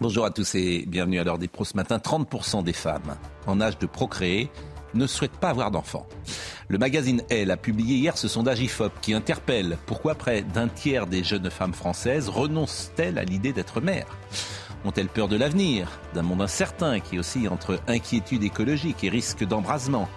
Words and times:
Bonjour 0.00 0.24
à 0.24 0.30
tous 0.30 0.56
et 0.56 0.84
bienvenue 0.86 1.20
à 1.20 1.24
l'heure 1.24 1.38
des 1.38 1.48
pros 1.48 1.64
ce 1.64 1.76
matin. 1.76 1.98
30% 1.98 2.64
des 2.64 2.72
femmes 2.72 3.16
en 3.46 3.60
âge 3.60 3.78
de 3.78 3.86
procréer 3.86 4.50
ne 4.94 5.06
souhaitent 5.06 5.38
pas 5.38 5.50
avoir 5.50 5.70
d'enfants. 5.70 6.08
Le 6.68 6.76
magazine 6.76 7.22
Elle 7.30 7.50
a 7.50 7.56
publié 7.56 7.96
hier 7.96 8.18
ce 8.18 8.28
sondage 8.28 8.60
IFOP 8.60 8.92
qui 9.00 9.14
interpelle 9.14 9.78
pourquoi 9.86 10.16
près 10.16 10.42
d'un 10.42 10.68
tiers 10.68 11.06
des 11.06 11.22
jeunes 11.22 11.50
femmes 11.50 11.72
françaises 11.72 12.28
renoncent-elles 12.28 13.18
à 13.18 13.24
l'idée 13.24 13.52
d'être 13.52 13.80
mères? 13.80 14.18
Ont-elles 14.84 15.08
peur 15.08 15.28
de 15.28 15.36
l'avenir, 15.36 16.00
d'un 16.14 16.22
monde 16.22 16.42
incertain 16.42 16.98
qui 16.98 17.18
oscille 17.18 17.48
entre 17.48 17.78
inquiétude 17.86 18.42
écologique 18.42 19.04
et 19.04 19.08
risque 19.08 19.44
d'embrasement? 19.44 20.08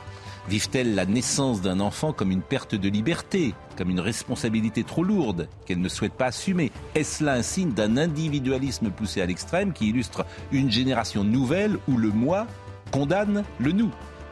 Vivent-elles 0.47 0.93
la 0.93 1.07
naissance 1.07 1.61
d'un 1.61 1.79
enfant 1.79 2.13
comme 2.13 2.29
une 2.29 2.43
perte 2.43 2.75
de 2.75 2.87
liberté, 2.87 3.55
comme 3.77 3.89
une 3.89 3.99
responsabilité 3.99 4.83
trop 4.83 5.03
lourde 5.03 5.47
qu'elles 5.65 5.81
ne 5.81 5.89
souhaitent 5.89 6.13
pas 6.13 6.27
assumer? 6.27 6.71
Est-ce 6.93 7.23
là 7.23 7.33
un 7.33 7.41
signe 7.41 7.71
d'un 7.71 7.97
individualisme 7.97 8.91
poussé 8.91 9.21
à 9.21 9.25
l'extrême 9.25 9.73
qui 9.73 9.89
illustre 9.89 10.23
une 10.51 10.69
génération 10.69 11.23
nouvelle 11.23 11.79
où 11.87 11.97
le 11.97 12.09
moi 12.09 12.45
condamne 12.91 13.43
le 13.59 13.71
nous? 13.71 13.89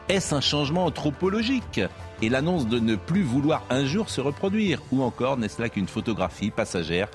Est-ce 0.08 0.34
un 0.34 0.40
changement 0.40 0.84
anthropologique 0.84 1.80
et 2.22 2.28
l'annonce 2.28 2.68
de 2.68 2.78
ne 2.78 2.94
plus 2.94 3.22
vouloir 3.22 3.64
un 3.68 3.84
jour 3.84 4.08
se 4.08 4.20
reproduire? 4.20 4.82
Ou 4.92 5.02
encore 5.02 5.36
n'est-ce 5.36 5.60
là 5.60 5.68
qu'une 5.68 5.88
photographie 5.88 6.50
passagère 6.50 7.08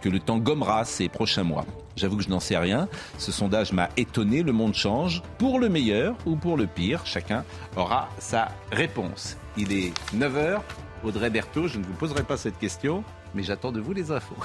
que 0.00 0.08
le 0.08 0.20
temps 0.20 0.38
gommera 0.38 0.84
ces 0.84 1.08
prochains 1.08 1.44
mois 1.44 1.66
J'avoue 1.96 2.16
que 2.16 2.22
je 2.22 2.30
n'en 2.30 2.40
sais 2.40 2.56
rien. 2.56 2.88
Ce 3.18 3.30
sondage 3.30 3.72
m'a 3.72 3.90
étonné. 3.98 4.42
Le 4.42 4.52
monde 4.52 4.74
change 4.74 5.22
pour 5.36 5.58
le 5.58 5.68
meilleur 5.68 6.16
ou 6.24 6.34
pour 6.34 6.56
le 6.56 6.66
pire. 6.66 7.04
Chacun 7.04 7.44
aura 7.76 8.08
sa 8.18 8.48
réponse. 8.72 9.36
Il 9.58 9.72
est 9.72 9.92
9h. 10.14 10.60
Audrey 11.04 11.30
Berthaud, 11.30 11.68
je 11.68 11.78
ne 11.78 11.84
vous 11.84 11.92
poserai 11.94 12.22
pas 12.22 12.36
cette 12.36 12.58
question, 12.58 13.04
mais 13.34 13.42
j'attends 13.42 13.72
de 13.72 13.80
vous 13.80 13.92
les 13.92 14.10
infos. 14.10 14.36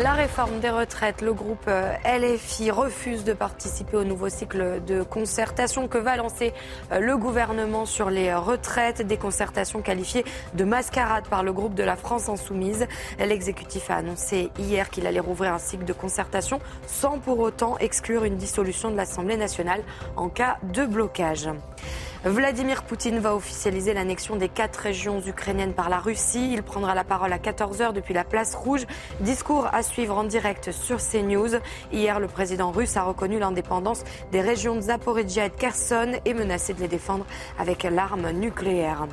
La 0.00 0.12
réforme 0.12 0.60
des 0.60 0.70
retraites, 0.70 1.22
le 1.22 1.32
groupe 1.32 1.66
euh, 1.66 1.92
LFI 2.04 2.70
refuse 2.70 3.24
de 3.24 3.32
participer 3.32 3.96
au 3.96 4.04
nouveau 4.04 4.28
cycle 4.28 4.80
de 4.86 5.02
concertation 5.02 5.88
que 5.88 5.98
va 5.98 6.14
lancer 6.14 6.52
euh, 6.92 7.00
le 7.00 7.16
gouvernement 7.16 7.84
sur 7.84 8.08
les 8.08 8.32
retraites, 8.32 9.02
des 9.02 9.16
concertations 9.16 9.82
qualifiées 9.82 10.24
de 10.54 10.62
mascarade 10.62 11.26
par 11.26 11.42
le 11.42 11.52
groupe 11.52 11.74
de 11.74 11.82
la 11.82 11.96
France 11.96 12.28
insoumise. 12.28 12.86
L'exécutif 13.18 13.90
a 13.90 13.96
annoncé 13.96 14.50
hier 14.56 14.88
qu'il 14.90 15.04
allait 15.04 15.18
rouvrir 15.18 15.52
un 15.52 15.58
cycle 15.58 15.84
de 15.84 15.92
concertation 15.92 16.60
sans 16.86 17.18
pour 17.18 17.40
autant 17.40 17.76
exclure 17.78 18.22
une 18.22 18.36
dissolution 18.36 18.92
de 18.92 18.96
l'Assemblée 18.96 19.36
nationale 19.36 19.82
en 20.14 20.28
cas 20.28 20.58
de 20.62 20.86
blocage. 20.86 21.48
Vladimir 22.24 22.82
Poutine 22.82 23.20
va 23.20 23.36
officialiser 23.36 23.94
l'annexion 23.94 24.34
des 24.34 24.48
quatre 24.48 24.78
régions 24.78 25.20
ukrainiennes 25.20 25.72
par 25.72 25.88
la 25.88 26.00
Russie. 26.00 26.52
Il 26.52 26.64
prendra 26.64 26.96
la 26.96 27.04
parole 27.04 27.32
à 27.32 27.38
14h 27.38 27.92
depuis 27.92 28.12
la 28.12 28.24
place 28.24 28.56
rouge. 28.56 28.86
Discours 29.20 29.68
à 29.72 29.84
suivre 29.84 30.16
en 30.16 30.24
direct 30.24 30.72
sur 30.72 30.98
CNews. 30.98 31.60
Hier, 31.92 32.18
le 32.18 32.26
président 32.26 32.72
russe 32.72 32.96
a 32.96 33.04
reconnu 33.04 33.38
l'indépendance 33.38 34.02
des 34.32 34.40
régions 34.40 34.74
de 34.74 34.80
Zaporizhia 34.80 35.46
et 35.46 35.50
de 35.50 35.54
Kherson 35.54 36.14
et 36.24 36.34
menacé 36.34 36.74
de 36.74 36.80
les 36.80 36.88
défendre 36.88 37.24
avec 37.56 37.84
l'arme 37.84 38.32
nucléaire. 38.32 39.06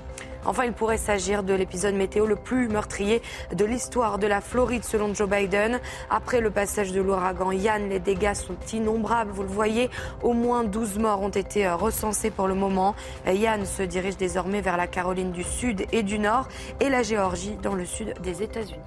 Enfin, 0.46 0.66
il 0.66 0.74
pourrait 0.74 0.98
s'agir 0.98 1.44
de 1.44 1.54
l'épisode 1.54 1.96
météo 1.96 2.26
le 2.26 2.36
plus 2.36 2.68
meurtrier 2.68 3.22
de 3.54 3.66
l'histoire 3.66 4.20
de 4.20 4.28
la 4.28 4.42
Floride 4.42 4.84
selon 4.84 5.14
Joe 5.14 5.30
Biden. 5.30 5.80
Après 6.10 6.42
le 6.42 6.52
passage 6.52 6.92
de 6.92 7.02
l'ouragan 7.02 7.52
Yann, 7.52 7.90
les 7.90 8.00
dégâts 8.00 8.34
sont 8.34 8.58
innombrables. 8.74 9.32
Vous 9.32 9.44
le 9.44 9.50
voyez, 9.50 9.90
au 10.24 10.34
moins 10.34 10.64
12 10.64 11.00
morts 11.00 11.22
ont 11.22 11.30
été 11.30 11.66
euh, 11.66 11.76
recensés 11.76 12.32
pour 12.32 12.48
le 12.48 12.56
moment. 12.56 12.96
Yann 13.28 13.66
se 13.66 13.84
dirige 13.84 14.18
désormais 14.18 14.62
vers 14.62 14.78
la 14.78 14.88
Caroline 14.88 15.32
du 15.32 15.44
Sud 15.44 15.86
et 15.92 16.04
du 16.04 16.20
Nord 16.20 16.48
et 16.80 16.90
la 16.90 17.04
Géorgie 17.04 17.58
dans 17.62 17.76
le 17.76 17.86
sud 17.86 18.14
des 18.22 18.44
États-Unis. 18.44 18.80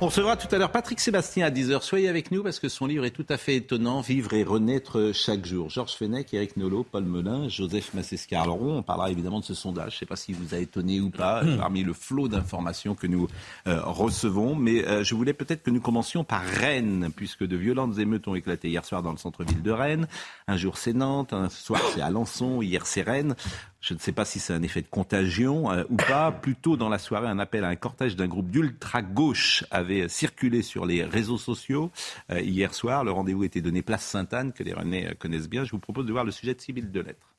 On 0.00 0.06
recevra 0.06 0.36
tout 0.36 0.46
à 0.54 0.58
l'heure 0.58 0.70
Patrick 0.70 1.00
Sébastien 1.00 1.44
à 1.44 1.50
10h. 1.50 1.82
Soyez 1.82 2.08
avec 2.08 2.30
nous 2.30 2.44
parce 2.44 2.60
que 2.60 2.68
son 2.68 2.86
livre 2.86 3.04
est 3.04 3.10
tout 3.10 3.26
à 3.28 3.36
fait 3.36 3.56
étonnant, 3.56 4.00
Vivre 4.00 4.32
et 4.34 4.44
renaître 4.44 5.10
chaque 5.12 5.44
jour. 5.44 5.70
Georges 5.70 5.94
Fenech, 5.94 6.32
Eric 6.32 6.56
Nolot, 6.56 6.84
Paul 6.84 7.02
Melun, 7.02 7.48
Joseph 7.48 7.94
Massescar. 7.94 8.44
Alors 8.44 8.62
on 8.62 8.84
parlera 8.84 9.10
évidemment 9.10 9.40
de 9.40 9.44
ce 9.44 9.54
sondage. 9.54 9.90
Je 9.90 9.96
ne 9.96 9.98
sais 9.98 10.06
pas 10.06 10.14
s'il 10.14 10.36
vous 10.36 10.47
a 10.54 10.58
étonné 10.58 11.00
ou 11.00 11.10
pas 11.10 11.42
hmm. 11.42 11.56
parmi 11.58 11.82
le 11.82 11.92
flot 11.92 12.28
d'informations 12.28 12.94
que 12.94 13.06
nous 13.06 13.28
euh, 13.66 13.80
recevons. 13.82 14.54
Mais 14.54 14.86
euh, 14.86 15.04
je 15.04 15.14
voulais 15.14 15.32
peut-être 15.32 15.62
que 15.62 15.70
nous 15.70 15.80
commencions 15.80 16.24
par 16.24 16.42
Rennes, 16.42 17.10
puisque 17.14 17.44
de 17.44 17.56
violentes 17.56 17.98
émeutes 17.98 18.28
ont 18.28 18.34
éclaté 18.34 18.68
hier 18.68 18.84
soir 18.84 19.02
dans 19.02 19.12
le 19.12 19.18
centre-ville 19.18 19.62
de 19.62 19.70
Rennes. 19.70 20.08
Un 20.46 20.56
jour 20.56 20.78
c'est 20.78 20.92
Nantes, 20.92 21.32
un 21.32 21.48
soir 21.48 21.80
c'est 21.94 22.00
Alençon, 22.00 22.62
hier 22.62 22.86
c'est 22.86 23.02
Rennes. 23.02 23.34
Je 23.80 23.94
ne 23.94 23.98
sais 23.98 24.12
pas 24.12 24.24
si 24.24 24.40
c'est 24.40 24.52
un 24.52 24.62
effet 24.62 24.82
de 24.82 24.88
contagion 24.88 25.70
euh, 25.70 25.84
ou 25.88 25.96
pas. 25.96 26.32
Plus 26.32 26.56
tôt 26.56 26.76
dans 26.76 26.88
la 26.88 26.98
soirée, 26.98 27.28
un 27.28 27.38
appel 27.38 27.64
à 27.64 27.68
un 27.68 27.76
cortège 27.76 28.16
d'un 28.16 28.26
groupe 28.26 28.50
d'ultra-gauche 28.50 29.64
avait 29.70 30.08
circulé 30.08 30.62
sur 30.62 30.84
les 30.84 31.04
réseaux 31.04 31.38
sociaux 31.38 31.92
euh, 32.30 32.40
hier 32.40 32.74
soir. 32.74 33.04
Le 33.04 33.12
rendez-vous 33.12 33.44
était 33.44 33.60
donné 33.60 33.82
place 33.82 34.04
Sainte-Anne, 34.04 34.52
que 34.52 34.64
les 34.64 34.74
Rennais 34.74 35.10
euh, 35.10 35.14
connaissent 35.14 35.48
bien. 35.48 35.64
Je 35.64 35.70
vous 35.70 35.78
propose 35.78 36.06
de 36.06 36.12
voir 36.12 36.24
le 36.24 36.32
sujet 36.32 36.54
de 36.54 36.60
civil 36.60 36.90
de 36.90 37.00
lettres. 37.00 37.34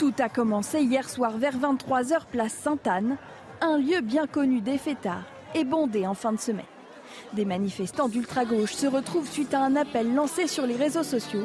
Tout 0.00 0.14
a 0.18 0.30
commencé 0.30 0.80
hier 0.80 1.10
soir 1.10 1.36
vers 1.36 1.58
23h, 1.58 2.24
place 2.32 2.54
Sainte-Anne, 2.54 3.18
un 3.60 3.76
lieu 3.76 4.00
bien 4.00 4.26
connu 4.26 4.62
des 4.62 4.78
fêtards 4.78 5.26
et 5.54 5.62
bondé 5.62 6.06
en 6.06 6.14
fin 6.14 6.32
de 6.32 6.40
semaine. 6.40 6.64
Des 7.34 7.44
manifestants 7.44 8.08
d'ultra-gauche 8.08 8.72
se 8.72 8.86
retrouvent 8.86 9.30
suite 9.30 9.52
à 9.52 9.62
un 9.62 9.76
appel 9.76 10.14
lancé 10.14 10.46
sur 10.46 10.64
les 10.64 10.74
réseaux 10.74 11.02
sociaux 11.02 11.44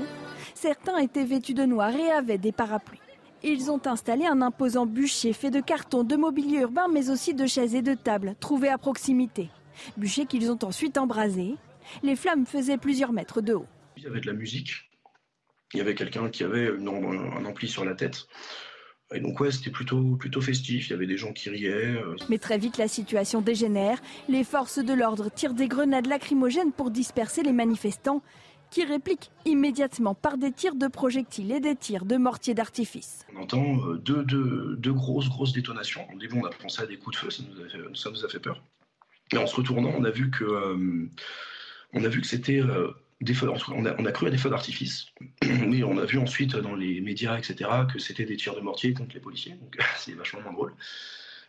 Certains 0.54 1.00
étaient 1.00 1.26
vêtus 1.26 1.54
de 1.54 1.66
noir 1.66 1.94
et 1.94 2.10
avaient 2.10 2.38
des 2.38 2.54
parapluies. 2.54 3.02
Ils 3.44 3.70
ont 3.70 3.82
installé 3.88 4.26
un 4.26 4.42
imposant 4.42 4.86
bûcher 4.86 5.34
fait 5.34 5.52
de 5.52 5.60
carton, 5.60 6.06
de 6.06 6.16
mobilier 6.16 6.60
urbain, 6.60 6.88
mais 6.90 7.10
aussi 7.10 7.34
de 7.34 7.48
chaises 7.48 7.76
et 7.76 7.82
de 7.82 7.94
tables, 7.94 8.36
trouvés 8.40 8.70
à 8.70 8.78
proximité. 8.78 9.50
Bûcher 9.98 10.28
qu'ils 10.28 10.50
ont 10.50 10.60
ensuite 10.64 10.98
embrasé. 10.98 11.56
Les 12.04 12.16
flammes 12.16 12.46
faisaient 12.46 12.78
plusieurs 12.78 13.12
mètres 13.12 13.42
de 13.42 13.56
haut. 13.56 13.68
Il 13.98 14.04
y 14.04 14.08
avait 14.08 14.22
de 14.22 14.28
la 14.28 14.34
musique. 14.34 14.86
Il 15.74 15.78
y 15.78 15.82
avait 15.82 15.96
quelqu'un 15.96 16.30
qui 16.30 16.44
avait 16.44 16.70
un 16.70 17.46
ampli 17.46 17.68
sur 17.68 17.86
la 17.86 17.96
tête. 17.96 18.28
Et 19.14 19.20
donc 19.20 19.40
ouais, 19.40 19.52
c'était 19.52 19.70
plutôt, 19.70 20.16
plutôt 20.16 20.42
festif, 20.42 20.88
il 20.88 20.92
y 20.92 20.94
avait 20.94 21.06
des 21.06 21.18
gens 21.18 21.32
qui 21.32 21.50
riaient. 21.50 21.96
Euh. 21.96 22.16
Mais 22.28 22.40
très 22.40 22.58
vite, 22.58 22.78
la 22.78 22.88
situation 22.88 23.42
dégénère. 23.42 24.02
Les 24.30 24.44
forces 24.44 24.80
de 24.80 24.94
l'ordre 24.94 25.30
tirent 25.30 25.54
des 25.54 25.68
grenades 25.68 26.08
lacrymogènes 26.08 26.72
pour 26.72 26.90
disperser 26.90 27.44
les 27.44 27.52
manifestants 27.52 28.24
qui 28.72 28.84
réplique 28.84 29.32
immédiatement 29.46 30.16
par 30.16 30.38
des 30.38 30.52
tirs 30.52 30.76
de 30.76 30.88
projectiles 30.88 31.52
et 31.52 31.60
des 31.60 31.76
tirs 31.76 32.06
de 32.06 32.18
mortiers 32.18 32.54
d'artifice. 32.54 33.26
On 33.36 33.44
entend 33.44 33.78
euh, 33.88 33.98
deux, 33.98 34.94
grosses, 34.94 35.30
grosses 35.30 35.54
détonations. 35.54 36.06
Au 36.14 36.18
début, 36.18 36.38
on 36.38 36.46
a 36.46 36.50
pensé 36.50 36.82
à 36.82 36.86
des 36.86 36.98
coups 36.98 37.16
de 37.16 37.22
feu, 37.22 37.30
ça 37.30 37.44
nous 38.10 38.26
a 38.26 38.28
fait, 38.28 38.40
peur. 38.40 38.62
Et 39.32 39.38
en 39.38 39.48
se 39.48 39.56
retournant, 39.56 39.94
on 39.96 40.04
a 40.04 40.10
vu 40.12 40.30
que, 40.30 40.44
euh, 40.44 41.10
on 41.94 42.04
a 42.04 42.08
vu 42.08 42.22
que 42.22 42.28
c'était 42.28 42.60
euh, 42.60 42.92
des 43.22 43.34
feux, 43.34 43.50
on 43.50 43.86
a, 43.86 43.96
on 43.98 44.06
a, 44.06 44.12
cru 44.12 44.28
à 44.28 44.30
des 44.30 44.38
feux 44.38 44.50
d'artifice, 44.50 45.08
mais 45.44 45.84
on 45.84 45.98
a 45.98 46.06
vu 46.06 46.20
ensuite 46.20 46.56
dans 46.56 46.76
les 46.76 47.02
médias, 47.02 47.38
etc., 47.38 47.70
que 47.92 48.00
c'était 48.00 48.26
des 48.26 48.36
tirs 48.36 48.56
de 48.56 48.62
mortier 48.62 48.94
contre 48.94 49.16
les 49.16 49.22
policiers, 49.22 49.54
donc 49.54 49.78
c'est 49.98 50.14
vachement 50.14 50.42
moins 50.42 50.54
drôle. 50.54 50.74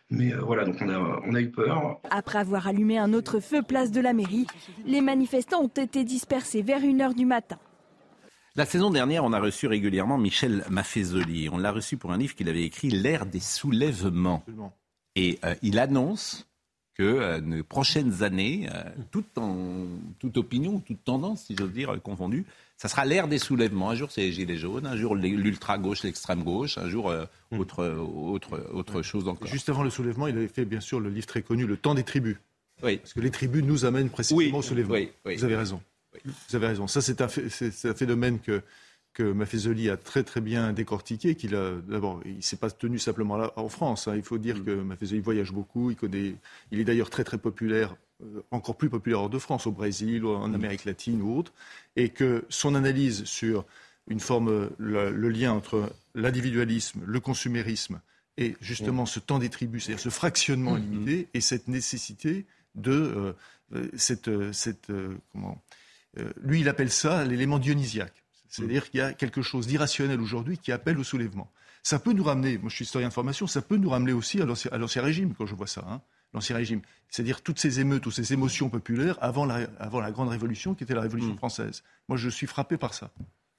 Mais 0.09 0.33
euh, 0.33 0.39
voilà, 0.41 0.63
donc 0.63 0.77
on 0.79 0.89
a, 0.89 1.21
on 1.25 1.35
a 1.35 1.41
eu 1.41 1.51
peur. 1.51 1.99
Après 2.09 2.39
avoir 2.39 2.67
allumé 2.67 2.97
un 2.97 3.11
autre 3.13 3.41
feu 3.41 3.61
place 3.61 3.91
de 3.91 3.99
la 3.99 4.13
mairie, 4.13 4.47
les 4.85 5.01
manifestants 5.01 5.61
ont 5.61 5.67
été 5.67 6.05
dispersés 6.05 6.61
vers 6.61 6.79
1h 6.79 7.13
du 7.13 7.25
matin. 7.25 7.59
La 8.55 8.65
saison 8.65 8.89
dernière, 8.89 9.23
on 9.23 9.33
a 9.33 9.39
reçu 9.39 9.67
régulièrement 9.67 10.17
Michel 10.17 10.63
Maffezoli. 10.69 11.49
On 11.51 11.57
l'a 11.57 11.71
reçu 11.71 11.97
pour 11.97 12.11
un 12.11 12.17
livre 12.17 12.33
qu'il 12.33 12.49
avait 12.49 12.63
écrit, 12.63 12.89
L'ère 12.89 13.25
des 13.25 13.39
soulèvements. 13.39 14.43
Et 15.15 15.37
euh, 15.43 15.53
il 15.61 15.77
annonce 15.77 16.47
que 16.97 17.03
euh, 17.03 17.39
les 17.45 17.63
prochaines 17.63 18.23
années, 18.23 18.67
toute, 19.11 19.37
en, 19.37 19.85
toute 20.19 20.37
opinion, 20.37 20.79
toute 20.79 21.03
tendance, 21.03 21.45
si 21.45 21.55
j'ose 21.57 21.71
dire, 21.71 22.01
confondue, 22.01 22.45
ça 22.77 22.87
sera 22.87 23.05
l'ère 23.05 23.27
des 23.27 23.39
soulèvements. 23.39 23.89
Un 23.89 23.95
jour, 23.95 24.11
c'est 24.11 24.21
les 24.21 24.31
gilets 24.31 24.57
jaunes, 24.57 24.85
un 24.85 24.95
jour, 24.95 25.15
l'ultra-gauche, 25.15 26.03
l'extrême-gauche, 26.03 26.77
un 26.77 26.87
jour, 26.87 27.09
euh, 27.09 27.25
hmm. 27.51 27.59
autre, 27.59 27.87
autre, 27.87 28.69
autre 28.71 29.01
chose 29.01 29.27
encore. 29.27 29.47
Juste 29.47 29.69
avant 29.69 29.83
le 29.83 29.89
soulèvement, 29.89 30.27
il 30.27 30.37
avait 30.37 30.47
fait, 30.47 30.63
bien 30.63 30.79
sûr, 30.79 30.99
le 30.99 31.09
livre 31.09 31.25
très 31.25 31.41
connu, 31.41 31.65
Le 31.65 31.77
temps 31.77 31.95
des 31.95 32.03
tribus. 32.03 32.37
Oui. 32.83 32.97
Parce 32.97 33.13
que 33.13 33.19
les 33.19 33.31
tribus 33.31 33.63
nous 33.63 33.85
amènent 33.85 34.09
précisément 34.09 34.59
au 34.59 34.61
soulèvement. 34.61 34.95
Vous 35.25 35.43
avez 35.43 35.55
raison. 35.55 35.81
Vous 36.23 36.55
avez 36.55 36.67
raison. 36.67 36.87
Ça, 36.87 37.01
c'est 37.01 37.21
un, 37.21 37.25
un, 37.27 37.93
phénomène 37.93 38.39
que, 38.39 38.61
que 39.17 39.23
Maffezoli 39.23 39.89
a 39.89 39.97
très 39.97 40.23
très 40.23 40.41
bien 40.41 40.73
décortiqué, 40.73 41.33
qu'il 41.33 41.55
a 41.55 41.71
d'abord, 41.87 42.21
il 42.23 42.43
s'est 42.43 42.55
pas 42.55 42.69
tenu 42.69 42.99
simplement 42.99 43.35
là 43.35 43.51
en 43.55 43.67
France. 43.67 44.07
Hein. 44.07 44.15
Il 44.15 44.21
faut 44.21 44.37
dire 44.37 44.57
mm. 44.57 44.63
que 44.63 44.71
Maffezoli 44.71 45.21
voyage 45.21 45.51
beaucoup, 45.51 45.89
il 45.89 45.97
connaît, 45.97 46.35
il 46.71 46.79
est 46.79 46.83
d'ailleurs 46.83 47.09
très 47.09 47.23
très 47.23 47.39
populaire, 47.39 47.95
euh, 48.21 48.43
encore 48.51 48.77
plus 48.77 48.91
populaire 48.91 49.21
hors 49.21 49.29
de 49.31 49.39
France, 49.39 49.65
au 49.65 49.71
Brésil, 49.71 50.23
en 50.23 50.47
mm. 50.47 50.53
Amérique 50.53 50.85
latine 50.85 51.23
ou 51.23 51.35
autre, 51.35 51.51
et 51.95 52.09
que 52.09 52.45
son 52.49 52.75
analyse 52.75 53.23
sur 53.23 53.65
une 54.07 54.19
forme, 54.19 54.69
le, 54.77 55.29
lien 55.29 55.51
entre 55.51 55.91
l'individualisme, 56.13 57.01
le 57.03 57.19
consumérisme 57.19 57.99
et 58.37 58.55
justement 58.61 59.03
mm. 59.03 59.07
ce 59.07 59.19
temps 59.19 59.39
des 59.39 59.49
tribus, 59.49 59.85
c'est-à-dire 59.85 60.03
ce 60.03 60.09
fractionnement 60.09 60.75
limité 60.75 61.27
et 61.33 61.41
cette 61.41 61.67
nécessité 61.67 62.45
de 62.75 62.91
euh, 62.91 63.33
euh, 63.73 64.51
cette, 64.53 64.91
comment, 65.31 65.59
lui 66.43 66.59
il 66.59 66.69
appelle 66.69 66.91
ça 66.91 67.25
l'élément 67.25 67.57
dionysiaque. 67.57 68.26
C'est-à-dire 68.49 68.89
qu'il 68.89 68.99
y 68.99 69.03
a 69.03 69.13
quelque 69.13 69.41
chose 69.41 69.67
d'irrationnel 69.67 70.21
aujourd'hui 70.21 70.57
qui 70.57 70.71
appelle 70.71 70.97
au 70.99 71.03
soulèvement. 71.03 71.51
Ça 71.83 71.99
peut 71.99 72.13
nous 72.13 72.23
ramener, 72.23 72.57
moi 72.57 72.69
je 72.69 72.75
suis 72.75 72.85
historien 72.85 73.07
de 73.07 73.13
formation, 73.13 73.47
ça 73.47 73.61
peut 73.61 73.77
nous 73.77 73.89
ramener 73.89 74.13
aussi 74.13 74.41
à 74.41 74.45
l'ancien 74.77 75.01
régime 75.01 75.33
quand 75.37 75.45
je 75.45 75.55
vois 75.55 75.67
ça, 75.67 75.85
hein, 75.89 76.01
l'ancien 76.33 76.55
régime. 76.55 76.81
C'est-à-dire 77.09 77.41
toutes 77.41 77.59
ces 77.59 77.79
émeutes, 77.79 78.03
toutes 78.03 78.15
ces 78.15 78.33
émotions 78.33 78.69
populaires 78.69 79.17
avant 79.21 79.45
la, 79.45 79.67
avant 79.79 80.01
la 80.01 80.11
grande 80.11 80.29
révolution 80.29 80.73
qui 80.75 80.83
était 80.83 80.95
la 80.95 81.01
révolution 81.01 81.33
mm. 81.33 81.37
française. 81.37 81.83
Moi 82.09 82.17
je 82.17 82.29
suis 82.29 82.47
frappé 82.47 82.77
par 82.77 82.93
ça. 82.93 83.11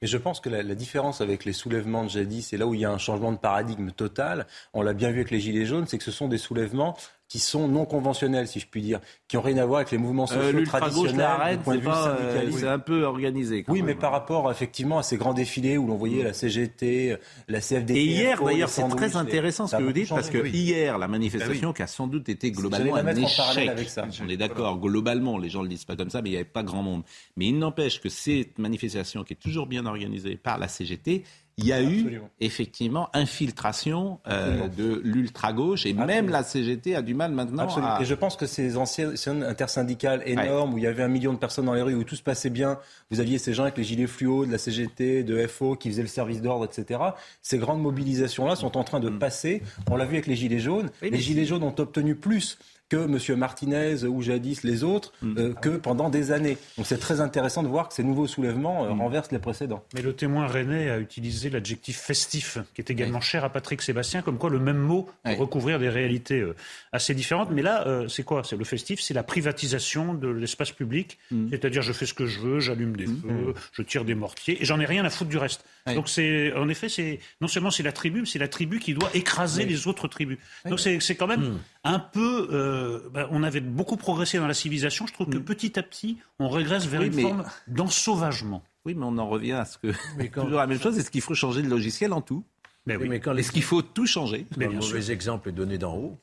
Mais 0.03 0.09
je 0.09 0.17
pense 0.17 0.41
que 0.41 0.49
la, 0.49 0.63
la, 0.63 0.75
différence 0.75 1.21
avec 1.21 1.45
les 1.45 1.53
soulèvements 1.53 2.05
de 2.05 2.11
jadis, 2.11 2.47
c'est 2.47 2.57
là 2.57 2.67
où 2.67 2.75
il 2.75 2.81
y 2.81 2.85
a 2.85 2.91
un 2.91 2.99
changement 2.99 3.33
de 3.33 3.39
paradigme 3.39 3.91
total, 3.91 4.47
on 4.73 4.83
l'a 4.83 4.93
bien 4.93 5.11
vu 5.11 5.17
avec 5.17 5.33
les 5.33 5.41
Gilets 5.41 5.67
jaunes, 5.67 5.87
c'est 5.89 5.99
que 5.99 6.05
ce 6.05 6.13
sont 6.13 6.29
des 6.29 6.39
soulèvements 6.39 6.97
qui 7.29 7.39
sont 7.39 7.69
non 7.69 7.85
conventionnels, 7.85 8.49
si 8.49 8.59
je 8.59 8.67
puis 8.67 8.81
dire, 8.81 9.01
qui 9.29 9.37
n'ont 9.37 9.43
rien 9.43 9.59
à 9.59 9.67
voir 9.67 9.81
avec 9.81 9.91
les 9.91 9.99
mouvements 9.99 10.27
euh, 10.33 10.53
sociaux 10.53 10.65
traditionnels. 10.65 11.61
Euh, 11.67 12.51
c'est 12.53 12.67
un 12.67 12.79
peu 12.79 13.05
organisé. 13.05 13.65
oui, 13.69 13.83
mais 13.83 13.95
par 13.95 14.13
rapport 14.13 14.51
effectivement 14.51 14.99
à 14.99 15.03
ces 15.03 15.17
grands 15.17 15.35
défilés 15.35 15.77
où 15.77 15.87
l'on 15.87 15.97
voyait 15.97 16.23
la 16.23 16.33
CGT, 16.33 17.17
la 17.49 17.61
CFDT. 17.61 18.01
Et 18.01 18.05
hier, 18.05 18.43
d'ailleurs, 18.43 18.71
c'est 18.71 18.89
très 18.89 19.17
intéressant 19.17 19.67
ce 19.67 19.77
que 19.77 19.83
vous 19.83 19.93
dites 19.93 20.09
parce 20.09 20.31
que 20.31 20.47
hier, 20.47 20.99
la 20.99 21.09
manifestation 21.09 21.73
qui 21.73 21.83
a 21.83 21.87
sans 21.87 22.07
doute 22.07 22.29
été 22.29 22.51
globalement 22.51 22.97
un 22.97 23.17
échec. 23.17 23.69
Avec 23.69 23.89
ça. 23.89 24.07
On 24.23 24.29
est 24.29 24.37
d'accord, 24.37 24.79
globalement, 24.79 25.39
les 25.39 25.51
gens 25.51 25.63
le 25.63 25.69
disent 25.69 25.85
pas 25.85 25.97
comme 25.97 26.11
ça, 26.11 26.23
mais 26.23 26.31
il 26.31 26.33
n'y 26.33 26.39
avait 26.39 26.45
pas 26.45 26.63
grand 26.63 26.83
monde. 26.83 27.03
Mais 27.37 27.47
il 27.47 27.59
n'empêche 27.59 28.01
que 28.01 28.09
cette 28.09 28.59
manifestation 28.59 29.25
qui 29.25 29.35
est 29.35 29.37
toujours 29.37 29.67
bien 29.67 29.87
organisée 29.87 30.37
par 30.37 30.59
la 30.59 30.69
CGT 30.69 31.25
il 31.59 31.67
y 31.67 31.73
a 31.73 31.83
eu 31.83 32.23
effectivement 32.41 33.11
infiltration 33.15 34.21
euh, 34.29 34.69
de 34.69 35.01
l'ultra-gauche 35.05 35.87
et 35.87 35.93
même 35.93 36.29
la 36.29 36.45
CGT 36.45 36.95
a 36.95 37.03
du 37.03 37.15
mal 37.15 37.33
maintenant 37.33 37.67
à... 37.77 38.01
Et 38.01 38.05
je 38.05 38.15
pense 38.15 38.37
que 38.37 38.47
ces 38.47 38.77
anciennes 38.77 39.43
intersyndicales 39.43 40.23
énormes 40.25 40.75
où 40.75 40.79
il 40.79 40.85
y 40.85 40.87
avait 40.87 41.03
un 41.03 41.09
million 41.09 41.33
de 41.33 41.39
personnes 41.39 41.67
dans 41.67 41.75
les 41.75 41.83
rues, 41.83 41.97
où 41.97 42.05
tout 42.05 42.15
se 42.15 42.23
passait 42.23 42.49
bien, 42.51 42.79
vous 43.11 43.19
aviez 43.19 43.39
ces 43.39 43.55
gens 43.55 43.65
avec 43.65 43.77
les 43.77 43.85
gilets 43.85 44.07
fluo 44.07 44.47
de 44.47 44.53
la 44.53 44.59
CGT, 44.59 45.25
de 45.25 45.47
FO 45.49 45.75
qui 45.75 45.91
faisaient 45.91 46.03
le 46.03 46.09
service 46.09 46.41
d'ordre, 46.41 46.65
etc. 46.65 47.01
Ces 47.43 47.59
grandes 47.59 47.83
mobilisations-là 47.83 48.55
sont 48.55 48.77
en 48.77 48.85
train 48.85 49.01
de 49.01 49.11
mm. 49.11 49.19
passer. 49.19 49.63
On 49.91 49.97
l'a 49.97 50.05
vu 50.05 50.15
avec 50.15 50.29
les 50.29 50.37
gilets 50.37 50.61
jaunes. 50.61 50.91
les 51.03 51.19
gilets 51.19 51.45
jaunes 51.45 51.65
ont 51.65 51.75
obtenu 51.77 52.15
plus 52.15 52.57
que 52.89 52.97
M. 52.97 53.39
Martinez 53.39 54.05
ou 54.05 54.23
jadis 54.23 54.63
les 54.63 54.85
autres 54.85 55.13
mm. 55.23 55.39
euh, 55.39 55.55
que 55.55 55.71
pendant 55.71 56.09
des 56.09 56.33
années. 56.33 56.57
Donc 56.77 56.87
c'est 56.87 56.99
très 56.99 57.21
intéressant 57.21 57.63
de 57.63 57.69
voir 57.69 57.89
que 57.89 57.95
ces 57.95 58.03
nouveaux 58.03 58.27
soulèvements 58.27 58.85
euh, 58.85 58.95
mm. 58.95 59.01
renversent 59.01 59.33
les 59.33 59.39
précédents. 59.39 59.85
Mais 59.95 60.03
le 60.03 60.15
témoin 60.15 60.47
René 60.47 60.91
a 60.91 60.99
utilisé 60.99 61.51
l'adjectif 61.51 61.99
festif, 61.99 62.59
qui 62.75 62.81
est 62.81 62.91
également 62.91 63.21
cher 63.21 63.45
à 63.45 63.51
Patrick 63.51 63.83
Sébastien, 63.83 64.23
comme 64.23 64.39
quoi 64.39 64.51
le 64.51 64.59
même 64.59 64.79
mot 64.79 65.09
peut 65.25 65.35
recouvrir 65.35 65.79
des 65.79 65.89
réalités 65.89 66.41
euh, 66.41 66.55
assez 66.93 67.15
différentes. 67.15 67.51
Mais 67.51 67.63
là, 67.63 68.07
c'est 68.09 68.23
quoi? 68.23 68.43
C'est 68.45 68.57
le 68.57 68.65
festif, 68.65 69.01
c'est 69.01 69.15
la 69.15 69.23
privatisation 69.23 70.15
de 70.15 70.29
l'espace 70.29 70.73
public, 70.73 71.19
mm. 71.31 71.49
c'est-à-dire 71.51 71.83
je 71.83 71.93
fais 71.93 72.07
ce 72.07 72.15
que 72.15 72.27
je 72.27 72.41
veux, 72.41 72.61
j'allume 72.61 72.97
des 72.97 73.07
feux, 73.07 73.55
je 73.73 73.83
tire 73.83 74.05
des 74.05 74.15
mortiers, 74.15 74.61
et 74.61 74.65
j'en 74.65 74.81
ai 74.81 74.87
rien 74.87 75.05
à 75.05 75.11
foutre 75.11 75.31
du 75.31 75.39
reste. 75.39 75.65
Donc 75.87 76.09
c'est, 76.09 76.53
en 76.55 76.69
effet, 76.69 76.89
c'est 76.89 77.19
non 77.41 77.49
seulement 77.49 77.71
c'est 77.71 77.83
la 77.83 77.93
tribu, 77.93 78.21
mais 78.21 78.27
c'est 78.27 78.39
la 78.39 78.49
tribu 78.49 78.79
qui 78.79 78.95
doit 78.95 79.11
écraser 79.15 79.65
les 79.65 79.87
autres 79.87 80.09
tribus. 80.09 80.39
Donc 80.67 80.81
c'est 80.81 81.15
quand 81.17 81.27
même 81.27 81.59
un 81.89 81.99
peu 81.99 82.49
euh, 82.53 83.09
bah, 83.13 83.29
on 83.31 83.43
avait 83.43 83.61
beaucoup 83.61 83.97
progressé 83.97 84.39
dans 84.39 84.47
la 84.47 84.55
civilisation. 84.55 85.07
Je 85.07 85.13
trouve 85.13 85.29
que 85.29 85.39
mm. 85.39 85.45
petit 85.45 85.79
à 85.79 85.83
petit, 85.83 86.19
on 86.39 86.49
régresse 86.49 86.87
vers 86.87 87.03
une 87.03 87.13
forme 87.13 87.45
d'ensauvagement. 87.67 88.63
Oui, 88.85 88.95
mais 88.95 89.05
on 89.05 89.19
en 89.19 89.29
revient 89.29 89.53
à 89.53 89.65
ce 89.65 89.79
que. 89.79 89.93
Mais 90.17 90.29
quand... 90.33 90.45
toujours 90.45 90.59
la 90.59 90.67
même 90.67 90.81
chose. 90.81 90.99
Est-ce 90.99 91.11
qu'il 91.11 91.21
faut 91.21 91.35
changer 91.35 91.63
de 91.63 91.69
logiciel 91.69 92.13
en 92.13 92.21
tout? 92.21 92.45
Mais 92.87 92.97
oui. 92.97 93.09
mais 93.09 93.21
quand 93.21 93.37
Est-ce 93.37 93.53
qu'il 93.53 93.63
faut 93.63 93.83
tout 93.83 94.07
changer? 94.07 94.47
mais 94.57 94.67
Un 94.67 94.71
mauvais 94.71 95.11
exemple 95.11 95.49
est 95.49 95.53
donné 95.53 95.79
d'en 95.79 95.97
haut. 95.97 96.19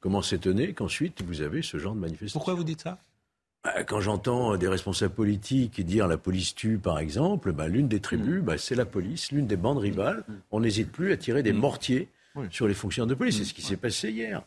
Comment 0.00 0.22
s'étonner 0.22 0.72
qu'ensuite 0.72 1.22
vous 1.22 1.40
avez 1.40 1.62
ce 1.62 1.78
genre 1.78 1.94
de 1.94 2.00
manifestation? 2.00 2.38
Pourquoi 2.38 2.54
vous 2.54 2.64
dites 2.64 2.82
ça? 2.82 2.98
Bah, 3.64 3.82
quand 3.82 4.00
j'entends 4.00 4.56
des 4.56 4.68
responsables 4.68 5.14
politiques 5.14 5.80
dire 5.84 6.06
la 6.06 6.16
police 6.16 6.54
tue, 6.54 6.78
par 6.78 7.00
exemple, 7.00 7.52
bah, 7.52 7.66
l'une 7.66 7.88
des 7.88 8.00
tribus, 8.00 8.42
mm. 8.42 8.58
c'est 8.58 8.76
la 8.76 8.86
police, 8.86 9.32
l'une 9.32 9.46
des 9.46 9.56
bandes 9.56 9.78
rivales. 9.78 10.24
Mm. 10.28 10.32
On 10.52 10.60
n'hésite 10.60 10.92
plus 10.92 11.12
à 11.12 11.16
tirer 11.16 11.42
des 11.42 11.52
mortiers 11.52 12.08
sur 12.50 12.68
les 12.68 12.74
fonctionnaires 12.74 13.08
de 13.08 13.14
police. 13.14 13.38
C'est 13.38 13.44
ce 13.44 13.54
qui 13.54 13.62
s'est 13.62 13.76
passé 13.76 14.10
hier. 14.10 14.42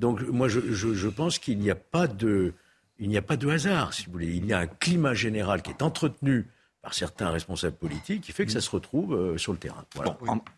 Donc 0.00 0.22
moi, 0.22 0.48
je, 0.48 1.08
pense 1.08 1.38
qu'il 1.38 1.58
n'y 1.58 1.70
a 1.70 1.74
pas 1.74 2.06
de, 2.06 2.54
il 2.98 3.10
n'y 3.10 3.18
a 3.18 3.22
pas 3.22 3.36
de 3.36 3.48
hasard, 3.48 3.92
si 3.92 4.06
vous 4.06 4.12
voulez. 4.12 4.34
Il 4.34 4.46
y 4.46 4.52
a 4.52 4.58
un 4.58 4.66
climat 4.66 5.12
général 5.12 5.60
qui 5.60 5.70
est 5.70 5.82
entretenu 5.82 6.46
par 6.80 6.94
certains 6.94 7.28
responsables 7.28 7.76
politiques 7.76 8.22
qui 8.22 8.32
fait 8.32 8.46
que 8.46 8.52
ça 8.52 8.62
se 8.62 8.70
retrouve 8.70 9.14
euh, 9.14 9.36
sur 9.36 9.52
le 9.52 9.58
terrain. 9.58 9.84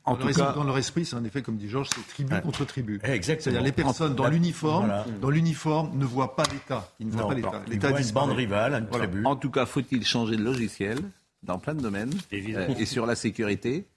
en, 0.04 0.16
tout 0.16 0.28
cas... 0.28 0.52
dans 0.52 0.62
leur 0.62 0.78
esprit, 0.78 1.04
c'est 1.04 1.16
un 1.16 1.24
effet, 1.24 1.42
comme 1.42 1.56
dit 1.56 1.68
Georges, 1.68 1.88
c'est 1.92 2.06
tribu 2.06 2.40
contre 2.40 2.64
tribu. 2.64 3.00
C'est-à-dire 3.02 3.60
les 3.60 3.72
personnes 3.72 4.14
dans 4.14 4.28
l'uniforme, 4.28 4.92
dans 5.20 5.30
l'uniforme 5.30 5.98
ne 5.98 6.04
voient 6.04 6.36
pas 6.36 6.44
l'État. 6.52 6.88
Ils 7.00 7.08
ne 7.08 7.12
voient 7.12 7.26
pas 7.26 7.34
l'État. 7.34 7.62
L'État 7.66 8.00
une 8.00 8.10
bande 8.12 8.30
rivale, 8.30 8.74
une 8.74 8.88
tribu. 8.88 9.24
En 9.24 9.34
tout 9.34 9.50
cas, 9.50 9.66
faut-il 9.66 10.06
changer 10.06 10.36
de 10.36 10.44
logiciel 10.44 10.98
dans 11.42 11.58
plein 11.58 11.74
de 11.74 11.80
domaines 11.80 12.12
euh, 12.32 12.74
et 12.78 12.86
sur 12.86 13.04
la 13.04 13.16
sécurité 13.16 13.88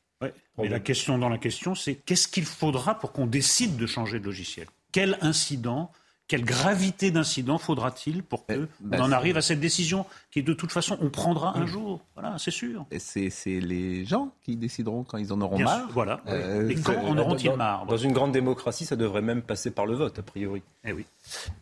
et 0.63 0.69
la 0.69 0.79
question 0.79 1.17
dans 1.17 1.29
la 1.29 1.37
question, 1.37 1.75
c'est 1.75 1.95
qu'est-ce 1.95 2.27
qu'il 2.27 2.45
faudra 2.45 2.97
pour 2.97 3.11
qu'on 3.11 3.27
décide 3.27 3.75
de 3.75 3.85
changer 3.85 4.19
de 4.19 4.25
logiciel? 4.25 4.67
Quel 4.95 5.17
incident 5.19 5.91
quelle 6.27 6.43
gravité 6.43 7.11
d'incident 7.11 7.59
faudra-t-il 7.59 8.23
pour 8.23 8.47
qu'on 8.47 8.67
ben, 8.79 8.99
en 9.01 9.11
arrive 9.11 9.37
à 9.37 9.43
cette 9.43 9.59
décision 9.59 10.07
qui, 10.31 10.41
de 10.41 10.53
toute 10.53 10.71
façon, 10.71 10.97
on 10.99 11.11
prendra 11.11 11.55
un 11.55 11.67
jour 11.67 12.01
Voilà, 12.15 12.37
c'est 12.39 12.49
sûr. 12.49 12.83
C'est 12.97 13.59
les 13.59 14.05
gens 14.05 14.31
qui 14.41 14.55
décideront 14.55 15.03
quand 15.03 15.19
ils 15.19 15.31
en 15.31 15.41
auront 15.41 15.59
marre. 15.59 15.87
voilà. 15.91 16.21
Euh, 16.27 16.67
Et 16.67 16.75
quand 16.75 16.97
en 16.97 17.15
auront-ils 17.15 17.51
marre 17.53 17.85
Dans 17.85 17.97
une 17.97 18.11
grande 18.11 18.31
démocratie, 18.31 18.85
ça 18.85 18.95
devrait 18.95 19.21
même 19.21 19.43
passer 19.43 19.69
par 19.69 19.85
le 19.85 19.93
vote, 19.93 20.17
a 20.17 20.23
priori. 20.23 20.63
Eh 20.83 20.93
oui. 20.93 21.05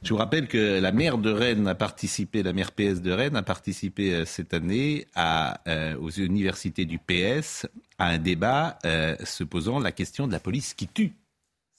Je 0.02 0.14
vous 0.14 0.18
rappelle 0.18 0.48
que 0.48 0.80
la 0.80 0.94
maire 0.94 1.18
de 1.18 1.32
Rennes 1.32 1.68
a 1.68 1.76
participé, 1.76 2.42
la 2.42 2.54
maire 2.54 2.72
PS 2.72 3.02
de 3.02 3.12
Rennes 3.12 3.36
a 3.36 3.44
participé 3.44 4.14
euh, 4.14 4.24
cette 4.26 4.54
année 4.54 5.08
à, 5.14 5.60
euh, 5.68 5.98
aux 5.98 6.12
universités 6.12 6.86
du 6.86 7.00
PS 7.00 7.68
à 7.98 8.08
un 8.08 8.18
débat 8.18 8.80
se 8.84 9.44
posant 9.44 9.80
la 9.80 9.92
question 9.92 10.26
de 10.26 10.32
la 10.32 10.40
police 10.40 10.74
qui 10.74 10.88
tue 10.88 11.14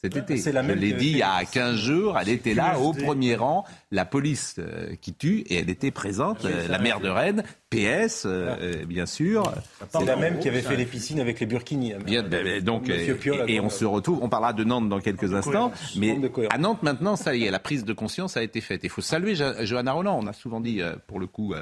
cet 0.05 0.17
été. 0.17 0.37
Je 0.37 0.73
l'ai 0.73 0.93
dit 0.93 1.11
il 1.11 1.19
y 1.19 1.23
a 1.23 1.45
15 1.45 1.77
jours, 1.77 2.19
elle 2.19 2.29
était 2.29 2.55
là 2.55 2.79
au 2.79 2.93
premier 2.93 3.37
rang, 3.37 3.65
la 3.91 4.05
police 4.05 4.56
euh, 4.58 4.94
qui 5.01 5.15
tue, 5.15 5.41
et 5.49 5.56
elle 5.56 5.70
était 5.70 5.91
présente, 5.91 6.44
euh, 6.44 6.69
la 6.69 6.79
maire 6.79 7.01
de 7.01 7.08
Rennes, 7.08 7.43
PS, 7.70 8.25
euh, 8.27 8.84
bien 8.84 9.06
sûr. 9.06 9.53
C'est 9.91 10.05
la 10.05 10.17
même 10.17 10.39
qui 10.39 10.49
avait 10.49 10.61
fait 10.61 10.77
les 10.77 10.84
piscines 10.84 11.20
avec 11.20 11.41
les 11.41 11.46
burkinis. 11.46 11.94
Bien, 12.05 12.23
ben, 12.23 12.44
ben, 12.44 12.63
donc, 12.63 12.89
et, 12.89 13.61
on 13.61 13.70
se 13.70 13.84
retrouve, 13.84 14.19
on 14.23 14.29
parlera 14.29 14.53
de 14.53 14.65
Nantes 14.65 14.89
dans 14.89 15.01
quelques 15.01 15.32
instants, 15.32 15.73
mais 15.96 16.19
à 16.51 16.58
Nantes 16.58 16.82
maintenant, 16.82 17.17
ça 17.17 17.34
y 17.34 17.44
est, 17.44 17.51
la 17.51 17.58
prise 17.58 17.84
de 17.84 17.93
conscience 17.93 18.37
a 18.37 18.43
été 18.43 18.61
faite. 18.61 18.81
Il 18.84 18.91
faut 18.91 19.01
saluer 19.03 19.34
Johanna 19.34 19.93
Roland, 19.93 20.19
on 20.23 20.27
a 20.27 20.32
souvent 20.32 20.61
dit, 20.61 20.82
pour 21.06 21.19
le 21.19 21.27
coup, 21.27 21.55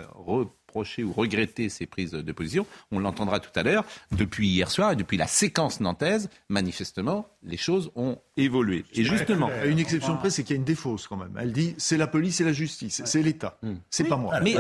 reprocher 0.72 1.04
ou 1.04 1.12
regretter 1.12 1.68
ces 1.68 1.86
prises 1.86 2.12
de 2.12 2.32
position. 2.32 2.66
On 2.90 2.98
l'entendra 2.98 3.40
tout 3.40 3.50
à 3.54 3.62
l'heure. 3.62 3.84
Depuis 4.12 4.48
hier 4.48 4.70
soir 4.70 4.92
et 4.92 4.96
depuis 4.96 5.18
la 5.18 5.26
séquence 5.26 5.80
nantaise, 5.80 6.30
manifestement, 6.48 7.28
les 7.42 7.58
choses 7.58 7.90
ont 7.94 8.18
évolué. 8.36 8.84
Et 8.94 9.04
justement, 9.04 9.50
une 9.66 9.78
exception 9.78 10.16
près, 10.16 10.30
c'est 10.30 10.42
qu'il 10.42 10.56
y 10.56 10.58
a 10.58 10.60
une 10.60 10.64
défausse 10.64 11.06
quand 11.06 11.16
même. 11.16 11.36
Elle 11.38 11.52
dit 11.52 11.74
c'est 11.76 11.98
la 11.98 12.06
police 12.06 12.40
et 12.40 12.44
la 12.44 12.52
justice, 12.52 13.02
c'est 13.04 13.22
l'État, 13.22 13.58
hmm. 13.62 13.74
c'est 13.90 14.04
pas 14.04 14.16
moi. 14.16 14.40
Mais, 14.40 14.54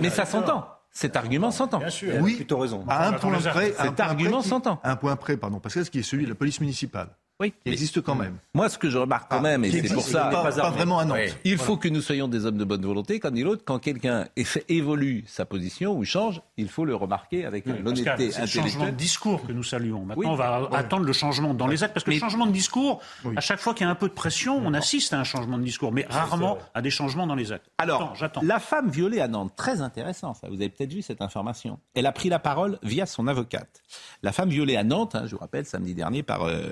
mais 0.00 0.10
ça 0.10 0.26
s'entend. 0.26 0.68
Cet 0.90 1.16
argument 1.16 1.50
s'entend. 1.50 1.78
Bien 1.78 1.90
sûr, 1.90 2.14
oui, 2.20 2.34
plutôt 2.36 2.58
raison. 2.58 2.84
À 2.88 3.08
un 3.08 3.12
point 3.12 3.38
près, 3.38 3.72
cet 3.72 4.00
argument 4.00 4.42
s'entend. 4.42 4.80
Un 4.82 4.96
point 4.96 5.16
près, 5.16 5.36
pardon, 5.36 5.60
parce 5.60 5.74
que 5.74 5.84
ce 5.84 5.90
qui 5.90 6.00
est 6.00 6.02
celui 6.02 6.24
de 6.24 6.30
la 6.30 6.34
police 6.34 6.60
municipale. 6.60 7.10
Oui. 7.40 7.52
Il 7.64 7.72
existe 7.72 8.00
quand 8.00 8.16
même. 8.16 8.38
Moi, 8.52 8.68
ce 8.68 8.78
que 8.78 8.90
je 8.90 8.98
remarque 8.98 9.30
quand 9.30 9.38
ah, 9.38 9.42
même, 9.42 9.64
et 9.64 9.70
c'est 9.70 9.94
pour 9.94 10.02
ça. 10.02 10.28
Pas, 10.30 10.70
vraiment 10.70 10.98
un 10.98 11.08
Il 11.44 11.56
faut 11.58 11.76
que 11.76 11.88
nous 11.88 12.00
soyons 12.00 12.26
des 12.26 12.46
hommes 12.46 12.58
de 12.58 12.64
bonne 12.64 12.84
volonté. 12.84 13.20
Quand 13.20 13.30
dit 13.30 13.44
l'autre, 13.44 13.62
quand 13.64 13.78
quelqu'un 13.78 14.26
évolue 14.68 15.24
sa 15.26 15.44
position 15.44 15.96
ou 15.96 16.04
change, 16.04 16.42
il 16.56 16.68
faut 16.68 16.84
le 16.84 16.96
remarquer 16.96 17.44
avec 17.44 17.66
l'honnêteté 17.66 18.08
intellectuelle. 18.10 18.32
C'est 18.32 18.40
le 18.40 18.46
changement 18.46 18.86
de 18.86 18.90
discours 18.90 19.46
que 19.46 19.52
nous 19.52 19.62
saluons. 19.62 20.04
Maintenant, 20.04 20.32
on 20.32 20.36
va 20.36 20.68
attendre 20.72 21.04
le 21.04 21.12
changement 21.12 21.54
dans 21.54 21.66
les 21.66 21.84
actes. 21.84 21.94
Parce 21.94 22.04
que 22.04 22.10
le 22.10 22.18
changement 22.18 22.46
de 22.46 22.52
discours, 22.52 23.00
à 23.36 23.40
chaque 23.40 23.60
fois 23.60 23.74
qu'il 23.74 23.84
y 23.84 23.88
a 23.88 23.90
un 23.90 23.94
peu 23.94 24.08
de 24.08 24.14
pression, 24.14 24.60
on 24.64 24.74
assiste 24.74 25.12
à 25.12 25.20
un 25.20 25.24
changement 25.24 25.58
de 25.58 25.64
discours, 25.64 25.92
mais 25.92 26.06
rarement 26.08 26.58
à 26.74 26.82
des 26.82 26.90
changements 26.90 27.26
dans 27.26 27.36
les 27.36 27.52
actes. 27.52 27.70
Alors, 27.78 28.14
j'attends. 28.16 28.40
La 28.42 28.58
femme 28.58 28.90
violée 28.90 29.20
à 29.20 29.28
Nantes, 29.28 29.52
très 29.56 29.80
intéressant 29.80 30.34
ça. 30.34 30.48
Vous 30.48 30.54
avez 30.54 30.68
peut-être 30.68 30.92
vu 30.92 31.02
cette 31.02 31.22
information. 31.22 31.78
Elle 31.94 32.06
a 32.06 32.12
pris 32.12 32.28
la 32.28 32.38
parole 32.38 32.78
via 32.82 33.06
son 33.06 33.26
avocate. 33.28 33.82
La 34.22 34.32
femme 34.32 34.48
violée 34.48 34.76
à 34.76 34.84
Nantes, 34.84 35.14
hein, 35.14 35.24
je 35.26 35.32
vous 35.32 35.38
rappelle, 35.38 35.64
samedi 35.64 35.94
dernier, 35.94 36.22
par 36.22 36.42
euh, 36.42 36.70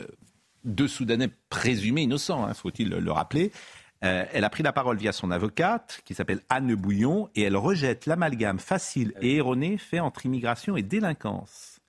deux 0.66 0.88
Soudanais 0.88 1.30
présumés 1.48 2.02
innocents, 2.02 2.44
hein, 2.44 2.54
faut-il 2.54 2.90
le 2.90 3.12
rappeler. 3.12 3.52
Euh, 4.04 4.24
elle 4.32 4.44
a 4.44 4.50
pris 4.50 4.62
la 4.62 4.72
parole 4.72 4.98
via 4.98 5.12
son 5.12 5.30
avocate, 5.30 6.00
qui 6.04 6.14
s'appelle 6.14 6.40
Anne 6.50 6.74
Bouillon, 6.74 7.30
et 7.34 7.42
elle 7.42 7.56
rejette 7.56 8.06
l'amalgame 8.06 8.58
facile 8.58 9.14
et 9.20 9.36
erroné 9.36 9.78
fait 9.78 10.00
entre 10.00 10.26
immigration 10.26 10.76
et 10.76 10.82
délinquance. 10.82 11.80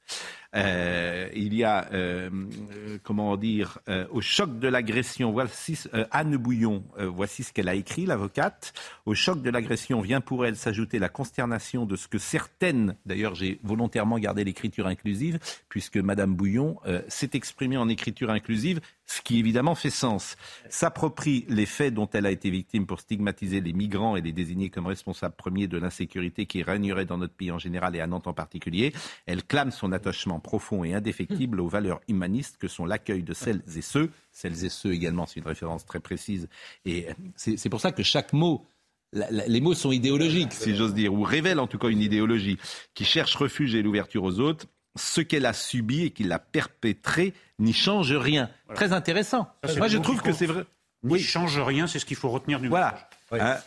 Euh, 0.57 1.29
il 1.35 1.53
y 1.53 1.63
a, 1.63 1.87
euh, 1.93 2.29
euh, 2.71 2.97
comment 3.03 3.37
dire, 3.37 3.79
au 4.11 4.21
choc 4.21 4.59
de 4.59 4.67
l'agression, 4.67 5.31
voici 5.31 5.77
Anne 6.11 6.37
Bouillon, 6.37 6.83
voici 6.97 7.43
ce 7.43 7.53
qu'elle 7.53 7.69
a 7.69 7.75
écrit, 7.75 8.05
l'avocate. 8.05 8.73
Au 9.05 9.13
choc 9.13 9.41
de 9.41 9.49
l'agression 9.49 10.01
vient 10.01 10.21
pour 10.21 10.45
elle 10.45 10.55
s'ajouter 10.55 10.99
la 10.99 11.09
consternation 11.09 11.85
de 11.85 11.95
ce 11.95 12.07
que 12.07 12.17
certaines, 12.17 12.95
d'ailleurs 13.05 13.35
j'ai 13.35 13.59
volontairement 13.63 14.17
gardé 14.19 14.43
l'écriture 14.43 14.87
inclusive, 14.87 15.39
puisque 15.69 15.97
Madame 15.97 16.35
Bouillon 16.35 16.77
s'est 17.07 17.31
exprimée 17.33 17.77
en 17.77 17.89
écriture 17.89 18.29
inclusive, 18.29 18.81
ce 19.07 19.21
qui 19.21 19.39
évidemment 19.39 19.73
fait 19.73 19.89
sens, 19.89 20.35
s'approprie 20.69 21.45
les 21.47 21.65
faits 21.65 21.93
dont 21.93 22.09
elle 22.13 22.25
a 22.25 22.31
été 22.31 22.49
victime 22.49 22.85
pour 22.85 22.99
stigmatiser 22.99 23.61
les 23.61 23.71
migrants 23.71 24.17
et 24.17 24.21
les 24.21 24.33
désigner 24.33 24.69
comme 24.69 24.85
responsables 24.85 25.35
premiers 25.35 25.67
de 25.67 25.77
l'insécurité 25.77 26.45
qui 26.45 26.61
régnerait 26.61 27.05
dans 27.05 27.17
notre 27.17 27.33
pays 27.33 27.51
en 27.51 27.57
général 27.57 27.95
et 27.95 28.01
à 28.01 28.07
Nantes 28.07 28.27
en 28.27 28.33
particulier. 28.33 28.93
Elle 29.25 29.43
clame 29.43 29.71
son 29.71 29.93
attachement 29.93 30.41
profond 30.41 30.83
et 30.83 30.93
indéfectible 30.93 31.61
aux 31.61 31.69
valeurs 31.69 32.01
humanistes 32.09 32.57
que 32.57 32.67
sont 32.67 32.85
l'accueil 32.85 33.23
de 33.23 33.33
celles 33.33 33.63
et 33.75 33.81
ceux, 33.81 34.11
celles 34.31 34.65
et 34.65 34.69
ceux 34.69 34.91
également, 34.91 35.25
c'est 35.25 35.39
une 35.39 35.47
référence 35.47 35.85
très 35.85 36.01
précise. 36.01 36.49
Et 36.85 37.07
c'est 37.37 37.69
pour 37.69 37.79
ça 37.79 37.93
que 37.93 38.03
chaque 38.03 38.33
mot 38.33 38.65
les 39.13 39.61
mots 39.61 39.73
sont 39.73 39.93
idéologiques, 39.93 40.51
si 40.51 40.75
j'ose 40.75 40.93
dire, 40.93 41.13
ou 41.13 41.23
révèlent 41.23 41.61
en 41.61 41.67
tout 41.67 41.77
cas 41.77 41.87
une 41.87 42.01
idéologie 42.01 42.57
qui 42.93 43.05
cherche 43.05 43.35
refuge 43.35 43.73
et 43.73 43.81
l'ouverture 43.81 44.23
aux 44.23 44.41
autres 44.41 44.67
ce 44.97 45.21
qu'elle 45.21 45.45
a 45.45 45.53
subi 45.53 46.03
et 46.03 46.11
qui 46.11 46.23
l'a 46.23 46.39
perpétré 46.39 47.33
n'y 47.59 47.73
change 47.73 48.13
rien. 48.13 48.49
Très 48.75 48.93
intéressant. 48.93 49.47
Moi, 49.77 49.87
je 49.87 49.97
trouve 49.97 50.21
que 50.21 50.33
c'est 50.33 50.45
vrai. 50.45 50.65
N'y 51.03 51.19
change 51.19 51.59
rien, 51.59 51.87
c'est 51.87 51.99
ce 51.99 52.05
qu'il 52.05 52.17
faut 52.17 52.29
retenir 52.29 52.59
du 52.59 52.69
Voilà. 52.69 53.09
Hein, 53.31 53.57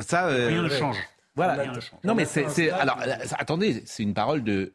ça, 0.00 0.26
euh, 0.26 0.48
rien 0.48 0.62
ne 0.62 0.68
change. 0.68 0.96
Voilà. 1.34 1.72
Non, 2.04 2.14
mais 2.14 2.24
c'est. 2.24 2.70
Alors, 2.70 2.98
attendez, 3.38 3.82
c'est 3.86 4.02
une 4.02 4.14
parole 4.14 4.42
de 4.42 4.74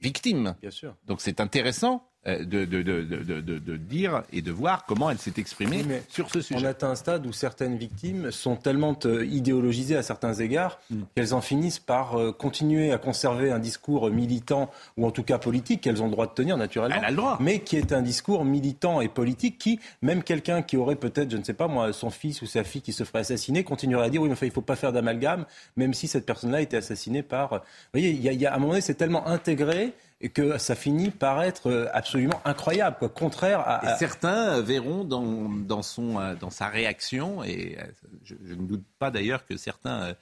victime. 0.00 0.56
Bien 0.60 0.70
sûr. 0.70 0.96
Donc 1.04 1.20
c'est 1.20 1.40
intéressant 1.40 1.94
euh, 1.94 2.11
de, 2.24 2.44
de, 2.44 2.82
de, 2.82 3.40
de, 3.40 3.76
dire 3.76 4.22
et 4.32 4.42
de 4.42 4.52
voir 4.52 4.86
comment 4.86 5.10
elle 5.10 5.18
s'est 5.18 5.32
exprimée 5.38 5.84
sur 6.08 6.30
ce 6.30 6.40
sujet. 6.40 6.60
On 6.60 6.68
atteint 6.68 6.90
un 6.90 6.94
stade 6.94 7.26
où 7.26 7.32
certaines 7.32 7.76
victimes 7.76 8.30
sont 8.30 8.54
tellement 8.54 8.96
euh, 9.06 9.26
idéologisées 9.26 9.96
à 9.96 10.02
certains 10.02 10.34
égards 10.34 10.78
mm. 10.90 11.02
qu'elles 11.16 11.34
en 11.34 11.40
finissent 11.40 11.80
par 11.80 12.16
euh, 12.16 12.30
continuer 12.30 12.92
à 12.92 12.98
conserver 12.98 13.50
un 13.50 13.58
discours 13.58 14.08
militant 14.10 14.70
ou 14.96 15.06
en 15.06 15.10
tout 15.10 15.24
cas 15.24 15.38
politique 15.38 15.80
qu'elles 15.80 16.00
ont 16.00 16.06
le 16.06 16.12
droit 16.12 16.26
de 16.26 16.32
tenir 16.32 16.56
naturellement. 16.56 16.94
Elle 16.96 17.04
a 17.04 17.10
le 17.10 17.16
droit. 17.16 17.38
Mais 17.40 17.58
qui 17.58 17.76
est 17.76 17.92
un 17.92 18.02
discours 18.02 18.44
militant 18.44 19.00
et 19.00 19.08
politique 19.08 19.58
qui, 19.58 19.80
même 20.00 20.22
quelqu'un 20.22 20.62
qui 20.62 20.76
aurait 20.76 20.96
peut-être, 20.96 21.30
je 21.30 21.36
ne 21.36 21.42
sais 21.42 21.54
pas 21.54 21.66
moi, 21.66 21.92
son 21.92 22.10
fils 22.10 22.40
ou 22.42 22.46
sa 22.46 22.62
fille 22.62 22.82
qui 22.82 22.92
se 22.92 23.02
ferait 23.02 23.20
assassiner, 23.20 23.64
continuerait 23.64 24.06
à 24.06 24.10
dire 24.10 24.22
oui, 24.22 24.28
mais 24.28 24.34
enfin, 24.34 24.46
il 24.46 24.50
ne 24.50 24.54
faut 24.54 24.60
pas 24.60 24.76
faire 24.76 24.92
d'amalgame, 24.92 25.44
même 25.76 25.92
si 25.92 26.06
cette 26.06 26.26
personne-là 26.26 26.58
a 26.58 26.60
été 26.60 26.76
assassinée 26.76 27.22
par. 27.22 27.50
Vous 27.50 27.58
voyez, 27.94 28.10
il 28.10 28.22
y, 28.22 28.46
a, 28.46 28.52
à 28.52 28.54
un 28.54 28.58
moment 28.58 28.72
donné, 28.72 28.80
c'est 28.80 28.94
tellement 28.94 29.26
intégré 29.26 29.92
que 30.28 30.58
ça 30.58 30.74
finit 30.74 31.10
par 31.10 31.42
être 31.42 31.68
euh, 31.68 31.88
absolument 31.92 32.40
incroyable, 32.44 32.96
quoi, 32.98 33.08
contraire 33.08 33.60
à. 33.60 33.94
Et 33.94 33.98
certains 33.98 34.60
verront 34.60 35.04
dans, 35.04 35.48
dans, 35.48 35.82
son, 35.82 36.18
euh, 36.18 36.34
dans 36.38 36.50
sa 36.50 36.68
réaction, 36.68 37.42
et 37.42 37.76
euh, 37.78 37.84
je, 38.24 38.54
ne 38.54 38.66
doute 38.66 38.84
pas 38.98 39.10
d'ailleurs 39.10 39.44
que 39.46 39.56
certains 39.56 40.14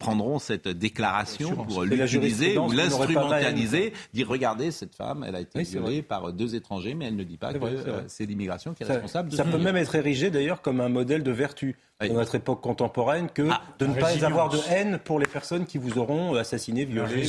prendront 0.00 0.40
cette 0.40 0.66
déclaration 0.66 1.54
pour 1.54 1.84
l'utiliser 1.84 2.58
ou 2.58 2.72
l'instrumentaliser, 2.72 3.92
dire 4.12 4.26
regardez 4.26 4.72
cette 4.72 4.96
femme, 4.96 5.24
elle 5.24 5.36
a 5.36 5.40
été 5.40 5.62
violée 5.62 6.02
par 6.02 6.32
deux 6.32 6.56
étrangers, 6.56 6.94
mais 6.94 7.06
elle 7.06 7.14
ne 7.14 7.22
dit 7.22 7.36
pas 7.36 7.52
que 7.52 7.60
c'est 8.08 8.26
l'immigration 8.26 8.74
qui 8.74 8.82
est 8.82 8.86
responsable. 8.86 9.28
De 9.28 9.36
ça 9.36 9.44
peut 9.44 9.58
même 9.58 9.76
être 9.76 9.94
érigé 9.94 10.30
d'ailleurs 10.30 10.62
comme 10.62 10.80
un 10.80 10.88
modèle 10.88 11.22
de 11.22 11.30
vertu 11.30 11.76
dans 12.00 12.14
notre 12.14 12.34
époque 12.34 12.60
contemporaine 12.60 13.28
que 13.28 13.46
ah, 13.52 13.62
de 13.78 13.86
ne 13.86 13.94
pas 13.94 14.24
avoir 14.24 14.48
de 14.48 14.58
haine 14.68 14.98
pour 14.98 15.20
les 15.20 15.26
personnes 15.26 15.64
qui 15.64 15.78
vous 15.78 15.96
auront 15.98 16.34
assassiné, 16.34 16.84
violé. 16.84 17.24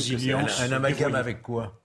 Un 0.60 0.72
amalgame 0.72 1.14
avec 1.14 1.42
quoi? 1.42 1.80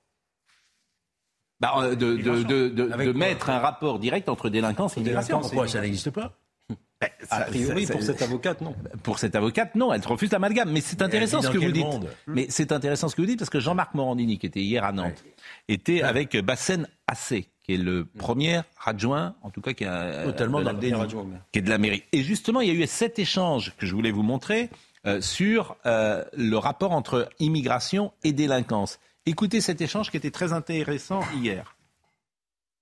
Bah, 1.59 1.74
euh, 1.77 1.95
de, 1.95 2.15
de, 2.15 2.43
de, 2.43 2.69
de 2.69 3.12
mettre 3.13 3.50
un 3.50 3.59
rapport 3.59 4.00
direct 4.00 4.29
entre 4.29 4.50
délinquance 4.50 4.97
et 4.97 5.01
immigration. 5.01 5.39
Pourquoi 5.39 5.67
ça 5.67 5.81
n'existe 5.81 6.09
pas 6.09 6.33
ben, 7.01 7.09
a 7.29 7.41
priori, 7.41 7.85
pour 7.85 8.01
cette 8.01 8.21
avocate, 8.21 8.62
non. 8.62 8.75
Pour 9.03 9.19
cette 9.19 9.35
avocate, 9.35 9.75
non. 9.75 9.93
Elle 9.93 10.01
refuse 10.05 10.31
l'amalgame. 10.31 10.71
Mais 10.71 10.81
c'est 10.81 11.01
intéressant 11.01 11.41
ce 11.41 11.50
que 11.50 11.57
vous 11.57 11.71
dites. 11.71 11.85
Mais 12.27 12.47
c'est 12.50 12.71
intéressant 12.71 13.07
ce 13.07 13.15
que 13.15 13.21
vous 13.21 13.27
dites 13.27 13.39
parce 13.39 13.50
que 13.50 13.59
Jean-Marc 13.59 13.93
Morandini, 13.93 14.38
qui 14.38 14.45
était 14.45 14.62
hier 14.62 14.83
à 14.83 14.91
Nantes, 14.91 15.24
était 15.67 16.01
avec 16.01 16.35
Bassène 16.38 16.88
Assé, 17.07 17.50
qui 17.63 17.74
est 17.75 17.77
le 17.77 18.05
premier 18.05 18.62
adjoint, 18.83 19.35
en 19.43 19.50
tout 19.50 19.62
cas 19.62 19.74
qui 19.74 19.83
est, 19.83 20.24
Totalement 20.24 20.62
dans 20.62 20.71
le 20.71 20.93
adjoint, 21.01 21.27
qui 21.51 21.59
est 21.59 21.62
de 21.62 21.69
la 21.69 21.77
mairie. 21.77 22.03
Et 22.12 22.24
justement, 22.24 22.62
il 22.62 22.67
y 22.67 22.71
a 22.71 22.74
eu 22.74 22.88
cet 22.88 23.19
échange 23.19 23.74
que 23.77 23.85
je 23.85 23.93
voulais 23.93 24.12
vous 24.12 24.24
montrer 24.24 24.69
euh, 25.05 25.21
sur 25.21 25.77
euh, 25.85 26.24
le 26.35 26.57
rapport 26.57 26.91
entre 26.91 27.29
immigration 27.39 28.12
et 28.24 28.33
délinquance. 28.33 29.00
Écoutez 29.27 29.60
cet 29.60 29.82
échange 29.82 30.12
qui 30.12 30.17
était 30.17 30.29
très 30.29 30.53
intéressant 30.53 31.22
hier. 31.34 31.75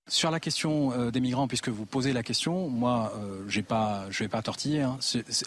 Sur 0.10 0.30
la 0.30 0.42
question 0.42 0.92
euh, 0.92 1.10
des 1.10 1.22
migrants, 1.22 1.48
puisque 1.48 1.70
vous 1.70 1.86
posez 1.86 2.12
la 2.12 2.22
question, 2.22 2.68
moi, 2.68 3.14
euh, 3.16 3.46
je 3.48 3.62
vais 4.20 4.28
pas 4.28 4.42
tortiller. 4.42 4.82
Hein. 4.82 4.98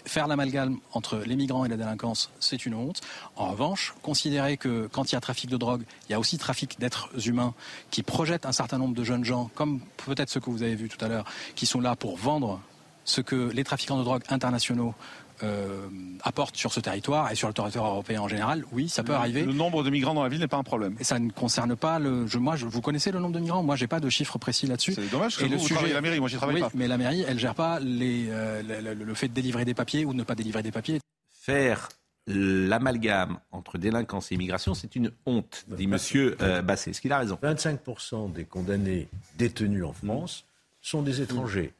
faire 0.05 0.27
l'amalgame 0.27 0.79
entre 0.93 1.17
les 1.17 1.35
migrants 1.35 1.65
et 1.65 1.69
la 1.69 1.77
délinquance, 1.77 2.31
c'est 2.39 2.65
une 2.65 2.73
honte. 2.73 3.01
En 3.35 3.51
revanche, 3.51 3.93
considérer 4.01 4.57
que 4.57 4.89
quand 4.91 5.11
il 5.11 5.13
y 5.13 5.15
a 5.15 5.21
trafic 5.21 5.51
de 5.51 5.57
drogue, 5.57 5.83
il 6.09 6.13
y 6.13 6.15
a 6.15 6.19
aussi 6.19 6.39
trafic 6.39 6.79
d'êtres 6.79 7.27
humains 7.27 7.53
qui 7.91 8.01
projettent 8.01 8.47
un 8.47 8.51
certain 8.51 8.79
nombre 8.79 8.95
de 8.95 9.03
jeunes 9.03 9.23
gens, 9.23 9.51
comme 9.53 9.81
peut-être 9.97 10.31
ceux 10.31 10.39
que 10.39 10.49
vous 10.49 10.63
avez 10.63 10.73
vus 10.73 10.89
tout 10.89 11.05
à 11.05 11.09
l'heure, 11.09 11.25
qui 11.53 11.67
sont 11.67 11.79
là 11.79 11.95
pour 11.95 12.17
vendre 12.17 12.59
ce 13.05 13.21
que 13.21 13.51
les 13.51 13.63
trafiquants 13.63 13.99
de 13.99 14.03
drogue 14.03 14.23
internationaux 14.29 14.95
euh, 15.43 15.87
apporte 16.23 16.55
sur 16.55 16.73
ce 16.73 16.79
territoire 16.79 17.31
et 17.31 17.35
sur 17.35 17.47
le 17.47 17.53
territoire 17.53 17.91
européen 17.91 18.21
en 18.21 18.27
général, 18.27 18.65
oui, 18.71 18.89
ça 18.89 19.03
peut 19.03 19.13
arriver. 19.13 19.43
Le 19.43 19.53
nombre 19.53 19.83
de 19.83 19.89
migrants 19.89 20.13
dans 20.13 20.23
la 20.23 20.29
ville 20.29 20.39
n'est 20.39 20.47
pas 20.47 20.57
un 20.57 20.63
problème. 20.63 20.95
Et 20.99 21.03
ça 21.03 21.19
ne 21.19 21.29
concerne 21.29 21.75
pas 21.75 21.99
le. 21.99 22.27
Je, 22.27 22.37
moi, 22.37 22.55
je, 22.55 22.65
vous 22.65 22.81
connaissez 22.81 23.11
le 23.11 23.19
nombre 23.19 23.35
de 23.35 23.39
migrants? 23.39 23.63
Moi, 23.63 23.75
j'ai 23.75 23.87
pas 23.87 23.99
de 23.99 24.09
chiffres 24.09 24.37
précis 24.37 24.67
là-dessus. 24.67 24.93
C'est 24.93 25.11
dommage. 25.11 25.37
que 25.37 25.45
vous, 25.45 25.51
le 25.51 25.59
sujet, 25.59 25.93
la 25.93 26.01
mairie. 26.01 26.19
Moi, 26.19 26.29
j'y 26.29 26.37
travaille 26.37 26.55
oui, 26.55 26.61
pas. 26.61 26.71
Mais 26.73 26.87
la 26.87 26.97
mairie, 26.97 27.23
elle 27.27 27.39
gère 27.39 27.55
pas 27.55 27.79
les, 27.79 28.27
euh, 28.29 28.93
le, 28.93 29.13
fait 29.13 29.27
de 29.27 29.33
délivrer 29.33 29.65
des 29.65 29.73
papiers 29.73 30.05
ou 30.05 30.13
de 30.13 30.17
ne 30.17 30.23
pas 30.23 30.35
délivrer 30.35 30.63
des 30.63 30.71
papiers. 30.71 30.99
Faire 31.29 31.89
l'amalgame 32.27 33.39
entre 33.51 33.77
délinquance 33.77 34.31
et 34.31 34.35
immigration, 34.35 34.73
c'est 34.73 34.95
une 34.95 35.11
honte, 35.25 35.65
dit 35.67 35.87
Monsieur 35.87 36.35
euh, 36.41 36.61
Basset. 36.61 36.91
Est-ce 36.91 37.01
qu'il 37.01 37.13
a 37.13 37.19
raison? 37.19 37.39
25% 37.41 38.33
des 38.33 38.43
condamnés 38.43 39.07
détenus 39.37 39.85
en 39.85 39.93
France 39.93 40.45
sont 40.81 41.01
des 41.01 41.21
étrangers. 41.21 41.73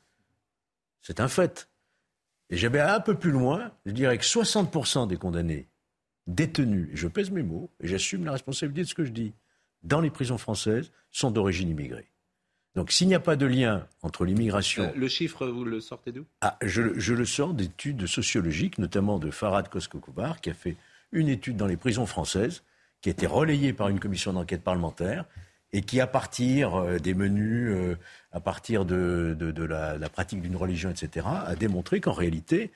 C'est 1.01 1.19
un 1.19 1.27
fait. 1.27 1.67
Et 2.49 2.57
j'avais 2.57 2.79
un 2.79 2.99
peu 2.99 3.15
plus 3.15 3.31
loin, 3.31 3.71
je 3.85 3.91
dirais 3.91 4.17
que 4.17 4.23
60% 4.23 5.07
des 5.07 5.17
condamnés 5.17 5.67
détenus, 6.27 6.89
et 6.91 6.95
je 6.95 7.07
pèse 7.07 7.31
mes 7.31 7.43
mots, 7.43 7.69
et 7.81 7.87
j'assume 7.87 8.25
la 8.25 8.33
responsabilité 8.33 8.83
de 8.83 8.87
ce 8.87 8.93
que 8.93 9.05
je 9.05 9.11
dis, 9.11 9.33
dans 9.83 10.01
les 10.01 10.09
prisons 10.09 10.37
françaises, 10.37 10.91
sont 11.11 11.31
d'origine 11.31 11.69
immigrée. 11.69 12.07
Donc 12.75 12.91
s'il 12.91 13.07
n'y 13.07 13.15
a 13.15 13.19
pas 13.19 13.35
de 13.35 13.45
lien 13.45 13.87
entre 14.03 14.23
l'immigration... 14.23 14.83
Euh, 14.83 14.93
le 14.95 15.07
chiffre, 15.07 15.47
vous 15.47 15.63
le 15.63 15.79
sortez 15.81 16.11
d'où? 16.11 16.25
Ah, 16.41 16.57
je, 16.61 16.81
le 16.81 17.25
sors 17.25 17.53
d'études 17.53 18.05
sociologiques, 18.05 18.77
notamment 18.77 19.19
de 19.19 19.31
Farad 19.31 19.67
Koskokoubar, 19.67 20.41
qui 20.41 20.51
a 20.51 20.53
fait 20.53 20.75
une 21.11 21.27
étude 21.27 21.57
dans 21.57 21.65
les 21.65 21.77
prisons 21.77 22.05
françaises, 22.05 22.63
qui 23.01 23.09
a 23.09 23.13
été 23.13 23.25
relayée 23.25 23.73
par 23.73 23.89
une 23.89 23.99
commission 23.99 24.33
d'enquête 24.33 24.63
parlementaire, 24.63 25.25
et 25.73 25.81
qui, 25.81 25.99
à 25.99 26.07
partir 26.07 26.75
euh, 26.75 26.99
des 26.99 27.13
menus, 27.13 27.71
euh, 27.71 27.97
à 28.31 28.39
partir 28.39 28.85
de, 28.85 29.35
la, 29.69 30.09
pratique 30.09 30.41
d'une 30.41 30.55
religion, 30.55 30.89
etc., 30.89 31.27
a 31.27 31.55
démontré 31.55 31.99
qu'en 31.99 32.13
réalité, 32.13 32.71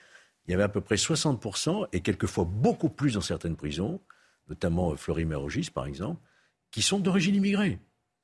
il 0.47 0.51
y 0.51 0.53
avait 0.53 0.63
à 0.63 0.69
peu 0.69 0.81
près 0.81 0.95
60%, 0.95 1.87
et 1.93 2.01
quelquefois 2.01 2.45
beaucoup 2.45 2.89
plus 2.89 3.13
dans 3.13 3.21
certaines 3.21 3.55
prisons, 3.55 4.01
notamment 4.49 4.91
euh, 4.91 4.95
Fleury-Mérogis 4.95 5.69
par 5.73 5.85
exemple, 5.85 6.21
qui 6.71 6.81
sont 6.81 6.99
d'origine 6.99 7.35
immigrée. 7.35 7.79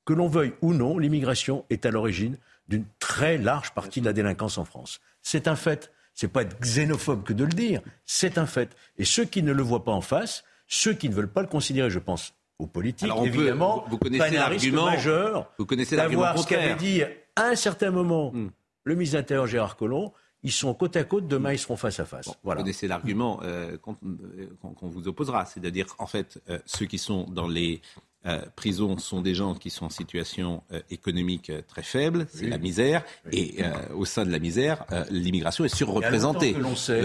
Que 0.06 0.14
l'on 0.14 0.28
veuille 0.28 0.54
ou 0.62 0.74
non, 0.74 0.98
l'immigration 0.98 1.66
est 1.70 1.86
à 1.86 1.92
l'origine 1.92 2.38
d'une 2.70 2.86
très 3.00 3.38
large 3.38 3.74
partie 3.74 4.02
de 4.02 4.06
la 4.06 4.14
délinquance 4.14 4.58
en 4.58 4.66
France. 4.66 5.00
C'est 5.22 5.48
un 5.48 5.56
fait. 5.56 5.92
C'est 6.14 6.30
pas 6.30 6.42
être 6.42 6.60
xénophobe 6.62 7.24
que 7.24 7.34
de 7.34 7.44
le 7.44 7.52
dire. 7.52 7.82
C'est 8.06 8.38
un 8.38 8.46
fait. 8.46 8.76
Et 8.98 9.06
ceux 9.06 9.26
qui 9.26 9.44
ne 9.44 9.52
le 9.52 9.62
voient 9.62 9.84
pas 9.84 9.92
en 9.92 10.02
face, 10.02 10.44
ceux 10.68 10.94
qui 10.94 11.10
ne 11.10 11.14
veulent 11.14 11.32
pas 11.32 11.42
le 11.42 11.48
considérer, 11.48 11.90
je 11.90 12.00
pense 12.00 12.34
aux 12.60 12.68
politiques, 12.68 13.12
évidemment, 13.24 13.86
vous, 13.88 13.98
connaissez 13.98 14.36
l'argument 14.36 14.86
majeur 14.86 15.52
vous 15.60 15.66
connaissez 15.66 15.96
d'avoir 15.96 16.38
ce 16.38 16.48
qu'avait 16.48 16.76
dit 16.76 17.04
à 17.36 17.44
un 17.50 17.56
certain 17.56 17.92
moment 17.92 18.32
hmm. 18.34 18.50
le 18.84 18.96
ministre 18.96 19.14
de 19.16 19.20
l'Intérieur 19.20 19.48
Gérard 19.48 19.76
Collomb. 19.76 20.12
Ils 20.44 20.52
sont 20.52 20.74
côte 20.76 20.96
à 20.96 21.04
côte, 21.04 21.28
demain 21.28 21.54
ils 21.54 21.60
seront 21.60 21.78
face 21.78 22.00
à 22.00 22.06
face. 22.06 22.30
Vous 22.44 22.54
connaissez 22.54 22.88
l'argument 22.88 23.40
euh, 23.44 23.78
qu'on 23.78 24.88
vous 24.88 25.08
opposera, 25.08 25.46
c'est-à-dire 25.46 25.88
en 25.98 26.06
fait 26.06 26.40
euh, 26.50 26.60
ceux 26.66 26.86
qui 26.86 27.00
sont 27.00 27.24
dans 27.24 27.48
les 27.48 27.82
euh, 28.26 28.42
prisons 28.56 28.98
sont 28.98 29.22
des 29.22 29.36
gens 29.36 29.54
qui 29.54 29.70
sont 29.70 29.86
en 29.86 29.90
situation 29.90 30.64
euh, 30.74 30.82
économique 30.90 31.50
euh, 31.50 31.62
très 31.66 31.84
faible, 31.84 32.28
c'est 32.34 32.48
la 32.48 32.58
misère, 32.58 33.04
et 33.32 33.58
au 33.94 34.06
sein 34.06 34.26
de 34.26 34.32
la 34.32 34.40
misère, 34.40 34.86
l'immigration 35.10 35.64
est 35.64 35.74
surreprésentée. 35.74 36.54
Que 36.54 36.60
l'on 36.60 36.76
sait, 36.76 37.00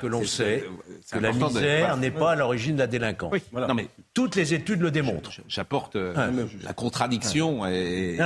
que 0.00 0.06
l'on 0.06 0.24
sait 0.24 0.64
que 1.10 1.18
la 1.18 1.32
misère 1.32 1.96
n'est 1.98 2.10
pas 2.10 2.32
à 2.32 2.36
l'origine 2.36 2.74
de 2.74 2.80
la 2.80 2.86
délinquance. 2.86 3.32
Non, 3.52 3.74
mais 3.74 3.88
toutes 4.14 4.34
les 4.34 4.54
études 4.54 4.80
le 4.80 4.90
démontrent. 4.90 5.30
J'apporte 5.48 5.96
la 5.96 6.72
contradiction 6.74 7.66
et, 7.66 8.18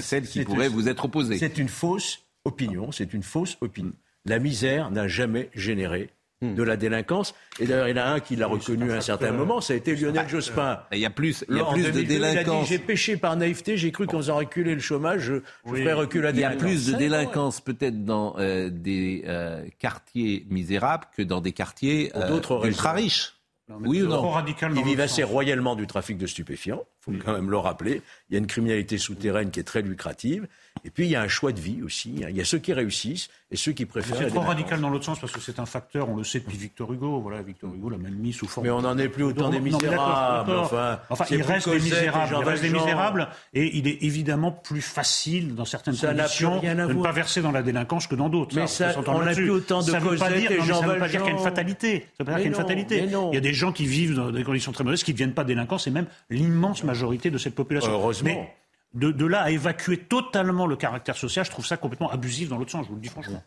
celle 0.00 0.26
qui 0.26 0.44
pourrait 0.44 0.68
vous 0.68 0.88
être 0.88 1.04
opposée. 1.04 1.38
C'est 1.38 1.58
une 1.58 1.68
fausse 1.68 2.20
opinion. 2.44 2.92
C'est 2.92 3.12
une 3.12 3.22
fausse 3.22 3.56
opinion. 3.60 3.92
La 4.24 4.38
misère 4.38 4.90
n'a 4.90 5.08
jamais 5.08 5.50
généré. 5.54 6.10
De 6.42 6.62
la 6.62 6.76
délinquance. 6.76 7.34
Et 7.60 7.66
d'ailleurs, 7.66 7.88
il 7.88 7.96
y 7.96 8.00
en 8.00 8.02
a 8.02 8.06
un 8.06 8.20
qui 8.20 8.36
l'a 8.36 8.46
reconnu 8.46 8.90
à 8.90 8.96
un 8.96 9.00
certain 9.00 9.32
moment, 9.32 9.60
ça 9.60 9.74
a 9.74 9.76
été 9.76 9.94
Lionel 9.94 10.28
Jospin. 10.28 10.80
Il 10.92 10.98
y 10.98 11.06
a 11.06 11.10
plus, 11.10 11.44
il 11.48 11.56
y 11.56 11.60
a 11.60 11.64
plus 11.64 11.92
de 11.92 12.02
délinquance. 12.02 12.68
J'ai 12.68 12.78
péché 12.78 13.16
par 13.16 13.36
naïveté, 13.36 13.76
j'ai 13.76 13.92
cru 13.92 14.06
qu'en 14.06 14.18
faisant 14.18 14.36
reculer 14.36 14.74
le 14.74 14.80
chômage, 14.80 15.20
je, 15.20 15.34
ferais 15.64 15.92
reculer 15.92 16.24
la 16.24 16.32
délinquance. 16.32 16.60
Il 16.60 16.66
y 16.66 16.66
a 16.66 16.68
plus 16.68 16.86
de 16.86 16.98
délinquance 16.98 17.60
peut-être 17.60 18.04
dans 18.04 18.34
euh, 18.38 18.70
des 18.70 19.24
euh, 19.26 19.64
quartiers 19.78 20.46
misérables 20.50 21.06
que 21.16 21.22
dans 21.22 21.40
des 21.40 21.52
quartiers 21.52 22.12
euh, 22.16 22.40
ultra 22.64 22.92
riches. 22.92 23.34
oui 23.80 24.02
ou 24.02 24.08
non 24.08 24.32
Ils 24.74 24.84
vivent 24.84 25.00
assez 25.00 25.22
royalement 25.22 25.76
du 25.76 25.86
trafic 25.86 26.18
de 26.18 26.26
stupéfiants, 26.26 26.84
faut 27.02 27.12
quand 27.24 27.32
même 27.32 27.50
le 27.50 27.58
rappeler. 27.58 28.00
Il 28.30 28.34
y 28.34 28.36
a 28.36 28.38
une 28.38 28.46
criminalité 28.46 28.96
souterraine 28.96 29.50
qui 29.50 29.58
est 29.60 29.64
très 29.64 29.82
lucrative. 29.82 30.46
Et 30.84 30.90
puis 30.90 31.04
il 31.04 31.10
y 31.10 31.16
a 31.16 31.22
un 31.22 31.28
choix 31.28 31.52
de 31.52 31.60
vie 31.60 31.82
aussi. 31.82 32.22
Hein. 32.22 32.28
Il 32.30 32.36
y 32.36 32.40
a 32.40 32.44
ceux 32.44 32.58
qui 32.58 32.72
réussissent 32.72 33.28
et 33.50 33.56
ceux 33.56 33.72
qui 33.72 33.86
préfèrent. 33.86 34.16
C'est 34.16 34.28
trop 34.28 34.40
radical 34.40 34.80
dans 34.80 34.88
l'autre 34.88 35.04
sens 35.04 35.18
parce 35.18 35.32
que 35.32 35.40
c'est 35.40 35.58
un 35.58 35.66
facteur, 35.66 36.08
on 36.08 36.16
le 36.16 36.24
sait 36.24 36.40
depuis 36.40 36.56
Victor 36.56 36.92
Hugo. 36.92 37.20
Voilà, 37.20 37.42
Victor 37.42 37.72
Hugo 37.74 37.90
l'a 37.90 37.98
même 37.98 38.14
mis 38.14 38.32
sous 38.32 38.46
forme. 38.46 38.66
Mais 38.66 38.72
on 38.72 38.82
n'en 38.82 38.96
est 38.98 39.08
plus 39.08 39.24
autant 39.24 39.50
des 39.50 39.60
misérables. 39.60 40.50
enfin, 40.50 41.00
enfin 41.10 41.24
il 41.30 41.42
reste 41.42 41.68
des 41.68 41.78
misérables. 41.78 42.36
Il 42.38 42.44
reste 42.44 42.62
des 42.62 42.70
misérables 42.70 43.28
et 43.52 43.76
il 43.76 43.86
est 43.86 44.02
évidemment 44.02 44.52
plus 44.52 44.80
facile 44.80 45.54
dans 45.54 45.64
certaines 45.64 45.94
ça 45.94 46.14
conditions 46.14 46.60
de 46.60 46.66
ne 46.66 47.02
pas 47.02 47.12
verser 47.12 47.42
dans 47.42 47.52
la 47.52 47.62
délinquance 47.62 48.06
que 48.06 48.14
dans 48.14 48.28
d'autres. 48.28 48.56
Mais 48.56 48.66
ça, 48.66 48.94
on 49.06 49.22
n'a 49.22 49.34
plus 49.34 49.50
autant 49.50 49.80
de 49.80 49.90
ça 49.90 50.00
ne 50.00 50.04
veut 50.04 50.16
pas 50.16 50.30
dire, 50.30 50.50
ça 50.64 50.86
veut 50.86 50.98
pas 50.98 51.08
dire 51.08 51.20
qu'il 51.20 51.30
y 51.30 51.34
a 51.34 51.36
une 51.36 51.44
fatalité. 51.44 52.06
Ça 52.16 52.24
veut 52.24 52.24
pas 52.24 52.32
dire 52.32 52.36
qu'il 52.36 52.44
y 52.44 52.46
a 52.46 52.48
une 52.48 52.54
fatalité. 52.54 53.04
Il 53.04 53.34
y 53.34 53.38
a 53.38 53.40
des 53.40 53.54
gens 53.54 53.72
qui 53.72 53.86
vivent 53.86 54.14
dans 54.14 54.30
des 54.30 54.44
conditions 54.44 54.72
très 54.72 54.84
mauvaises 54.84 55.02
qui 55.02 55.10
ne 55.10 55.16
deviennent 55.16 55.34
pas 55.34 55.44
délinquants. 55.44 55.78
C'est 55.78 55.90
même 55.90 56.06
l'immense 56.30 56.82
majorité 56.92 57.30
de 57.30 57.38
cette 57.38 57.54
population. 57.54 57.90
Heureusement 57.90 58.46
de, 58.94 59.26
là 59.26 59.42
à 59.42 59.50
évacuer 59.50 59.98
totalement 59.98 60.66
le 60.66 60.76
caractère 60.76 61.16
social, 61.16 61.44
je 61.44 61.50
trouve 61.50 61.66
ça 61.66 61.76
complètement 61.76 62.10
abusif 62.10 62.48
dans 62.48 62.58
l'autre 62.58 62.72
sens, 62.72 62.84
je 62.84 62.90
vous 62.90 62.96
le 62.96 63.00
dis 63.00 63.08
franchement. 63.08 63.42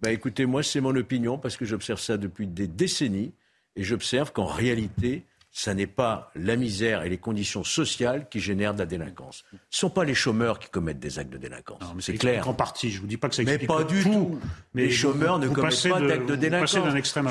Bah 0.00 0.10
écoutez, 0.10 0.46
moi 0.46 0.62
c'est 0.62 0.80
mon 0.80 0.94
opinion 0.96 1.38
parce 1.38 1.56
que 1.56 1.64
j'observe 1.64 2.00
ça 2.00 2.16
depuis 2.16 2.46
des 2.46 2.66
décennies 2.66 3.32
et 3.76 3.84
j'observe 3.84 4.32
qu'en 4.32 4.44
réalité, 4.44 5.24
ça 5.50 5.74
n'est 5.74 5.86
pas 5.86 6.30
la 6.34 6.56
misère 6.56 7.02
et 7.02 7.08
les 7.08 7.18
conditions 7.18 7.62
sociales 7.62 8.28
qui 8.28 8.40
génèrent 8.40 8.74
de 8.74 8.80
la 8.80 8.86
délinquance. 8.86 9.44
Ce 9.50 9.54
ne 9.54 9.60
sont 9.70 9.90
pas 9.90 10.04
les 10.04 10.14
chômeurs 10.14 10.58
qui 10.58 10.68
commettent 10.70 10.98
des 10.98 11.18
actes 11.18 11.32
de 11.32 11.38
délinquance. 11.38 11.82
C'est 12.00 12.14
clair. 12.14 12.48
En 12.48 12.54
partie, 12.54 12.90
je 12.90 13.00
vous 13.00 13.06
dis 13.06 13.18
pas 13.18 13.28
que 13.28 13.34
ça 13.34 13.42
explique 13.42 13.62
Mais 13.62 13.66
pas 13.66 13.84
du 13.84 14.02
tout. 14.02 14.38
Mais 14.74 14.84
les 14.84 14.90
chômeurs 14.90 15.38
ne 15.38 15.48
commettent 15.48 15.88
pas 15.88 16.00
d'actes 16.00 16.28
de 16.28 16.36
délinquance. 16.36 16.78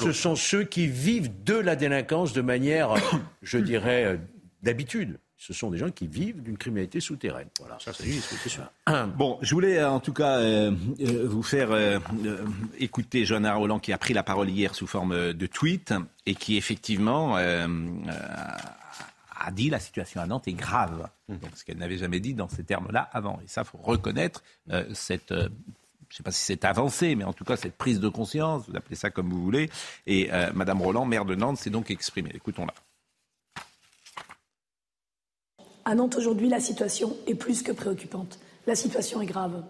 Ce 0.01 0.11
sont 0.11 0.35
ceux 0.35 0.63
qui 0.63 0.87
vivent 0.87 1.43
de 1.43 1.55
la 1.55 1.75
délinquance 1.75 2.31
de 2.33 2.41
manière, 2.41 2.93
je 3.41 3.57
dirais, 3.57 4.05
euh, 4.05 4.17
d'habitude 4.61 5.19
ce 5.41 5.53
sont 5.53 5.71
des 5.71 5.79
gens 5.79 5.89
qui 5.89 6.05
vivent 6.05 6.43
d'une 6.43 6.55
criminalité 6.55 6.99
souterraine. 6.99 7.47
Voilà. 7.59 7.79
Ça, 7.79 7.91
c'est 7.93 8.11
sûr. 8.47 8.69
Bon, 9.17 9.39
je 9.41 9.55
voulais 9.55 9.79
euh, 9.79 9.89
en 9.89 9.99
tout 9.99 10.13
cas 10.13 10.37
euh, 10.37 10.71
euh, 10.99 11.27
vous 11.27 11.41
faire 11.41 11.69
écouter 12.77 13.25
Johanna 13.25 13.55
Roland 13.55 13.79
qui 13.79 13.91
a 13.91 13.97
pris 13.97 14.13
la 14.13 14.21
parole 14.21 14.51
hier 14.51 14.75
sous 14.75 14.85
forme 14.85 15.33
de 15.33 15.47
tweet 15.47 15.95
et 16.27 16.35
qui 16.35 16.57
effectivement 16.57 17.37
a 17.37 17.71
dit 19.51 19.71
la 19.71 19.79
situation 19.79 20.21
à 20.21 20.27
Nantes 20.27 20.47
est 20.47 20.53
grave. 20.53 21.09
Mmh. 21.27 21.37
Donc, 21.37 21.49
ce 21.55 21.65
qu'elle 21.65 21.77
n'avait 21.77 21.97
jamais 21.97 22.19
dit 22.19 22.35
dans 22.35 22.47
ces 22.47 22.63
termes-là 22.63 23.09
avant. 23.11 23.39
Et 23.43 23.47
ça, 23.47 23.63
faut 23.63 23.79
reconnaître 23.79 24.43
cette 24.93 25.33
je 25.33 26.15
ne 26.15 26.17
sais 26.17 26.23
pas 26.23 26.31
si 26.31 26.43
c'est 26.43 26.65
avancé, 26.65 27.15
mais 27.15 27.23
en 27.23 27.33
tout 27.33 27.45
cas 27.45 27.55
cette 27.55 27.77
prise 27.77 27.99
de 27.99 28.09
conscience, 28.09 28.67
vous 28.67 28.75
appelez 28.75 28.97
ça 28.97 29.09
comme 29.09 29.29
vous 29.29 29.41
voulez. 29.41 29.71
Et 30.05 30.29
Madame 30.53 30.81
Roland, 30.83 31.05
maire 31.05 31.25
de 31.25 31.33
Nantes, 31.33 31.57
s'est 31.57 31.71
donc 31.71 31.89
exprimée. 31.89 32.31
Écoutons-la. 32.35 32.73
À 35.83 35.95
Nantes 35.95 36.15
aujourd'hui, 36.15 36.47
la 36.47 36.59
situation 36.59 37.17
est 37.25 37.33
plus 37.33 37.63
que 37.63 37.71
préoccupante. 37.71 38.39
La 38.67 38.75
situation 38.75 39.19
est 39.21 39.25
grave. 39.25 39.63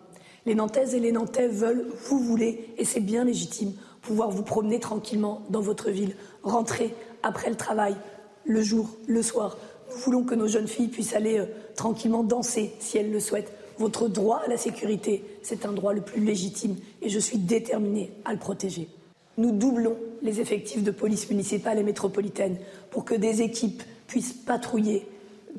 Les 0.45 0.55
Nantaises 0.55 0.93
et 0.93 0.99
les 0.99 1.13
Nantais 1.13 1.47
veulent, 1.47 1.85
vous 2.09 2.19
voulez, 2.19 2.73
et 2.77 2.83
c'est 2.83 2.99
bien 2.99 3.23
légitime, 3.23 3.73
pouvoir 4.01 4.29
vous 4.29 4.43
promener 4.43 4.79
tranquillement 4.79 5.43
dans 5.49 5.61
votre 5.61 5.89
ville, 5.89 6.15
rentrer 6.43 6.93
après 7.23 7.49
le 7.49 7.55
travail, 7.55 7.95
le 8.43 8.61
jour, 8.61 8.89
le 9.07 9.21
soir. 9.21 9.57
Nous 9.89 9.97
voulons 9.97 10.23
que 10.23 10.35
nos 10.35 10.47
jeunes 10.47 10.67
filles 10.67 10.89
puissent 10.89 11.15
aller 11.15 11.39
euh, 11.39 11.45
tranquillement 11.75 12.23
danser 12.23 12.73
si 12.79 12.97
elles 12.97 13.11
le 13.11 13.19
souhaitent. 13.19 13.53
Votre 13.77 14.09
droit 14.09 14.41
à 14.45 14.49
la 14.49 14.57
sécurité, 14.57 15.23
c'est 15.43 15.65
un 15.65 15.71
droit 15.71 15.93
le 15.93 16.01
plus 16.01 16.21
légitime 16.21 16.75
et 17.01 17.09
je 17.09 17.19
suis 17.19 17.37
déterminée 17.37 18.11
à 18.25 18.33
le 18.33 18.39
protéger. 18.39 18.89
Nous 19.37 19.51
doublons 19.51 19.97
les 20.21 20.41
effectifs 20.41 20.83
de 20.83 20.91
police 20.91 21.29
municipale 21.29 21.79
et 21.79 21.83
métropolitaine 21.83 22.57
pour 22.89 23.05
que 23.05 23.15
des 23.15 23.41
équipes 23.41 23.83
puissent 24.07 24.33
patrouiller 24.33 25.07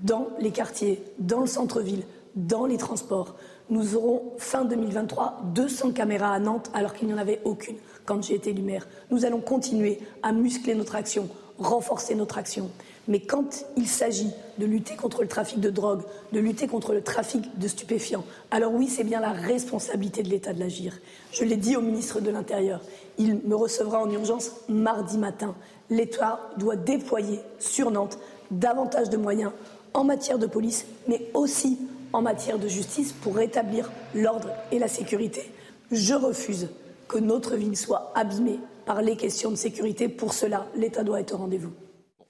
dans 0.01 0.29
les 0.39 0.51
quartiers, 0.51 1.03
dans 1.19 1.41
le 1.41 1.47
centre-ville, 1.47 2.05
dans 2.35 2.67
les 2.67 2.77
transports. 2.77 3.37
Nous 3.71 3.97
aurons 3.97 4.33
fin 4.39 4.65
2023 4.65 5.43
200 5.55 5.93
caméras 5.93 6.33
à 6.33 6.39
Nantes 6.39 6.71
alors 6.75 6.95
qu'il 6.95 7.09
n'y 7.09 7.15
en 7.15 7.19
avait 7.19 7.41
aucune 7.45 7.77
quand 8.05 8.23
j'ai 8.23 8.35
été 8.35 8.51
élu 8.51 8.63
maire. 8.63 8.87
Nous 9.11 9.25
allons 9.25 9.41
continuer 9.41 9.99
à 10.23 10.33
muscler 10.33 10.75
notre 10.75 10.97
action, 10.97 11.29
renforcer 11.59 12.15
notre 12.15 12.39
action. 12.39 12.71
Mais 13.09 13.21
quand 13.21 13.65
il 13.77 13.89
s'agit 13.89 14.31
de 14.59 14.67
lutter 14.67 14.95
contre 14.95 15.23
le 15.23 15.29
trafic 15.29 15.59
de 15.59 15.71
drogue, 15.71 16.03
de 16.33 16.39
lutter 16.39 16.69
contre 16.69 16.93
le 16.93 17.03
trafic 17.03 17.59
de 17.59 17.67
stupéfiants, 17.67 18.25
alors 18.51 18.73
oui, 18.73 18.87
c'est 18.89 19.05
bien 19.05 19.21
la 19.21 19.33
responsabilité 19.33 20.23
de 20.23 20.29
l'État 20.29 20.53
de 20.53 20.61
l'agir. 20.61 20.99
Je 21.33 21.45
l'ai 21.45 21.57
dit 21.57 21.77
au 21.77 21.81
ministre 21.81 22.21
de 22.21 22.31
l'Intérieur, 22.31 22.81
il 23.19 23.41
me 23.45 23.57
recevra 23.57 24.01
en 24.01 24.11
urgence 24.11 24.53
mardi 24.69 25.19
matin. 25.19 25.55
L'État 25.91 26.41
doit 26.59 26.77
déployer 26.77 27.41
sur 27.59 27.91
Nantes 27.91 28.19
davantage 28.53 29.11
de 29.11 29.17
moyens 29.17 29.53
en 29.95 30.05
matière 30.05 30.39
de 30.39 30.47
police, 30.47 30.87
mais 31.09 31.29
aussi 31.35 31.79
en 32.13 32.23
matière 32.23 32.59
de 32.59 32.69
justice 32.69 33.13
pour 33.13 33.37
rétablir 33.37 33.91
l'ordre 34.15 34.51
et 34.71 34.79
la 34.79 34.89
sécurité. 34.89 35.51
Je 35.91 36.15
refuse 36.15 36.69
que 37.09 37.19
notre 37.19 37.57
ville 37.57 37.77
soit 37.77 38.13
abîmée 38.15 38.59
par 38.87 39.03
les 39.03 39.17
questions 39.17 39.51
de 39.51 39.57
sécurité. 39.57 40.09
Pour 40.09 40.35
cela, 40.35 40.67
l'État 40.77 41.05
doit 41.05 41.21
être 41.21 41.35
au 41.35 41.39
rendez-vous. 41.39 41.73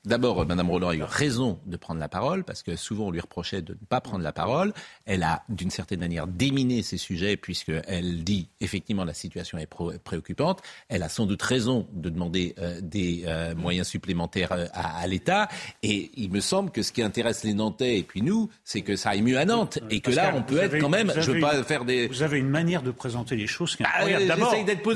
D'abord, 0.05 0.45
Mme 0.45 0.69
Roland 0.69 0.89
a 0.89 0.97
eu 0.97 1.03
raison 1.05 1.61
de 1.65 1.77
prendre 1.77 2.01
la 2.01 2.09
parole, 2.09 2.43
parce 2.43 2.65
que 2.65 2.75
souvent 2.75 3.07
on 3.07 3.11
lui 3.13 3.21
reprochait 3.21 3.63
de 3.63 3.75
ne 3.75 3.87
pas 3.89 4.01
prendre 4.01 4.25
la 4.25 4.33
parole. 4.33 4.73
Elle 5.07 5.23
a, 5.23 5.45
d'une 5.49 5.71
certaine 5.71 6.01
manière, 6.01 6.27
déminé 6.27 6.83
ces 6.83 6.97
sujets, 6.97 7.37
puisqu'elle 7.37 8.25
dit 8.25 8.49
effectivement 8.61 9.05
la 9.05 9.15
situation 9.15 9.59
est 9.59 9.69
préoccupante. 10.03 10.61
Elle 10.89 11.05
a 11.05 11.09
sans 11.09 11.27
doute 11.27 11.41
raison 11.41 11.87
de 11.93 12.11
demander 12.11 12.57
euh, 12.59 12.81
des 12.83 13.23
euh, 13.27 13.55
moyens 13.55 13.87
supplémentaires 13.87 14.51
euh, 14.51 14.67
à, 14.73 15.07
l'État. 15.07 15.49
Et 15.85 16.11
il 16.17 16.33
me 16.33 16.41
semble 16.41 16.73
que 16.73 16.83
ce 16.83 16.91
qui 16.91 17.03
intéresse 17.03 17.45
les 17.45 17.55
Nantais 17.55 17.99
et 17.99 18.03
puis 18.03 18.23
nous, 18.23 18.51
c'est 18.65 18.83
que 18.83 18.97
ça 18.97 19.11
aille 19.11 19.23
mieux 19.23 19.39
à 19.39 19.45
Nantes. 19.45 19.79
Et 19.89 20.01
que 20.01 20.11
là, 20.11 20.33
on 20.35 20.43
peut 20.43 20.59
être 20.59 20.79
quand 20.79 20.89
même. 20.89 21.13
Je 21.17 21.31
veux 21.31 21.41
pas 21.41 21.63
faire 21.63 21.85
des. 21.85 22.09
Vous 22.09 22.25
avez 22.25 22.41
une 22.41 22.51
manière 22.51 22.83
de 22.83 22.91
présenter 22.91 23.37
les 23.37 23.47
choses 23.47 23.77
qui 23.77 23.85
est 23.85 23.87
ah, 23.87 23.99
incroyable. 23.99 24.27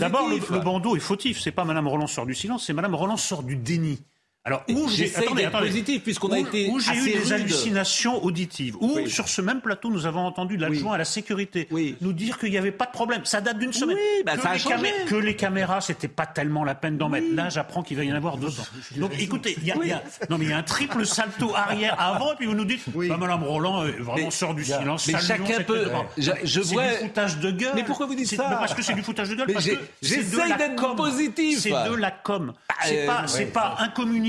D'abord, 0.00 0.28
le, 0.28 0.38
le 0.38 0.64
bandeau 0.64 0.96
est 0.96 1.00
fautif. 1.00 1.40
C'est 1.40 1.52
pas 1.52 1.64
Mme 1.64 1.86
Roland 1.86 2.08
sort 2.08 2.26
du 2.26 2.34
silence, 2.34 2.66
c'est 2.66 2.72
Mme 2.72 2.96
Roland 2.96 3.16
sort 3.16 3.44
du 3.44 3.54
déni. 3.54 4.00
Alors, 4.46 4.62
où 4.68 4.88
j'ai 4.88 5.10
positif 5.50 6.04
puisqu'on 6.04 6.30
a 6.30 6.38
été 6.38 6.68
où 6.68 6.78
j'ai 6.78 6.94
eu 6.94 7.18
des 7.18 7.32
hallucinations 7.32 8.24
auditives. 8.24 8.76
Où 8.80 9.08
sur 9.08 9.28
ce 9.28 9.42
même 9.42 9.60
plateau, 9.60 9.90
nous 9.90 10.06
avons 10.06 10.20
entendu 10.20 10.56
l'adjoint 10.56 10.94
à 10.94 10.98
la 10.98 11.04
sécurité 11.04 11.68
nous 12.00 12.12
dire 12.12 12.38
qu'il 12.38 12.50
n'y 12.50 12.58
avait 12.58 12.70
pas 12.70 12.86
de 12.86 12.92
problème. 12.92 13.24
Ça 13.24 13.40
date 13.40 13.58
d'une 13.58 13.72
semaine. 13.72 13.96
Bah, 14.24 14.36
que, 14.36 14.42
ça 14.42 14.50
a 14.50 14.76
les 14.76 14.92
que 15.08 15.16
les 15.16 15.34
caméras, 15.34 15.80
c'était 15.80 16.08
pas 16.08 16.26
tellement 16.26 16.62
la 16.62 16.76
peine 16.76 16.96
d'en 16.96 17.08
mettre. 17.08 17.26
Là, 17.32 17.48
j'apprends 17.48 17.82
qu'il 17.82 17.96
va 17.96 18.04
y 18.04 18.12
en 18.12 18.14
avoir 18.14 18.36
deux. 18.36 18.50
Donc, 18.96 19.12
écoutez, 19.18 19.56
il 19.58 19.66
y, 19.66 19.72
a, 19.72 20.02
non 20.30 20.38
mais 20.38 20.44
il 20.44 20.50
y 20.50 20.54
a 20.54 20.58
un 20.58 20.62
triple 20.62 21.04
salto 21.04 21.54
arrière 21.54 22.00
avant, 22.00 22.32
et 22.32 22.36
puis 22.36 22.46
vous 22.46 22.54
nous 22.54 22.64
dites, 22.64 22.82
bah, 22.94 23.16
Madame 23.16 23.42
Roland 23.42 23.84
vraiment 23.98 24.30
sort 24.30 24.54
du 24.54 24.64
silence. 24.64 25.08
Mais 25.08 25.18
chacun 25.20 25.62
peut. 25.64 25.88
Je, 26.16 26.60
vois. 26.60 26.84
C'est 26.84 26.98
du 26.98 27.04
foutage 27.06 27.38
de 27.38 27.50
gueule. 27.50 27.72
Mais 27.74 27.84
pourquoi 27.84 28.06
vous 28.06 28.14
dites 28.14 28.28
ça 28.28 28.44
Parce 28.44 28.74
que 28.74 28.82
c'est 28.82 28.94
du 28.94 29.02
foutage 29.02 29.30
de 29.30 29.34
gueule. 29.34 29.48
J'essaye 30.00 30.56
d'être 30.56 30.94
positif. 30.94 31.58
C'est 31.58 31.70
de 31.70 31.94
la 31.94 32.12
com. 32.12 32.52
C'est 32.84 33.06
pas, 33.52 33.76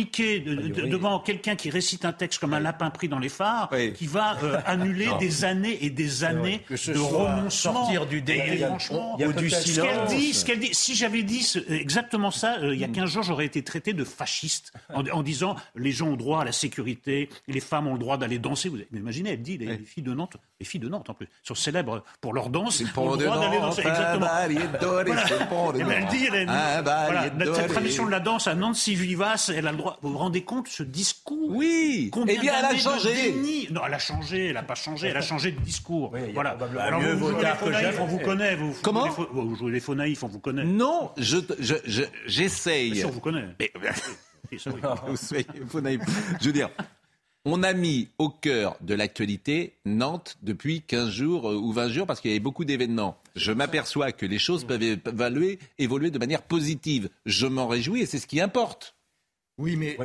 devant 0.08 1.20
quelqu'un 1.20 1.56
qui 1.56 1.70
récite 1.70 2.06
un 2.06 2.14
texte 2.14 2.40
comme 2.40 2.54
un 2.54 2.60
lapin 2.60 2.90
pris 2.90 3.08
dans 3.08 3.20
les 3.20 3.30
phares, 3.30 3.70
qui 3.96 4.08
va 4.08 4.38
euh, 4.44 4.60
annuler 4.66 5.10
des 5.20 5.46
années 5.46 5.78
et 5.84 5.90
des 5.90 6.24
années 6.24 6.62
de 6.70 7.00
renoncement. 7.00 7.50
Sortir 7.50 8.06
du 8.06 8.24
franchement, 8.60 9.18
ou 9.20 9.34
du 9.34 9.50
silence. 9.50 10.12
Ce 10.12 10.46
qu'elle 10.46 10.60
dit, 10.60 10.70
si 10.74 10.96
j'avais 10.96 11.24
dit 11.24 11.46
exactement 11.70 12.32
ça, 12.32 12.58
euh, 12.60 12.74
il 12.74 12.80
y 12.80 12.84
a 12.84 12.88
15 12.88 13.10
jours, 13.10 13.24
j'aurais 13.24 13.46
été 13.46 13.64
traité 13.64 13.94
de 13.94 14.04
fasciste 14.04 14.74
en, 14.94 15.24
disant 15.24 15.56
les 15.76 15.92
gens 15.92 16.08
ont 16.08 16.18
droit 16.18 16.42
à 16.42 16.46
la 16.46 16.52
sécurité, 16.52 17.30
les 17.48 17.60
femmes 17.60 17.88
ont 17.88 17.94
le 17.94 18.00
droit 18.00 18.18
d'aller 18.18 18.40
danser. 18.40 18.70
Vous 18.70 18.80
imaginez, 18.94 19.32
elle 19.32 19.42
dit 19.42 19.58
les, 19.58 19.78
filles 19.78 20.04
de 20.04 20.14
Nantes, 20.14 20.38
les 20.60 20.66
filles 20.66 20.80
de 20.80 20.90
Nantes 20.90 21.10
en 21.10 21.14
plus, 21.14 21.28
sont 21.44 21.56
célèbres 21.56 22.04
pour 22.20 22.34
leur 22.34 22.50
danse, 22.50 22.82
ont 22.96 23.12
le 23.12 23.24
droit 23.24 23.40
d'aller 23.40 23.60
danser. 23.60 23.82
Exactement. 23.82 24.28
Elle 24.44 24.56
dit, 26.08 26.28
cette 27.54 27.72
tradition 27.72 28.06
de 28.06 28.12
la 28.12 28.20
danse 28.20 28.48
à 28.48 28.56
Nantes 28.56 28.76
si 28.76 28.96
vivace, 28.96 29.50
elle 29.50 29.68
a 29.68 29.72
le 29.72 29.78
droit. 29.78 30.00
Vous 30.02 30.12
vous 30.12 30.18
rendez 30.18 30.44
compte 30.44 30.68
ce 30.68 30.84
discours? 30.84 31.56
Oui. 31.56 32.10
Combien 32.12 32.36
eh 32.38 32.40
bien, 32.40 32.54
elle 32.58 32.66
a 32.66 32.78
changé. 32.78 33.68
Non, 33.72 33.82
elle 33.86 33.94
a 33.94 34.00
changé. 34.00 34.48
Elle 34.48 34.54
n'a 34.54 34.64
pas 34.64 34.76
changé. 34.76 35.08
Elle 35.08 35.18
a 35.18 35.22
changé 35.22 35.52
de 35.52 35.60
discours. 35.60 36.14
voilà. 36.34 36.58
Alors 36.80 37.02
vous, 37.02 37.30
jouez 37.30 37.44
les 37.44 37.56
faux 37.56 37.70
naïfs, 37.70 38.00
on 38.00 38.06
vous 38.06 38.20
connaît. 38.20 38.56
Vous, 38.56 38.76
Comment 38.82 39.08
vous, 39.10 39.56
jouez 39.56 39.72
les 39.72 39.80
faux 39.80 39.96
naïfs, 39.96 40.24
on 40.24 40.28
vous 40.28 40.40
connaît. 40.40 40.64
Non, 40.64 41.12
je, 41.18 41.38
je, 41.60 42.04
j'essaye. 42.26 42.96
Je, 42.96 43.06
on 43.06 43.12
vous 43.12 43.20
connaît. 43.20 43.46
Mais, 43.60 43.72
vous 45.08 45.18
soyez 45.18 45.46
faux 45.68 45.82
naïf. 45.82 46.02
Je 46.42 46.48
veux 46.48 46.54
dire. 46.54 46.70
On 47.50 47.64
a 47.64 47.72
mis 47.72 48.10
au 48.18 48.28
cœur 48.28 48.76
de 48.82 48.94
l'actualité 48.94 49.78
Nantes 49.86 50.38
depuis 50.42 50.82
15 50.82 51.10
jours 51.10 51.50
euh, 51.50 51.56
ou 51.56 51.72
20 51.72 51.88
jours 51.88 52.06
parce 52.06 52.20
qu'il 52.20 52.30
y 52.30 52.34
avait 52.34 52.42
beaucoup 52.42 52.66
d'événements. 52.66 53.18
Je 53.38 53.54
m'aperçois 53.54 54.12
que 54.12 54.26
les 54.26 54.38
choses 54.38 54.66
peuvent 54.66 54.84
évoluer, 54.84 55.58
évoluer 55.80 56.12
de 56.12 56.20
manière 56.20 56.42
positive. 56.42 57.08
Je 57.26 57.48
m'en 57.48 57.70
réjouis 57.70 58.02
et 58.02 58.06
c'est 58.06 58.20
ce 58.20 58.28
qui 58.28 58.42
importe. 58.42 58.96
Oui, 59.58 59.78
mais, 59.78 59.98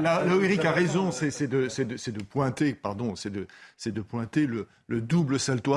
là, 0.00 0.26
où 0.26 0.42
Eric, 0.42 0.64
a 0.64 0.72
raison, 0.72 1.12
c'est 1.12 1.46
de, 1.46 1.68
de, 1.68 2.22
pointer, 2.24 2.74
pardon, 2.74 3.14
c'est 3.14 3.30
de, 3.30 3.46
de, 3.86 4.00
pointer 4.00 4.46
le, 4.46 4.66
le 4.88 5.00
double 5.00 5.38
salto 5.38 5.74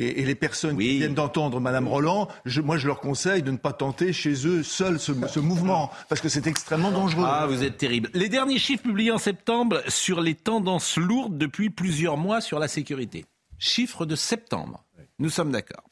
Et, 0.00 0.24
les 0.24 0.34
personnes 0.34 0.78
qui 0.78 0.96
viennent 0.96 1.14
d'entendre 1.14 1.60
Madame 1.60 1.86
Roland, 1.86 2.28
moi 2.64 2.78
je 2.78 2.86
leur 2.86 3.00
conseille 3.00 3.42
de 3.42 3.50
ne 3.50 3.58
pas 3.58 3.74
tenter 3.74 4.14
chez 4.14 4.46
eux 4.46 4.62
seuls 4.62 4.98
ce, 4.98 5.12
mouvement, 5.40 5.90
parce 6.08 6.22
que 6.22 6.30
c'est 6.30 6.46
extrêmement 6.46 6.90
dangereux. 6.90 7.24
Ah, 7.26 7.46
vous 7.46 7.62
êtes 7.62 7.76
terrible. 7.76 8.08
Les 8.14 8.30
derniers 8.30 8.58
chiffres 8.58 8.82
publiés 8.82 9.12
en 9.12 9.18
septembre 9.18 9.82
sur 9.88 10.22
les 10.22 10.34
tendances 10.34 10.96
lourdes 10.96 11.36
depuis 11.36 11.68
plusieurs 11.68 12.16
mois 12.16 12.40
sur 12.40 12.58
la 12.58 12.66
sécurité. 12.66 13.26
Chiffres 13.58 14.06
de 14.06 14.16
septembre. 14.16 14.86
Nous 15.18 15.28
sommes 15.28 15.52
d'accord. 15.52 15.84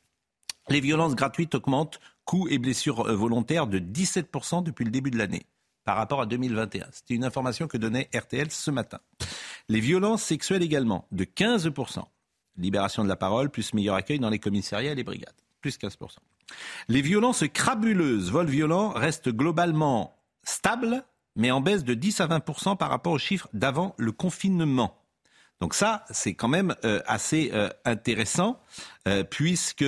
Les 0.71 0.81
violences 0.81 1.15
gratuites 1.15 1.55
augmentent, 1.55 2.01
coups 2.25 2.51
et 2.51 2.59
blessures 2.59 3.07
euh, 3.09 3.15
volontaires 3.15 3.67
de 3.67 3.79
17% 3.79 4.63
depuis 4.63 4.87
le 4.87 4.91
début 4.91 5.11
de 5.11 5.19
l'année 5.19 5.45
par 5.85 5.97
rapport 5.97 6.23
à 6.23 6.27
2021. 6.27 6.87
C'était 6.93 7.15
une 7.15 7.25
information 7.25 7.67
que 7.67 7.77
donnait 7.77 8.09
RTL 8.15 8.51
ce 8.51 8.71
matin. 8.71 9.01
Les 9.69 9.81
violences 9.81 10.23
sexuelles 10.23 10.63
également, 10.63 11.07
de 11.13 11.25
15% 11.25 12.05
libération 12.59 13.05
de 13.05 13.09
la 13.09 13.17
parole, 13.17 13.51
plus 13.51 13.73
meilleur 13.75 13.95
accueil 13.95 14.19
dans 14.19 14.31
les 14.31 14.39
commissariats 14.39 14.93
et 14.93 14.95
les 14.95 15.05
brigades, 15.05 15.35
plus 15.61 15.79
15%. 15.79 15.97
Les 16.89 17.03
violences 17.03 17.45
crabuleuses, 17.53 18.31
vols 18.31 18.49
violents, 18.49 18.91
restent 18.91 19.29
globalement 19.29 20.17
stables, 20.45 21.05
mais 21.37 21.51
en 21.51 21.61
baisse 21.61 21.85
de 21.85 21.95
10 21.95 22.21
à 22.21 22.27
20% 22.27 22.77
par 22.77 22.91
rapport 22.91 23.13
aux 23.13 23.19
chiffres 23.19 23.49
d'avant 23.53 23.95
le 23.99 24.13
confinement. 24.13 24.99
Donc 25.61 25.75
ça, 25.75 26.05
c'est 26.11 26.35
quand 26.35 26.49
même 26.49 26.75
euh, 26.85 27.01
assez 27.07 27.51
euh, 27.53 27.69
intéressant, 27.85 28.61
euh, 29.07 29.25
puisque 29.25 29.85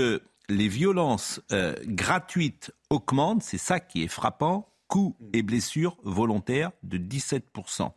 les 0.49 0.69
violences 0.69 1.41
gratuites 1.85 2.73
augmentent, 2.89 3.45
c'est 3.45 3.57
ça 3.57 3.79
qui 3.79 4.03
est 4.03 4.09
frappant, 4.09 4.69
coups 4.89 5.17
et 5.33 5.43
blessures 5.43 5.97
volontaires 6.03 6.73
de 6.83 6.99
17%. 6.99 7.93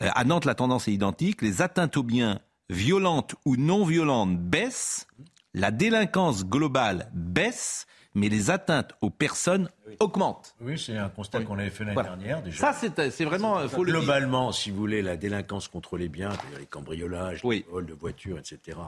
à 0.00 0.24
Nantes, 0.24 0.46
la 0.46 0.54
tendance 0.54 0.88
est 0.88 0.94
identique. 0.94 1.42
Les 1.42 1.60
atteintes 1.60 1.98
aux 1.98 2.02
biens 2.02 2.40
violente 2.70 3.34
ou 3.44 3.56
non 3.56 3.84
violente 3.84 4.38
baisse, 4.38 5.06
la 5.52 5.70
délinquance 5.70 6.46
globale 6.46 7.10
baisse, 7.12 7.86
mais 8.14 8.28
les 8.28 8.50
atteintes 8.50 8.94
aux 9.00 9.10
personnes 9.10 9.68
augmentent. 9.98 10.54
Oui, 10.60 10.78
c'est 10.78 10.96
un 10.96 11.08
constat 11.08 11.42
qu'on 11.42 11.58
avait 11.58 11.70
fait 11.70 11.84
l'année 11.84 12.02
dernière 12.02 12.42
déjà. 12.42 12.72
Ça, 12.72 12.90
c'est 13.10 13.24
vraiment. 13.24 13.68
Faut 13.68 13.82
Globalement, 13.82 14.52
si 14.52 14.70
vous 14.70 14.76
voulez, 14.76 15.02
la 15.02 15.16
délinquance 15.16 15.68
contre 15.68 15.96
les 15.96 16.08
biens, 16.08 16.32
les 16.58 16.66
cambriolages, 16.66 17.42
les 17.44 17.66
vols 17.68 17.86
de 17.86 17.94
voitures, 17.94 18.38
etc., 18.38 18.78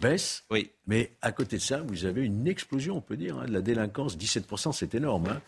baisse. 0.00 0.44
Oui. 0.50 0.70
Mais 0.86 1.12
à 1.22 1.32
côté 1.32 1.56
de 1.56 1.62
ça, 1.62 1.82
vous 1.82 2.04
avez 2.04 2.24
une 2.24 2.48
explosion, 2.48 2.96
on 2.96 3.00
peut 3.00 3.16
dire, 3.16 3.38
hein, 3.38 3.46
de 3.46 3.52
la 3.52 3.60
délinquance. 3.60 4.16
17%, 4.16 4.72
c'est 4.72 4.94
énorme. 4.94 5.26
Hein. 5.28 5.40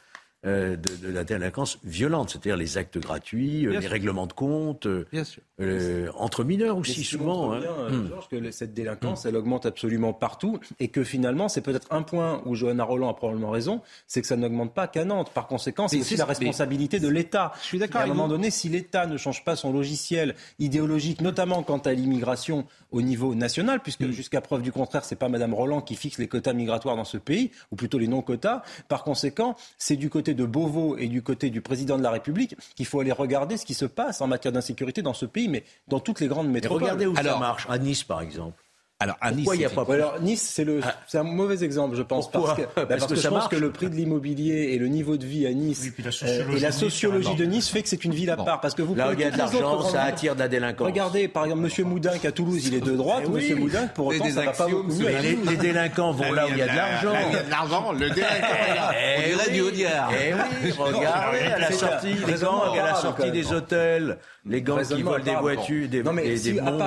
Euh, 0.47 0.77
de, 0.77 1.09
la 1.09 1.25
délinquance 1.25 1.79
violente, 1.83 2.31
c'est-à-dire 2.31 2.57
les 2.57 2.79
actes 2.79 2.99
gratuits, 2.99 3.67
euh, 3.67 3.81
les 3.81 3.87
règlements 3.89 4.29
de 4.29 4.33
compte, 4.33 4.87
euh, 4.87 6.09
entre 6.15 6.45
mineurs 6.45 6.77
aussi 6.77 7.03
souvent. 7.03 7.53
Hein. 7.53 7.61
Hmm. 7.91 8.11
que 8.31 8.51
cette 8.53 8.73
délinquance, 8.73 9.27
elle 9.27 9.37
augmente 9.37 9.67
absolument 9.67 10.13
partout 10.13 10.61
et 10.79 10.89
que 10.89 11.03
finalement, 11.03 11.49
c'est 11.49 11.63
peut-être 11.63 11.89
un 11.91 12.03
point 12.03 12.43
où 12.45 12.55
Johanna 12.55 12.85
Roland 12.85 13.09
a 13.09 13.15
probablement 13.15 13.51
raison, 13.51 13.81
c'est 14.07 14.21
que 14.21 14.27
ça 14.29 14.37
n'augmente 14.37 14.73
pas 14.73 14.87
qu'à 14.87 15.05
Nantes. 15.05 15.31
Par 15.35 15.49
conséquent, 15.49 15.89
c'est 15.89 15.99
aussi 15.99 16.17
la 16.17 16.27
responsabilité 16.27 17.01
de 17.01 17.09
l'État. 17.09 17.53
Je 17.63 17.67
suis 17.67 17.79
d'accord. 17.79 18.03
À 18.03 18.05
un 18.05 18.09
moment 18.09 18.29
donné, 18.29 18.51
si 18.51 18.69
l'État 18.69 19.07
ne 19.07 19.17
change 19.17 19.43
pas 19.43 19.57
son 19.57 19.73
logiciel 19.73 20.37
idéologique, 20.61 21.23
notamment 21.23 21.65
quant 21.65 21.79
à 21.79 21.93
l'immigration 21.93 22.67
au 22.93 23.03
niveau 23.03 23.35
national, 23.35 23.81
puisque 23.81 24.03
hmm. 24.03 24.13
jusqu'à 24.13 24.41
preuve 24.41 24.63
du 24.63 24.71
contraire, 24.71 25.05
c'est 25.05 25.17
pas 25.17 25.29
Madame 25.29 25.55
Roland 25.55 25.81
qui 25.81 25.97
fixe 25.97 26.19
les 26.19 26.29
quotas 26.29 26.53
migratoires 26.53 26.95
dans 26.95 27.05
ce 27.05 27.19
pays, 27.19 27.51
ou 27.73 27.77
plutôt 27.77 27.99
les 27.99 28.07
non-quotas. 28.07 28.63
Par 28.89 29.03
conséquent, 29.03 29.57
c'est 29.77 29.97
du 29.97 30.09
côté 30.09 30.36
de 30.37 30.45
Beauvau 30.45 30.97
et 30.97 31.09
du 31.09 31.23
côté 31.23 31.51
du 31.51 31.61
président 31.61 31.99
de 31.99 32.03
la 32.03 32.11
République 32.11 32.57
qu'il 32.77 32.87
faut 32.87 33.01
aller 33.01 33.13
regarder 33.13 33.57
ce 33.57 33.67
qui 33.67 33.75
se 33.75 33.87
passe 33.87 34.21
en 34.21 34.29
matière 34.29 34.53
d'insécurité 34.53 35.03
dans 35.03 35.15
ce 35.15 35.27
pays, 35.27 35.49
mais 35.49 35.65
dans 35.89 35.99
toutes 35.99 36.21
les 36.21 36.29
grandes 36.29 36.49
métropoles. 36.49 36.83
regardez 36.83 37.07
où 37.07 37.17
ça 37.17 37.39
marche. 37.39 37.67
À 37.69 37.79
Nice, 37.79 38.05
par 38.05 38.21
exemple. 38.21 38.63
Alors, 38.99 39.17
à 39.21 39.31
Nice, 39.31 39.47
il 39.53 39.61
y 39.61 39.65
a 39.67 39.69
pas 39.69 39.85
Alors, 39.93 40.19
Nice, 40.23 40.41
c'est 40.41 40.65
le, 40.65 40.81
ah. 40.83 40.95
c'est 41.07 41.19
un 41.19 41.23
mauvais 41.23 41.63
exemple, 41.63 41.97
je 41.97 42.03
pense, 42.03 42.31
parce 42.31 42.55
que, 42.55 42.63
bah, 42.77 42.87
parce, 42.89 43.07
que, 43.07 43.15
je 43.15 43.29
pense 43.29 43.47
que 43.47 43.57
le 43.57 43.71
prix 43.71 43.91
de 43.91 43.95
l'immobilier 43.95 44.71
et 44.73 44.79
le 44.79 44.89
niveau 44.89 45.19
de 45.19 45.27
vie 45.27 45.47
à 45.47 45.53
Nice 45.53 45.87
euh, 46.23 46.57
et 46.57 46.61
la 46.61 46.73
sociologie 46.73 47.35
de 47.35 47.45
Nice 47.45 47.69
fait 47.69 47.83
que 47.83 47.91
c'est 47.91 48.07
une 48.07 48.15
ville 48.15 48.31
à 48.31 48.37
part. 48.39 48.63
Parce 48.63 48.75
que 48.75 48.81
vous 48.81 48.95
là 48.95 49.11
où 49.11 49.13
il 49.13 49.21
y 49.21 49.25
a 49.25 49.31
de 49.31 49.37
l'argent, 49.37 49.83
ça 49.83 50.03
attire 50.03 50.35
de 50.35 50.41
la 50.41 50.49
délinquance. 50.49 50.87
Regardez, 50.87 51.29
par 51.29 51.45
exemple, 51.45 51.61
Monsieur 51.61 51.85
Moudin 51.85 52.13
à 52.25 52.33
Toulouse, 52.33 52.67
il 52.67 52.73
est 52.73 52.81
de 52.81 52.97
droite. 52.97 53.25
Eh 53.25 53.29
oui. 53.29 53.35
Monsieur 53.35 53.57
Moudin, 53.57 53.87
pour 53.89 54.07
autant, 54.07 54.31
ça 54.31 54.43
va 54.43 54.53
pas 54.53 54.67
beaucoup 54.67 54.91
mieux. 54.91 55.09
Les, 55.21 55.37
les, 55.37 55.57
délinquants 55.57 56.13
vont 56.13 56.33
là 56.33 56.47
où 56.47 56.51
il 56.53 56.57
y 56.57 56.63
a 56.63 56.69
de 56.69 56.77
l'argent. 56.77 57.13
Il 57.29 57.35
y 57.35 57.39
a 57.39 57.43
de 57.43 57.51
l'argent, 57.51 57.93
le 57.93 58.09
délinquant. 58.09 58.47
On 59.19 59.29
dirait 59.29 59.51
du 59.51 59.61
Audiard. 59.61 60.11
Eh 60.13 60.33
oui, 60.33 60.73
regardez 60.79 61.39
à 61.41 61.59
la 61.59 61.73
sortie, 61.73 62.15
les 62.27 62.35
gangs 62.35 62.79
à 62.79 62.87
la 62.87 62.95
sortie 62.95 63.31
des 63.31 63.53
hôtels, 63.53 64.17
les 64.47 64.63
gangs 64.63 64.87
qui 64.87 65.03
volent 65.03 65.23
des 65.23 65.35
voitures, 65.35 65.89
des 65.89 66.03
montres. 66.03 66.23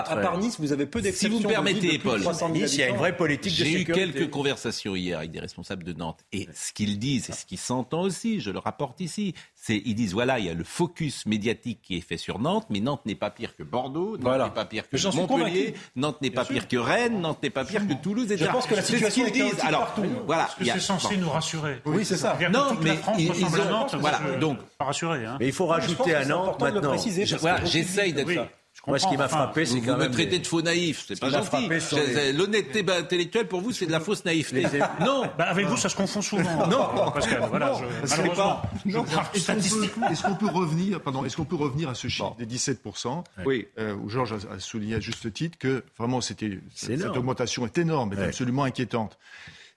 À 0.09 0.17
part 0.17 0.39
Nice, 0.39 0.55
vous 0.59 0.73
avez 0.73 0.87
peu 0.87 1.01
d'exceptions. 1.01 1.37
Si 1.37 1.43
vous 1.43 1.47
permettez, 1.47 1.98
Paul 1.99 2.21
il 2.55 2.75
y 2.75 2.83
a 2.83 2.89
une 2.89 2.97
vraie 2.97 3.15
politique 3.15 3.57
de 3.57 3.63
J'ai 3.63 3.81
eu 3.81 3.85
quelques 3.85 4.29
conversations 4.29 4.95
hier 4.95 5.17
avec 5.19 5.31
des 5.31 5.39
responsables 5.39 5.83
de 5.83 5.93
Nantes. 5.93 6.19
Et 6.31 6.47
ce 6.53 6.73
qu'ils 6.73 6.99
disent, 6.99 7.29
et 7.29 7.33
ce 7.33 7.45
qui 7.45 7.57
s'entend 7.57 8.01
aussi, 8.01 8.39
je 8.39 8.51
le 8.51 8.59
rapporte 8.59 9.01
ici, 9.01 9.33
c'est 9.55 9.81
ils 9.85 9.95
disent 9.95 10.13
voilà, 10.13 10.39
il 10.39 10.45
y 10.45 10.49
a 10.49 10.53
le 10.53 10.63
focus 10.63 11.25
médiatique 11.25 11.81
qui 11.81 11.97
est 11.97 12.01
fait 12.01 12.17
sur 12.17 12.39
Nantes, 12.39 12.67
mais 12.69 12.79
Nantes 12.79 13.05
n'est 13.05 13.15
pas 13.15 13.29
pire 13.29 13.55
que 13.55 13.63
Bordeaux, 13.63 14.17
Nantes 14.17 14.43
n'est 14.45 14.53
pas 14.53 14.65
pire 14.65 14.89
que 14.89 15.15
Montpellier, 15.15 15.73
Nantes 15.95 16.21
n'est 16.21 16.31
pas 16.31 16.45
pire 16.45 16.67
que 16.67 16.77
Rennes, 16.77 17.21
Nantes 17.21 17.43
n'est 17.43 17.49
pas 17.49 17.65
pire 17.65 17.87
que 17.87 17.93
Toulouse, 17.93 18.31
etc. 18.31 18.45
Je 18.45 18.51
pense 18.51 18.67
que 18.67 18.75
la 18.75 18.81
situation 18.81 19.25
est 19.25 19.31
disent. 19.31 19.59
Alors, 19.61 19.81
partout. 19.81 20.05
voilà, 20.25 20.49
c'est 20.63 20.79
censé 20.79 21.17
nous 21.17 21.29
rassurer. 21.29 21.81
Oui, 21.85 22.05
c'est 22.05 22.17
ça. 22.17 22.37
Non, 22.51 22.77
mais 22.81 22.97
ils, 23.17 23.43
ont, 23.43 23.69
Nantes, 23.69 23.95
voilà, 23.99 24.19
donc 24.39 24.59
pas 24.77 24.85
rassuré. 24.85 25.25
Hein. 25.25 25.37
Mais 25.39 25.47
il 25.47 25.53
faut 25.53 25.67
rajouter 25.67 26.15
à 26.15 26.25
Nantes 26.25 26.61
maintenant. 26.61 26.95
J'essaye 27.65 28.13
d'être. 28.13 28.49
Moi, 28.87 28.99
ce 28.99 29.07
qui 29.07 29.17
m'a 29.17 29.27
frappé, 29.27 29.65
c'est 29.65 29.81
quand 29.81 29.97
vous 29.97 30.03
me 30.03 30.11
traitez 30.11 30.39
de 30.39 30.47
faux 30.47 30.61
naïf, 30.61 31.05
c'est 31.07 31.19
pas 31.19 31.29
gentil. 31.29 31.69
L'honnêteté 32.33 32.85
intellectuelle, 32.89 33.47
pour 33.47 33.61
vous, 33.61 33.71
c'est 33.71 33.85
de 33.85 33.91
la 33.91 33.99
fausse 33.99 34.25
naïveté. 34.25 34.63
Non 35.01 35.29
bah, 35.37 35.45
Avec 35.45 35.67
vous, 35.67 35.77
ça 35.77 35.89
se 35.89 35.95
confond 35.95 36.21
souvent. 36.21 36.67
Non, 36.67 37.11
Pascal, 37.11 37.45
voilà, 37.49 37.73
malheureusement. 38.09 38.61
Est-ce 38.85 40.23
qu'on 40.23 40.35
peut 40.35 40.47
revenir, 40.47 41.01
pardon, 41.01 41.25
est-ce 41.25 41.37
qu'on 41.37 41.45
peut 41.45 41.55
revenir 41.55 41.89
à 41.89 41.95
ce 41.95 42.07
chiffre 42.07 42.35
des 42.37 42.45
17% 42.45 43.23
Oui. 43.45 43.67
Euh, 43.77 43.95
où 43.95 44.09
Georges 44.09 44.33
a 44.33 44.59
souligné 44.59 44.95
à 44.95 44.99
juste 44.99 45.31
titre 45.33 45.57
que 45.57 45.83
vraiment, 45.97 46.21
c'était 46.21 46.59
cette 46.73 47.05
augmentation 47.05 47.65
est 47.65 47.77
énorme, 47.77 48.13
et 48.13 48.23
absolument 48.23 48.63
inquiétante. 48.63 49.17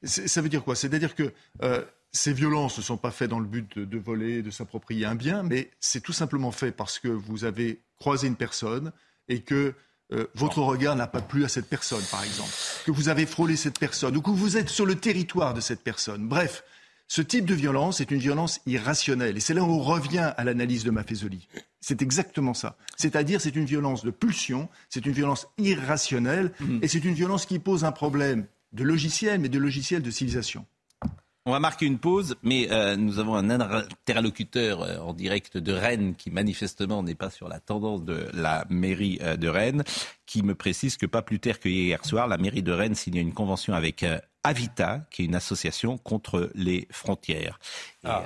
Ça 0.05 0.41
veut 0.41 0.49
dire 0.49 0.65
quoi? 0.65 0.75
C'est-à-dire 0.75 1.15
que 1.15 1.33
euh, 1.62 1.83
ces 2.11 2.33
violences 2.33 2.77
ne 2.77 2.83
sont 2.83 2.97
pas 2.97 3.12
faites 3.12 3.31
dans 3.31 3.38
le 3.38 3.47
but 3.47 3.79
de, 3.79 3.85
de 3.85 3.99
voler, 3.99 4.43
de 4.43 4.51
s'approprier 4.51 5.07
un 5.07 5.15
bien, 5.15 5.43
mais 5.45 5.71
c'est 5.79 6.01
tout 6.01 6.12
simplement 6.12 6.51
fait 6.51 6.73
parce 6.73 6.99
que 6.99 7.09
vous 7.09 7.45
avez 7.45 7.81
croisé 8.03 8.27
une 8.27 8.37
personne 8.37 8.91
et 9.29 9.43
que 9.43 9.75
euh, 10.12 10.27
votre 10.35 10.59
regard 10.59 10.97
n'a 10.97 11.07
pas 11.07 11.23
plu 11.23 11.45
à 11.45 11.49
cette 11.49 11.69
personne, 11.69 12.03
par 12.11 12.25
exemple, 12.25 12.51
que 12.85 12.91
vous 12.91 13.09
avez 13.09 13.27
frôlé 13.27 13.55
cette 13.55 13.79
personne 13.79 14.17
ou 14.17 14.21
que 14.21 14.31
vous 14.31 14.57
êtes 14.57 14.69
sur 14.69 14.85
le 14.85 14.97
territoire 14.97 15.55
de 15.55 15.61
cette 15.61 15.83
personne. 15.83 16.27
Bref, 16.27 16.65
ce 17.07 17.23
type 17.23 17.45
de 17.45 17.55
violence 17.55 18.01
est 18.01 18.11
une 18.11 18.19
violence 18.19 18.61
irrationnelle. 18.67 19.37
Et 19.37 19.41
c'est 19.41 19.55
là 19.55 19.62
où 19.62 19.71
on 19.71 19.83
revient 19.83 20.33
à 20.37 20.43
l'analyse 20.43 20.83
de 20.83 20.91
Maffezoli. 20.91 21.47
C'est 21.81 22.03
exactement 22.03 22.55
ça. 22.55 22.77
C'est-à-dire, 22.97 23.41
c'est 23.41 23.55
une 23.55 23.67
violence 23.67 24.05
de 24.05 24.11
pulsion, 24.11 24.69
c'est 24.88 25.07
une 25.07 25.12
violence 25.12 25.47
irrationnelle, 25.59 26.53
mmh. 26.59 26.79
et 26.83 26.88
c'est 26.88 27.05
une 27.05 27.15
violence 27.15 27.47
qui 27.47 27.61
pose 27.61 27.85
un 27.85 27.93
problème 27.93 28.47
de 28.73 28.83
logiciel, 28.83 29.41
mais 29.41 29.49
de 29.49 29.59
logiciel 29.59 30.03
de 30.03 30.11
civilisation. 30.11 30.67
On 31.44 31.50
va 31.50 31.59
marquer 31.59 31.87
une 31.87 31.98
pause, 31.98 32.37
mais 32.44 32.70
euh, 32.70 32.94
nous 32.94 33.18
avons 33.18 33.35
un 33.35 33.50
interlocuteur 33.50 34.83
euh, 34.83 34.98
en 34.98 35.12
direct 35.12 35.57
de 35.57 35.72
Rennes 35.72 36.14
qui 36.14 36.31
manifestement 36.31 37.02
n'est 37.02 37.16
pas 37.16 37.31
sur 37.31 37.48
la 37.48 37.59
tendance 37.59 38.05
de 38.05 38.28
la 38.33 38.64
mairie 38.70 39.18
euh, 39.22 39.37
de 39.37 39.48
Rennes, 39.48 39.83
qui 40.24 40.44
me 40.44 40.55
précise 40.55 40.96
que 40.96 41.05
pas 41.05 41.20
plus 41.20 41.40
tard 41.40 41.59
que 41.59 41.68
hier 41.68 42.05
soir, 42.05 42.28
la 42.28 42.38
mairie 42.38 42.62
de 42.62 42.70
Rennes 42.70 42.94
signe 42.94 43.16
une 43.16 43.35
convention 43.35 43.74
avec 43.74 44.05
Avita, 44.44 45.05
qui 45.11 45.22
est 45.22 45.24
une 45.24 45.35
association 45.35 45.98
contre 45.98 46.48
les 46.55 46.87
frontières. 46.92 47.59
Ah. 48.05 48.22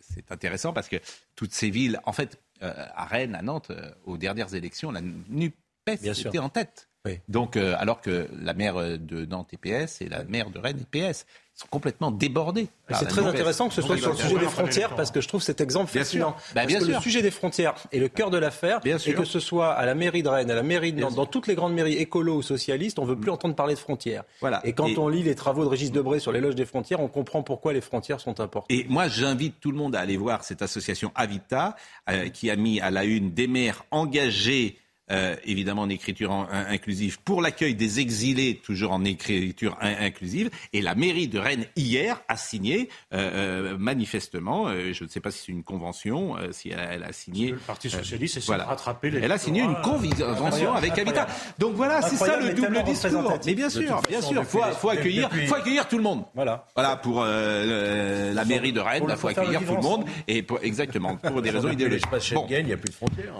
c'est 0.00 0.30
intéressant 0.30 0.72
parce 0.72 0.88
que 0.88 0.96
toutes 1.34 1.52
ces 1.52 1.70
villes, 1.70 1.98
en 2.04 2.12
fait, 2.12 2.40
à 2.60 3.04
Rennes, 3.04 3.34
à 3.34 3.42
Nantes, 3.42 3.72
aux 4.04 4.16
dernières 4.16 4.54
élections, 4.54 4.92
la 4.92 5.00
NUPES 5.00 6.04
était 6.04 6.38
en 6.38 6.48
tête. 6.48 6.88
Donc, 7.28 7.56
alors 7.56 8.00
que 8.00 8.28
la 8.40 8.54
maire 8.54 8.98
de 8.98 9.26
Nantes 9.26 9.52
est 9.52 9.58
PS 9.58 10.00
et 10.00 10.08
la 10.08 10.24
maire 10.24 10.50
de 10.50 10.58
Rennes 10.58 10.80
est 10.80 11.12
PS 11.12 11.26
sont 11.54 11.68
complètement 11.70 12.10
débordés. 12.10 12.66
C'est 12.90 13.06
très 13.06 13.24
intéressant 13.24 13.68
que 13.68 13.74
ce 13.74 13.82
soit 13.82 13.96
sur 13.96 14.10
le 14.10 14.16
sujet 14.16 14.38
des 14.38 14.46
frontières 14.46 14.94
parce 14.96 15.10
que 15.10 15.20
je 15.20 15.28
trouve 15.28 15.42
cet 15.42 15.60
exemple 15.60 15.90
fascinant. 15.90 16.34
Bah, 16.54 16.62
parce 16.66 16.84
que 16.84 16.92
le 16.92 17.00
sujet 17.00 17.22
des 17.22 17.30
frontières 17.30 17.74
est 17.92 17.98
le 17.98 18.08
cœur 18.08 18.30
de 18.30 18.38
l'affaire 18.38 18.80
et 18.84 19.14
que 19.14 19.24
ce 19.24 19.40
soit 19.40 19.72
à 19.72 19.86
la 19.86 19.94
mairie 19.94 20.22
de 20.22 20.28
Rennes, 20.28 20.50
à 20.50 20.54
la 20.54 20.62
mairie 20.62 20.92
de 20.92 21.00
Nantes, 21.00 21.14
dans 21.14 21.26
toutes 21.26 21.46
les 21.46 21.54
grandes 21.54 21.74
mairies 21.74 21.94
écolo 21.94 22.36
ou 22.36 22.42
socialistes, 22.42 22.98
on 22.98 23.04
veut 23.04 23.18
plus 23.18 23.30
entendre 23.30 23.54
parler 23.54 23.74
de 23.74 23.78
frontières. 23.78 24.24
Voilà. 24.40 24.60
Et 24.64 24.72
quand 24.72 24.98
on 24.98 25.08
lit 25.08 25.22
les 25.22 25.34
travaux 25.34 25.64
de 25.64 25.68
Régis 25.68 25.92
Debray 25.92 26.20
sur 26.20 26.32
l'éloge 26.32 26.56
des 26.56 26.66
frontières, 26.66 27.00
on 27.00 27.08
comprend 27.08 27.42
pourquoi 27.42 27.72
les 27.72 27.80
frontières 27.80 28.20
sont 28.20 28.40
importantes. 28.40 28.70
Et 28.70 28.86
moi, 28.88 29.08
j'invite 29.08 29.60
tout 29.60 29.70
le 29.70 29.76
monde 29.76 29.94
à 29.94 30.00
aller 30.00 30.16
voir 30.16 30.44
cette 30.44 30.62
association 30.62 31.12
Avita 31.14 31.76
euh, 32.10 32.28
qui 32.28 32.50
a 32.50 32.56
mis 32.56 32.80
à 32.80 32.90
la 32.90 33.04
une 33.04 33.32
des 33.32 33.46
maires 33.46 33.84
engagés 33.90 34.78
euh, 35.10 35.36
évidemment 35.44 35.82
en 35.82 35.90
écriture 35.90 36.32
inclusive, 36.50 37.20
pour 37.20 37.42
l'accueil 37.42 37.74
des 37.74 38.00
exilés, 38.00 38.60
toujours 38.64 38.92
en 38.92 39.04
écriture 39.04 39.76
inclusive. 39.80 40.50
Et 40.72 40.80
la 40.80 40.94
mairie 40.94 41.28
de 41.28 41.38
Rennes, 41.38 41.66
hier, 41.76 42.22
a 42.28 42.36
signé, 42.36 42.88
euh, 43.12 43.72
euh, 43.74 43.78
manifestement, 43.78 44.68
je 44.68 45.04
ne 45.04 45.08
sais 45.08 45.20
pas 45.20 45.30
si 45.30 45.44
c'est 45.46 45.52
une 45.52 45.62
convention, 45.62 46.36
si 46.52 46.70
elle, 46.70 47.02
a 47.02 47.12
signé... 47.12 47.50
Le 47.50 47.58
Parti 47.58 47.90
socialiste 47.90 48.38
essaie 48.38 48.56
de 48.56 48.62
rattraper 48.62 49.10
les... 49.10 49.20
Elle 49.20 49.32
a 49.32 49.38
signé 49.38 49.62
une 49.62 49.76
convention 49.82 50.72
avec 50.72 50.98
Habitat. 50.98 51.26
Donc 51.58 51.74
voilà, 51.74 52.00
c'est 52.00 52.16
ça 52.16 52.38
le 52.38 52.54
double 52.54 52.82
discours. 52.84 53.38
Mais 53.44 53.54
bien 53.54 53.68
sûr, 53.68 54.00
bien 54.08 54.22
sûr, 54.22 54.40
il 54.40 54.74
faut, 54.74 54.88
accueillir, 54.88 55.30
faut 55.46 55.54
accueillir 55.54 55.86
tout 55.86 55.98
le 55.98 56.02
monde. 56.02 56.24
Voilà. 56.34 56.66
Voilà, 56.74 56.96
pour 56.96 57.22
la 57.22 58.44
mairie 58.46 58.72
de 58.72 58.80
Rennes, 58.80 59.04
il 59.06 59.16
faut 59.16 59.28
accueillir 59.28 59.64
tout 59.66 59.76
le 59.76 59.82
monde. 59.82 60.04
Et 60.28 60.42
pour, 60.42 60.60
exactement, 60.62 61.16
pour 61.16 61.42
des 61.42 61.50
raisons 61.54 61.70
idéologiques. 61.70 62.04
Bon. 62.32 62.46
il 62.48 62.64
n'y 62.64 62.72
a 62.72 62.76
plus 62.76 62.90
de 62.90 62.94
frontières. 62.94 63.34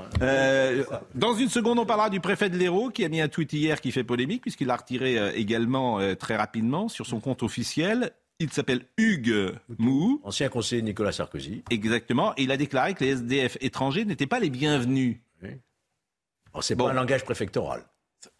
Dans 1.14 1.34
une 1.34 1.48
seconde, 1.54 1.78
on 1.78 1.86
parlera 1.86 2.10
du 2.10 2.20
préfet 2.20 2.50
de 2.50 2.58
l'Hérault 2.58 2.90
qui 2.90 3.04
a 3.04 3.08
mis 3.08 3.20
un 3.20 3.28
tweet 3.28 3.52
hier 3.52 3.80
qui 3.80 3.92
fait 3.92 4.04
polémique 4.04 4.42
puisqu'il 4.42 4.66
l'a 4.66 4.76
retiré 4.76 5.18
euh, 5.18 5.32
également 5.34 6.00
euh, 6.00 6.14
très 6.14 6.36
rapidement 6.36 6.88
sur 6.88 7.06
son 7.06 7.20
compte 7.20 7.42
officiel. 7.42 8.12
Il 8.40 8.52
s'appelle 8.52 8.86
Hugues 8.98 9.54
Mou. 9.78 10.20
Ancien 10.24 10.48
conseiller 10.48 10.82
Nicolas 10.82 11.12
Sarkozy. 11.12 11.62
Exactement. 11.70 12.34
Et 12.36 12.42
il 12.42 12.50
a 12.50 12.56
déclaré 12.56 12.94
que 12.94 13.04
les 13.04 13.10
SDF 13.10 13.56
étrangers 13.60 14.04
n'étaient 14.04 14.26
pas 14.26 14.40
les 14.40 14.50
bienvenus. 14.50 15.18
Oui. 15.42 15.50
Oh, 16.54 16.60
c'est 16.60 16.74
bon. 16.74 16.86
pas 16.86 16.90
un 16.90 16.94
langage 16.94 17.24
préfectoral. 17.24 17.84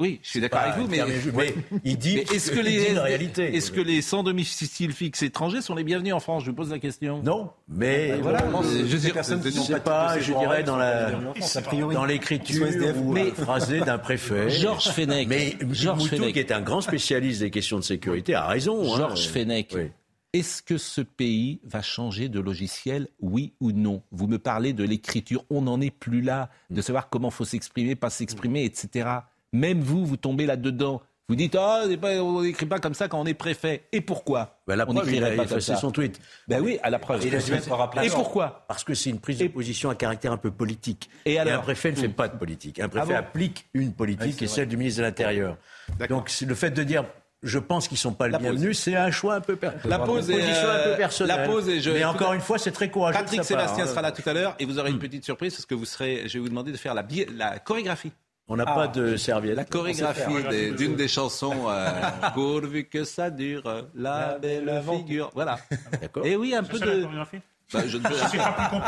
Oui, 0.00 0.20
je 0.22 0.28
suis 0.28 0.40
d'accord 0.40 0.60
avec 0.60 0.76
vous, 0.76 0.88
mais, 0.88 1.54
il 1.84 1.98
dit 1.98 2.18
est-ce 2.18 2.50
que, 2.50 2.60
les 2.60 2.98
réalité 2.98 3.56
Est-ce 3.56 3.70
que 3.70 3.80
les 3.80 4.02
sans 4.02 4.22
domicile 4.22 4.92
fixe 4.92 5.22
étrangers 5.22 5.60
sont 5.60 5.74
les 5.74 5.84
bienvenus 5.84 6.14
en 6.14 6.20
France? 6.20 6.44
Je 6.44 6.50
vous 6.50 6.56
pose 6.56 6.70
la 6.70 6.78
question. 6.78 7.22
Non, 7.22 7.50
mais 7.68 8.12
ah, 8.12 8.16
voilà. 8.22 8.44
je 8.86 8.96
sais 8.96 9.80
pas, 9.80 10.18
je 10.18 10.32
dirais 10.32 10.62
dans 10.62 10.76
la 10.76 11.12
dans 11.92 12.04
l'écriture 12.04 12.66
ou 12.96 13.16
phrasé 13.34 13.80
d'un 13.80 13.98
préfet. 13.98 14.50
Georges 14.50 14.90
Fenech. 14.90 15.28
Mais 15.28 15.56
Georges 15.70 16.08
Fenech, 16.08 16.32
qui 16.32 16.38
est 16.38 16.52
un 16.52 16.60
grand 16.60 16.80
spécialiste 16.80 17.40
des 17.40 17.50
questions 17.50 17.78
de 17.78 17.84
sécurité, 17.84 18.34
a 18.34 18.46
raison. 18.46 18.94
Hein. 18.94 18.96
Georges 18.96 19.28
Fenech. 19.28 19.74
Est-ce 20.34 20.62
que 20.62 20.78
ce 20.78 21.00
pays 21.00 21.60
va 21.62 21.80
changer 21.80 22.28
de 22.28 22.40
logiciel, 22.40 23.06
oui 23.20 23.52
ou 23.60 23.70
non? 23.70 24.02
Vous 24.10 24.26
me 24.26 24.40
parlez 24.40 24.72
de 24.72 24.82
l'écriture, 24.82 25.44
on 25.48 25.62
n'en 25.62 25.80
est 25.80 25.92
plus 25.92 26.22
là, 26.22 26.50
de 26.70 26.82
savoir 26.82 27.08
comment 27.08 27.30
faut 27.30 27.44
s'exprimer, 27.44 27.94
pas 27.94 28.10
s'exprimer, 28.10 28.64
etc. 28.64 29.08
Même 29.54 29.80
vous, 29.80 30.04
vous 30.04 30.16
tombez 30.16 30.46
là-dedans. 30.46 31.00
Vous 31.28 31.36
dites, 31.36 31.56
oh, 31.58 31.86
on 32.02 32.42
n'écrit 32.42 32.66
pas 32.66 32.80
comme 32.80 32.92
ça 32.92 33.08
quand 33.08 33.18
on 33.18 33.24
est 33.24 33.34
préfet. 33.34 33.84
Et 33.92 34.02
pourquoi 34.02 34.58
ben, 34.66 34.76
la 34.76 34.84
On 34.86 34.92
n'écrirait 34.92 35.36
pas 35.36 35.46
comme 35.46 35.60
ça. 35.60 35.76
son 35.76 35.90
tweet. 35.90 36.20
Ben 36.48 36.60
oui, 36.60 36.78
à 36.82 36.90
la 36.90 36.98
preuve. 36.98 37.24
Et, 37.24 38.10
pourquoi 38.10 38.64
Parce 38.68 38.84
que 38.84 38.92
c'est 38.92 39.08
une 39.08 39.20
prise 39.20 39.38
de 39.38 39.48
position 39.48 39.88
à 39.88 39.94
caractère 39.94 40.32
un 40.32 40.36
peu 40.36 40.50
politique. 40.50 41.08
Et, 41.24 41.38
alors 41.38 41.54
un 41.54 41.58
préfet 41.60 41.92
ne 41.92 41.96
fait 41.96 42.08
pas 42.08 42.28
de 42.28 42.36
politique. 42.36 42.80
Un 42.80 42.88
préfet 42.88 43.14
ah 43.14 43.20
applique 43.20 43.66
une 43.72 43.92
politique 43.92 44.42
et 44.42 44.48
celle 44.48 44.68
du 44.68 44.76
ministre 44.76 45.00
de 45.00 45.06
l'Intérieur. 45.06 45.56
Donc 46.10 46.30
le 46.46 46.54
fait 46.54 46.70
de 46.70 46.82
dire 46.82 47.04
je 47.42 47.58
pense 47.58 47.88
qu'ils 47.88 47.96
ne 47.96 48.00
sont 48.00 48.14
pas 48.14 48.26
les 48.26 48.38
bienvenus. 48.38 48.78
C'est 48.78 48.96
un 48.96 49.10
choix 49.10 49.34
un 49.34 49.40
peu 49.40 49.56
personnel. 49.56 49.90
La 49.90 49.98
pause 49.98 50.30
est, 50.30 50.42
un 50.42 50.90
peu 50.90 50.96
personnelle. 50.96 51.36
La 51.36 51.46
pause 51.46 51.70
je... 51.78 51.90
Mais 51.90 52.04
encore 52.04 52.32
une 52.32 52.40
fois, 52.40 52.58
c'est 52.58 52.72
très 52.72 52.90
courageux. 52.90 53.18
Patrick 53.18 53.44
Sébastien 53.44 53.84
hein. 53.84 53.86
sera 53.86 54.00
là 54.00 54.12
tout 54.12 54.26
à 54.26 54.32
l'heure 54.32 54.56
et 54.58 54.64
vous 54.64 54.78
aurez 54.78 54.90
une 54.90 54.98
petite 54.98 55.24
surprise 55.24 55.52
parce 55.54 55.66
que 55.66 55.74
vous 55.74 55.84
serez, 55.84 56.26
je 56.26 56.34
vais 56.34 56.38
vous 56.38 56.48
demander 56.48 56.72
de 56.72 56.76
faire 56.78 56.94
la, 56.94 57.04
la 57.36 57.58
chorégraphie 57.58 58.12
on 58.48 58.56
n'a 58.56 58.64
pas 58.64 58.84
ah. 58.84 58.88
de 58.88 59.16
serviette. 59.16 59.56
La 59.56 59.64
chorégraphie 59.64 60.72
d'une 60.76 60.96
des 60.96 61.08
chansons 61.08 61.68
euh, 61.68 61.90
Pourvu 62.34 62.84
que 62.84 63.04
ça 63.04 63.30
dure, 63.30 63.62
la, 63.94 64.38
belle 64.38 64.82
figure. 64.88 65.30
Voilà. 65.34 65.58
D'accord. 66.00 66.26
Et 66.26 66.36
oui, 66.36 66.54
un 66.54 66.62
peu 66.62 66.78
de. 66.78 67.06
Bah, 67.72 67.80
je, 67.86 67.96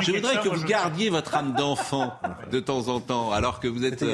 je, 0.03 0.13
voudrais 0.13 0.41
que 0.43 0.51
vous 0.51 0.65
gardiez 0.65 1.09
votre 1.09 1.35
âme 1.35 1.55
d'enfant 1.55 2.13
de 2.51 2.61
temps 2.61 2.89
en 2.89 3.01
temps, 3.01 3.33
alors 3.33 3.59
que 3.59 3.69
vous 3.69 3.87
êtes, 3.87 4.05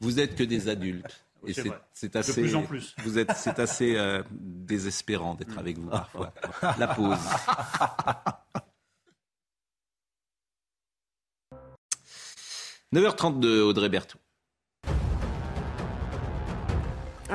vous 0.00 0.20
êtes 0.20 0.36
que 0.36 0.42
des 0.42 0.68
adultes. 0.68 1.24
Et 1.46 1.54
c'est 1.92 2.16
assez. 2.16 2.42
De 2.42 2.46
plus 2.46 2.56
en 2.56 2.62
plus. 2.62 2.94
Vous 3.02 3.18
êtes, 3.18 3.32
c'est 3.34 3.58
assez 3.58 3.96
euh, 3.96 4.22
désespérant 4.30 5.34
d'être 5.34 5.58
avec 5.58 5.78
vous 5.78 5.88
parfois. 5.88 6.32
La 6.78 6.88
pause. 6.88 7.16
«9h32, 12.92 13.60
Audrey 13.60 13.88
Berthoud. 13.88 14.20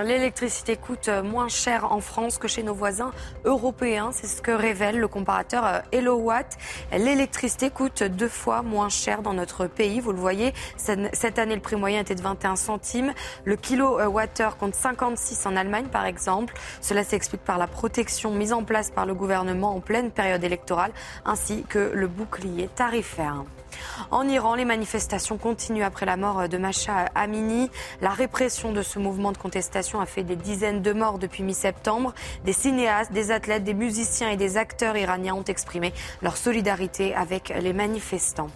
L'électricité 0.03 0.75
coûte 0.75 1.10
moins 1.23 1.47
cher 1.47 1.91
en 1.91 2.01
France 2.01 2.38
que 2.38 2.47
chez 2.47 2.63
nos 2.63 2.73
voisins 2.73 3.12
européens. 3.45 4.10
C'est 4.12 4.27
ce 4.27 4.41
que 4.41 4.51
révèle 4.51 4.99
le 4.99 5.08
comparateur 5.08 5.84
Hellowatt. 5.91 6.58
L'électricité 6.91 7.69
coûte 7.69 8.03
deux 8.03 8.27
fois 8.27 8.62
moins 8.62 8.89
cher 8.89 9.21
dans 9.21 9.34
notre 9.34 9.67
pays. 9.67 10.01
Vous 10.01 10.12
le 10.12 10.19
voyez, 10.19 10.53
cette 10.77 11.39
année, 11.39 11.55
le 11.55 11.62
prix 11.62 11.75
moyen 11.75 12.01
était 12.01 12.15
de 12.15 12.21
21 12.21 12.55
centimes. 12.55 13.13
Le 13.45 13.55
kilowattheure 13.55 14.58
compte 14.58 14.75
56 14.75 15.45
en 15.45 15.55
Allemagne, 15.55 15.88
par 15.88 16.05
exemple. 16.05 16.53
Cela 16.81 17.03
s'explique 17.03 17.43
par 17.43 17.58
la 17.58 17.67
protection 17.67 18.31
mise 18.31 18.53
en 18.53 18.63
place 18.63 18.91
par 18.91 19.05
le 19.05 19.13
gouvernement 19.13 19.75
en 19.75 19.79
pleine 19.79 20.12
période 20.12 20.43
électorale, 20.43 20.91
ainsi 21.25 21.63
que 21.69 21.91
le 21.93 22.08
bouclier 22.08 22.67
tarifaire. 22.75 23.43
En 24.11 24.27
Iran, 24.27 24.55
les 24.55 24.65
manifestations 24.65 25.38
continuent 25.38 25.83
après 25.83 26.05
la 26.05 26.17
mort 26.17 26.47
de 26.47 26.57
Masha 26.57 27.05
Amini. 27.15 27.69
La 28.01 28.09
répression 28.09 28.71
de 28.71 28.81
ce 28.81 28.99
mouvement 28.99 29.31
de 29.31 29.38
contestation 29.38 29.99
a 29.99 30.05
fait 30.05 30.23
des 30.23 30.35
dizaines 30.35 30.81
de 30.81 30.93
morts 30.93 31.19
depuis 31.19 31.43
mi-septembre. 31.43 32.13
Des 32.43 32.53
cinéastes, 32.53 33.11
des 33.11 33.31
athlètes, 33.31 33.63
des 33.63 33.73
musiciens 33.73 34.29
et 34.29 34.38
des 34.38 34.57
acteurs 34.57 34.97
iraniens 34.97 35.35
ont 35.35 35.43
exprimé 35.43 35.93
leur 36.21 36.38
solidarité 36.38 37.15
avec 37.15 37.49
les 37.49 37.73
manifestants. 37.73 38.49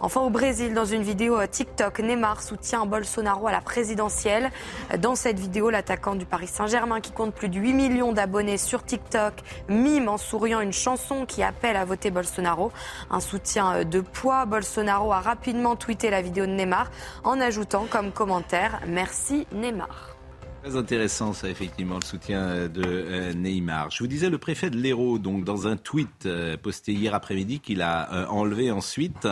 Enfin, 0.00 0.20
au 0.20 0.30
Brésil, 0.30 0.74
dans 0.74 0.84
une 0.84 1.02
vidéo 1.02 1.44
TikTok, 1.46 1.98
Neymar 1.98 2.42
soutient 2.42 2.86
Bolsonaro 2.86 3.48
à 3.48 3.52
la 3.52 3.60
présidentielle. 3.60 4.50
Dans 4.98 5.16
cette 5.16 5.40
vidéo, 5.40 5.70
l'attaquant 5.70 6.14
du 6.14 6.24
Paris 6.24 6.46
Saint-Germain, 6.46 7.00
qui 7.00 7.10
compte 7.10 7.34
plus 7.34 7.48
de 7.48 7.58
8 7.58 7.72
millions 7.72 8.12
d'abonnés 8.12 8.58
sur 8.58 8.84
TikTok, 8.84 9.34
mime 9.68 10.08
en 10.08 10.16
souriant 10.16 10.60
une 10.60 10.72
chanson 10.72 11.26
qui 11.26 11.42
appelle 11.42 11.76
à 11.76 11.84
voter 11.84 12.10
Bolsonaro. 12.10 12.70
Un 13.10 13.20
soutien 13.20 13.84
de 13.84 14.00
poids. 14.00 14.46
Bolsonaro 14.46 15.12
a 15.12 15.20
rapidement 15.20 15.74
tweeté 15.74 16.10
la 16.10 16.22
vidéo 16.22 16.46
de 16.46 16.52
Neymar 16.52 16.90
en 17.24 17.40
ajoutant 17.40 17.86
comme 17.90 18.12
commentaire 18.12 18.80
Merci 18.86 19.46
Neymar. 19.52 20.17
Très 20.62 20.76
intéressant, 20.76 21.32
ça, 21.32 21.48
effectivement, 21.48 21.96
le 21.96 22.04
soutien 22.04 22.68
de 22.68 22.82
euh, 22.84 23.32
Neymar. 23.32 23.90
Je 23.90 24.02
vous 24.02 24.08
disais, 24.08 24.28
le 24.28 24.38
préfet 24.38 24.70
de 24.70 24.76
l'Hérault, 24.76 25.18
donc, 25.18 25.44
dans 25.44 25.68
un 25.68 25.76
tweet 25.76 26.26
euh, 26.26 26.56
posté 26.56 26.92
hier 26.92 27.14
après-midi, 27.14 27.60
qu'il 27.60 27.80
a 27.80 28.12
euh, 28.12 28.26
enlevé 28.26 28.70
ensuite, 28.70 29.28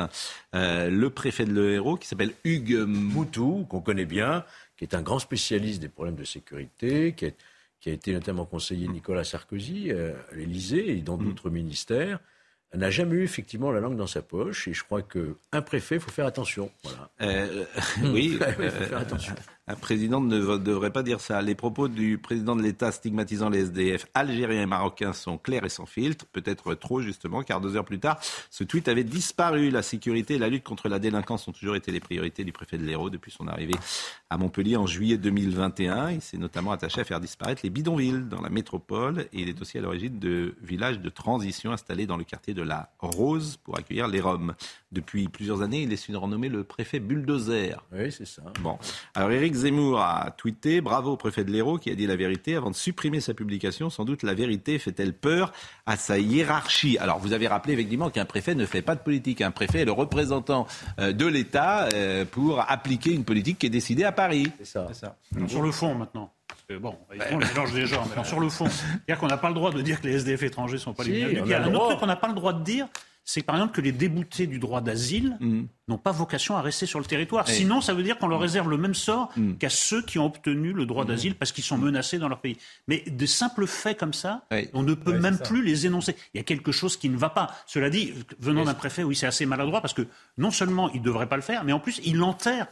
le 0.53 1.09
préfet 1.09 1.45
de 1.45 1.61
l'Hérault, 1.61 1.97
qui 1.97 2.07
s'appelle 2.07 2.33
Hugues 2.45 2.85
Moutou, 2.87 3.67
qu'on 3.69 3.81
connaît 3.81 4.07
bien, 4.07 4.45
qui 4.77 4.85
est 4.85 4.95
un 4.95 5.03
grand 5.03 5.19
spécialiste 5.19 5.81
des 5.81 5.89
problèmes 5.89 6.15
de 6.15 6.25
sécurité, 6.25 7.13
qui, 7.13 7.33
qui 7.81 7.91
a 7.91 7.93
été 7.93 8.13
notamment 8.13 8.45
conseiller 8.45 8.87
Nicolas 8.87 9.25
Sarkozy 9.25 9.91
à 9.91 10.35
l'Élysée 10.35 10.97
et 10.97 11.01
dans 11.03 11.19
mm. 11.19 11.25
d'autres 11.25 11.51
ministères 11.51 12.21
n'a 12.75 12.91
jamais 12.91 13.17
eu 13.17 13.23
effectivement 13.23 13.71
la 13.71 13.81
langue 13.81 13.97
dans 13.97 14.07
sa 14.07 14.23
poche 14.23 14.69
et 14.69 14.75
je 14.75 14.85
crois 14.85 15.01
qu'un 15.01 15.63
préfet, 15.63 15.97
il 15.97 16.01
faut 16.01 16.11
faire 16.11 16.27
attention. 16.27 16.71
Voilà. 16.83 17.11
oui, 18.13 18.39
il 18.59 18.71
faut 18.71 18.85
faire 18.85 18.99
attention. 18.99 19.35
Un 19.69 19.75
président 19.75 20.21
ne 20.21 20.59
devrait 20.59 20.93
pas 20.93 21.03
dire 21.03 21.21
ça. 21.21 21.43
Les 21.43 21.57
propos 21.57 21.89
du 21.89 22.19
président 22.19 22.55
de 22.55 22.63
l'État 22.63 22.93
stigmatisant 22.93 23.49
les 23.51 23.63
SDF 23.63 24.07
algériens 24.15 24.63
et 24.63 24.67
marocains 24.67 25.13
sont 25.13 25.39
clairs 25.39 25.65
et 25.65 25.69
sans 25.69 25.87
filtre, 25.87 26.25
peut-être 26.27 26.75
trop 26.75 27.01
justement, 27.01 27.43
car 27.43 27.61
deux 27.61 27.75
heures 27.75 27.85
plus 27.85 27.99
tard, 27.99 28.21
ce 28.49 28.63
tweet 28.63 28.87
avait 28.87 29.03
disparu. 29.03 29.71
La 29.71 29.83
sécurité 29.83 30.35
et 30.35 30.39
la 30.39 30.49
lutte 30.49 30.63
contre 30.63 30.89
la 30.89 31.01
délinquance 31.01 31.49
ont 31.49 31.53
toujours 31.53 31.75
été 31.75 31.91
les 31.91 31.99
priorités 31.99 32.45
du 32.45 32.53
préfet 32.53 32.79
de 32.79 32.85
l'Hérault 32.85 33.11
depuis 33.11 33.33
son 33.33 33.49
arrivée 33.49 33.75
à 34.31 34.39
Montpellier 34.39 34.77
en 34.77 34.87
juillet 34.87 35.17
2021. 35.17 36.13
Il 36.13 36.21
s'est 36.21 36.39
notamment 36.39 36.71
attaché 36.71 37.01
à 37.01 37.05
faire 37.05 37.19
disparaître 37.19 37.63
les 37.65 37.71
bidonvilles 37.71 38.25
dans 38.31 38.43
la 38.43 38.51
métropole 38.51 39.27
et 39.33 39.41
il 39.41 39.49
est 39.49 39.61
aussi 39.61 39.79
à 39.79 39.81
l'origine 39.81 40.21
de 40.21 40.55
villages 40.63 41.01
de 41.01 41.09
transition 41.09 41.73
installés 41.73 42.07
dans 42.07 42.17
le 42.17 42.25
quartier 42.25 42.55
de 42.55 42.63
la 42.63 42.91
Rose 43.01 43.57
pour 43.65 43.77
accueillir 43.77 44.07
les 44.07 44.21
Roms. 44.21 44.55
Depuis 44.93 45.27
plusieurs 45.27 45.63
années, 45.63 45.83
il 45.83 45.93
est 45.93 45.97
surnommé 45.97 46.49
le 46.49 46.63
préfet 46.63 47.01
bulldozer. 47.01 47.83
Oui, 47.93 48.13
c'est 48.13 48.27
ça. 48.27 48.43
Bon. 48.63 48.79
Alors, 49.15 49.33
Éric 49.33 49.56
Zemmour 49.57 50.01
a 50.01 50.31
tweeté 50.37 50.81
Bravo 50.81 51.13
au 51.13 51.17
préfet 51.17 51.45
de 51.45 51.51
l'Hérault 51.51 51.79
qui 51.79 51.91
a 51.91 51.95
dit 51.95 52.07
la 52.07 52.17
vérité 52.17 52.55
avant 52.55 52.71
de 52.71 52.77
supprimer 52.77 53.21
sa 53.21 53.35
publication. 53.35 53.91
Sans 53.91 54.05
doute 54.05 54.23
la 54.23 54.35
vérité 54.35 54.79
fait-elle 54.79 55.13
peur 55.13 55.53
à 55.87 55.97
sa 55.97 56.19
hiérarchie 56.19 56.99
Alors, 56.99 57.19
vous 57.19 57.33
avez 57.33 57.49
rappelé 57.49 57.75
effectivement 57.75 58.11
qu'un 58.11 58.25
préfet 58.25 58.55
ne 58.55 58.67
fait 58.67 58.83
pas 58.83 58.95
de 58.95 59.01
politique. 59.01 59.41
Un 59.41 59.51
préfet 59.51 59.81
est 59.81 59.85
le 59.85 59.93
représentant 59.93 60.67
euh, 61.01 61.13
de 61.13 61.27
l'État 61.27 61.89
euh, 61.93 62.25
pour 62.25 62.65
appliquer 62.69 63.13
une 63.13 63.25
politique 63.25 63.59
qui 63.59 63.67
est 63.67 63.71
décidée 63.71 64.05
à 64.05 64.13
Paris. 64.13 64.51
C'est 64.59 64.67
ça. 64.67 64.89
ça. 64.93 65.17
Sur 65.49 65.63
le 65.63 65.73
fond 65.73 65.95
maintenant. 65.95 66.33
bon, 66.81 66.97
on 67.31 67.39
mélange 67.39 67.73
des 67.73 67.87
genres, 67.87 68.07
mais 68.17 68.25
sur 68.25 68.41
le 68.41 68.49
fond, 68.49 68.69
c'est-à-dire 68.69 69.19
qu'on 69.19 69.29
n'a 69.29 69.39
pas 69.39 69.49
le 69.49 69.55
droit 69.55 69.73
de 69.73 69.81
dire 69.83 70.01
que 70.01 70.07
les 70.07 70.15
SDF 70.17 70.43
étrangers 70.43 70.75
ne 70.75 70.81
sont 70.81 70.95
pas 70.95 71.05
les 71.05 71.13
bienvenus. 71.13 71.43
Il 71.45 71.51
y 71.51 71.55
a 71.55 71.63
un 71.63 71.75
autre 71.75 71.89
truc 71.89 72.01
qu'on 72.01 72.07
n'a 72.07 72.17
pas 72.17 72.29
le 72.29 72.35
droit 72.35 72.53
de 72.53 72.63
dire, 72.63 72.89
c'est 73.29 73.43
par 73.43 73.57
exemple 73.57 73.75
que 73.75 73.81
les 73.81 73.91
déboutés 73.91 74.47
du 74.47 74.61
droit 74.61 74.81
d'asile 74.81 75.37
mm. 75.41 75.65
n'ont 75.89 75.99
pas 75.99 76.13
vocation 76.13 76.57
à 76.57 76.63
rester 76.63 76.87
sur 76.87 77.01
le 77.01 77.05
territoire. 77.05 77.49
Sinon, 77.49 77.81
ça 77.81 77.93
veut 77.93 78.05
dire 78.05 78.19
qu'on 78.19 78.29
leur 78.29 78.39
réserve 78.41 78.71
le 78.71 78.79
même 78.79 78.95
sort 78.95 79.33
mm. 79.37 79.55
qu'à 79.55 79.69
ceux 79.69 80.01
qui 80.01 80.21
ont 80.21 80.27
obtenu 80.27 80.73
le 80.73 80.87
droit 80.87 81.05
mm. 81.05 81.09
d'asile 81.09 81.35
parce 81.35 81.51
qu'ils 81.51 81.65
sont 81.65 81.77
menacés 81.77 82.19
dans 82.19 82.29
leur 82.29 82.41
pays. 82.41 82.57
Mais 82.87 83.03
de 83.05 83.27
simples 83.27 83.67
faits 83.67 83.99
comme 83.99 84.15
ça, 84.15 84.47
on 84.73 84.85
ne 84.85 84.95
peut 84.95 85.19
même 85.19 85.39
plus 85.41 85.65
les 85.65 85.87
énoncer. 85.87 86.15
Il 86.35 86.39
y 86.39 86.41
a 86.41 86.45
quelque 86.45 86.71
chose 86.71 86.97
qui 86.97 87.09
ne 87.09 87.17
va 87.17 87.29
pas. 87.29 87.53
Cela 87.67 87.91
dit, 87.91 88.15
venant 88.39 88.65
d'un 88.65 88.75
préfet, 88.75 89.03
oui, 89.03 89.17
c'est 89.17 89.27
assez 89.27 89.45
maladroit 89.45 89.81
parce 89.81 89.93
que 89.93 90.07
non 90.39 90.53
seulement 90.53 90.89
il 90.93 91.01
ne 91.01 91.05
devrait 91.05 91.29
pas 91.29 91.37
le 91.37 91.43
faire, 91.43 91.65
mais 91.65 91.73
en 91.73 91.81
plus, 91.81 92.01
il 92.05 92.23
enterre 92.23 92.69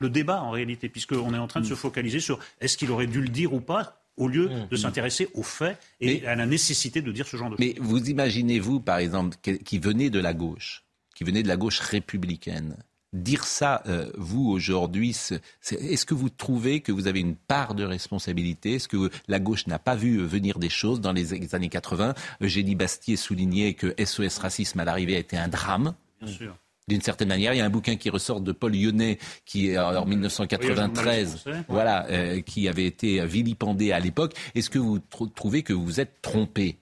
le 0.00 0.10
débat 0.10 0.42
en 0.42 0.50
réalité, 0.50 0.90
puisqu'on 0.90 1.32
est 1.32 1.38
en 1.38 1.46
train 1.46 1.60
de 1.60 1.66
se 1.66 1.74
focaliser 1.74 2.20
sur 2.20 2.38
est-ce 2.60 2.76
qu'il 2.76 2.90
aurait 2.90 3.06
dû 3.06 3.22
le 3.22 3.28
dire 3.28 3.54
ou 3.54 3.60
pas 3.60 4.03
au 4.16 4.28
lieu 4.28 4.48
Mmh. 4.48 4.68
de 4.70 4.76
s'intéresser 4.76 5.28
aux 5.34 5.42
faits 5.42 5.78
et 6.00 6.26
à 6.26 6.34
la 6.36 6.46
nécessité 6.46 7.02
de 7.02 7.10
dire 7.12 7.26
ce 7.26 7.36
genre 7.36 7.50
de 7.50 7.56
choses. 7.56 7.66
Mais 7.66 7.74
vous 7.80 8.08
imaginez, 8.10 8.60
vous, 8.60 8.80
par 8.80 8.98
exemple, 8.98 9.36
qui- 9.64 9.78
venez 9.78 10.10
de 10.10 10.20
la 10.20 10.34
gauche, 10.34 10.84
qui 11.16 11.24
venez 11.24 11.42
de 11.42 11.48
la 11.48 11.56
gauche 11.56 11.80
républicaine, 11.80 12.76
dire 13.12 13.44
ça, 13.44 13.82
euh, 13.86 14.10
vous, 14.16 14.48
aujourd'hui, 14.50 15.10
est-ce 15.10 16.04
que 16.04 16.14
vous 16.14 16.30
trouvez 16.30 16.80
que 16.80 16.90
vous 16.92 17.06
avez 17.06 17.20
une 17.20 17.36
part 17.36 17.74
de 17.74 17.84
responsabilité? 17.84 18.74
Est-ce 18.74 18.88
que 18.88 19.10
la 19.28 19.38
gauche 19.38 19.66
n'a 19.68 19.78
pas 19.78 19.94
vu 19.96 20.18
venir 20.24 20.58
des 20.58 20.68
choses 20.68 21.00
dans 21.00 21.12
les 21.12 21.54
années 21.54 21.68
80 21.68 22.14
Eugénie 22.40 22.74
Bastier 22.74 23.16
soulignait 23.16 23.74
que 23.74 23.94
SOS 24.04 24.38
Racisme 24.38 24.80
à 24.80 24.84
l'arrivée 24.84 25.14
a 25.16 25.20
été 25.20 25.36
un 25.36 25.48
drame. 25.48 25.94
Bien 26.20 26.32
sûr. 26.32 26.56
D'une 26.86 27.00
certaine 27.00 27.28
manière, 27.28 27.54
il 27.54 27.58
y 27.58 27.60
a 27.62 27.64
un 27.64 27.70
bouquin 27.70 27.96
qui 27.96 28.10
ressort 28.10 28.42
de 28.42 28.52
Paul 28.52 28.72
Lyonnais, 28.72 29.18
qui 29.46 29.70
est 29.70 29.78
en 29.78 30.04
1993, 30.04 31.36
français. 31.40 31.64
voilà, 31.68 32.06
euh, 32.10 32.40
qui 32.42 32.68
avait 32.68 32.84
été 32.84 33.24
vilipendé 33.24 33.90
à 33.92 34.00
l'époque. 34.00 34.34
Est-ce 34.54 34.68
que 34.68 34.78
vous 34.78 34.98
tr- 34.98 35.32
trouvez 35.34 35.62
que 35.62 35.72
vous 35.72 35.98
êtes 36.00 36.20
trompé? 36.20 36.76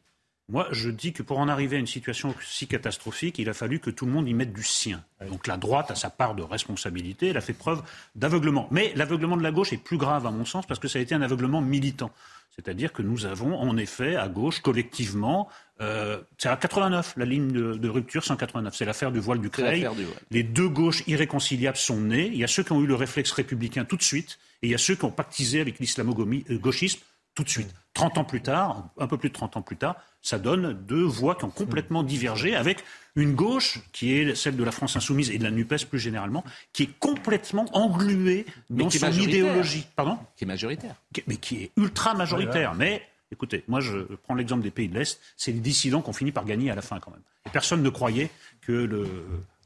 Moi, 0.48 0.66
je 0.72 0.90
dis 0.90 1.12
que 1.12 1.22
pour 1.22 1.38
en 1.38 1.48
arriver 1.48 1.76
à 1.76 1.78
une 1.78 1.86
situation 1.86 2.34
si 2.44 2.66
catastrophique, 2.66 3.38
il 3.38 3.48
a 3.48 3.54
fallu 3.54 3.78
que 3.78 3.90
tout 3.90 4.06
le 4.06 4.12
monde 4.12 4.28
y 4.28 4.34
mette 4.34 4.52
du 4.52 4.62
sien. 4.62 5.02
Donc 5.28 5.46
la 5.46 5.56
droite 5.56 5.90
a 5.90 5.94
sa 5.94 6.10
part 6.10 6.34
de 6.34 6.42
responsabilité, 6.42 7.28
elle 7.28 7.36
a 7.36 7.40
fait 7.40 7.52
preuve 7.52 7.82
d'aveuglement. 8.16 8.68
Mais 8.70 8.92
l'aveuglement 8.96 9.36
de 9.36 9.42
la 9.42 9.52
gauche 9.52 9.72
est 9.72 9.82
plus 9.82 9.98
grave, 9.98 10.26
à 10.26 10.30
mon 10.30 10.44
sens, 10.44 10.66
parce 10.66 10.80
que 10.80 10.88
ça 10.88 10.98
a 10.98 11.02
été 11.02 11.14
un 11.14 11.22
aveuglement 11.22 11.60
militant. 11.60 12.10
C'est-à-dire 12.54 12.92
que 12.92 13.00
nous 13.00 13.24
avons, 13.24 13.58
en 13.58 13.78
effet, 13.78 14.16
à 14.16 14.28
gauche, 14.28 14.60
collectivement, 14.60 15.48
euh, 15.80 16.20
c'est 16.36 16.50
à 16.50 16.56
89, 16.56 17.14
la 17.16 17.24
ligne 17.24 17.50
de, 17.50 17.74
de 17.74 17.88
rupture 17.88 18.24
189, 18.24 18.74
c'est 18.76 18.84
l'affaire 18.84 19.10
du 19.10 19.20
voile 19.20 19.40
du 19.40 19.48
Creil. 19.48 19.88
du. 19.96 20.04
Les 20.30 20.42
deux 20.42 20.68
gauches 20.68 21.02
irréconciliables 21.06 21.78
sont 21.78 22.00
nées. 22.00 22.26
Il 22.26 22.36
y 22.36 22.44
a 22.44 22.48
ceux 22.48 22.62
qui 22.62 22.72
ont 22.72 22.82
eu 22.82 22.86
le 22.86 22.94
réflexe 22.94 23.32
républicain 23.32 23.86
tout 23.86 23.96
de 23.96 24.02
suite, 24.02 24.38
et 24.60 24.66
il 24.66 24.70
y 24.70 24.74
a 24.74 24.78
ceux 24.78 24.96
qui 24.96 25.04
ont 25.06 25.10
pactisé 25.10 25.62
avec 25.62 25.78
l'islamo-gauchisme 25.78 27.00
tout 27.34 27.44
de 27.44 27.48
suite. 27.48 27.72
30 27.94 28.18
ans 28.18 28.24
plus 28.24 28.40
tard, 28.40 28.88
un 28.98 29.06
peu 29.06 29.18
plus 29.18 29.28
de 29.28 29.34
30 29.34 29.56
ans 29.58 29.62
plus 29.62 29.76
tard, 29.76 29.96
ça 30.22 30.38
donne 30.38 30.72
deux 30.72 31.02
voies 31.04 31.34
qui 31.34 31.44
ont 31.44 31.50
complètement 31.50 32.02
divergé 32.02 32.54
avec 32.56 32.82
une 33.16 33.34
gauche 33.34 33.80
qui 33.92 34.14
est 34.14 34.34
celle 34.34 34.56
de 34.56 34.64
la 34.64 34.72
France 34.72 34.96
insoumise 34.96 35.30
et 35.30 35.36
de 35.38 35.44
la 35.44 35.50
NUPES 35.50 35.84
plus 35.90 35.98
généralement, 35.98 36.42
qui 36.72 36.84
est 36.84 36.98
complètement 36.98 37.66
engluée 37.76 38.46
dans 38.70 38.88
son 38.90 39.06
idéologie. 39.28 39.86
Pardon? 39.94 40.18
Qui 40.36 40.44
est 40.44 40.46
majoritaire. 40.46 40.94
Mais 41.26 41.36
qui 41.36 41.64
est 41.64 41.70
ultra 41.76 42.14
majoritaire. 42.14 42.74
Mais 42.74 43.02
écoutez, 43.30 43.62
moi 43.68 43.80
je 43.80 43.98
prends 44.22 44.34
l'exemple 44.34 44.62
des 44.62 44.70
pays 44.70 44.88
de 44.88 44.98
l'Est, 44.98 45.20
c'est 45.36 45.52
les 45.52 45.60
dissidents 45.60 46.00
qui 46.00 46.08
ont 46.08 46.14
fini 46.14 46.32
par 46.32 46.46
gagner 46.46 46.70
à 46.70 46.74
la 46.74 46.82
fin 46.82 46.98
quand 46.98 47.10
même. 47.10 47.20
Et 47.46 47.50
personne 47.50 47.82
ne 47.82 47.90
croyait 47.90 48.30
que 48.62 48.72
le- 48.72 49.08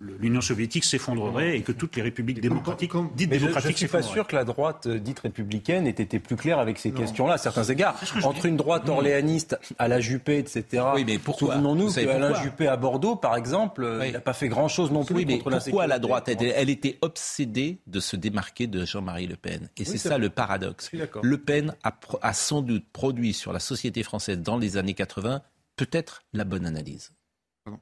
l'Union 0.00 0.40
soviétique 0.40 0.84
s'effondrerait 0.84 1.56
et 1.56 1.62
que 1.62 1.72
toutes 1.72 1.96
les 1.96 2.02
républiques 2.02 2.40
démocratiques, 2.40 2.92
dites 3.14 3.30
Mais 3.30 3.38
je 3.38 3.44
ne 3.44 3.48
démocratiques, 3.48 3.78
suis 3.78 3.88
pas 3.88 4.02
sûr 4.02 4.26
que 4.26 4.36
la 4.36 4.44
droite 4.44 4.86
euh, 4.86 4.98
dite 4.98 5.20
républicaine 5.20 5.86
ait 5.86 5.90
été 5.90 6.18
plus 6.18 6.36
claire 6.36 6.58
avec 6.58 6.78
ces 6.78 6.90
questions-là, 6.92 7.34
à 7.34 7.38
certains 7.38 7.64
égards. 7.64 7.98
Entre 8.22 8.46
une 8.46 8.56
droite 8.56 8.88
orléaniste 8.88 9.58
à 9.78 9.88
la 9.88 10.00
Juppé, 10.00 10.38
etc. 10.38 10.84
Oui, 10.94 11.04
mais 11.06 11.18
pourquoi 11.18 11.54
Souvenons-nous 11.54 11.92
qu'Alain 11.92 12.34
Juppé 12.42 12.68
à 12.68 12.76
Bordeaux, 12.76 13.16
par 13.16 13.36
exemple, 13.36 13.84
euh, 13.84 14.00
Oui. 14.00 14.08
il 14.08 14.12
n'a 14.12 14.20
pas 14.20 14.32
fait 14.34 14.48
grand-chose 14.48 14.90
non 14.90 15.04
plus 15.04 15.14
Oui, 15.14 15.24
mais 15.26 15.38
contre 15.38 15.50
la 15.50 15.60
pourquoi 15.60 15.86
la 15.86 15.98
droite 15.98 16.28
elle, 16.28 16.52
elle 16.54 16.70
était 16.70 16.98
obsédée 17.00 17.78
de 17.86 18.00
se 18.00 18.16
démarquer 18.16 18.66
de 18.66 18.84
Jean-Marie 18.84 19.26
Le 19.26 19.36
Pen. 19.36 19.68
Et 19.76 19.84
c'est 19.84 19.92
c'est 19.92 20.08
ça 20.08 20.10
vrai. 20.10 20.18
le 20.18 20.30
paradoxe. 20.30 20.88
suis 20.88 20.98
d'accord. 20.98 21.22
Le 21.24 21.38
Pen 21.38 21.74
a 22.22 22.32
sans 22.32 22.60
doute 22.60 22.84
produit 22.92 23.32
sur 23.32 23.52
la 23.52 23.60
société 23.60 24.02
française 24.02 24.38
dans 24.38 24.58
les 24.58 24.76
années 24.76 24.94
80 24.94 25.42
peut-être 25.76 26.22
la 26.32 26.44
bonne 26.44 26.66
analyse. 26.66 27.12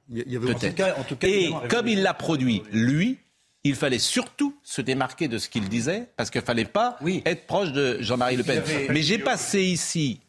Il 0.09 0.25
y 0.33 0.37
avait 0.37 0.51
En 0.51 0.55
tout 0.55 0.59
Peut-être. 0.61 0.75
cas, 0.75 0.94
en 0.99 1.05
tout 1.05 1.16
cas, 1.16 1.27
Et 1.29 1.51
comme 1.68 1.88
il 1.88 2.03
l'a 2.03 2.14
produit, 2.14 2.62
lui, 2.73 3.18
il 3.64 3.75
fallait 3.75 3.99
surtout 3.99 4.57
se 4.62 4.81
démarquer 4.81 5.29
de 5.29 5.38
ce 5.38 5.49
qu'il 5.49 5.68
disait, 5.68 6.09
parce 6.16 6.31
qu'il 6.31 6.42
fallait 6.42 6.64
pas 6.64 6.97
Oui. 7.01 7.23
être 7.27 7.47
proche 7.47 7.73
de 7.73 7.99
Jean-Marie 8.01 8.37
Le 8.37 8.44
Pen. 8.44 8.59
Avait- 8.59 8.88
Mais 8.90 9.03
j'ai 9.03 9.18
passé 9.18 9.62
ici, 9.62 10.20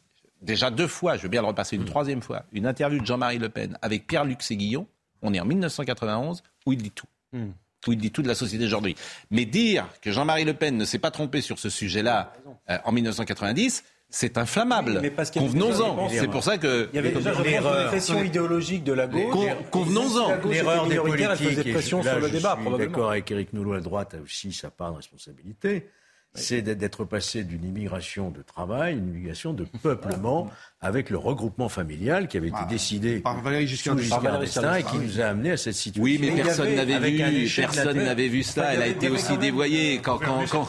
déjà 0.42 0.70
deux 0.70 0.86
fois, 0.88 1.16
je 1.16 1.22
veux 1.22 1.28
bien 1.28 1.42
le 1.42 1.46
repasser 1.48 1.76
une 1.76 1.82
Mm. 1.82 1.86
troisième 1.86 2.22
fois, 2.22 2.44
une 2.52 2.66
interview 2.66 3.00
de 3.00 3.06
Jean-Marie 3.06 3.38
Le 3.38 3.48
Pen 3.48 3.78
avec 3.82 4.06
Pierre-Luc 4.06 4.42
Séguillon, 4.42 4.86
on 5.22 5.32
est 5.34 5.40
en 5.40 5.44
1991, 5.46 6.42
où 6.66 6.72
il 6.72 6.82
dit 6.82 6.90
tout. 6.90 7.06
Mm. 7.32 7.48
Où 7.88 7.92
il 7.92 7.98
dit 7.98 8.10
tout 8.10 8.22
de 8.22 8.28
la 8.28 8.34
société 8.34 8.64
d'aujourd'hui. 8.64 8.96
Mais 9.30 9.44
dire 9.44 9.86
que 10.02 10.10
Jean-Marie 10.10 10.44
Le 10.44 10.54
Pen 10.54 10.76
ne 10.76 10.84
s'est 10.84 10.98
pas 10.98 11.10
trompé 11.12 11.40
sur 11.40 11.58
ce 11.58 11.68
sujet-là 11.70 12.32
euh, 12.70 12.78
en 12.84 12.90
1990, 12.92 13.84
c'est 14.08 14.38
inflammable. 14.38 14.92
Oui, 14.94 14.98
mais 15.02 15.10
parce 15.10 15.30
qu'il 15.30 15.42
y 15.42 15.46
je 15.46 15.52
Convenons-en. 15.52 16.08
C'est 16.08 16.28
pour 16.28 16.44
ça 16.44 16.58
que... 16.58 16.88
Il 16.92 16.96
y 16.96 16.98
avait 16.98 17.10
déjà, 17.10 17.32
je 17.32 17.42
une 17.42 17.86
pression 17.88 18.22
idéologique 18.22 18.84
de 18.84 18.92
la 18.92 19.06
gauche. 19.06 19.32
Con- 19.32 19.56
convenons-en. 19.70 20.48
L'erreur 20.48 20.84
des 20.86 20.90
minoritaire, 20.90 21.32
elle 21.32 21.36
politiques, 21.38 21.58
faisait 21.58 21.72
pression 21.72 22.00
et 22.00 22.04
là, 22.04 22.10
sur 22.12 22.20
le 22.20 22.28
je 22.28 22.32
débat, 22.32 22.52
suis 22.54 22.62
probablement. 22.62 22.90
d'accord 22.92 23.10
avec 23.10 23.30
Éric 23.30 23.52
Nolot, 23.52 23.74
la 23.74 23.80
droite 23.80 24.14
a 24.14 24.18
aussi 24.22 24.52
sa 24.52 24.70
part 24.70 24.92
de 24.92 24.96
responsabilité. 24.98 25.88
C'est 26.36 26.62
d'être- 26.62 27.04
passé 27.04 27.44
d'une 27.44 27.64
immigration 27.64 28.30
de 28.30 28.42
travail, 28.42 28.94
une 28.96 29.08
immigration 29.08 29.52
de 29.52 29.64
peuplement, 29.82 30.50
avec 30.80 31.10
le 31.10 31.18
regroupement 31.18 31.68
familial 31.68 32.26
qui 32.28 32.36
avait 32.36 32.48
été 32.48 32.64
décidé 32.68 33.20
par 33.20 33.40
Valéry 33.42 33.66
Giscard 33.66 33.96
d'Estaing. 33.96 34.76
Et 34.76 34.82
qui 34.82 34.98
nous 34.98 35.20
a 35.20 35.24
amené 35.26 35.52
à 35.52 35.56
cette 35.56 35.74
situation. 35.74 36.02
Oui, 36.02 36.18
mais 36.20 36.30
personne 36.42 36.66
avait- 36.78 36.92
n'avait 36.98 37.10
vu, 37.30 37.48
personne 37.56 37.96
n'avait 37.98 38.28
vu 38.28 38.42
cela. 38.42 38.74
Elle 38.74 38.82
a 38.82 38.86
été 38.88 39.08
aussi 39.08 39.36
dévoyée. 39.38 40.00
Quand, 40.02 40.18
quand, 40.18 40.44
quand, 40.50 40.66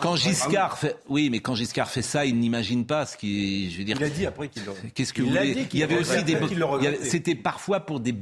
quand 0.00 0.16
Giscard 0.16 0.78
fait, 0.78 0.96
oui, 1.08 1.28
mais 1.30 1.40
quand 1.40 1.54
Giscard 1.54 1.90
fait 1.90 2.02
ça, 2.02 2.24
il 2.26 2.38
n'imagine 2.38 2.86
pas 2.86 3.06
ce 3.06 3.16
qui, 3.16 3.70
je 3.70 3.78
veux 3.78 3.84
dire. 3.84 3.96
Il 3.98 4.04
a 4.04 4.10
dit 4.10 4.26
après 4.26 4.48
qu'il 4.48 4.64
le 4.64 4.72
Qu'est-ce 4.94 5.12
que 5.12 5.22
Il 5.22 5.28
vous 5.28 5.34
l'a 5.34 5.40
voulez 5.42 5.54
dit 5.54 5.66
qu'il 5.66 5.78
Il 5.78 5.80
y 5.80 5.84
avait 5.84 5.94
le 5.94 6.00
aussi 6.00 6.24
des, 6.24 6.36
c'était 7.02 7.34
parfois 7.34 7.80
pour 7.80 8.00
des, 8.00 8.14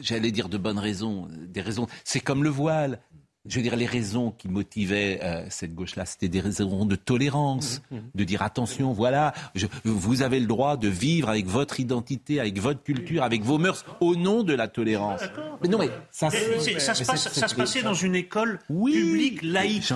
j'allais 0.00 0.30
dire 0.30 0.48
de 0.48 0.58
bonnes 0.58 0.78
raisons, 0.78 1.28
des 1.48 1.60
raisons. 1.60 1.86
C'est 2.04 2.20
comme 2.20 2.42
le 2.44 2.50
voile. 2.50 3.00
Je 3.46 3.56
veux 3.56 3.62
dire, 3.62 3.76
les 3.76 3.84
raisons 3.86 4.30
qui 4.30 4.48
motivaient 4.48 5.20
euh, 5.22 5.44
cette 5.50 5.74
gauche-là, 5.74 6.06
c'était 6.06 6.28
des 6.28 6.40
raisons 6.40 6.86
de 6.86 6.96
tolérance, 6.96 7.82
de 8.14 8.24
dire 8.24 8.40
attention, 8.40 8.92
voilà, 8.92 9.34
je- 9.54 9.66
vous 9.84 10.22
avez 10.22 10.40
le 10.40 10.46
droit 10.46 10.78
de 10.78 10.88
vivre 10.88 11.28
avec 11.28 11.46
votre 11.46 11.78
identité, 11.78 12.40
avec 12.40 12.58
votre 12.58 12.82
culture, 12.82 13.22
avec 13.22 13.42
vos 13.42 13.58
mœurs, 13.58 13.84
au 14.00 14.16
nom 14.16 14.44
de 14.44 14.54
la 14.54 14.66
tolérance. 14.68 15.20
Mais 15.62 15.68
non, 15.68 15.78
mais 15.78 15.90
ça, 16.10 16.30
Mais 16.32 16.38
se 16.38 16.66
mais 16.68 16.72
passe- 16.74 16.84
c'est- 17.28 17.40
ça 17.40 17.48
se 17.48 17.54
passait 17.54 17.82
dans 17.82 17.92
une 17.92 18.14
école 18.14 18.60
Oui. 18.70 18.92
publique 18.94 19.42
laïque. 19.42 19.92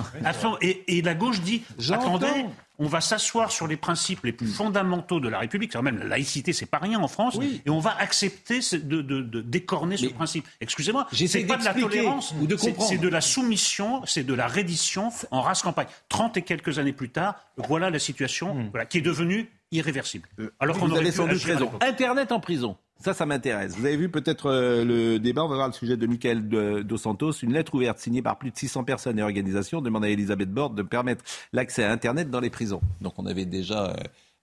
Et, 0.61 0.97
et 0.97 1.01
la 1.01 1.15
gauche 1.15 1.41
dit 1.41 1.63
attendez, 1.89 2.27
on 2.79 2.87
va 2.87 3.01
s'asseoir 3.01 3.51
sur 3.51 3.67
les 3.67 3.77
principes 3.77 4.23
les 4.23 4.31
plus 4.31 4.47
fondamentaux 4.47 5.19
de 5.19 5.27
la 5.29 5.39
République. 5.39 5.71
C'est 5.73 5.81
même 5.81 5.97
la 5.99 6.05
laïcité, 6.05 6.53
c'est 6.53 6.65
pas 6.65 6.77
rien 6.79 6.99
en 6.99 7.07
France, 7.07 7.37
et 7.65 7.69
on 7.69 7.79
va 7.79 7.95
accepter 7.99 8.61
ce- 8.61 8.75
de, 8.77 9.01
de- 9.01 9.21
de 9.21 9.41
décorner 9.41 9.97
ce 9.97 10.07
principe. 10.07 10.47
Excusez-moi, 10.61 11.05
c'est 11.11 11.45
pas 11.45 11.57
de 11.57 11.65
la 11.65 11.73
tolérance, 11.73 12.33
ou 12.39 12.47
de 12.47 12.55
c'est- 12.57 12.67
comprendre. 12.69 12.89
c'est 12.89 12.97
de 12.97 13.07
la 13.09 13.21
soumission, 13.21 14.01
c'est 14.05 14.23
de 14.23 14.33
la 14.33 14.47
reddition 14.47 15.11
en 15.31 15.41
race 15.41 15.61
campagne. 15.61 15.87
Trente 16.07 16.37
et 16.37 16.41
quelques 16.41 16.79
années 16.79 16.93
plus 16.93 17.09
tard, 17.09 17.35
voilà 17.67 17.89
la 17.89 17.99
situation 17.99 18.69
voilà, 18.71 18.85
qui 18.85 18.97
est 18.99 19.01
devenue 19.01 19.49
irréversible. 19.71 20.27
Alors 20.59 20.77
qu'on 20.79 20.89
aurait 20.91 21.11
sans 21.11 21.27
doute 21.27 21.43
raison. 21.43 21.71
Internet 21.81 22.31
en 22.31 22.39
prison. 22.39 22.77
Ça, 23.01 23.13
ça 23.13 23.25
m'intéresse. 23.25 23.77
Vous 23.77 23.85
avez 23.85 23.95
vu 23.95 24.09
peut-être 24.09 24.47
euh, 24.47 24.83
le 24.83 25.19
débat, 25.19 25.45
on 25.45 25.47
va 25.47 25.55
voir 25.55 25.67
le 25.67 25.73
sujet 25.73 25.95
de 25.95 26.05
Michael 26.05 26.49
Dos 26.83 26.97
Santos. 26.97 27.31
Une 27.31 27.53
lettre 27.53 27.73
ouverte 27.75 27.97
signée 27.97 28.21
par 28.21 28.37
plus 28.37 28.51
de 28.51 28.57
600 28.57 28.83
personnes 28.83 29.17
et 29.19 29.23
organisations 29.23 29.81
demande 29.81 30.03
à 30.03 30.09
Elisabeth 30.09 30.51
Borne 30.51 30.75
de 30.75 30.83
permettre 30.83 31.23
l'accès 31.53 31.85
à 31.85 31.93
Internet 31.93 32.29
dans 32.29 32.41
les 32.41 32.49
prisons. 32.49 32.81
Donc 32.99 33.13
on 33.17 33.25
avait 33.25 33.45
déjà 33.45 33.91
euh, 33.91 33.93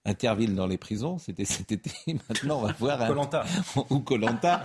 Interville 0.07 0.55
dans 0.55 0.67
les 0.67 0.77
prisons, 0.77 1.17
c'était 1.17 1.43
cet 1.45 1.71
été. 1.71 1.91
Maintenant, 2.29 2.59
on 2.63 2.65
va 2.67 2.73
voir... 2.79 3.01
un- 3.01 3.07
Koh-Lanta. 3.07 3.43
Ou 3.89 3.99
Colanta. 3.99 4.63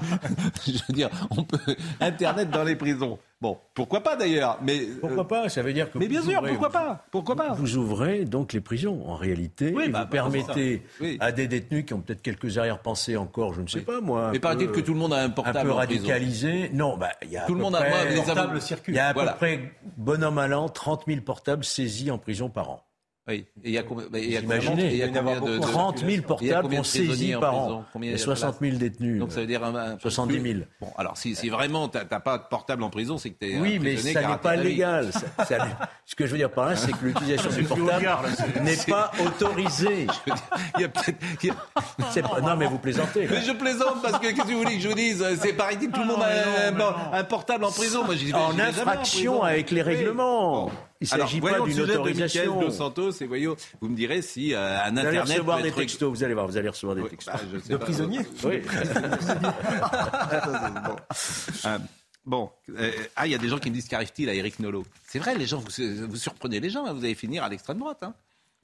Je 0.66 0.72
veux 0.88 0.94
dire, 0.94 1.11
on 1.31 1.42
peut... 1.42 1.59
Internet 2.00 2.48
dans 2.50 2.62
les 2.64 2.76
prisons. 2.76 3.18
Bon, 3.40 3.59
pourquoi 3.74 4.02
pas 4.05 4.14
d'ailleurs 4.14 4.59
mais, 4.62 4.78
euh, 4.83 4.98
Pourquoi 5.00 5.26
pas 5.26 5.48
Ça 5.48 5.62
veut 5.62 5.72
dire 5.72 5.90
que 5.90 5.98
Mais 5.98 6.07
bien 6.07 6.22
sûr, 6.22 6.38
ouvrez- 6.38 6.50
pourquoi 6.50 6.70
pas 6.70 7.05
Pourquoi 7.11 7.35
pas 7.35 7.55
Vous 7.55 7.76
ouvrez 7.76 8.24
donc 8.24 8.52
les 8.52 8.61
prisons, 8.61 9.02
en 9.09 9.16
réalité, 9.16 9.72
Oui, 9.74 9.87
et 9.87 9.88
bah, 9.88 9.98
vous 10.00 10.05
bah, 10.05 10.11
permettez 10.12 10.83
oui. 11.00 11.16
à 11.18 11.33
des 11.33 11.48
détenus 11.48 11.85
qui 11.85 11.92
ont 11.92 12.00
peut-être 12.00 12.22
quelques 12.22 12.57
arrière-pensées 12.59 13.16
encore, 13.16 13.52
je 13.52 13.62
ne 13.62 13.66
sais 13.66 13.81
pas 13.81 14.00
moi. 14.00 14.28
un 14.28 14.31
Mais 14.31 14.38
paraît-il 14.38 14.68
peu- 14.68 14.74
que 14.74 14.81
tout 14.81 14.92
le 14.92 15.00
monde 15.00 15.12
a 15.12 15.16
un 15.24 15.31
portable 15.31 15.59
un 15.59 15.62
peu 15.64 15.72
en 15.72 15.76
radicalisés. 15.76 16.70
Non, 16.72 16.96
bah, 16.96 17.11
il 17.22 17.31
y 17.33 17.37
a 17.37 17.42
à 17.42 17.46
Tout 17.46 17.55
le 17.55 17.59
peu 17.59 17.64
monde 17.64 17.74
a- 17.74 17.81
près- 17.83 18.61
circulent. 18.61 18.94
Il 18.94 18.98
y 18.98 19.00
a 19.00 19.09
à 19.09 19.12
Voilà. 19.12 19.33
peu 19.33 19.38
près, 19.38 19.72
bonhomme 19.96 20.38
à 20.38 20.46
l'an, 20.46 20.68
30 20.68 21.02
000 21.09 21.22
portables 21.22 21.64
saisis 21.64 22.12
en 22.12 22.18
prison 22.18 22.48
par 22.48 22.70
an. 22.70 22.85
Oui. 23.28 23.44
Et 23.62 23.68
il 23.68 23.70
y 23.70 23.78
a 23.78 23.85
combien, 23.85 24.06
mais 24.11 24.20
il 24.24 24.32
y 24.32 24.37
a 24.37 24.40
Vous 24.40 24.46
combien- 24.48 24.61
imaginez, 24.62 24.88
et 24.88 24.92
il 24.94 24.96
y 24.96 25.02
a 25.04 25.08
combien 25.08 25.40
de, 25.40 25.48
de- 25.52 25.58
30 25.61 25.98
000 25.98 26.11
Il 26.11 26.16
y 26.16 26.18
a 26.18 26.22
portables 26.22 26.62
combien 26.62 26.78
ont 26.80 26.82
de 26.82 26.88
prisonniers 26.88 27.08
saisis 27.16 27.35
par 27.38 27.54
an. 27.54 27.85
De 27.94 28.16
60 28.16 28.56
000 28.61 28.76
détenus. 28.78 29.20
Donc 29.20 29.30
ça 29.30 29.40
veut 29.40 29.46
dire 29.46 29.62
un, 29.62 29.74
un- 29.76 29.98
70 30.00 30.40
000. 30.40 30.64
Bon, 30.80 30.88
alors 30.98 31.16
si, 31.16 31.37
si 31.37 31.48
vraiment 31.48 31.87
t'as 31.88 32.04
t'as 32.04 32.18
pas 32.18 32.38
de 32.38 32.42
portable 32.50 32.82
en 32.82 32.90
prison, 32.90 33.18
c'est 33.18 33.30
que 33.30 33.38
t'es 33.38 33.58
Oui, 33.61 33.76
un 33.76 33.82
mais 33.82 33.96
ça 33.96 34.20
n'est 34.28 34.37
pas 34.38 34.56
légal. 34.56 35.12
Ça- 35.12 35.44
ça 35.44 35.58
n'est- 35.58 35.75
ce 36.04 36.16
que 36.16 36.27
je 36.27 36.33
veux 36.33 36.38
dire 36.38 36.50
par 36.50 36.66
là, 36.66 36.75
c'est 36.75 36.90
que 36.90 37.04
l'utilisation 37.04 37.50
du 37.50 37.62
portable 37.62 38.08
n'est 38.64 38.77
pas 38.88 39.12
autorisée. 39.25 40.08
Il 40.79 40.81
y 40.81 40.85
a 40.85 40.88
peut-être. 40.88 41.18
il 41.44 41.46
y 41.48 41.50
a- 41.50 41.54
C'est 42.10 42.23
pas- 42.23 42.40
Non, 42.40 42.56
mais 42.56 42.66
vous 42.66 42.79
plaisantez. 42.79 43.29
Mais 43.31 43.40
je 43.42 43.52
plaisante 43.52 44.02
parce 44.02 44.18
que 44.18 44.27
qu'est-ce 44.33 44.42
que 44.48 44.52
vous 44.52 44.62
voulez 44.62 44.77
que 44.77 44.83
je 44.83 44.88
vous 44.88 44.94
dise? 44.94 45.25
C'est 45.40 45.52
pareil 45.52 45.77
que 45.79 45.85
tout 45.87 46.00
le 46.00 46.06
monde 46.06 46.18
non, 46.18 46.25
mais 46.75 46.83
a 47.14 47.18
un, 47.18 47.25
portable 47.25 47.64
en 47.64 47.70
prison. 47.70 48.02
Moi, 48.04 48.16
En 48.35 48.58
infraction 48.58 49.42
avec 49.44 49.70
les 49.70 49.83
Oui. 49.83 49.94
règlements. 49.94 50.70
Il 51.03 51.09
s'agit 51.09 51.40
pas 51.40 51.61
d'une 51.61 51.75
sujet 51.75 51.94
de 51.94 51.98
autorisation. 51.98 52.61
Dos 52.61 52.71
Santos 52.71 53.11
et 53.21 53.27
voyons, 53.27 53.57
vous 53.81 53.88
me 53.88 53.96
direz 53.96 54.23
si 54.23 54.55
euh, 54.55 54.79
un 54.79 54.92
Vous 54.92 54.98
allez 54.98 55.09
internet 55.09 55.37
recevoir 55.37 55.57
peut 55.59 55.63
des 55.65 55.73
textos, 55.73 56.09
vous 56.11 56.25
allez 56.25 56.35
voir, 56.35 56.46
vous 56.46 56.57
allez 56.57 56.69
recevoir 56.69 56.96
des 56.96 57.03
Oui, 57.03 57.11
textos. 57.11 57.35
bah, 57.35 57.40
je 57.53 57.59
sais 57.59 57.69
De 57.69 57.77
pas. 57.77 57.85
prisonniers 57.85 58.21
Oui. 58.44 58.61
Euh, 61.67 61.79
Bon, 62.25 62.50
euh, 62.79 62.92
ah, 63.17 63.27
il 63.27 63.33
y 63.33 63.35
a 63.35 63.38
des 63.38 63.48
gens 63.48 63.59
qui 63.59 63.69
me 63.69 63.75
disent 63.75 63.88
qu'arrive-t-il 63.88 64.29
à 64.29 64.35
Eric 64.35 64.61
Nolot? 64.61 64.85
C'est 65.09 65.19
vrai, 65.19 65.37
les 65.37 65.46
gens, 65.46 65.59
vous, 65.59 66.07
vous 66.09 66.17
surprenez 66.17 66.61
les 66.61 66.71
gens, 66.71 66.87
hein, 66.87 66.92
vous 66.92 67.05
allez 67.05 67.17
finir 67.17 67.42
à 67.42 67.48
l'extrême 67.48 67.79
droite. 67.79 67.98
Hein. 68.03 68.15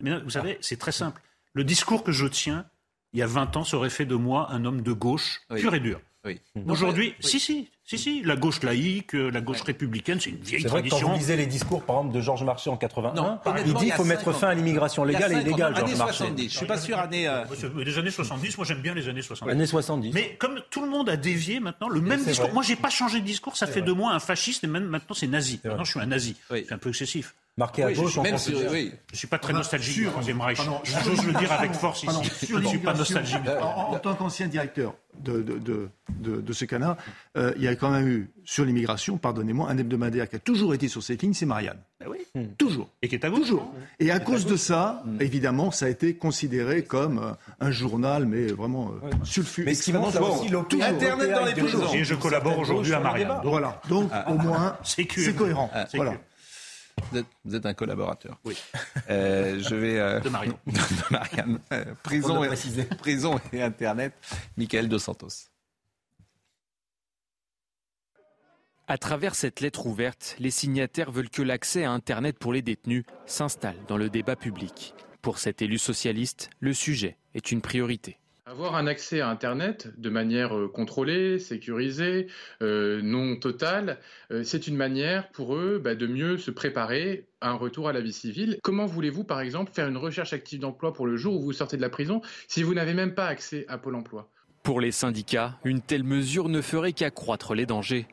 Mais 0.00 0.16
vous 0.20 0.30
savez, 0.30 0.58
c'est 0.60 0.78
très 0.78 0.92
simple. 0.92 1.20
Le 1.54 1.64
discours 1.64 2.04
que 2.04 2.12
je 2.12 2.26
tiens, 2.26 2.66
il 3.12 3.18
y 3.18 3.22
a 3.22 3.26
20 3.26 3.56
ans, 3.56 3.64
ça 3.64 3.76
aurait 3.76 3.90
fait 3.90 4.06
de 4.06 4.14
moi 4.14 4.46
un 4.52 4.64
homme 4.64 4.82
de 4.82 4.92
gauche 4.92 5.40
pur 5.56 5.74
et 5.74 5.80
dur. 5.80 6.00
Aujourd'hui, 6.68 7.14
si, 7.18 7.40
si, 7.40 7.68
si, 7.88 7.96
si, 7.96 8.22
la 8.22 8.36
gauche 8.36 8.62
laïque, 8.62 9.14
euh, 9.14 9.30
la 9.30 9.40
gauche 9.40 9.62
républicaine, 9.62 10.20
c'est 10.20 10.28
une 10.28 10.36
vieille 10.36 10.60
vrai 10.60 10.80
tradition. 10.80 10.98
Que 10.98 11.04
quand 11.04 11.12
vous 11.12 11.18
lisez 11.18 11.36
les 11.38 11.46
discours, 11.46 11.82
par 11.82 11.96
exemple, 11.96 12.14
de 12.16 12.20
Georges 12.20 12.44
Marchais 12.44 12.68
en 12.68 12.76
81, 12.76 13.40
il 13.64 13.72
dit 13.72 13.86
qu'il 13.86 13.92
faut 13.92 14.04
mettre 14.04 14.30
fin 14.34 14.48
à 14.48 14.54
l'immigration 14.54 15.04
légale 15.04 15.32
et 15.32 15.36
illégale, 15.36 15.74
Georges 15.74 15.96
Marchais. 15.96 16.26
Je 16.36 16.48
suis 16.48 16.66
pas 16.66 16.76
sûr, 16.76 16.98
année... 16.98 17.26
Euh... 17.26 17.44
Les 17.82 17.96
années 17.96 18.10
70, 18.10 18.58
moi 18.58 18.66
j'aime 18.66 18.82
bien 18.82 18.92
les 18.92 19.08
années 19.08 19.22
70. 19.22 19.50
Années 19.50 19.66
70. 19.66 20.12
Mais 20.12 20.36
comme 20.38 20.60
tout 20.68 20.82
le 20.82 20.90
monde 20.90 21.08
a 21.08 21.16
dévié 21.16 21.60
maintenant, 21.60 21.88
le 21.88 22.02
même 22.02 22.22
discours... 22.22 22.48
Vrai. 22.48 22.54
Moi, 22.54 22.62
j'ai 22.62 22.76
pas 22.76 22.90
changé 22.90 23.20
de 23.20 23.24
discours, 23.24 23.56
ça 23.56 23.66
fait 23.66 23.80
vrai. 23.80 23.88
de 23.88 23.92
moi 23.92 24.12
un 24.12 24.18
fasciste, 24.18 24.64
et 24.64 24.66
même 24.66 24.84
maintenant 24.84 25.14
c'est 25.14 25.26
nazi. 25.26 25.58
Maintenant, 25.64 25.84
je 25.84 25.92
suis 25.92 26.00
un 26.00 26.06
nazi. 26.06 26.36
C'est 26.50 26.72
un 26.72 26.78
peu 26.78 26.90
excessif. 26.90 27.34
Marqué 27.58 27.82
à 27.82 27.92
gauche, 27.92 28.14
je, 28.14 28.20
même 28.20 28.38
si, 28.38 28.54
oui. 28.70 28.92
je 29.12 29.16
suis 29.16 29.26
pas 29.26 29.38
très 29.38 29.52
nostalgique 29.52 29.96
du 29.96 30.06
Troisième 30.06 30.40
Reich. 30.40 30.60
J'ose 31.04 31.26
le 31.26 31.32
dire 31.32 31.50
avec 31.50 31.72
force 31.72 32.04
ici. 32.04 32.46
je 32.48 32.54
ne 32.54 32.64
suis 32.66 32.78
pas 32.78 32.94
nostalgique. 32.94 33.40
En, 33.60 33.94
en 33.94 33.98
tant 33.98 34.14
qu'ancien 34.14 34.46
directeur 34.46 34.94
de, 35.18 35.42
de, 35.42 35.58
de, 35.58 35.88
de, 36.20 36.40
de 36.40 36.52
ce 36.52 36.64
canard, 36.64 36.96
euh, 37.36 37.52
il 37.56 37.64
y 37.64 37.66
a 37.66 37.74
quand 37.74 37.90
même 37.90 38.06
eu, 38.06 38.30
sur 38.44 38.64
l'immigration, 38.64 39.18
pardonnez-moi, 39.18 39.68
un 39.68 39.76
hebdomadaire 39.76 40.28
qui 40.28 40.36
a 40.36 40.38
toujours 40.38 40.72
été 40.72 40.86
sur 40.86 41.02
cette 41.02 41.20
ligne, 41.22 41.34
c'est 41.34 41.46
Marianne. 41.46 41.78
Ben 41.98 42.06
oui. 42.08 42.18
Mmh. 42.36 42.44
Toujours. 42.56 42.88
Et 43.02 43.08
qui 43.08 43.16
est 43.16 43.24
à 43.24 43.28
gauche. 43.28 43.40
Toujours. 43.40 43.74
Et 43.98 44.12
à 44.12 44.20
cause 44.20 44.46
de 44.46 44.56
ça, 44.56 45.02
mmh. 45.04 45.20
évidemment, 45.20 45.70
ça 45.72 45.86
a 45.86 45.88
été 45.88 46.14
considéré 46.14 46.84
comme 46.84 47.18
euh, 47.18 47.32
un 47.58 47.72
journal, 47.72 48.26
mais 48.26 48.46
vraiment 48.46 48.92
euh, 49.02 49.10
sulfureux. 49.24 49.66
Mais 49.66 49.74
ce 49.74 49.82
qui 49.82 49.92
montre 49.92 50.22
aussi 50.22 50.54
Internet 50.80 51.32
dans 51.32 51.44
les 51.44 51.54
prisons. 51.54 51.92
Et 51.92 52.04
je 52.04 52.14
collabore 52.14 52.60
aujourd'hui 52.60 52.94
à 52.94 53.00
Marianne. 53.00 53.40
Voilà. 53.42 53.80
Donc, 53.88 54.12
au 54.28 54.34
moins, 54.34 54.76
c'est 54.84 55.06
cohérent. 55.06 55.70
Voilà. 55.94 56.14
Vous 57.10 57.18
êtes, 57.18 57.26
vous 57.44 57.54
êtes, 57.54 57.66
un 57.66 57.74
collaborateur. 57.74 58.38
Oui. 58.44 58.56
Euh, 59.10 59.60
je 59.60 59.74
vais. 59.74 59.98
Euh, 59.98 60.20
de 60.20 60.28
Marianne. 60.28 60.56
de 60.66 61.12
Marianne. 61.12 61.58
Euh, 61.72 61.84
prison, 62.02 62.44
et, 62.44 62.84
prison 62.98 63.40
et 63.52 63.62
Internet. 63.62 64.12
Michael 64.56 64.88
Dos 64.88 64.98
Santos. 64.98 65.48
À 68.86 68.96
travers 68.96 69.34
cette 69.34 69.60
lettre 69.60 69.86
ouverte, 69.86 70.34
les 70.38 70.50
signataires 70.50 71.10
veulent 71.10 71.28
que 71.28 71.42
l'accès 71.42 71.84
à 71.84 71.90
Internet 71.90 72.38
pour 72.38 72.52
les 72.52 72.62
détenus 72.62 73.04
s'installe 73.26 73.76
dans 73.86 73.98
le 73.98 74.08
débat 74.08 74.36
public. 74.36 74.94
Pour 75.20 75.38
cet 75.38 75.60
élu 75.60 75.76
socialiste, 75.76 76.48
le 76.60 76.72
sujet 76.72 77.18
est 77.34 77.52
une 77.52 77.60
priorité. 77.60 78.18
Avoir 78.50 78.76
un 78.76 78.86
accès 78.86 79.20
à 79.20 79.28
Internet 79.28 79.92
de 79.98 80.08
manière 80.08 80.54
contrôlée, 80.72 81.38
sécurisée, 81.38 82.28
euh, 82.62 83.02
non 83.02 83.36
totale, 83.36 83.98
euh, 84.30 84.42
c'est 84.42 84.66
une 84.66 84.74
manière 84.74 85.28
pour 85.32 85.54
eux 85.54 85.78
bah, 85.78 85.94
de 85.94 86.06
mieux 86.06 86.38
se 86.38 86.50
préparer 86.50 87.28
à 87.42 87.50
un 87.50 87.56
retour 87.56 87.90
à 87.90 87.92
la 87.92 88.00
vie 88.00 88.14
civile. 88.14 88.58
Comment 88.62 88.86
voulez-vous, 88.86 89.22
par 89.22 89.42
exemple, 89.42 89.70
faire 89.74 89.86
une 89.86 89.98
recherche 89.98 90.32
active 90.32 90.60
d'emploi 90.60 90.94
pour 90.94 91.06
le 91.06 91.18
jour 91.18 91.34
où 91.34 91.42
vous 91.42 91.52
sortez 91.52 91.76
de 91.76 91.82
la 91.82 91.90
prison 91.90 92.22
si 92.48 92.62
vous 92.62 92.72
n'avez 92.72 92.94
même 92.94 93.14
pas 93.14 93.26
accès 93.26 93.66
à 93.68 93.76
Pôle 93.76 93.96
Emploi? 93.96 94.30
Pour 94.62 94.80
les 94.80 94.92
syndicats, 94.92 95.58
une 95.62 95.82
telle 95.82 96.04
mesure 96.04 96.48
ne 96.48 96.62
ferait 96.62 96.94
qu'accroître 96.94 97.54
les 97.54 97.66
dangers. 97.66 98.06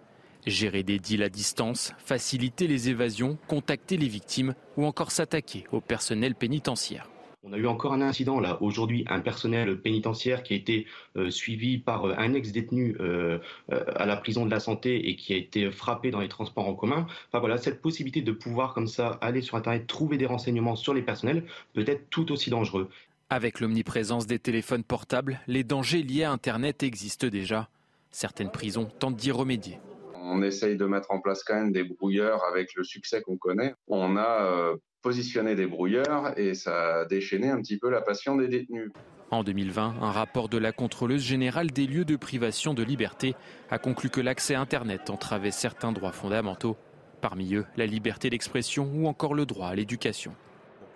Gérer 0.46 0.84
des 0.84 1.00
deals 1.00 1.24
à 1.24 1.30
distance, 1.30 1.94
faciliter 1.98 2.68
les 2.68 2.90
évasions, 2.90 3.38
contacter 3.48 3.96
les 3.96 4.10
victimes 4.10 4.54
ou 4.76 4.84
encore 4.84 5.12
s'attaquer 5.12 5.64
au 5.72 5.80
personnel 5.80 6.36
pénitentiaire. 6.36 7.10
On 7.48 7.54
a 7.54 7.60
eu 7.60 7.68
encore 7.68 7.94
un 7.94 8.02
incident 8.02 8.40
là 8.40 8.58
aujourd'hui, 8.60 9.06
un 9.08 9.20
personnel 9.20 9.80
pénitentiaire 9.80 10.42
qui 10.42 10.54
a 10.54 10.58
été 10.58 10.88
euh, 11.16 11.30
suivi 11.30 11.78
par 11.78 12.06
euh, 12.06 12.16
un 12.18 12.34
ex-détenu 12.34 12.98
euh, 13.00 13.38
à 13.70 14.08
la 14.08 14.18
prison 14.18 14.48
de 14.48 14.52
la 14.52 14.60
santé 14.60 15.10
et 15.10 15.16
qui 15.16 15.32
a 15.32 15.38
été 15.38 15.70
frappé 15.72 16.10
dans 16.10 16.22
les 16.22 16.28
transports 16.28 16.68
en 16.68 16.74
commun. 16.74 17.06
Enfin 17.28 17.40
voilà, 17.40 17.60
cette 17.60 17.84
possibilité 17.84 18.24
de 18.24 18.32
pouvoir 18.32 18.74
comme 18.74 18.88
ça 18.88 19.20
aller 19.22 19.44
sur 19.44 19.58
internet 19.58 19.86
trouver 19.86 20.18
des 20.18 20.26
renseignements 20.26 20.76
sur 20.76 20.96
les 20.96 21.04
personnels 21.04 21.46
peut 21.74 21.86
être 21.86 22.10
tout 22.10 22.32
aussi 22.32 22.50
dangereux. 22.50 22.90
Avec 23.30 23.60
l'omniprésence 23.60 24.26
des 24.26 24.40
téléphones 24.40 24.84
portables, 24.84 25.40
les 25.46 25.64
dangers 25.64 26.02
liés 26.02 26.24
à 26.24 26.32
internet 26.32 26.82
existent 26.82 27.28
déjà. 27.28 27.70
Certaines 28.10 28.50
prisons 28.50 28.86
tentent 28.86 29.18
d'y 29.18 29.30
remédier. 29.30 29.78
On 30.16 30.42
essaye 30.42 30.78
de 30.78 30.86
mettre 30.86 31.12
en 31.12 31.20
place 31.20 31.44
quand 31.44 31.54
même 31.54 31.72
des 31.72 31.84
brouilleurs 31.84 32.44
avec 32.46 32.74
le 32.74 32.84
succès 32.84 33.22
qu'on 33.22 33.38
connaît. 33.38 33.76
On 33.88 34.18
a 34.18 34.74
positionner 35.06 35.54
des 35.54 35.68
brouilleurs 35.68 36.34
et 36.36 36.56
ça 36.56 37.02
a 37.02 37.06
déchaîné 37.06 37.52
un 37.52 37.62
petit 37.62 37.78
peu 37.78 37.92
la 37.92 38.02
passion 38.02 38.36
des 38.38 38.48
détenus. 38.48 38.92
En 39.30 39.44
2020, 39.44 39.98
un 40.02 40.12
rapport 40.12 40.50
de 40.50 40.58
la 40.58 40.72
contrôleuse 40.72 41.22
générale 41.22 41.70
des 41.70 41.86
lieux 41.86 42.06
de 42.06 42.16
privation 42.16 42.74
de 42.74 42.82
liberté 42.82 43.36
a 43.70 43.78
conclu 43.78 44.10
que 44.10 44.20
l'accès 44.20 44.56
à 44.56 44.62
Internet 44.62 45.12
entravait 45.12 45.52
certains 45.52 45.92
droits 45.92 46.12
fondamentaux, 46.12 46.76
parmi 47.22 47.54
eux 47.54 47.68
la 47.78 47.86
liberté 47.86 48.32
d'expression 48.32 48.90
ou 48.96 49.06
encore 49.06 49.36
le 49.36 49.46
droit 49.46 49.68
à 49.68 49.76
l'éducation. 49.76 50.34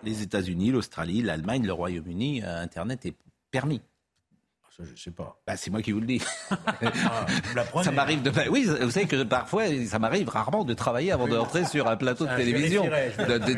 Les 0.03 0.23
États-Unis, 0.23 0.71
l'Australie, 0.71 1.21
l'Allemagne, 1.21 1.67
le 1.67 1.73
Royaume-Uni, 1.73 2.41
Internet 2.43 3.05
est 3.05 3.15
permis. 3.51 3.81
Je 4.81 5.01
sais 5.01 5.11
pas. 5.11 5.37
Bah, 5.45 5.57
c'est 5.57 5.69
moi 5.69 5.81
qui 5.81 5.91
vous 5.91 5.99
le 5.99 6.05
dis. 6.05 6.21
Ah, 6.51 7.83
ça 7.83 7.91
m'arrive 7.91 8.21
de. 8.21 8.31
Oui, 8.49 8.65
vous 8.65 8.91
savez 8.91 9.07
que 9.07 9.23
parfois, 9.23 9.63
ça 9.85 9.99
m'arrive 9.99 10.29
rarement 10.29 10.63
de 10.63 10.73
travailler 10.73 11.11
avant 11.11 11.27
d'entrer 11.27 11.65
sur 11.65 11.87
un 11.87 11.97
plateau 11.97 12.25
de 12.25 12.35
télévision, 12.35 12.89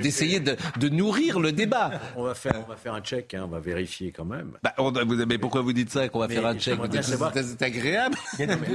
d'essayer 0.01 0.39
de, 0.39 0.55
de, 0.79 0.89
nourrir 0.89 1.39
le 1.39 1.51
débat. 1.51 1.91
On 2.15 2.23
va 2.23 2.33
faire, 2.33 2.53
on 2.65 2.69
va 2.69 2.75
faire 2.75 2.93
un 2.93 3.01
check, 3.01 3.33
hein, 3.33 3.43
on 3.45 3.47
va 3.49 3.59
vérifier 3.59 4.11
quand 4.11 4.25
même. 4.25 4.53
Bah, 4.63 4.73
on, 4.77 4.91
vous, 4.91 5.25
mais 5.25 5.37
pourquoi 5.37 5.61
vous 5.61 5.73
dites 5.73 5.91
ça 5.91 6.09
qu'on 6.09 6.19
va 6.19 6.27
mais 6.27 6.35
faire 6.35 6.47
un 6.47 6.57
check 6.57 6.79
C'est 7.41 7.61
agréable. 7.61 8.17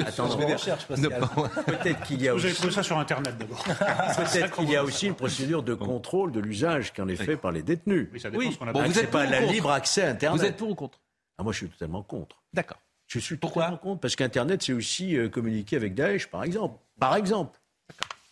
Attends, 0.07 0.29
peut-être 0.37 2.03
qu'il 2.03 2.23
y 2.23 2.29
a. 2.29 2.35
Vous 2.35 2.45
avez 2.45 2.55
trouvé 2.55 2.73
ça 2.73 2.83
sur 2.83 2.99
Internet 2.99 3.37
d'abord. 3.39 3.65
peut-être 4.17 4.57
qu'il 4.57 4.71
y 4.71 4.77
a 4.77 4.85
aussi 4.85 5.09
une 5.09 5.15
procédure 5.15 5.63
de 5.63 5.75
contrôle 5.75 6.33
de 6.33 6.41
l'usage 6.41 6.93
qui 6.93 7.01
en 7.03 7.09
est 7.09 7.17
fait 7.17 7.37
par 7.37 7.53
les 7.53 7.63
détenus. 7.63 8.09
Oui, 8.13 8.21
ça 8.21 8.31
dépend 8.31 8.51
ce 8.51 8.59
qu'on 8.59 8.67
bon, 8.67 8.83
vous 8.83 8.93
n'êtes 8.93 9.11
pas 9.11 9.27
la 9.27 9.41
libre 9.41 9.71
accès 9.71 10.03
à 10.03 10.11
Internet. 10.11 10.41
Vous 10.41 10.47
êtes 10.47 10.57
pour 10.57 10.71
ou 10.71 10.75
contre 10.75 11.01
ah, 11.39 11.43
moi, 11.43 11.53
je 11.53 11.59
suis 11.59 11.68
totalement 11.68 12.03
contre. 12.03 12.43
D'accord. 12.53 12.78
Je 13.07 13.18
suis 13.18 13.37
Pourquoi 13.37 13.62
totalement 13.64 13.78
contre 13.78 14.01
parce 14.01 14.16
qu'Internet, 14.16 14.62
c'est 14.62 14.72
aussi 14.72 15.16
euh, 15.16 15.28
communiquer 15.28 15.76
avec 15.76 15.95
Daesh, 15.95 16.28
par 16.28 16.43
exemple. 16.45 16.78
Par 16.99 17.14
exemple. 17.16 17.59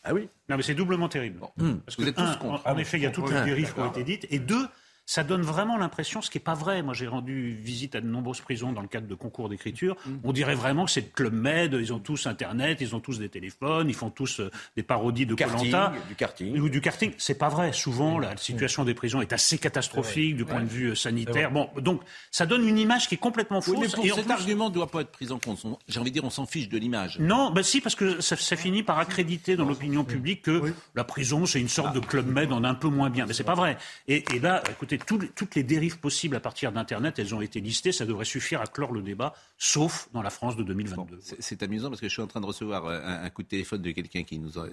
Ah 0.02 0.12
oui. 0.12 0.28
Non, 0.48 0.56
mais 0.56 0.62
c'est 0.62 0.74
doublement 0.74 1.08
terrible. 1.08 1.38
Bon. 1.38 1.78
Parce 1.86 1.96
que 1.96 2.02
Vous 2.02 2.08
êtes 2.08 2.16
tous 2.16 2.36
contre. 2.36 2.66
En, 2.66 2.72
en 2.72 2.78
effet, 2.78 2.98
il 2.98 3.02
y 3.02 3.06
a 3.06 3.10
toutes 3.10 3.30
les 3.30 3.42
dérives 3.44 3.72
qui 3.72 3.80
ont 3.80 3.90
été 3.90 4.04
dites. 4.04 4.26
Et 4.30 4.38
deux, 4.38 4.66
ça 5.06 5.22
donne 5.22 5.42
vraiment 5.42 5.76
l'impression, 5.76 6.22
ce 6.22 6.30
qui 6.30 6.38
n'est 6.38 6.44
pas 6.44 6.54
vrai. 6.54 6.82
Moi, 6.82 6.94
j'ai 6.94 7.06
rendu 7.06 7.54
visite 7.54 7.94
à 7.94 8.00
de 8.00 8.06
nombreuses 8.06 8.40
prisons 8.40 8.72
dans 8.72 8.80
le 8.80 8.88
cadre 8.88 9.06
de 9.06 9.14
concours 9.14 9.48
d'écriture. 9.48 9.96
Mm. 10.06 10.10
On 10.24 10.32
dirait 10.32 10.54
vraiment 10.54 10.86
que 10.86 10.90
c'est 10.90 11.02
le 11.02 11.10
Club 11.14 11.34
Med, 11.34 11.74
ils 11.74 11.92
ont 11.92 11.98
tous 11.98 12.26
Internet, 12.26 12.78
ils 12.80 12.94
ont 12.94 13.00
tous 13.00 13.18
des 13.18 13.28
téléphones, 13.28 13.88
ils 13.88 13.94
font 13.94 14.10
tous 14.10 14.40
euh, 14.40 14.50
des 14.76 14.82
parodies 14.82 15.26
de 15.26 15.34
Colanta. 15.34 15.92
Du 16.08 16.14
karting. 16.14 16.58
Ou 16.58 16.68
du 16.68 16.80
karting. 16.80 17.12
C'est 17.18 17.38
pas 17.38 17.48
vrai. 17.48 17.72
Souvent, 17.72 18.18
la 18.18 18.36
situation 18.36 18.84
des 18.84 18.94
prisons 18.94 19.20
est 19.20 19.32
assez 19.32 19.58
catastrophique 19.58 20.36
du 20.36 20.44
point 20.44 20.62
de 20.62 20.68
vue 20.68 20.90
euh, 20.90 20.94
sanitaire. 20.94 21.50
Bon, 21.50 21.68
donc, 21.80 22.00
ça 22.30 22.46
donne 22.46 22.66
une 22.66 22.78
image 22.78 23.08
qui 23.08 23.16
est 23.16 23.18
complètement 23.18 23.60
fausse. 23.60 23.76
Oui, 23.76 23.82
mais 23.82 23.88
pour 23.88 24.06
et 24.06 24.10
cet 24.10 24.30
argument 24.30 24.70
ne 24.70 24.74
doit 24.74 24.90
pas 24.90 25.02
être 25.02 25.10
pris 25.10 25.30
en 25.30 25.38
compte. 25.38 25.64
J'ai 25.86 26.00
envie 26.00 26.10
de 26.10 26.14
dire, 26.14 26.24
on 26.24 26.30
s'en 26.30 26.46
fiche 26.46 26.68
de 26.68 26.78
l'image. 26.78 27.18
Non, 27.18 27.50
ben 27.50 27.62
si, 27.62 27.80
parce 27.80 27.94
que 27.94 28.20
ça, 28.20 28.36
ça 28.36 28.56
finit 28.56 28.82
par 28.82 28.98
accréditer 28.98 29.56
dans 29.56 29.66
l'opinion 29.66 30.04
publique 30.04 30.42
que 30.42 30.58
oui. 30.58 30.70
la 30.94 31.04
prison, 31.04 31.44
c'est 31.46 31.60
une 31.60 31.68
sorte 31.68 31.90
ah. 31.90 31.98
de 31.98 32.00
Club 32.00 32.26
Med 32.26 32.52
en 32.52 32.64
un 32.64 32.74
peu 32.74 32.88
moins 32.88 33.10
bien. 33.10 33.26
Mais 33.26 33.34
c'est 33.34 33.44
pas 33.44 33.54
vrai. 33.54 33.76
Et, 34.08 34.24
et 34.34 34.38
là, 34.38 34.62
écoutez, 34.70 34.93
tout, 34.98 35.18
toutes 35.34 35.54
les 35.54 35.62
dérives 35.62 35.98
possibles 35.98 36.36
à 36.36 36.40
partir 36.40 36.72
d'Internet, 36.72 37.18
elles 37.18 37.34
ont 37.34 37.40
été 37.40 37.60
listées. 37.60 37.92
Ça 37.92 38.06
devrait 38.06 38.24
suffire 38.24 38.60
à 38.60 38.66
clore 38.66 38.92
le 38.92 39.02
débat, 39.02 39.34
sauf 39.58 40.08
dans 40.12 40.22
la 40.22 40.30
France 40.30 40.56
de 40.56 40.62
2022. 40.62 41.16
Bon, 41.16 41.22
c'est 41.38 41.62
amusant 41.62 41.88
parce 41.88 42.00
que 42.00 42.08
je 42.08 42.12
suis 42.12 42.22
en 42.22 42.26
train 42.26 42.40
de 42.40 42.46
recevoir 42.46 42.86
un, 42.88 43.24
un 43.24 43.30
coup 43.30 43.42
de 43.42 43.48
téléphone 43.48 43.82
de 43.82 43.90
quelqu'un 43.90 44.22
qui 44.22 44.38
nous 44.38 44.58
a. 44.58 44.66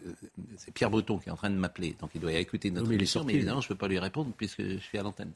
C'est 0.58 0.74
Pierre 0.74 0.90
Breton 0.90 1.18
qui 1.18 1.30
est 1.30 1.32
en 1.32 1.38
train 1.38 1.50
de 1.50 1.56
m'appeler. 1.56 1.96
Donc 2.00 2.12
il 2.16 2.22
doit 2.22 2.34
écouter 2.34 2.72
notre 2.72 2.90
oui, 2.90 2.96
émission, 2.96 3.24
mais 3.24 3.34
évidemment, 3.34 3.62
je 3.62 3.68
ne 3.68 3.70
peux 3.70 3.78
pas 3.78 3.88
lui 3.88 4.00
répondre 4.00 4.32
puisque 4.36 4.62
je 4.62 4.78
suis 4.78 4.98
à 4.98 5.04
l'antenne. 5.04 5.32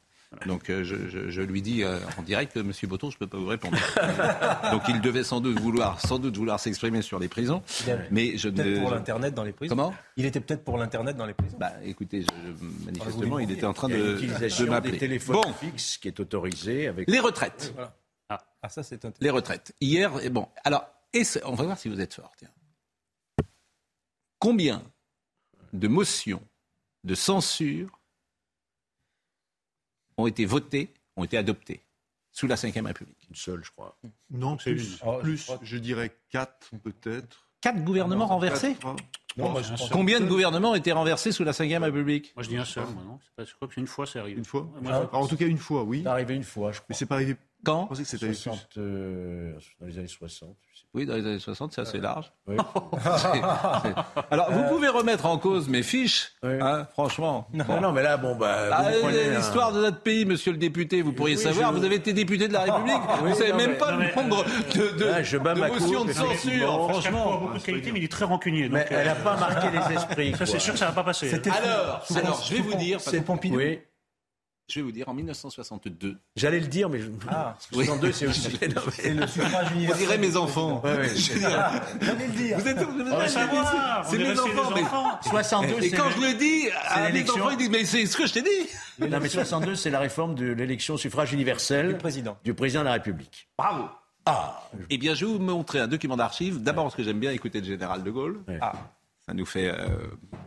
Donc 0.45 0.69
euh, 0.69 0.83
je, 0.83 1.07
je, 1.07 1.29
je, 1.29 1.41
lui 1.41 1.61
dis 1.61 1.83
euh, 1.83 1.99
en 2.17 2.21
direct, 2.21 2.57
Monsieur 2.57 2.87
Breton, 2.87 3.09
je 3.09 3.15
ne 3.15 3.19
peux 3.19 3.27
pas 3.27 3.37
vous 3.37 3.47
répondre. 3.47 3.77
Donc 4.71 4.83
il 4.87 5.01
devait 5.01 5.23
sans 5.23 5.41
doute 5.41 5.59
vouloir, 5.59 5.99
sans 6.01 6.19
doute 6.19 6.37
vouloir 6.37 6.59
s'exprimer 6.59 7.01
sur 7.01 7.19
les 7.19 7.27
prisons, 7.27 7.61
mais 8.11 8.37
je 8.37 8.49
ne. 8.49 8.79
pour 8.79 8.91
l'internet 8.91 9.33
dans 9.33 9.43
les 9.43 9.51
prisons. 9.51 9.75
Comment? 9.75 9.93
Il 10.17 10.25
était 10.25 10.39
peut-être 10.39 10.63
pour 10.63 10.77
l'internet 10.77 11.17
dans 11.17 11.25
les 11.25 11.33
prisons. 11.33 11.57
Bah 11.57 11.73
écoutez, 11.83 12.23
je, 12.23 12.85
manifestement, 12.85 13.39
il 13.39 13.51
était 13.51 13.65
en 13.65 13.73
train 13.73 13.89
de, 13.89 13.93
de 13.95 14.65
m'appeler. 14.69 14.93
Des 14.93 14.97
téléphones 14.97 15.35
bon. 15.35 15.53
fixes 15.53 15.97
qui 15.97 16.07
est 16.07 16.19
autorisé 16.19 16.87
avec 16.87 17.09
les 17.09 17.19
retraites. 17.19 17.71
Voilà. 17.73 17.95
Ah. 18.29 18.43
ah. 18.61 18.69
ça 18.69 18.83
c'est 18.83 19.05
Les 19.21 19.29
retraites. 19.29 19.73
Hier, 19.81 20.11
bon, 20.31 20.47
alors, 20.63 20.85
et 21.13 21.23
on 21.45 21.53
va 21.53 21.63
voir 21.63 21.77
si 21.77 21.89
vous 21.89 22.01
êtes 22.01 22.13
fort. 22.13 22.31
Tiens. 22.37 22.49
Combien 24.39 24.83
de 25.73 25.87
motions 25.87 26.41
de 27.03 27.15
censure 27.15 27.99
ont 30.17 30.27
été 30.27 30.45
votées, 30.45 30.93
ont 31.15 31.23
été 31.23 31.37
adoptées 31.37 31.81
sous 32.31 32.47
la 32.47 32.55
Ve 32.55 32.85
République 32.85 33.27
Une 33.29 33.35
seule, 33.35 33.63
je 33.63 33.71
crois. 33.71 33.97
Non, 34.29 34.57
plus. 34.57 34.99
Oh, 35.05 35.19
plus 35.21 35.47
je, 35.47 35.65
je, 35.65 35.77
dirais 35.77 36.11
quatre, 36.29 36.71
peut-être. 36.83 37.49
Quatre 37.61 37.83
gouvernements 37.83 38.27
non, 38.27 38.33
renversés 38.33 38.75
quatre, 38.75 38.97
non, 39.37 39.49
moi, 39.49 39.61
Combien 39.91 40.19
de 40.19 40.25
gouvernements 40.25 40.71
ont 40.71 40.75
été 40.75 40.91
renversés 40.91 41.31
sous 41.31 41.43
la 41.43 41.51
Ve 41.51 41.81
République 41.83 42.33
Moi, 42.35 42.43
je 42.43 42.49
dis 42.49 42.57
un 42.57 42.65
seul. 42.65 42.85
Moi, 42.85 43.03
non. 43.05 43.19
Pas, 43.35 43.43
je 43.43 43.53
crois 43.53 43.67
qu'une 43.67 43.87
fois, 43.87 44.05
c'est 44.05 44.19
arrivé. 44.19 44.37
Une 44.37 44.45
fois 44.45 44.69
ah, 44.85 45.09
En 45.13 45.27
tout 45.27 45.35
cas, 45.35 45.45
une 45.45 45.57
fois, 45.57 45.83
oui. 45.83 46.01
C'est 46.03 46.09
arrivé 46.09 46.35
une 46.35 46.43
fois, 46.43 46.71
je 46.71 46.77
crois. 46.77 46.87
Mais 46.89 46.95
c'est 46.95 47.05
pas 47.05 47.15
arrivé 47.15 47.35
Quand 47.65 47.89
c'était 47.95 48.33
60, 48.33 48.67
euh, 48.77 49.53
Dans 49.79 49.87
les 49.87 49.97
années 49.97 50.07
60. 50.07 50.55
Oui, 50.93 51.05
dans 51.05 51.15
les 51.15 51.25
années 51.25 51.39
60, 51.39 51.73
c'est 51.73 51.81
assez 51.81 51.97
large. 51.99 52.31
Alors, 54.31 54.51
vous 54.51 54.63
pouvez 54.69 54.87
remettre 54.87 55.25
en 55.25 55.37
cause 55.37 55.67
mes 55.67 55.83
fiches, 55.83 56.31
hein, 56.43 56.85
franchement. 56.93 57.47
Non, 57.53 57.81
non, 57.81 57.91
mais 57.91 58.01
là, 58.01 58.15
bon, 58.15 58.35
bah. 58.35 58.69
Ah, 58.71 58.91
L'histoire 59.35 59.73
de 59.73 59.81
notre 59.81 59.99
pays, 59.99 60.25
monsieur 60.25 60.53
le 60.53 60.57
député, 60.57 61.01
vous 61.01 61.11
pourriez 61.11 61.35
savoir, 61.35 61.73
vous 61.73 61.83
avez 61.83 61.95
été 61.95 62.13
député 62.13 62.47
de 62.47 62.53
la 62.53 62.61
République, 62.63 63.01
vous 63.19 63.27
ne 63.29 63.33
savez 63.33 63.53
même 63.53 63.77
pas 63.77 63.91
le 63.91 64.15
nombre 64.15 64.45
de, 64.73 64.97
de, 64.97 65.23
je 65.23 65.37
bats 65.37 65.53
de 65.53 65.59
ma 65.59 65.67
motions 65.67 66.05
de 66.05 66.13
censure, 66.13 66.89
franchement. 66.89 67.25
Il 67.29 67.35
a 67.35 67.39
beaucoup 67.39 67.57
de 67.57 67.63
qualité, 67.63 67.91
mais 67.91 67.99
il 67.99 68.05
est 68.05 68.11
très 68.11 68.25
rancunier. 68.25 68.69
Mais 68.69 68.79
donc, 68.79 68.87
elle 68.91 68.97
euh, 68.99 69.05
n'a 69.05 69.15
pas 69.15 69.37
marqué 69.37 69.67
les 69.71 69.95
esprits. 69.95 70.35
Ça, 70.37 70.45
c'est 70.45 70.59
sûr 70.59 70.73
que 70.73 70.79
ça 70.79 70.85
ne 70.85 70.91
va 70.91 70.95
pas 70.95 71.03
passer. 71.03 71.29
Alors, 71.51 72.05
alors, 72.15 72.43
je 72.47 72.53
vais 72.55 72.61
vous 72.61 72.75
dire. 72.75 73.01
C'est 73.01 73.21
Pompidou. 73.21 73.59
Oui. 74.67 74.73
Je 74.73 74.79
vais 74.79 74.83
vous 74.83 74.91
dire, 74.91 75.07
en 75.09 75.13
1962. 75.13 76.17
J'allais 76.35 76.59
le 76.59 76.67
dire, 76.67 76.89
mais 76.89 76.99
je... 76.99 77.09
Ah, 77.29 77.55
62, 77.71 78.11
c'est 78.11 78.27
aussi. 78.27 78.57
C'est 78.91 79.13
le 79.13 79.27
suffrage 79.27 79.71
universel. 79.73 79.93
On 79.93 79.97
dirait 80.07 80.17
mes 80.17 80.35
enfants. 80.37 80.81
Ouais, 80.83 80.95
ouais. 80.97 81.15
J'allais 81.15 82.27
le 82.27 82.33
dire. 82.33 82.57
Vous 82.59 82.67
êtes, 82.67 82.77
vous 82.79 83.27
savoir, 83.27 84.05
c'est 84.09 84.17
mes 84.17 84.31
enfants. 84.39 84.71
mais- 84.75 84.81
enfants. 84.81 85.19
62, 85.21 85.73
Et 85.83 85.89
c'est 85.89 85.95
quand 85.97 86.05
le- 86.05 86.11
je 86.11 86.19
le 86.21 86.33
dis, 86.37 86.67
à 86.87 87.01
mes 87.01 87.07
l'élection. 87.11 87.35
enfants, 87.43 87.51
ils 87.51 87.57
disent, 87.57 87.69
mais 87.69 87.85
c'est 87.85 88.05
ce 88.07 88.17
que 88.17 88.25
je 88.25 88.33
t'ai 88.33 88.41
dit. 88.41 89.07
Non, 89.07 89.19
mais 89.21 89.29
62, 89.29 89.75
c'est 89.75 89.89
la 89.91 89.99
réforme 89.99 90.33
de 90.35 90.47
l'élection 90.51 90.95
au 90.95 90.97
suffrage 90.97 91.31
universel 91.33 91.89
du 91.89 91.95
président. 91.95 92.37
du 92.43 92.53
président 92.53 92.79
de 92.81 92.85
la 92.85 92.93
République. 92.93 93.47
Bravo. 93.57 93.85
Ah. 94.25 94.67
Eh 94.89 94.97
bien, 94.97 95.13
je 95.13 95.25
vais 95.25 95.31
vous 95.31 95.37
montrer 95.39 95.79
un 95.79 95.87
document 95.87 96.17
d'archives. 96.17 96.63
D'abord, 96.63 96.85
parce 96.85 96.95
que 96.95 97.03
j'aime 97.03 97.19
bien 97.19 97.31
écouter 97.31 97.59
le 97.61 97.67
général 97.67 98.01
de 98.03 98.09
Gaulle. 98.09 98.39
Ah. 98.61 98.73
Ça 99.27 99.33
nous 99.33 99.45
fait 99.45 99.69
euh, 99.69 99.87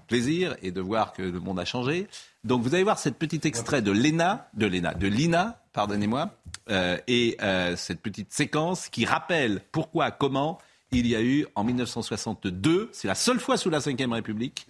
plaisir 0.07 0.57
et 0.63 0.71
de 0.71 0.81
voir 0.81 1.13
que 1.13 1.23
le 1.23 1.41
monde 1.41 1.59
a 1.61 1.65
changé. 1.65 2.07
Donc, 2.49 2.63
vous 2.63 2.75
allez 2.75 2.83
voir 2.83 2.99
cette 2.99 3.17
petite 3.19 3.45
extrait 3.45 3.83
de 3.83 3.91
l'ENA, 3.93 4.49
de 4.55 4.67
l'ENA, 4.67 4.95
de 4.95 5.07
l'INA, 5.07 5.61
pardonnez-moi, 5.75 6.31
euh, 6.71 6.97
et 7.07 7.37
euh, 7.43 7.77
cette 7.77 8.01
petite 8.01 8.33
séquence 8.33 8.89
qui 8.89 9.05
rappelle 9.05 9.61
pourquoi, 9.71 10.11
comment 10.11 10.59
il 10.91 11.07
y 11.07 11.15
a 11.15 11.21
eu 11.21 11.47
en 11.55 11.63
1962, 11.65 12.89
c'est 12.93 13.07
la 13.07 13.15
seule 13.15 13.39
fois 13.39 13.59
sous 13.59 13.69
la 13.69 13.81
Ve 13.81 13.95
République, 14.11 14.67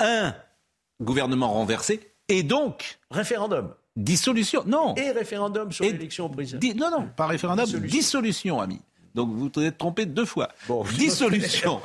un 0.00 0.34
gouvernement 1.02 1.52
renversé 1.52 2.00
et 2.28 2.42
donc 2.42 2.98
Référendum. 3.10 3.74
dissolution. 3.94 4.62
Non. 4.66 4.94
Et 4.94 5.10
référendum 5.10 5.70
sur 5.70 5.84
l'élection 5.84 6.26
au 6.26 6.28
président. 6.30 6.58
Di- 6.60 6.74
non, 6.74 6.90
non, 6.90 7.08
pas 7.14 7.26
référendum, 7.26 7.66
dissolution, 7.66 8.60
ami. 8.62 8.80
Donc 9.14 9.28
vous 9.30 9.50
vous 9.54 9.62
êtes 9.62 9.76
trompé 9.78 10.06
deux 10.06 10.24
fois. 10.24 10.48
dissolution. 10.96 11.80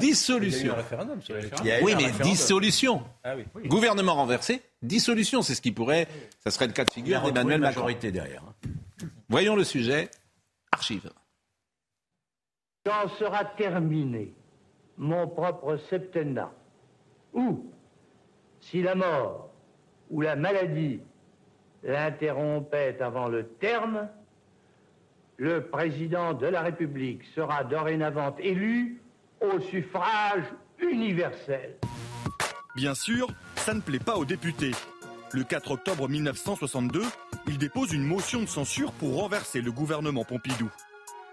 dissolution. 0.00 0.74
référendum 0.74 1.20
sur 1.20 1.34
l'élection. 1.34 1.64
Il 1.64 1.68
y 1.68 1.72
a 1.72 1.80
eu 1.80 1.84
Oui, 1.84 1.94
mais 1.96 2.10
dissolution. 2.22 3.02
Ah 3.22 3.34
oui. 3.36 3.68
Gouvernement 3.68 4.14
renversé, 4.14 4.62
dissolution, 4.82 5.42
c'est 5.42 5.54
ce 5.54 5.60
qui 5.60 5.72
pourrait, 5.72 6.08
ça 6.42 6.50
serait 6.50 6.66
le 6.66 6.72
cas 6.72 6.84
de 6.84 6.90
figure 6.90 7.20
d'Emmanuel 7.22 7.60
Macron. 7.60 7.80
majorité 7.82 8.10
derrière. 8.12 8.42
hein. 8.48 8.68
Voyons 9.28 9.56
le 9.56 9.64
sujet. 9.64 10.10
Archive. 10.72 11.10
Quand 12.84 13.08
sera 13.18 13.44
terminé 13.44 14.32
mon 14.96 15.28
propre 15.28 15.76
septennat, 15.90 16.52
ou 17.34 17.70
si 18.60 18.82
la 18.82 18.94
mort 18.94 19.50
ou 20.10 20.20
la 20.22 20.36
maladie 20.36 21.00
l'interrompait 21.82 23.00
avant 23.00 23.28
le 23.28 23.46
terme, 23.46 24.08
le 25.40 25.62
président 25.62 26.34
de 26.34 26.46
la 26.46 26.60
République 26.60 27.22
sera 27.34 27.64
dorénavant 27.64 28.36
élu 28.38 29.00
au 29.40 29.58
suffrage 29.58 30.44
universel. 30.78 31.76
Bien 32.76 32.94
sûr, 32.94 33.26
ça 33.56 33.72
ne 33.72 33.80
plaît 33.80 33.98
pas 33.98 34.16
aux 34.16 34.26
députés. 34.26 34.72
Le 35.32 35.42
4 35.42 35.70
octobre 35.70 36.10
1962, 36.10 37.02
ils 37.46 37.56
déposent 37.56 37.94
une 37.94 38.04
motion 38.04 38.42
de 38.42 38.48
censure 38.48 38.92
pour 38.92 39.18
renverser 39.18 39.62
le 39.62 39.72
gouvernement 39.72 40.24
Pompidou. 40.24 40.70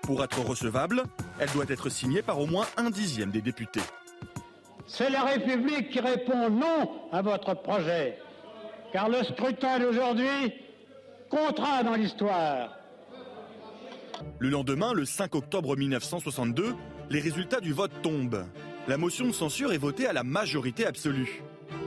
Pour 0.03 0.23
être 0.23 0.39
recevable, 0.39 1.03
elle 1.37 1.49
doit 1.49 1.65
être 1.67 1.89
signée 1.89 2.21
par 2.21 2.39
au 2.39 2.45
moins 2.45 2.65
un 2.77 2.89
dixième 2.89 3.31
des 3.31 3.41
députés. 3.41 3.81
C'est 4.85 5.09
la 5.09 5.23
République 5.23 5.89
qui 5.89 5.99
répond 5.99 6.49
non 6.49 7.09
à 7.11 7.21
votre 7.21 7.55
projet, 7.55 8.17
car 8.93 9.09
le 9.09 9.21
scrutin 9.23 9.79
d'aujourd'hui 9.79 10.53
comptera 11.29 11.83
dans 11.83 11.95
l'histoire. 11.95 12.76
Le 14.39 14.49
lendemain, 14.49 14.93
le 14.93 15.05
5 15.05 15.35
octobre 15.35 15.75
1962, 15.75 16.75
les 17.09 17.19
résultats 17.19 17.59
du 17.59 17.73
vote 17.73 17.91
tombent. 18.01 18.45
La 18.87 18.97
motion 18.97 19.27
de 19.27 19.31
censure 19.31 19.73
est 19.73 19.77
votée 19.77 20.07
à 20.07 20.13
la 20.13 20.23
majorité 20.23 20.85
absolue. 20.85 21.43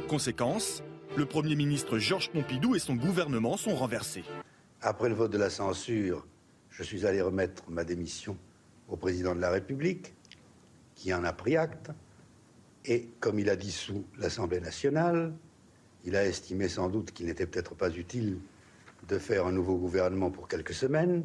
Conséquence, 0.08 0.82
le 1.16 1.26
Premier 1.26 1.56
ministre 1.56 1.98
Georges 1.98 2.30
Pompidou 2.30 2.74
et 2.74 2.78
son 2.78 2.94
gouvernement 2.94 3.56
sont 3.56 3.74
renversés. 3.74 4.24
Après 4.80 5.08
le 5.08 5.14
vote 5.14 5.32
de 5.32 5.38
la 5.38 5.50
censure, 5.50 6.26
je 6.70 6.82
suis 6.82 7.06
allé 7.06 7.20
remettre 7.20 7.64
ma 7.68 7.84
démission 7.84 8.36
au 8.88 8.96
président 8.96 9.34
de 9.34 9.40
la 9.40 9.50
République, 9.50 10.14
qui 10.94 11.12
en 11.14 11.24
a 11.24 11.32
pris 11.32 11.56
acte. 11.56 11.90
Et 12.84 13.08
comme 13.20 13.38
il 13.38 13.50
a 13.50 13.56
dissous 13.56 14.04
l'Assemblée 14.18 14.60
nationale, 14.60 15.34
il 16.04 16.16
a 16.16 16.24
estimé 16.24 16.68
sans 16.68 16.88
doute 16.88 17.12
qu'il 17.12 17.26
n'était 17.26 17.46
peut-être 17.46 17.74
pas 17.74 17.90
utile 17.90 18.38
de 19.08 19.18
faire 19.18 19.46
un 19.46 19.52
nouveau 19.52 19.76
gouvernement 19.76 20.30
pour 20.30 20.48
quelques 20.48 20.74
semaines. 20.74 21.24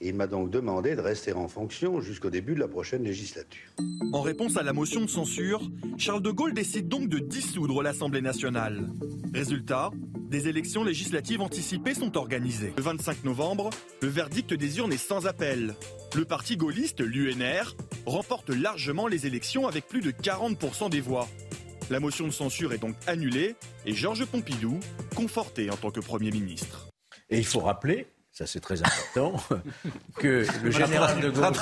Et 0.00 0.08
il 0.08 0.14
m'a 0.14 0.26
donc 0.26 0.50
demandé 0.50 0.94
de 0.94 1.00
rester 1.00 1.32
en 1.32 1.48
fonction 1.48 2.00
jusqu'au 2.00 2.28
début 2.28 2.54
de 2.54 2.60
la 2.60 2.68
prochaine 2.68 3.02
législature. 3.02 3.70
En 4.12 4.20
réponse 4.20 4.56
à 4.56 4.62
la 4.62 4.72
motion 4.72 5.00
de 5.00 5.06
censure, 5.08 5.62
Charles 5.96 6.22
de 6.22 6.30
Gaulle 6.30 6.52
décide 6.52 6.88
donc 6.88 7.08
de 7.08 7.18
dissoudre 7.18 7.82
l'Assemblée 7.82 8.20
nationale. 8.20 8.90
Résultat, 9.32 9.90
des 10.28 10.48
élections 10.48 10.84
législatives 10.84 11.40
anticipées 11.40 11.94
sont 11.94 12.16
organisées. 12.18 12.72
Le 12.76 12.82
25 12.82 13.24
novembre, 13.24 13.70
le 14.02 14.08
verdict 14.08 14.52
des 14.52 14.78
urnes 14.78 14.92
est 14.92 14.98
sans 14.98 15.26
appel. 15.26 15.74
Le 16.14 16.24
parti 16.24 16.56
gaulliste, 16.56 17.00
l'UNR, 17.00 17.74
remporte 18.04 18.50
largement 18.50 19.06
les 19.06 19.26
élections 19.26 19.66
avec 19.66 19.86
plus 19.86 20.00
de 20.00 20.10
40% 20.10 20.90
des 20.90 21.00
voix. 21.00 21.28
La 21.88 22.00
motion 22.00 22.26
de 22.26 22.32
censure 22.32 22.72
est 22.72 22.78
donc 22.78 22.96
annulée 23.06 23.54
et 23.86 23.94
Georges 23.94 24.26
Pompidou 24.26 24.80
conforté 25.14 25.70
en 25.70 25.76
tant 25.76 25.90
que 25.90 26.00
Premier 26.00 26.32
ministre. 26.32 26.88
Et 27.30 27.38
il 27.38 27.46
faut 27.46 27.60
rappeler, 27.60 28.08
ça 28.36 28.46
c'est 28.46 28.60
très 28.60 28.82
important, 28.82 29.42
que 30.18 30.44
le 30.62 30.70
général 30.70 31.20
de 31.22 31.30
Gaulle, 31.30 31.54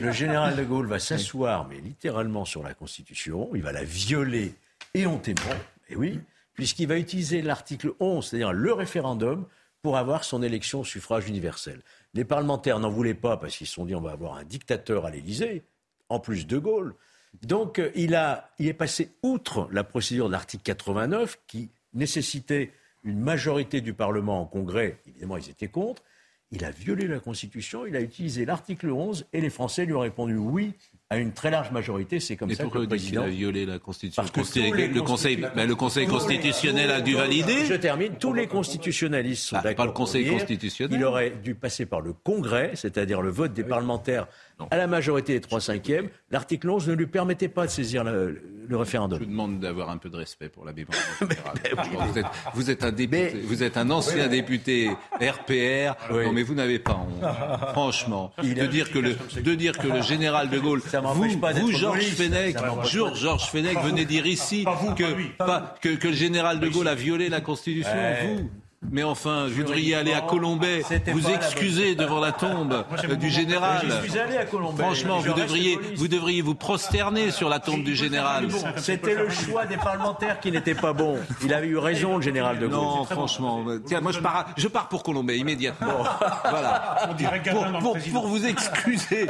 le 0.00 0.10
général 0.10 0.56
de 0.56 0.64
Gaulle 0.64 0.88
va 0.88 0.98
s'asseoir, 0.98 1.68
mais 1.68 1.78
littéralement 1.78 2.44
sur 2.44 2.64
la 2.64 2.74
Constitution, 2.74 3.50
il 3.54 3.62
va 3.62 3.70
la 3.70 3.84
violer 3.84 4.52
éhontément, 4.94 5.54
et 5.88 5.94
oui, 5.94 6.18
puisqu'il 6.54 6.88
va 6.88 6.98
utiliser 6.98 7.40
l'article 7.40 7.92
11, 8.00 8.26
c'est-à-dire 8.26 8.52
le 8.52 8.72
référendum, 8.72 9.46
pour 9.80 9.96
avoir 9.96 10.24
son 10.24 10.42
élection 10.42 10.80
au 10.80 10.84
suffrage 10.84 11.28
universel. 11.28 11.80
Les 12.14 12.24
parlementaires 12.24 12.80
n'en 12.80 12.90
voulaient 12.90 13.14
pas 13.14 13.36
parce 13.36 13.56
qu'ils 13.56 13.68
se 13.68 13.74
sont 13.74 13.84
dit 13.84 13.94
on 13.94 14.00
va 14.00 14.10
avoir 14.10 14.34
un 14.34 14.42
dictateur 14.42 15.06
à 15.06 15.10
l'Élysée, 15.10 15.62
en 16.08 16.18
plus 16.18 16.48
de 16.48 16.58
Gaulle. 16.58 16.96
Donc 17.42 17.78
euh, 17.78 17.92
il, 17.94 18.16
a, 18.16 18.50
il 18.58 18.66
est 18.66 18.74
passé 18.74 19.14
outre 19.22 19.68
la 19.70 19.84
procédure 19.84 20.26
de 20.26 20.32
l'article 20.32 20.64
89 20.64 21.38
qui 21.46 21.70
nécessitait 21.94 22.72
une 23.06 23.20
majorité 23.20 23.80
du 23.80 23.94
Parlement 23.94 24.42
en 24.42 24.44
Congrès. 24.44 24.98
Évidemment, 25.06 25.36
ils 25.36 25.48
étaient 25.48 25.68
contre. 25.68 26.02
Il 26.50 26.64
a 26.64 26.70
violé 26.70 27.08
la 27.08 27.18
Constitution, 27.18 27.86
il 27.86 27.96
a 27.96 28.00
utilisé 28.00 28.44
l'article 28.44 28.90
11 28.90 29.26
et 29.32 29.40
les 29.40 29.50
Français 29.50 29.84
lui 29.84 29.94
ont 29.94 30.00
répondu 30.00 30.36
oui 30.36 30.74
à 31.08 31.18
une 31.18 31.32
très 31.32 31.50
large 31.50 31.70
majorité. 31.70 32.18
C'est 32.18 32.36
comme 32.36 32.48
Mais 32.48 32.54
ça 32.54 32.64
que 32.64 32.64
pourquoi 32.64 32.80
le 32.82 32.88
président... 32.88 33.22
a 33.22 33.28
violé 33.28 33.64
la 33.64 33.78
Constitution 33.78 34.22
Parce 34.22 34.32
que 34.32 34.40
Consti- 34.40 34.70
le, 34.92 35.02
conseil, 35.02 35.36
constitu- 35.36 35.54
ben, 35.54 35.68
le 35.68 35.74
Conseil 35.76 36.06
constitutionnel 36.08 36.90
a 36.90 37.00
dû 37.00 37.14
valider. 37.14 37.64
Je 37.64 37.74
termine. 37.74 38.14
Tous 38.18 38.32
les 38.32 38.46
constitutionnalistes 38.48 39.44
sont 39.44 39.56
Ah, 39.56 39.62
pas 39.62 39.68
d'accord. 39.68 39.86
le 39.86 39.92
Conseil 39.92 40.24
dire 40.24 40.32
constitutionnel. 40.32 40.98
Il 40.98 41.04
aurait 41.04 41.30
dû 41.30 41.54
passer 41.54 41.86
par 41.86 42.00
le 42.00 42.12
Congrès, 42.12 42.72
c'est-à-dire 42.74 43.22
le 43.22 43.30
vote 43.30 43.52
des 43.52 43.62
parlementaires 43.64 44.26
à 44.70 44.76
la 44.76 44.86
majorité 44.86 45.34
des 45.34 45.40
3 45.40 45.60
cinquièmes. 45.60 46.08
L'article 46.30 46.70
11 46.70 46.88
ne 46.88 46.94
lui 46.94 47.06
permettait 47.06 47.48
pas 47.48 47.66
de 47.66 47.70
saisir 47.70 48.02
le, 48.02 48.40
le 48.66 48.76
référendum. 48.76 49.18
Je 49.20 49.24
vous 49.24 49.30
demande 49.30 49.60
d'avoir 49.60 49.90
un 49.90 49.98
peu 49.98 50.08
de 50.08 50.16
respect 50.16 50.48
pour 50.48 50.64
la 50.64 50.72
mémoire. 50.72 50.96
Franchement, 50.96 52.06
vous, 52.06 52.18
êtes, 52.18 52.26
vous 52.54 52.70
êtes 52.70 52.82
un 52.84 52.90
député, 52.90 53.40
vous 53.44 53.62
êtes 53.62 53.76
un 53.76 53.90
ancien 53.90 54.26
député 54.28 54.90
RPR. 55.20 55.94
Non, 56.10 56.32
mais 56.32 56.42
vous 56.42 56.54
n'avez 56.54 56.78
pas 56.78 56.94
honte. 56.94 57.22
Franchement, 57.72 58.32
Il 58.42 58.54
de 58.54 58.62
a- 58.62 58.66
dire 58.66 58.90
que 58.90 58.98
le 58.98 59.14
de 59.42 59.54
dire 59.54 59.76
que 59.78 59.86
le 59.88 60.02
général 60.02 60.48
de 60.50 60.58
Gaulle, 60.58 60.80
m'empêche 61.00 61.32
vous, 61.32 61.38
pas 61.38 61.52
d'être 61.52 61.62
vous 61.64 61.72
Georges. 61.72 62.04
Fenech, 62.04 62.56
Georges 62.90 63.20
Georges 63.20 63.50
Fenech, 63.50 63.78
venez 63.82 64.04
dire 64.04 64.26
ici 64.26 64.64
que, 64.96 65.04
pas- 65.36 65.74
que 65.80 65.90
que 65.96 66.08
le 66.08 66.14
général 66.14 66.60
de 66.60 66.68
Gaulle 66.68 66.88
a 66.88 66.94
violé 66.94 67.28
la 67.28 67.40
Constitution. 67.40 67.90
Ouais. 67.92 68.36
Vous. 68.36 68.50
Mais 68.90 69.02
enfin, 69.02 69.48
vous 69.48 69.62
devriez 69.62 69.94
aller 69.94 70.12
à 70.12 70.20
Colombay, 70.20 70.82
vous 71.12 71.18
la 71.20 71.34
excuser 71.34 71.94
devant 71.94 72.20
la 72.20 72.32
tombe 72.32 72.84
euh, 73.04 73.16
du 73.16 73.28
général. 73.30 73.86
Je 74.04 74.08
suis 74.10 74.18
allé 74.18 74.36
à 74.36 74.44
Colombay. 74.46 74.82
Franchement, 74.82 75.18
vous 75.18 75.32
devriez, 75.34 75.78
vous 75.96 76.08
devriez 76.08 76.40
vous 76.42 76.54
prosterner 76.54 77.30
sur 77.30 77.48
la 77.48 77.58
tombe 77.60 77.82
du 77.82 77.94
général. 77.96 78.48
C'était 78.76 79.14
le 79.14 79.28
choix 79.28 79.66
des 79.66 79.76
parlementaires 79.76 80.40
qui 80.40 80.50
n'était 80.52 80.74
pas 80.74 80.92
bon. 80.92 81.18
Il 81.42 81.52
avait 81.52 81.66
eu 81.66 81.78
raison, 81.78 82.16
le 82.16 82.22
général 82.22 82.58
de 82.58 82.66
Gaulle. 82.66 82.76
Non, 82.76 83.04
franchement. 83.04 83.64
euh, 83.68 83.80
Tiens, 83.84 84.00
moi 84.00 84.12
je 84.12 84.20
pars, 84.20 84.46
je 84.56 84.68
pars 84.68 84.88
pour 84.88 85.02
Colombay 85.02 85.38
immédiatement. 85.38 86.04
voilà. 86.48 87.08
On 87.10 87.14
dirait 87.14 87.42
Pour, 87.42 87.66
pour, 87.80 87.98
pour 88.12 88.26
vous 88.28 88.46
excuser, 88.46 89.26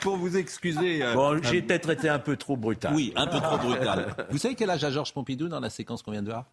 pour 0.00 0.16
vous 0.16 0.36
excuser. 0.36 1.02
euh, 1.02 1.14
Bon, 1.14 1.40
j'ai 1.42 1.62
peut-être 1.62 1.90
été 1.90 2.08
un 2.08 2.18
peu 2.18 2.36
trop 2.36 2.56
brutal. 2.56 2.92
Oui, 2.94 3.12
un 3.16 3.26
peu 3.26 3.40
trop 3.40 3.58
brutal. 3.58 4.14
Vous 4.30 4.38
savez 4.38 4.54
quel 4.54 4.70
âge 4.70 4.84
a 4.84 4.90
Georges 4.90 5.12
Pompidou 5.12 5.48
dans 5.48 5.60
la 5.60 5.70
séquence 5.70 6.02
qu'on 6.02 6.12
vient 6.12 6.22
de 6.22 6.30
voir? 6.30 6.44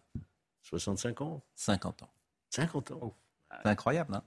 65 0.62 1.20
ans. 1.22 1.40
50 1.54 2.02
ans. 2.02 2.08
50 2.50 2.92
ans. 2.92 3.14
Ah 3.50 3.60
C'est 3.62 3.68
incroyable. 3.68 4.14
Hein 4.14 4.22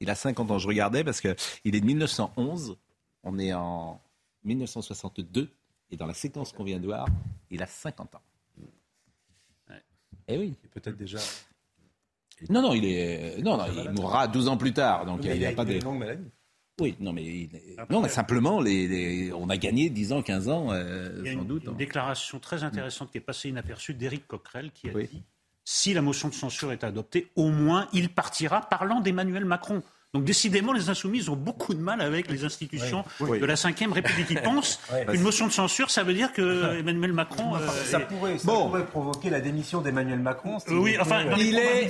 il 0.00 0.10
a 0.10 0.14
50 0.14 0.50
ans. 0.50 0.58
Je 0.58 0.68
regardais 0.68 1.04
parce 1.04 1.20
qu'il 1.20 1.34
est 1.74 1.80
de 1.80 1.86
1911. 1.86 2.76
On 3.22 3.38
est 3.38 3.52
en 3.52 4.00
1962. 4.44 5.50
Et 5.90 5.96
dans 5.96 6.06
la 6.06 6.14
séquence 6.14 6.52
qu'on 6.52 6.64
vient 6.64 6.78
de 6.78 6.86
voir, 6.86 7.06
il 7.50 7.62
a 7.62 7.66
50 7.66 8.14
ans. 8.14 8.22
Eh 10.26 10.38
oui. 10.38 10.54
Peut-être 10.72 10.96
déjà. 10.96 11.18
Non, 12.48 12.62
non, 12.62 12.74
il 12.74 12.84
est. 12.84 13.42
Non, 13.42 13.56
non, 13.56 13.66
il 13.66 13.90
mourra 13.90 14.26
12 14.26 14.48
ans 14.48 14.56
plus 14.56 14.72
tard. 14.72 15.06
Donc 15.06 15.24
il 15.24 15.38
n'y 15.38 15.46
a, 15.46 15.52
pas 15.52 15.64
de. 15.64 15.78
longue 15.80 15.98
maladie. 15.98 16.30
Oui, 16.80 16.96
non, 16.98 17.12
mais, 17.12 17.48
non, 17.88 18.00
mais 18.00 18.08
simplement, 18.08 18.60
les, 18.60 19.32
on 19.32 19.48
a 19.48 19.56
gagné 19.56 19.90
10 19.90 20.12
ans, 20.12 20.22
15 20.22 20.48
ans, 20.48 20.72
euh, 20.72 21.20
il 21.20 21.26
y 21.26 21.28
a 21.28 21.34
sans 21.34 21.42
une, 21.42 21.46
doute. 21.46 21.62
Une 21.62 21.70
hein. 21.70 21.74
déclaration 21.74 22.40
très 22.40 22.64
intéressante 22.64 23.12
qui 23.12 23.18
est 23.18 23.20
passée 23.20 23.48
inaperçue 23.48 23.94
d'Éric 23.94 24.26
Coquerel 24.26 24.72
qui 24.72 24.88
a 24.88 24.92
dit 24.92 25.22
si 25.64 25.94
la 25.94 26.02
motion 26.02 26.28
de 26.28 26.34
censure 26.34 26.72
est 26.72 26.84
adoptée, 26.84 27.30
au 27.36 27.48
moins 27.48 27.88
il 27.92 28.12
partira 28.12 28.60
parlant 28.60 29.00
d'Emmanuel 29.00 29.44
Macron. 29.44 29.82
Donc 30.14 30.24
décidément, 30.24 30.72
les 30.72 30.88
insoumis 30.88 31.28
ont 31.28 31.36
beaucoup 31.36 31.74
de 31.74 31.80
mal 31.80 32.00
avec 32.00 32.30
les 32.30 32.44
institutions 32.44 33.04
Oui. 33.20 33.40
de 33.40 33.44
la 33.46 33.54
Ve 33.54 33.92
République. 33.92 34.26
Ils 34.30 34.40
pensent 34.42 34.78
qu'une 35.10 35.20
motion 35.22 35.46
de 35.48 35.52
censure, 35.52 35.90
ça 35.90 36.04
veut 36.04 36.14
dire 36.14 36.32
que 36.32 36.78
Emmanuel 36.78 37.12
Macron... 37.12 37.56
euh, 37.56 37.66
Ça 37.90 37.98
pourrait, 38.00 38.38
ça 38.38 38.46
Bon. 38.46 38.66
pourrait 38.68 38.86
provoquer 38.86 39.28
la 39.30 39.40
démission 39.40 39.80
d'Emmanuel 39.80 40.20
Macron. 40.20 40.60
s'il 40.60 40.74
Oui, 40.78 40.96
enfin, 41.00 41.26
euh, 41.26 41.34
Il 41.38 41.58
est. 41.58 41.88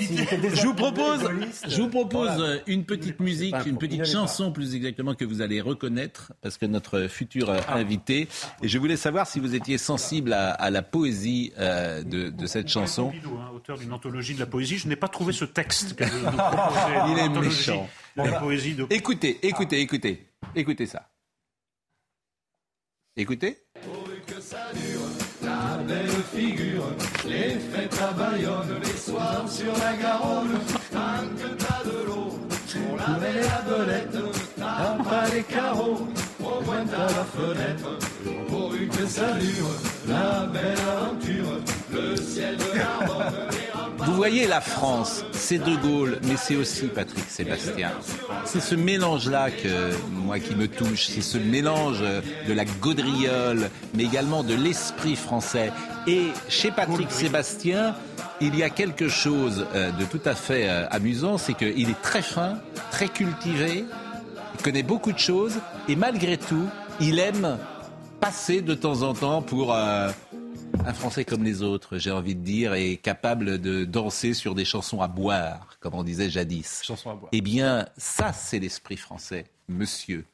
Je 0.55 0.62
vous 0.66 0.75
propose, 0.75 1.20
je 1.68 1.83
vous 1.83 1.89
propose 1.89 2.31
voilà. 2.31 2.55
euh, 2.55 2.59
une 2.66 2.85
petite 2.85 3.20
musique, 3.20 3.55
une 3.66 3.77
petite 3.79 4.07
chanson 4.07 4.51
plus 4.53 4.75
exactement 4.75 5.14
que 5.14 5.25
vous 5.27 5.43
allez 5.43 5.61
reconnaître 5.61 6.33
parce 6.41 6.57
que 6.57 6.64
notre 6.66 7.07
futur 7.09 7.51
euh, 7.51 7.59
invité. 7.68 8.29
Et 8.62 8.68
je 8.68 8.79
voulais 8.79 8.97
savoir 8.97 9.27
si 9.27 9.39
vous 9.39 9.55
étiez 9.55 9.77
sensible 9.77 10.33
à, 10.33 10.51
à 10.53 10.70
la 10.70 10.81
poésie 10.83 11.53
euh, 11.59 12.03
de, 12.03 12.31
de 12.31 12.47
cette 12.47 12.68
chanson. 12.68 13.07
Pompidou, 13.11 13.37
hein, 13.39 13.51
auteur 13.55 13.77
d'une 13.77 13.93
anthologie 13.93 14.35
de 14.35 14.41
la 14.41 14.47
poésie. 14.47 14.79
Je 14.79 14.89
n'ai 14.89 14.97
pas 14.97 15.09
trouvé 15.09 15.35
ce 15.35 15.45
texte 15.45 15.95
que 15.95 16.05
Il 17.11 17.18
est 17.18 17.29
méchant. 17.29 17.87
La 18.17 18.41
poésie 18.41 18.75
de 18.75 18.87
Écoutez, 18.91 19.39
écoutez, 19.47 19.81
écoutez, 19.81 20.27
écoutez 20.55 20.87
ça. 20.87 21.11
Écoutez. 23.17 23.59
que 24.27 24.41
ça 24.41 24.73
dure, 24.73 25.01
la 25.43 25.79
belle 25.85 26.09
figure, 26.35 26.89
les 27.27 27.51
fêtes 27.51 28.01
à 28.03 28.12
Bayonne, 28.12 28.81
les 28.83 28.99
soirs 28.99 29.49
sur 29.49 29.73
la 29.79 29.97
Garonne, 29.97 30.59
tant 30.91 31.29
que 31.37 31.55
t'as 31.55 31.85
de 31.85 32.07
l'eau, 32.07 32.31
pour 32.73 32.97
laver 32.97 33.41
la 33.41 33.61
belette, 33.62 34.17
t'as 34.57 35.05
pas 35.05 35.29
les 35.29 35.43
carreaux, 35.45 36.09
au 36.41 36.61
moins 36.65 36.85
t'as 36.87 37.07
la 37.07 37.25
fenêtre, 37.25 37.99
pourvu 38.49 38.89
que 38.89 39.07
ça 39.07 39.33
dure, 39.35 39.71
la 40.09 40.47
belle 40.47 40.79
aventure, 40.81 41.61
le 41.93 42.17
ciel 42.17 42.57
de 42.57 42.75
les 42.75 42.83
remparts 42.83 43.54
Vous 44.15 44.21
voyez 44.21 44.47
la 44.47 44.61
France, 44.61 45.25
c'est 45.33 45.59
De 45.59 45.75
Gaulle, 45.75 46.21
mais 46.23 46.37
c'est 46.37 46.55
aussi 46.55 46.87
Patrick 46.87 47.29
Sébastien. 47.29 47.91
C'est 48.45 48.61
ce 48.61 48.77
mélange-là 48.77 49.51
que 49.51 49.93
moi 50.09 50.39
qui 50.39 50.55
me 50.55 50.69
touche, 50.69 51.07
c'est 51.07 51.21
ce 51.21 51.37
mélange 51.37 51.99
de 52.47 52.53
la 52.53 52.65
gaudriole, 52.65 53.71
mais 53.93 54.05
également 54.05 54.45
de 54.45 54.55
l'esprit 54.55 55.17
français. 55.17 55.73
Et 56.07 56.29
chez 56.49 56.71
Patrick 56.71 57.11
Sébastien, 57.11 57.97
il 58.41 58.57
y 58.57 58.62
a 58.62 58.71
quelque 58.71 59.09
chose 59.09 59.67
euh, 59.75 59.91
de 59.91 60.05
tout 60.05 60.23
à 60.25 60.37
fait 60.37 60.69
euh, 60.69 60.87
amusant, 60.91 61.37
c'est 61.37 61.55
qu'il 61.55 61.91
est 61.91 62.01
très 62.01 62.23
fin, 62.23 62.59
très 62.93 63.09
cultivé, 63.09 63.85
il 64.57 64.62
connaît 64.62 64.85
beaucoup 64.85 65.12
de 65.12 65.19
choses, 65.19 65.59
et 65.89 65.97
malgré 65.97 66.37
tout, 66.37 66.69
il 67.01 67.19
aime 67.19 67.59
passer 68.21 68.61
de 68.61 68.75
temps 68.75 69.03
en 69.03 69.12
temps 69.12 69.43
pour 69.43 69.75
euh, 69.75 70.09
un 70.87 70.93
Français 70.93 71.25
comme 71.25 71.45
les 71.45 71.62
autres, 71.62 71.99
j'ai 71.99 72.11
envie 72.11 72.35
de 72.35 72.43
dire, 72.43 72.75
et 72.75 72.97
capable 72.97 73.59
de 73.61 73.85
danser 73.85 74.35
sur 74.35 74.55
des 74.55 74.64
chansons 74.64 75.01
à 75.01 75.09
boire, 75.09 75.77
comme 75.81 75.95
on 75.95 76.05
disait 76.05 76.31
jadis. 76.31 76.83
Chansons 76.85 77.11
à 77.11 77.14
boire. 77.14 77.31
Eh 77.33 77.41
bien, 77.41 77.87
ça, 77.97 78.33
c'est 78.33 78.59
l'esprit 78.59 78.97
français, 78.97 79.47
monsieur. 79.68 80.25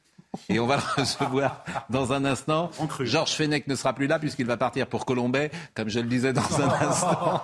Et 0.47 0.59
on 0.59 0.67
va 0.67 0.77
le 0.77 0.81
recevoir 1.01 1.63
dans 1.89 2.13
un 2.13 2.23
instant. 2.23 2.71
Georges 3.01 3.33
Fenech 3.33 3.67
ne 3.67 3.75
sera 3.75 3.93
plus 3.93 4.07
là 4.07 4.17
puisqu'il 4.17 4.45
va 4.45 4.57
partir 4.57 4.87
pour 4.87 5.05
Colombay, 5.05 5.51
comme 5.75 5.89
je 5.89 5.99
le 5.99 6.07
disais 6.07 6.31
dans 6.33 6.61
un 6.61 6.69
instant. 6.89 7.43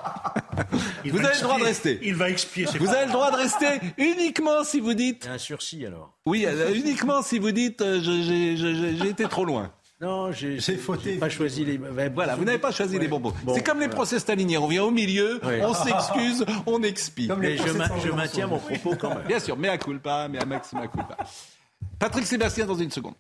Il 1.04 1.12
Vous 1.12 1.20
avez 1.20 1.36
le 1.36 1.42
droit 1.42 1.60
de 1.60 1.64
rester. 1.64 2.00
Il 2.02 2.16
va 2.16 2.30
expier 2.30 2.66
ses 2.66 2.78
Vous 2.78 2.90
avez 2.90 3.06
le 3.06 3.12
droit 3.12 3.32
de 3.32 3.38
rester 3.38 3.80
uniquement 3.98 4.64
si 4.64 4.80
vous 4.80 4.94
dites. 4.94 5.28
Un 5.32 5.38
sursis 5.38 5.86
alors. 5.86 6.14
Oui, 6.26 6.46
euh, 6.46 6.74
uniquement 6.74 7.22
si 7.22 7.40
vous 7.40 7.52
dites 7.52 7.82
euh, 7.82 8.00
j'ai 8.02 9.10
été 9.10 9.26
trop 9.26 9.46
loin. 9.46 9.72
Non, 10.00 10.32
j'ai 10.32 10.60
j'ai 10.60 10.78
pas 11.20 11.28
choisi 11.30 11.66
les. 11.66 11.80
ben, 11.80 12.14
Voilà, 12.14 12.36
vous 12.36 12.46
n'avez 12.46 12.60
pas 12.60 12.72
choisi 12.72 13.00
les 13.00 13.08
bonbons. 13.08 13.34
Bon, 13.44 13.56
c'est 13.56 13.64
comme 13.64 13.80
les 13.80 13.86
voilà. 13.86 13.96
procès 13.96 14.20
staliniens. 14.20 14.60
On 14.62 14.68
vient 14.68 14.84
au 14.84 14.92
milieu, 14.92 15.40
on 15.44 15.74
s'excuse, 15.74 16.46
on 16.68 16.84
expie. 16.84 17.30
Mais 17.40 17.58
je, 17.58 17.72
ma- 17.72 17.90
je 18.00 18.12
maintiens 18.12 18.46
mon 18.46 18.60
propos 18.60 18.96
quand 18.96 19.16
même. 19.16 19.26
Bien 19.28 19.40
sûr, 19.40 19.58
mais 19.58 19.70
à 19.70 19.78
culpa, 19.80 20.28
mais 20.28 20.40
à 20.40 20.46
maxima 20.46 20.88
culpa. 20.88 21.18
Patrick 21.98 22.28
Sébastien 22.28 22.68
dans 22.68 22.76
une 22.76 22.92
seconde. 22.92 23.16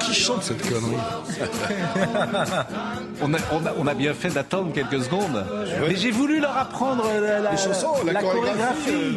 Qui 0.00 0.14
chante 0.14 0.42
cette 0.42 0.62
connerie? 0.62 0.96
On, 3.24 3.32
a, 3.34 3.38
on, 3.52 3.64
a, 3.66 3.72
on 3.78 3.86
a 3.86 3.94
bien 3.94 4.14
fait 4.14 4.30
d'attendre 4.30 4.72
quelques 4.72 5.04
secondes. 5.04 5.44
Mais 5.88 5.94
j'ai 5.94 6.10
voulu 6.10 6.40
leur 6.40 6.56
apprendre 6.56 7.04
la, 7.20 7.38
la- 7.38 7.56
chansons, 7.56 7.92
la 8.04 8.14
chorégraphie. 8.20 9.16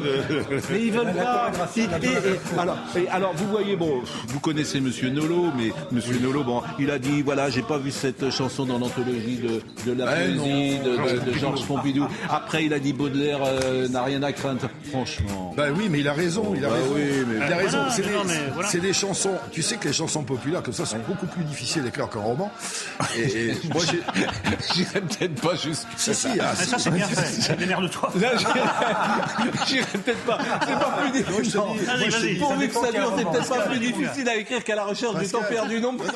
Mais 0.70 0.82
ils 0.84 0.92
veulent 0.92 1.14
pas. 1.14 1.52
Et- 1.76 1.82
et- 1.82 1.86
et- 1.86 2.60
alors, 2.60 2.78
et 2.96 3.08
alors, 3.10 3.34
vous 3.36 3.48
voyez, 3.48 3.76
bon, 3.76 4.02
vous 4.28 4.40
connaissez 4.40 4.80
Monsieur 4.80 5.10
Nolo, 5.10 5.46
mais 5.58 5.72
Monsieur 5.92 6.20
Nolo, 6.20 6.44
bon, 6.44 6.62
il 6.78 6.92
a 6.92 7.00
dit, 7.00 7.24
voilà, 7.24 7.50
j'ai 7.50 7.64
pas 7.64 7.80
vu 7.80 7.90
cette 7.90 8.30
chanson 8.30 8.66
dans 8.66 8.78
l'anthologie 8.78 9.38
de, 9.38 9.92
de 9.92 9.98
la 9.98 10.06
Eh 10.12 10.36
poésie 10.36 10.78
de, 10.80 11.20
de- 11.26 11.32
de 11.32 11.38
Georges 11.40 11.66
Pompidou. 11.66 12.06
Après, 12.30 12.64
il 12.66 12.74
a 12.76 12.80
dit 12.80 12.94
Baudelaire 12.94 13.40
euh, 13.44 13.88
n'a 13.88 14.04
rien 14.04 14.22
à 14.22 14.32
craindre. 14.34 14.70
Franchement. 14.92 15.54
Bah 15.58 15.66
oui, 15.76 15.88
mais 15.90 16.02
il 16.02 16.08
a 16.08 16.14
raison, 16.14 16.54
il 16.56 16.64
a 16.64 16.70
Bah 16.70 16.76
raison. 16.76 16.94
oui, 16.94 17.02
mais- 17.28 17.48
Il 17.48 17.54
a 17.54 17.58
raison. 17.58 17.75
Voilà, 17.76 17.92
c'est 17.92 18.02
des, 18.02 18.52
voilà. 18.54 18.70
des 18.72 18.94
chansons. 18.94 19.36
Tu 19.52 19.62
sais 19.62 19.78
que 19.78 19.88
les 19.88 19.94
chansons 19.94 20.24
populaires 20.24 20.64
comme 20.64 20.74
ça 20.74 20.86
sont 20.86 21.00
beaucoup 21.00 21.26
plus 21.28 21.44
difficiles 21.44 21.84
à 21.86 21.88
écrire 21.88 22.10
qu'un 22.10 22.20
roman. 22.20 22.52
Et, 23.18 23.22
et 23.50 23.54
moi, 23.74 23.84
j'ai. 23.90 24.02
J'irai 24.74 25.02
peut-être 25.02 25.42
pas 25.42 25.56
jusque. 25.56 25.88
Si, 25.98 26.14
si, 26.14 26.28
ah, 26.40 26.52
Ah, 26.52 26.56
ça, 26.56 26.78
c'est 26.80 26.92
bien 26.92 27.08
fait. 27.08 27.56
Démerde-toi. 27.58 28.12
Là, 28.22 28.32
j'irai- 28.38 28.62
J'irai 29.68 29.86
peut-être 30.04 30.26
pas. 30.26 30.38
C'est 30.68 30.74
pas 30.74 30.98
plus 31.02 31.24
Moi, 31.32 31.44
je 31.44 31.50
te 31.52 31.74
difficile. 31.74 32.34
dis- 32.34 32.40
moi, 32.40 32.50
Pourvu 32.50 32.68
que 32.68 32.74
ça 32.74 32.92
dure, 32.92 33.14
c'est 33.18 33.26
peut-être 33.26 33.50
pas 33.50 33.62
plus 33.68 33.80
difficile 33.80 34.30
à 34.30 34.36
écrire 34.36 34.64
qu'à 34.64 34.76
la 34.76 34.86
recherche 34.86 35.16
du 35.18 35.28
temps 35.28 35.42
perdu 35.48 35.80
non 35.82 35.98
plus. 35.98 36.08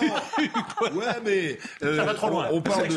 Ouais, 0.81 1.05
mais 1.25 1.57
Ça 1.81 2.03
va 2.03 2.13
trop 2.13 2.29
loin. 2.29 2.47
On, 2.51 2.61
parle 2.61 2.87
de, 2.87 2.95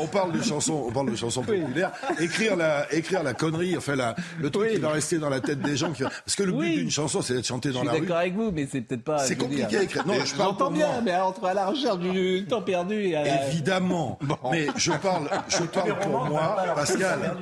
on 0.00 0.06
parle 0.06 0.32
de 0.32 0.42
chansons, 0.42 0.84
on 0.88 0.92
parle 0.92 1.10
de 1.10 1.16
chansons 1.16 1.42
populaires. 1.42 1.92
Écrire 2.18 2.56
la, 2.56 2.92
écrire 2.92 3.22
la 3.22 3.34
connerie, 3.34 3.76
enfin 3.76 3.96
la, 3.96 4.14
le 4.38 4.50
truc 4.50 4.70
qui 4.72 4.78
va 4.78 4.90
rester 4.90 5.18
dans 5.18 5.28
la 5.30 5.40
tête 5.40 5.60
des 5.60 5.76
gens. 5.76 5.92
Qui 5.92 6.02
parce 6.02 6.36
que 6.36 6.42
le 6.42 6.52
but 6.52 6.76
d'une 6.76 6.90
chanson, 6.90 7.22
c'est 7.22 7.34
d'être 7.34 7.46
chanté 7.46 7.70
dans 7.70 7.84
la 7.84 7.92
rue. 7.92 8.01
D'accord 8.02 8.16
avec 8.18 8.34
vous, 8.34 8.50
mais 8.52 8.68
c'est 8.70 8.80
peut-être 8.82 9.04
pas. 9.04 9.18
C'est 9.18 9.36
compliqué 9.36 9.76
à 9.76 9.82
écrire. 9.82 10.06
Non, 10.06 10.14
je 10.24 10.34
parle 10.34 10.72
bien, 10.72 11.00
mais 11.02 11.14
entre 11.16 11.44
à 11.44 11.54
la 11.54 11.66
recherche 11.66 11.98
du 11.98 12.44
temps 12.48 12.62
perdu 12.62 13.06
et 13.06 13.16
à 13.16 13.48
Évidemment. 13.48 14.18
Mais 14.52 14.66
je 14.76 14.92
parle, 14.92 15.28
je 15.48 15.62
parle 15.72 15.98
pour 16.00 16.24
moi, 16.26 16.56
Pascal. 16.74 17.36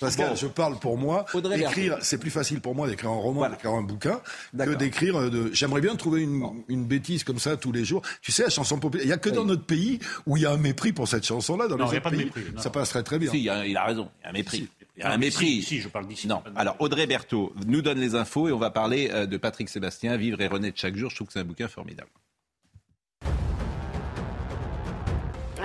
Pascal, 0.00 0.36
je 0.36 0.46
parle 0.46 0.78
pour 0.78 0.96
moi. 0.98 1.24
Écrire, 1.56 1.98
c'est 2.00 2.18
plus 2.18 2.30
facile 2.30 2.60
pour 2.60 2.74
moi 2.74 2.88
d'écrire 2.88 3.10
un 3.10 3.14
roman, 3.20 3.48
d'écrire 3.48 3.72
un 3.72 3.82
bouquin, 3.82 4.20
que 4.56 4.74
d'écrire. 4.74 5.16
euh, 5.16 5.30
De... 5.30 5.50
J'aimerais 5.52 5.80
bien 5.80 5.94
trouver 5.96 6.22
une, 6.22 6.44
une 6.68 6.84
bêtise 6.84 7.24
comme 7.24 7.38
ça 7.38 7.56
tous 7.56 7.72
les 7.72 7.84
jours. 7.84 8.02
Tu 8.22 8.32
sais, 8.32 8.44
la 8.44 8.50
chanson 8.50 8.78
populaire. 8.78 9.06
Il 9.06 9.10
y 9.10 9.12
a 9.12 9.16
que 9.18 9.30
dans 9.30 9.44
notre 9.44 9.64
pays 9.64 9.98
où 10.26 10.36
il 10.36 10.42
y 10.42 10.46
a 10.46 10.50
un 10.52 10.56
mépris 10.56 10.92
pour 10.92 11.08
cette 11.08 11.24
chanson-là. 11.26 11.66
Dans 11.68 11.76
Non, 11.76 11.84
les 11.86 11.90
il 11.90 11.94
y 11.94 11.96
a 11.96 11.98
autres 11.98 12.04
pas 12.04 12.10
de 12.10 12.16
mépris, 12.16 12.42
ça 12.58 12.70
passerait 12.70 13.02
très 13.02 13.18
bien. 13.18 13.30
Si, 13.30 13.42
il, 13.42 13.50
a, 13.50 13.66
il 13.66 13.76
a 13.76 13.84
raison, 13.84 14.08
il 14.20 14.24
y 14.24 14.26
a 14.26 14.30
un 14.30 14.32
mépris. 14.32 14.68
Y 14.96 15.02
a 15.02 15.12
un 15.12 15.16
mépris. 15.16 15.46
ici, 15.46 15.80
je 15.80 15.88
parle 15.88 16.06
d'ici. 16.06 16.28
Non. 16.28 16.42
Alors, 16.56 16.76
Audrey 16.78 17.06
Berthaud 17.06 17.52
nous 17.66 17.82
donne 17.82 17.98
les 17.98 18.14
infos 18.14 18.48
et 18.48 18.52
on 18.52 18.58
va 18.58 18.70
parler 18.70 19.10
euh, 19.12 19.26
de 19.26 19.36
Patrick 19.36 19.68
Sébastien, 19.68 20.16
Vivre 20.16 20.40
et 20.40 20.46
renaître 20.46 20.78
chaque 20.78 20.96
jour. 20.96 21.10
Je 21.10 21.16
trouve 21.16 21.26
que 21.28 21.32
c'est 21.32 21.40
un 21.40 21.44
bouquin 21.44 21.68
formidable. 21.68 22.10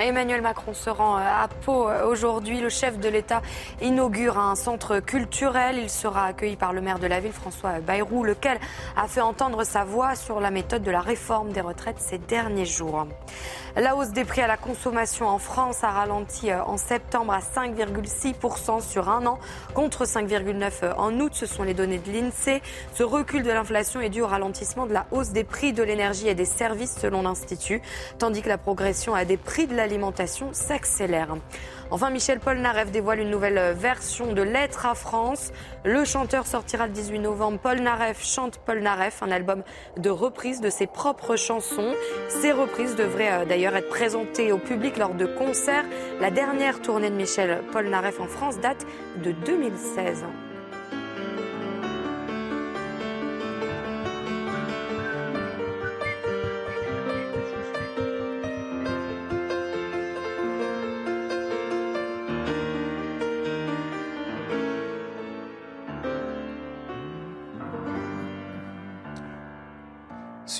Emmanuel 0.01 0.41
Macron 0.41 0.73
se 0.73 0.89
rend 0.89 1.17
euh, 1.17 1.21
à 1.21 1.47
Pau 1.47 1.89
euh, 1.89 2.05
aujourd'hui. 2.05 2.61
Le 2.61 2.69
chef 2.69 2.99
de 2.99 3.09
l'État 3.09 3.41
inaugure 3.82 4.38
un 4.38 4.55
centre 4.55 4.99
culturel. 4.99 5.77
Il 5.77 5.89
sera 5.89 6.25
accueilli 6.25 6.55
par 6.55 6.73
le 6.73 6.82
maire 6.82 6.99
de 6.99 7.07
la 7.07 7.19
ville, 7.19 7.32
François 7.32 7.80
Bayrou, 7.80 8.23
lequel 8.23 8.59
a 8.95 9.07
fait 9.07 9.21
entendre 9.21 9.63
sa 9.63 9.84
voix 9.84 10.15
sur 10.15 10.39
la 10.39 10.51
méthode 10.51 10.84
de 10.84 10.91
la 10.91 11.01
réforme 11.01 11.51
des 11.51 11.61
retraites 11.61 11.99
ces 11.99 12.17
derniers 12.17 12.65
jours. 12.65 13.07
La 13.80 13.95
hausse 13.95 14.09
des 14.09 14.25
prix 14.25 14.41
à 14.41 14.47
la 14.47 14.57
consommation 14.57 15.25
en 15.25 15.39
France 15.39 15.86
a 15.86 15.89
ralenti 15.89 16.51
euh, 16.51 16.61
en 16.65 16.75
septembre 16.75 17.32
à 17.32 17.39
5,6% 17.39 18.82
sur 18.82 19.07
un 19.07 19.25
an, 19.25 19.39
contre 19.73 20.03
5,9% 20.03 20.95
en 20.97 21.17
août. 21.21 21.32
Ce 21.34 21.45
sont 21.45 21.63
les 21.63 21.73
données 21.73 21.99
de 21.99 22.11
l'INSEE. 22.11 22.61
Ce 22.93 23.03
recul 23.03 23.41
de 23.41 23.51
l'inflation 23.51 24.01
est 24.01 24.09
dû 24.09 24.21
au 24.21 24.27
ralentissement 24.27 24.86
de 24.86 24.91
la 24.91 25.05
hausse 25.11 25.30
des 25.30 25.45
prix 25.45 25.71
de 25.71 25.82
l'énergie 25.82 26.27
et 26.27 26.36
des 26.36 26.43
services 26.43 26.97
selon 26.99 27.21
l'Institut, 27.21 27.82
tandis 28.17 28.41
que 28.41 28.49
la 28.49 28.57
progression 28.57 29.15
à 29.15 29.23
des 29.23 29.38
prix 29.38 29.65
de 29.65 29.75
la 29.75 29.80
l'alimentation 29.80 30.49
s'accélère. 30.51 31.38
Enfin, 31.91 32.11
Michel 32.11 32.39
Polnareff 32.39 32.91
dévoile 32.91 33.19
une 33.19 33.31
nouvelle 33.31 33.73
version 33.73 34.33
de 34.33 34.43
Lettres 34.43 34.85
à 34.85 34.93
France. 34.93 35.51
Le 35.83 36.05
chanteur 36.05 36.45
sortira 36.45 36.85
le 36.85 36.93
18 36.93 37.17
novembre. 37.19 37.57
Polnareff 37.57 38.23
chante 38.23 38.59
Polnareff, 38.59 39.23
un 39.23 39.31
album 39.31 39.63
de 39.97 40.11
reprises 40.11 40.61
de 40.61 40.69
ses 40.69 40.85
propres 40.85 41.35
chansons. 41.35 41.95
Ces 42.27 42.51
reprises 42.51 42.95
devraient 42.95 43.41
euh, 43.41 43.45
d'ailleurs 43.45 43.75
être 43.75 43.89
présentées 43.89 44.51
au 44.51 44.59
public 44.59 44.97
lors 44.97 45.15
de 45.15 45.25
concerts. 45.25 45.85
La 46.21 46.29
dernière 46.29 46.79
tournée 46.81 47.09
de 47.09 47.15
Michel 47.15 47.63
Polnareff 47.71 48.19
en 48.19 48.27
France 48.27 48.59
date 48.59 48.85
de 49.23 49.31
2016. 49.31 50.25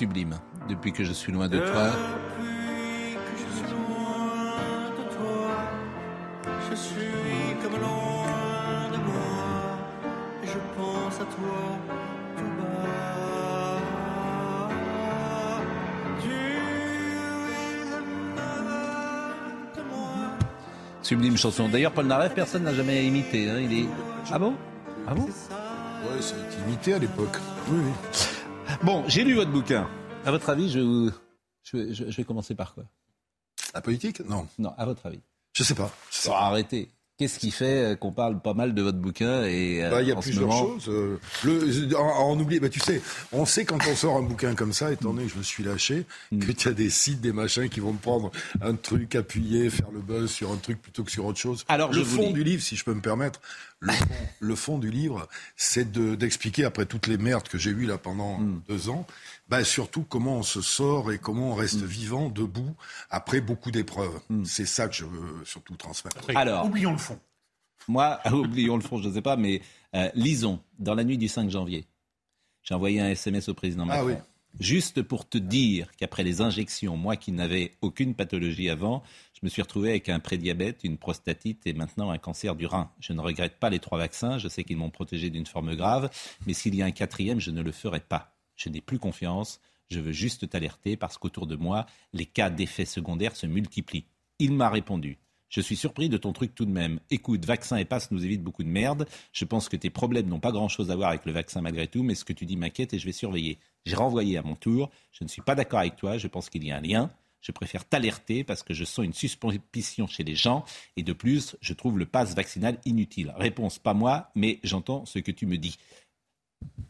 Sublime. 0.00 0.34
Depuis 0.66 0.92
que 0.92 1.04
je 1.04 1.12
suis 1.12 1.30
loin 1.30 1.46
de 1.48 1.58
toi. 1.58 1.90
Je 6.70 6.74
suis 6.76 7.54
comme 7.62 7.78
loin 7.78 8.88
de 8.92 8.98
moi, 9.08 9.32
et 10.42 10.46
je 10.46 10.58
pense 10.76 11.16
à 11.16 11.24
toi 11.24 11.58
tout 12.38 12.52
bas. 12.58 12.94
Tu 16.22 16.30
es 16.30 17.84
de 19.76 19.82
moi. 19.90 20.38
Sublime 21.02 21.36
chanson. 21.36 21.68
D'ailleurs, 21.68 21.92
Paul 21.92 22.06
Naref, 22.06 22.32
personne 22.34 22.62
n'a 22.62 22.72
jamais 22.72 23.04
imité. 23.04 23.50
hein. 23.50 23.58
Il 23.60 23.80
est. 23.80 23.88
Ah 24.32 24.38
bon? 24.38 24.54
Ah 25.06 25.14
bon? 25.14 25.24
Ouais, 25.24 26.22
ça 26.22 26.36
a 26.36 26.38
été 26.38 26.56
imité 26.66 26.94
à 26.94 26.98
l'époque. 26.98 27.36
Oui, 27.68 27.80
oui. 27.84 27.92
Bon, 28.82 29.04
j'ai 29.08 29.24
lu 29.24 29.34
votre 29.34 29.50
bouquin. 29.50 29.88
À 30.24 30.30
votre 30.30 30.48
avis, 30.50 30.70
je, 30.70 31.10
je, 31.64 31.76
vais- 31.76 31.94
je- 31.94 32.10
je 32.10 32.16
vais 32.16 32.24
commencer 32.24 32.54
par 32.54 32.74
quoi? 32.74 32.84
La 33.74 33.80
politique? 33.80 34.20
Non. 34.28 34.46
Non, 34.58 34.72
à 34.78 34.84
votre 34.84 35.06
avis. 35.06 35.20
Je 35.52 35.62
sais 35.62 35.74
pas. 35.74 35.90
Bon, 36.26 36.32
arrêtez. 36.32 36.88
Qu'est-ce 37.18 37.38
qui 37.38 37.50
fait 37.50 37.92
euh, 37.92 37.96
qu'on 37.96 38.12
parle 38.12 38.40
pas 38.40 38.54
mal 38.54 38.72
de 38.74 38.80
votre 38.80 38.96
bouquin 38.96 39.44
et 39.44 39.84
euh, 39.84 39.90
Bah, 39.90 40.00
Il 40.00 40.08
y 40.08 40.12
a 40.12 40.16
plusieurs 40.16 40.46
moment- 40.48 40.78
choses. 40.78 40.88
euh, 40.88 41.18
le, 41.44 41.94
en, 41.94 42.00
en 42.30 42.40
oublie- 42.40 42.60
bah, 42.60 42.70
tu 42.70 42.80
sais, 42.80 43.02
on 43.32 43.44
sait 43.44 43.66
quand 43.66 43.76
on 43.90 43.94
sort 43.94 44.16
un 44.16 44.22
bouquin 44.22 44.54
comme 44.54 44.72
ça, 44.72 44.90
étant 44.90 45.12
donné 45.12 45.26
que 45.26 45.32
je 45.34 45.36
me 45.38 45.42
suis 45.42 45.62
lâché, 45.62 46.06
Mm. 46.32 46.38
que 46.46 46.52
tu 46.52 46.68
as 46.68 46.72
des 46.72 46.88
sites, 46.88 47.20
des 47.20 47.32
machins 47.32 47.68
qui 47.68 47.80
vont 47.80 47.92
me 47.92 47.98
prendre 47.98 48.30
un 48.62 48.74
truc, 48.74 49.14
appuyer, 49.16 49.68
faire 49.68 49.90
le 49.92 50.00
buzz 50.00 50.30
sur 50.30 50.50
un 50.50 50.56
truc 50.56 50.80
plutôt 50.80 51.04
que 51.04 51.10
sur 51.10 51.26
autre 51.26 51.38
chose. 51.38 51.66
Alors, 51.68 51.90
le 51.92 51.98
je 51.98 52.04
fond 52.04 52.30
du 52.30 52.42
livre, 52.42 52.62
si 52.62 52.74
je 52.76 52.84
peux 52.84 52.94
me 52.94 53.02
permettre, 53.02 53.42
le 53.80 53.92
fond, 53.92 54.14
le 54.40 54.54
fond 54.56 54.78
du 54.78 54.90
livre, 54.90 55.26
c'est 55.56 55.90
de- 55.90 56.14
d'expliquer 56.14 56.64
après 56.64 56.84
toutes 56.86 57.06
les 57.06 57.16
merdes 57.16 57.48
que 57.48 57.56
j'ai 57.58 57.70
eues 57.70 57.86
là 57.86 57.96
pendant 57.98 58.38
Mm. 58.38 58.62
deux 58.68 58.88
ans, 58.90 59.06
bah, 59.48 59.64
surtout 59.64 60.02
comment 60.02 60.36
on 60.36 60.42
se 60.42 60.60
sort 60.60 61.10
et 61.12 61.18
comment 61.18 61.52
on 61.52 61.54
reste 61.54 61.82
vivant, 61.82 62.28
debout, 62.28 62.74
après 63.10 63.40
beaucoup 63.40 63.70
d'épreuves. 63.70 64.20
C'est 64.44 64.66
ça 64.66 64.86
que 64.86 64.94
je 64.94 65.04
veux 65.06 65.44
surtout 65.44 65.76
transmettre. 65.76 66.18
Alors, 66.36 66.66
oublions 66.66 66.92
le 66.92 66.98
fond. 66.98 67.18
Moi, 67.88 68.20
oublions 68.32 68.76
le 68.76 68.82
fond, 68.82 68.98
je 69.02 69.08
ne 69.08 69.14
sais 69.14 69.22
pas, 69.22 69.36
mais 69.36 69.62
euh, 69.94 70.10
lisons, 70.14 70.60
dans 70.78 70.94
la 70.94 71.02
nuit 71.04 71.16
du 71.18 71.28
5 71.28 71.48
janvier, 71.50 71.86
j'ai 72.62 72.74
envoyé 72.74 73.00
un 73.00 73.08
SMS 73.08 73.48
au 73.48 73.54
président 73.54 73.84
Ah 73.84 73.86
Macron. 74.02 74.06
oui. 74.08 74.14
Juste 74.58 75.02
pour 75.02 75.28
te 75.28 75.38
dire 75.38 75.90
qu'après 75.96 76.22
les 76.22 76.40
injections, 76.40 76.96
moi 76.96 77.16
qui 77.16 77.32
n'avais 77.32 77.72
aucune 77.80 78.14
pathologie 78.14 78.68
avant, 78.68 79.02
je 79.32 79.40
me 79.42 79.48
suis 79.48 79.62
retrouvé 79.62 79.90
avec 79.90 80.08
un 80.08 80.20
prédiabète, 80.20 80.80
une 80.82 80.98
prostatite 80.98 81.66
et 81.66 81.72
maintenant 81.72 82.10
un 82.10 82.18
cancer 82.18 82.56
du 82.56 82.66
rein. 82.66 82.90
Je 83.00 83.12
ne 83.12 83.20
regrette 83.20 83.58
pas 83.58 83.70
les 83.70 83.78
trois 83.78 83.98
vaccins, 83.98 84.38
je 84.38 84.48
sais 84.48 84.64
qu'ils 84.64 84.76
m'ont 84.76 84.90
protégé 84.90 85.30
d'une 85.30 85.46
forme 85.46 85.76
grave, 85.76 86.10
mais 86.46 86.52
s'il 86.52 86.74
y 86.74 86.82
a 86.82 86.86
un 86.86 86.90
quatrième, 86.90 87.40
je 87.40 87.50
ne 87.50 87.62
le 87.62 87.72
ferai 87.72 88.00
pas. 88.00 88.34
Je 88.56 88.68
n'ai 88.68 88.80
plus 88.80 88.98
confiance, 88.98 89.60
je 89.88 90.00
veux 90.00 90.12
juste 90.12 90.48
t'alerter 90.48 90.96
parce 90.96 91.16
qu'autour 91.16 91.46
de 91.46 91.56
moi, 91.56 91.86
les 92.12 92.26
cas 92.26 92.50
d'effets 92.50 92.84
secondaires 92.84 93.36
se 93.36 93.46
multiplient. 93.46 94.06
Il 94.38 94.52
m'a 94.52 94.68
répondu. 94.68 95.18
Je 95.50 95.60
suis 95.60 95.76
surpris 95.76 96.08
de 96.08 96.16
ton 96.16 96.32
truc 96.32 96.54
tout 96.54 96.64
de 96.64 96.70
même. 96.70 97.00
Écoute, 97.10 97.44
vaccin 97.44 97.76
et 97.76 97.84
passe 97.84 98.12
nous 98.12 98.24
évite 98.24 98.42
beaucoup 98.42 98.62
de 98.62 98.68
merde. 98.68 99.06
Je 99.32 99.44
pense 99.44 99.68
que 99.68 99.76
tes 99.76 99.90
problèmes 99.90 100.28
n'ont 100.28 100.38
pas 100.38 100.52
grand-chose 100.52 100.92
à 100.92 100.96
voir 100.96 101.10
avec 101.10 101.26
le 101.26 101.32
vaccin 101.32 101.60
malgré 101.60 101.88
tout, 101.88 102.04
mais 102.04 102.14
ce 102.14 102.24
que 102.24 102.32
tu 102.32 102.46
dis 102.46 102.56
m'inquiète 102.56 102.94
et 102.94 103.00
je 103.00 103.04
vais 103.04 103.12
surveiller. 103.12 103.58
J'ai 103.84 103.96
renvoyé 103.96 104.38
à 104.38 104.42
mon 104.42 104.54
tour. 104.54 104.90
Je 105.10 105.24
ne 105.24 105.28
suis 105.28 105.42
pas 105.42 105.56
d'accord 105.56 105.80
avec 105.80 105.96
toi. 105.96 106.18
Je 106.18 106.28
pense 106.28 106.48
qu'il 106.48 106.64
y 106.64 106.70
a 106.70 106.76
un 106.76 106.80
lien. 106.80 107.10
Je 107.40 107.50
préfère 107.50 107.84
t'alerter 107.84 108.44
parce 108.44 108.62
que 108.62 108.74
je 108.74 108.84
sens 108.84 109.04
une 109.04 109.12
suspicion 109.12 110.06
chez 110.06 110.22
les 110.22 110.36
gens 110.36 110.64
et 110.96 111.02
de 111.02 111.12
plus, 111.12 111.56
je 111.60 111.72
trouve 111.72 111.98
le 111.98 112.06
passe 112.06 112.34
vaccinal 112.36 112.78
inutile. 112.84 113.34
Réponse 113.36 113.78
pas 113.78 113.94
moi, 113.94 114.30
mais 114.36 114.60
j'entends 114.62 115.04
ce 115.04 115.18
que 115.18 115.32
tu 115.32 115.46
me 115.46 115.58
dis. 115.58 115.78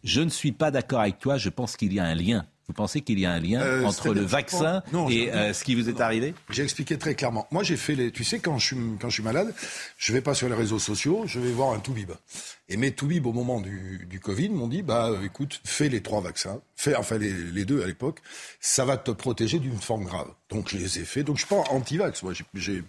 Je 0.05 0.21
ne 0.21 0.29
suis 0.29 0.53
pas 0.53 0.71
d'accord 0.71 1.01
avec 1.01 1.19
toi. 1.19 1.39
Je 1.39 1.49
pense 1.49 1.77
qu'il 1.77 1.95
y 1.95 2.01
a 2.01 2.05
un 2.05 2.15
lien. 2.15 2.47
Vous 2.71 2.75
pensez 2.75 3.01
qu'il 3.01 3.18
y 3.18 3.27
a 3.27 3.33
un 3.33 3.41
lien 3.41 3.61
Euh, 3.62 3.85
entre 3.85 4.14
le 4.14 4.21
vaccin 4.21 4.85
non, 4.93 5.09
et 5.11 5.33
euh, 5.33 5.53
ce 5.53 5.64
qui 5.64 5.75
vous 5.75 5.89
est 5.89 6.01
arrivé 6.01 6.35
J'ai 6.51 6.62
expliqué 6.62 6.97
très 6.99 7.16
clairement. 7.16 7.49
Moi, 7.51 7.64
j'ai 7.64 7.77
fait 7.77 7.97
les. 7.97 8.12
Tu 8.12 8.23
sais, 8.23 8.39
quand 8.39 8.59
je 8.59 8.66
suis 8.66 8.77
quand 9.01 9.09
je 9.09 9.14
suis 9.14 9.23
malade, 9.25 9.53
je 9.99 10.12
vais 10.12 10.21
pas 10.21 10.35
sur 10.35 10.49
les 10.49 10.55
réseaux 10.55 10.79
sociaux, 10.79 11.25
je 11.27 11.41
vais 11.41 11.51
voir 11.51 11.73
un 11.73 11.81
toubib. 11.81 12.12
Et 12.68 12.77
mes 12.77 12.93
toubibs 12.93 13.27
au 13.27 13.33
moment 13.33 13.61
du, 13.61 14.07
du 14.09 14.21
Covid 14.21 14.51
m'ont 14.51 14.68
dit 14.68 14.83
bah 14.83 15.09
euh, 15.11 15.25
écoute, 15.25 15.61
fais 15.64 15.89
les 15.89 16.01
trois 16.01 16.21
vaccins, 16.21 16.61
fais 16.77 16.95
enfin 16.95 17.18
les, 17.18 17.33
les 17.33 17.64
deux 17.64 17.83
à 17.83 17.87
l'époque, 17.89 18.21
ça 18.61 18.85
va 18.85 18.97
te 18.97 19.11
protéger 19.11 19.59
d'une 19.59 19.81
forme 19.81 20.05
grave. 20.05 20.29
Donc 20.49 20.68
je 20.71 20.77
les 20.79 21.01
ai 21.01 21.05
fait. 21.05 21.25
Donc 21.25 21.39
je 21.39 21.45
suis 21.45 21.49
pas 21.53 21.64
anti-vax. 21.71 22.23
Moi, 22.23 22.35
j'ai- 22.55 22.85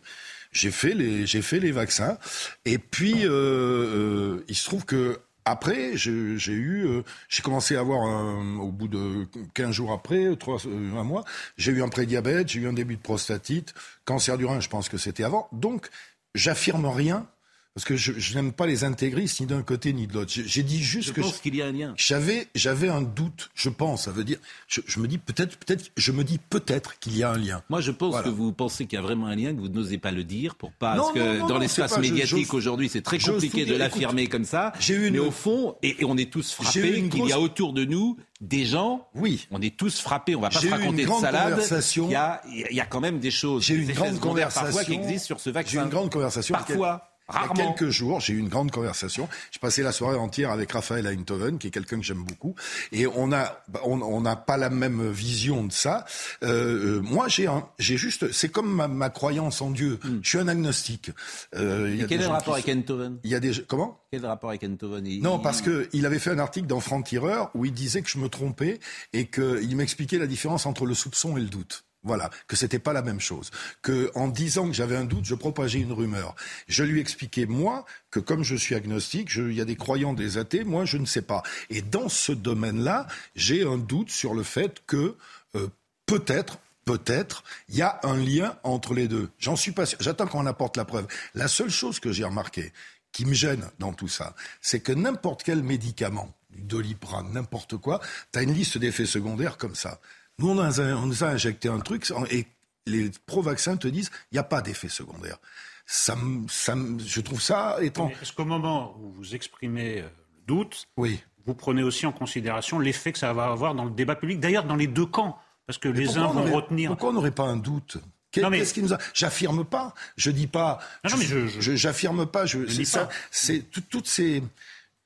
fait 0.72 0.94
les 0.94 1.26
j'ai 1.26 1.42
fait 1.42 1.60
les 1.60 1.72
vaccins. 1.72 2.20
Et 2.66 2.78
puis 2.78 3.26
euh, 3.26 4.42
il 4.48 4.56
se 4.56 4.66
trouve 4.66 4.86
que 4.86 5.20
après, 5.46 5.98
j'ai 5.98 6.12
eu, 6.12 6.86
euh, 6.86 7.04
j'ai 7.30 7.42
commencé 7.42 7.76
à 7.76 7.80
avoir 7.80 8.04
un, 8.04 8.58
au 8.58 8.72
bout 8.72 8.88
de 8.88 9.28
15 9.54 9.72
jours 9.72 9.92
après, 9.92 10.36
trois, 10.36 10.58
euh, 10.68 10.96
un 10.96 11.04
mois, 11.04 11.24
j'ai 11.58 11.72
eu 11.72 11.82
un 11.82 11.90
prédiabète, 11.90 12.50
j'ai 12.50 12.60
eu 12.62 12.68
un 12.68 12.74
début 12.74 12.96
de 12.96 13.02
prostatite, 13.02 13.74
cancer 14.06 14.38
du 14.38 14.46
rein, 14.46 14.60
je 14.60 14.70
pense 14.70 14.88
que 14.88 14.98
c'était 14.98 15.24
avant. 15.24 15.48
Donc, 15.52 15.90
j'affirme 16.36 16.86
rien 16.86 17.26
parce 17.74 17.86
que 17.86 17.96
je, 17.96 18.12
je 18.18 18.36
n'aime 18.36 18.52
pas 18.52 18.66
les 18.68 18.84
intégristes 18.84 19.40
ni 19.40 19.46
d'un 19.46 19.62
côté 19.64 19.94
ni 19.94 20.06
de 20.08 20.14
l'autre. 20.14 20.32
J'ai 20.34 20.46
j'ai 20.48 20.64
dit 20.64 20.84
juste 20.84 21.08
Je 21.10 21.14
que 21.14 21.22
pense 21.22 21.38
qu'il 21.40 21.56
y 21.56 21.62
a 21.62 21.68
un 21.68 21.72
lien. 21.72 21.94
j'avais 21.98 22.48
j'avais 22.54 22.90
un 22.90 23.02
doute. 23.02 23.50
Je 23.56 23.70
pense, 23.70 24.04
ça 24.06 24.12
veut 24.12 24.24
dire, 24.26 24.38
je, 24.68 24.82
je 24.86 25.00
me 25.00 25.08
dis 25.08 25.18
peut-être 25.18 25.58
peut-être, 25.58 25.90
je 25.96 26.12
me 26.12 26.24
dis 26.24 26.38
peut-être 26.38 27.00
qu'il 27.00 27.18
y 27.18 27.24
a 27.24 27.32
un 27.32 27.38
lien. 27.38 27.64
Moi, 27.70 27.80
je 27.82 27.92
pense 27.92 28.12
Voilà. 28.12 28.26
que 28.26 28.34
vous 28.34 28.52
pensez 28.52 28.86
qu'il 28.88 28.98
y 28.98 29.00
a 29.00 29.02
vraiment 29.02 29.28
un 29.28 29.36
lien, 29.36 29.54
que 29.56 29.60
vous 29.62 29.70
n'osez 29.70 29.98
pas 29.98 30.12
le 30.12 30.24
dire 30.24 30.56
pour 30.56 30.72
pas. 30.74 30.96
Non, 30.96 31.04
parce 31.04 31.14
que 31.14 31.40
non, 31.40 31.48
dans 31.48 31.58
l'espace 31.60 31.98
médiatique 31.98 32.54
aujourd'hui, 32.54 32.90
c'est 32.90 33.02
très 33.02 33.20
compliqué 33.20 33.66
de 33.66 33.76
l'affirmer 33.76 34.28
comme 34.28 34.46
ça. 34.46 34.74
Mais 34.90 35.20
au 35.20 35.32
fond, 35.32 35.76
et, 35.82 36.02
et 36.02 36.06
on 36.06 36.18
est 36.18 36.30
tous 36.32 36.56
J'ai 36.74 36.82
frappés 36.82 36.98
une 36.98 37.10
qu'il 37.10 37.20
y 37.28 37.32
a 37.32 37.36
grosse- 37.36 37.46
autour 37.46 37.74
de 37.74 37.86
nous 37.86 38.18
des 38.42 38.66
gens. 38.66 39.08
Oui. 39.16 39.48
On 39.52 39.62
est 39.62 39.78
tous 39.78 40.00
frappés. 40.02 40.36
On 40.36 40.42
va 40.42 40.50
pas 40.50 40.60
J'ai 40.60 40.68
se 40.70 40.74
une 40.76 40.82
raconter 40.82 41.06
de 41.06 41.12
salade. 41.12 41.50
conversation. 41.52 42.08
Il 42.08 42.12
y 42.12 42.16
a, 42.16 42.42
il 42.70 42.76
y 42.76 42.80
a 42.82 42.86
quand 42.86 43.00
même 43.00 43.20
des 43.20 43.32
choses. 43.32 43.64
J'ai 43.64 43.76
une 43.76 43.92
grande 43.94 44.16
secondaires 44.16 44.50
parfois 44.50 44.84
qui 44.84 44.92
conversation. 44.96 45.04
existent 45.04 45.26
sur 45.28 45.40
ce 45.40 45.50
J'ai 45.50 45.54
vaccin. 45.54 45.84
une 45.84 45.90
grande 45.90 46.12
conversation. 46.12 46.54
Parfois. 46.54 47.08
Il 47.32 47.36
y 47.36 47.38
a 47.38 47.42
Rarement. 47.48 47.74
quelques 47.74 47.90
jours, 47.92 48.20
j'ai 48.20 48.34
eu 48.34 48.38
une 48.40 48.50
grande 48.50 48.72
conversation. 48.72 49.28
J'ai 49.52 49.60
passé 49.60 49.84
la 49.84 49.92
soirée 49.92 50.18
entière 50.18 50.52
avec 50.52 50.72
Raphaël 50.72 51.08
Einthoven, 51.08 51.58
qui 51.58 51.68
est 51.68 51.72
quelqu'un 51.72 51.98
que 51.98 52.04
j'aime 52.06 52.24
beaucoup, 52.24 52.56
et 52.92 53.08
on 53.08 53.32
a, 53.32 53.62
on 53.84 54.02
on 54.02 54.22
n'a 54.22 54.36
pas 54.36 54.58
la 54.58 54.70
même 54.70 55.10
vision 55.12 55.64
de 55.64 55.72
ça. 55.72 56.06
Euh, 56.44 56.98
euh, 56.98 57.02
moi, 57.02 57.28
j'ai, 57.28 57.48
j'ai 57.80 57.98
juste, 57.98 58.32
c'est 58.32 58.50
comme 58.50 58.72
ma, 58.74 58.88
ma 58.88 59.10
croyance 59.10 59.62
en 59.62 59.72
Dieu. 59.72 60.00
Je 60.22 60.28
suis 60.30 60.38
un 60.40 60.48
agnostique. 60.48 61.12
Euh, 61.56 61.90
il 61.92 62.00
y 62.00 62.04
a 62.04 62.08
quel 62.08 62.22
est 62.22 62.24
le 62.26 62.30
rapport 62.30 62.54
avec 62.56 62.68
Enthoven 62.70 63.20
Il 63.24 63.30
y 63.30 63.36
a 63.36 63.40
des 63.40 63.52
comment? 63.68 64.00
Quel 64.12 64.26
rapport 64.26 64.50
avec 64.50 64.64
Enthoven 64.64 65.06
Il- 65.08 65.22
non, 65.22 65.40
parce 65.40 65.62
que 65.62 65.88
il 65.94 66.06
avait 66.06 66.20
fait 66.20 66.32
un 66.32 66.40
article 66.40 66.68
dans 66.68 66.80
Franc-Tireur 66.80 67.50
où 67.56 67.66
il 67.66 67.72
disait 67.74 68.02
que 68.02 68.10
je 68.10 68.18
me 68.18 68.28
trompais 68.30 68.80
et 69.14 69.28
qu'il 69.28 69.76
m'expliquait 69.76 70.18
la 70.18 70.28
différence 70.28 70.66
entre 70.66 70.86
le 70.86 70.94
soupçon 70.94 71.38
et 71.38 71.42
le 71.42 71.48
doute. 71.48 71.86
Voilà, 72.04 72.32
que 72.48 72.56
c'était 72.56 72.80
pas 72.80 72.94
la 72.94 73.04
même 73.04 73.20
chose. 73.20 73.52
Que 73.84 74.12
en 74.16 74.28
disant 74.28 74.68
que 74.68 74.74
j'avais 74.74 74.96
un 74.96 75.06
doute, 75.06 75.26
je 75.26 75.36
propageais 75.36 75.80
une 75.80 75.92
rumeur. 75.92 76.36
Je 76.68 76.84
lui 76.84 77.00
expliquais 77.00 77.46
moi 77.46 77.86
que 78.10 78.20
comme 78.20 78.44
je 78.44 78.56
suis 78.56 78.74
agnostique, 78.74 79.32
il 79.36 79.54
y 79.54 79.62
a 79.62 79.66
des 79.66 79.76
croyants, 79.76 80.14
des 80.14 80.38
athées, 80.38 80.64
moi 80.64 80.86
je 80.86 80.98
ne 80.98 81.06
sais 81.06 81.22
pas. 81.22 81.44
Et 81.70 81.82
dans 81.82 82.10
ce 82.10 82.32
domaine-là, 82.32 83.08
j'ai 83.36 83.64
un 83.64 83.78
doute 83.78 84.10
sur 84.10 84.34
le 84.34 84.44
fait 84.44 84.82
que 84.88 85.16
euh, 85.56 85.68
peut-être 86.06 86.60
Peut-être, 86.84 87.44
il 87.70 87.76
y 87.76 87.84
a 87.84 88.00
un 88.04 88.18
lien 88.18 88.58
entre 88.64 88.96
les 88.96 89.08
deux. 89.08 89.30
J'en 89.38 89.56
suis 89.56 89.72
pas 89.72 89.86
sûr. 89.86 90.00
J'attends 90.02 90.26
qu'on 90.26 90.48
apporte 90.48 90.78
la 90.78 90.84
preuve. 90.84 91.06
La 91.36 91.48
seule 91.48 91.70
chose 91.70 92.00
que 92.00 92.12
j'ai 92.12 92.24
remarqué, 92.24 92.74
qui 93.12 93.26
me 93.26 93.34
gêne 93.34 93.70
dans 93.78 93.94
tout 93.94 94.08
ça, 94.08 94.36
c'est 94.62 94.80
que 94.80 94.92
n'importe 94.92 95.44
quel 95.44 95.62
médicament, 95.62 96.34
du 96.50 96.64
doliprane, 96.64 97.32
n'importe 97.32 97.78
quoi, 97.78 98.02
tu 98.34 98.40
as 98.40 98.42
une 98.42 98.54
liste 98.54 98.78
d'effets 98.78 99.06
secondaires 99.06 99.58
comme 99.58 99.76
ça. 99.76 100.00
Nous, 100.40 100.50
on, 100.50 100.60
a- 100.60 100.80
on 100.96 101.06
nous 101.06 101.24
a 101.24 101.28
injecté 101.28 101.68
un 101.70 101.80
truc 101.80 102.12
et 102.32 102.46
les 102.88 103.12
pro-vaccins 103.26 103.78
te 103.78 103.88
disent 103.88 104.10
il 104.32 104.36
n'y 104.36 104.40
a 104.40 104.44
pas 104.44 104.62
d'effet 104.62 104.90
secondaire. 104.90 105.38
Ça, 105.86 106.16
je 106.48 107.22
trouve 107.22 107.42
ça 107.42 107.78
étrange. 107.82 108.14
Est-ce 108.22 108.32
qu'au 108.34 108.46
moment 108.46 108.96
où 109.00 109.12
vous 109.12 109.36
exprimez 109.36 110.00
euh, 110.00 110.04
le 110.38 110.46
doute, 110.48 110.86
Oui. 110.98 111.20
vous 111.46 111.54
prenez 111.54 111.84
aussi 111.84 112.06
en 112.06 112.12
considération 112.12 112.80
l'effet 112.80 113.12
que 113.12 113.20
ça 113.20 113.34
va 113.34 113.46
avoir 113.52 113.76
dans 113.76 113.86
le 113.86 113.92
débat 113.92 114.16
public, 114.16 114.40
d'ailleurs 114.40 114.64
dans 114.64 114.76
les 114.78 114.88
deux 114.88 115.06
camps 115.06 115.38
Parce 115.68 115.78
que 115.78 115.90
Mais 115.90 116.00
les 116.00 116.18
uns 116.18 116.26
on 116.26 116.32
vont 116.34 116.42
aurait- 116.42 116.52
retenir. 116.52 116.90
Pourquoi 116.92 117.10
on 117.10 117.14
n'aurait 117.14 117.32
pas 117.32 117.44
un 117.44 117.58
doute? 117.58 117.98
Qu'est-ce 118.32 118.74
qui 118.74 118.82
nous 118.82 118.94
a 118.94 118.98
J'affirme 119.14 119.66
pas. 119.66 119.94
Je 120.16 120.32
dis 120.32 120.48
pas. 120.48 120.80
Non, 121.04 121.18
mais 121.18 121.26
je, 121.26 121.48
je, 121.48 121.76
j'affirme 121.76 122.26
pas. 122.26 122.46
Je, 122.46 122.66
c'est 122.68 122.86
ça. 122.86 123.10
C'est 123.30 123.70
toutes 123.70 124.08
ces 124.08 124.42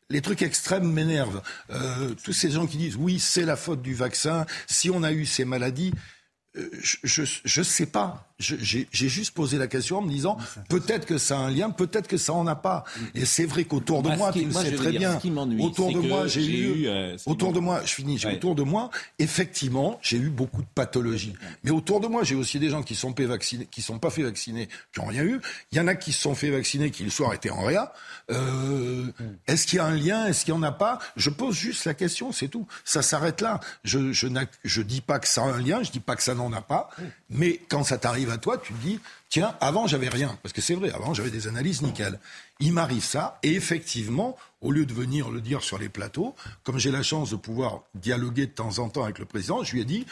les 0.09 0.21
trucs 0.21 0.41
extrêmes 0.41 0.91
m'énervent. 0.91 1.41
Euh, 1.69 2.13
tous 2.23 2.33
ces 2.33 2.51
gens 2.51 2.67
qui 2.67 2.77
disent 2.77 2.95
oui, 2.95 3.19
c'est 3.19 3.45
la 3.45 3.55
faute 3.55 3.81
du 3.81 3.93
vaccin. 3.93 4.45
Si 4.67 4.89
on 4.89 5.03
a 5.03 5.11
eu 5.11 5.25
ces 5.25 5.45
maladies, 5.45 5.93
euh, 6.57 6.69
je 7.03 7.59
ne 7.59 7.63
sais 7.63 7.85
pas. 7.85 8.33
J'ai 8.37 8.87
juste 8.91 9.33
posé 9.33 9.57
la 9.57 9.67
question 9.67 9.99
en 9.99 10.01
me 10.01 10.09
disant 10.09 10.37
peut-être 10.67 11.05
que 11.05 11.17
ça 11.17 11.37
a 11.37 11.41
un 11.41 11.49
lien, 11.49 11.69
peut-être 11.69 12.07
que 12.07 12.17
ça 12.17 12.33
en 12.33 12.45
a 12.47 12.55
pas. 12.55 12.83
Et 13.13 13.23
c'est 13.23 13.45
vrai 13.45 13.63
qu'autour 13.63 14.03
de 14.03 14.09
moi, 14.09 14.31
tu 14.33 14.43
le 14.43 14.51
sais 14.51 14.73
très 14.73 14.91
bien. 14.91 15.17
Autour 15.59 15.91
de 15.93 15.99
moi, 15.99 16.27
j'ai 16.27 16.45
eu, 16.45 16.87
euh, 16.87 17.15
autour 17.25 17.53
de 17.53 17.59
moi, 17.59 17.81
je 17.85 17.93
finis. 17.93 18.21
Autour 18.25 18.55
de 18.55 18.63
moi, 18.63 18.89
effectivement, 19.19 19.99
j'ai 20.01 20.17
eu 20.17 20.29
beaucoup 20.29 20.61
de 20.61 20.67
pathologies. 20.75 21.33
Mais 21.63 21.71
autour 21.71 21.99
de 22.01 22.07
moi, 22.07 22.23
j'ai 22.23 22.35
aussi 22.35 22.59
des 22.59 22.69
gens 22.69 22.83
qui 22.83 22.95
sont 22.95 23.13
pas 23.13 23.25
vaccinés, 23.25 23.67
qui 23.71 23.81
sont 23.81 23.99
pas 23.99 24.09
fait 24.09 24.23
vacciner, 24.23 24.67
qui 24.93 24.99
ont 24.99 25.05
rien 25.05 25.23
eu. 25.23 25.39
Il 25.71 25.77
y 25.77 25.81
en 25.81 25.87
a 25.87 25.95
qui 25.95 26.11
se 26.11 26.21
sont 26.21 26.35
fait 26.35 26.49
vacciner, 26.49 26.91
qui 26.91 27.03
le 27.03 27.09
soir 27.09 27.33
étaient 27.33 27.49
en 27.49 27.63
réa. 27.63 27.93
Euh, 28.31 29.05
est-ce 29.47 29.65
qu'il 29.65 29.77
y 29.77 29.79
a 29.79 29.85
un 29.85 29.95
lien 29.95 30.25
Est-ce 30.25 30.43
qu'il 30.43 30.53
y 30.53 30.57
en 30.57 30.63
a 30.63 30.71
pas? 30.71 30.99
Je 31.15 31.29
pose 31.29 31.55
juste 31.55 31.85
la 31.85 31.93
question, 31.93 32.31
c'est 32.31 32.49
tout. 32.49 32.67
Ça 32.83 33.01
s'arrête 33.01 33.41
là. 33.41 33.59
Je 33.83 34.11
je, 34.11 34.27
je 34.63 34.81
dis 34.81 35.01
pas 35.01 35.19
que 35.19 35.27
ça 35.27 35.43
a 35.43 35.45
un 35.45 35.61
lien, 35.61 35.83
je 35.83 35.91
dis 35.91 35.99
pas 35.99 36.15
que 36.15 36.23
ça 36.23 36.35
n'en 36.35 36.51
a 36.51 36.61
pas. 36.61 36.89
Mais 37.29 37.61
quand 37.69 37.83
ça 37.83 37.97
t'arrive 37.97 38.24
à 38.31 38.37
toi, 38.37 38.57
tu 38.57 38.73
te 38.73 38.81
dis, 38.81 38.99
tiens, 39.29 39.55
avant 39.61 39.87
j'avais 39.87 40.09
rien, 40.09 40.37
parce 40.43 40.53
que 40.53 40.61
c'est 40.61 40.75
vrai, 40.75 40.91
avant 40.91 41.13
j'avais 41.13 41.31
des 41.31 41.47
analyses 41.47 41.81
nickel. 41.81 42.19
Il 42.59 42.73
m'arrive 42.73 43.03
ça, 43.03 43.39
et 43.43 43.53
effectivement, 43.53 44.37
au 44.61 44.71
lieu 44.71 44.85
de 44.85 44.93
venir 44.93 45.29
le 45.29 45.41
dire 45.41 45.63
sur 45.63 45.77
les 45.77 45.89
plateaux, 45.89 46.35
comme 46.63 46.79
j'ai 46.79 46.91
la 46.91 47.03
chance 47.03 47.31
de 47.31 47.35
pouvoir 47.35 47.81
dialoguer 47.93 48.47
de 48.47 48.51
temps 48.51 48.79
en 48.79 48.89
temps 48.89 49.03
avec 49.03 49.19
le 49.19 49.25
président, 49.25 49.63
je 49.63 49.73
lui 49.73 49.81
ai 49.81 49.85
dit, 49.85 50.05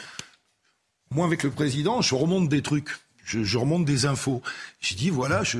moi 1.10 1.26
avec 1.26 1.42
le 1.42 1.50
président, 1.50 2.02
je 2.02 2.14
remonte 2.14 2.48
des 2.48 2.62
trucs. 2.62 2.90
Je, 3.24 3.56
remonte 3.56 3.86
des 3.86 4.04
infos. 4.04 4.42
J'ai 4.80 4.96
dit, 4.96 5.08
voilà, 5.08 5.42
je, 5.44 5.58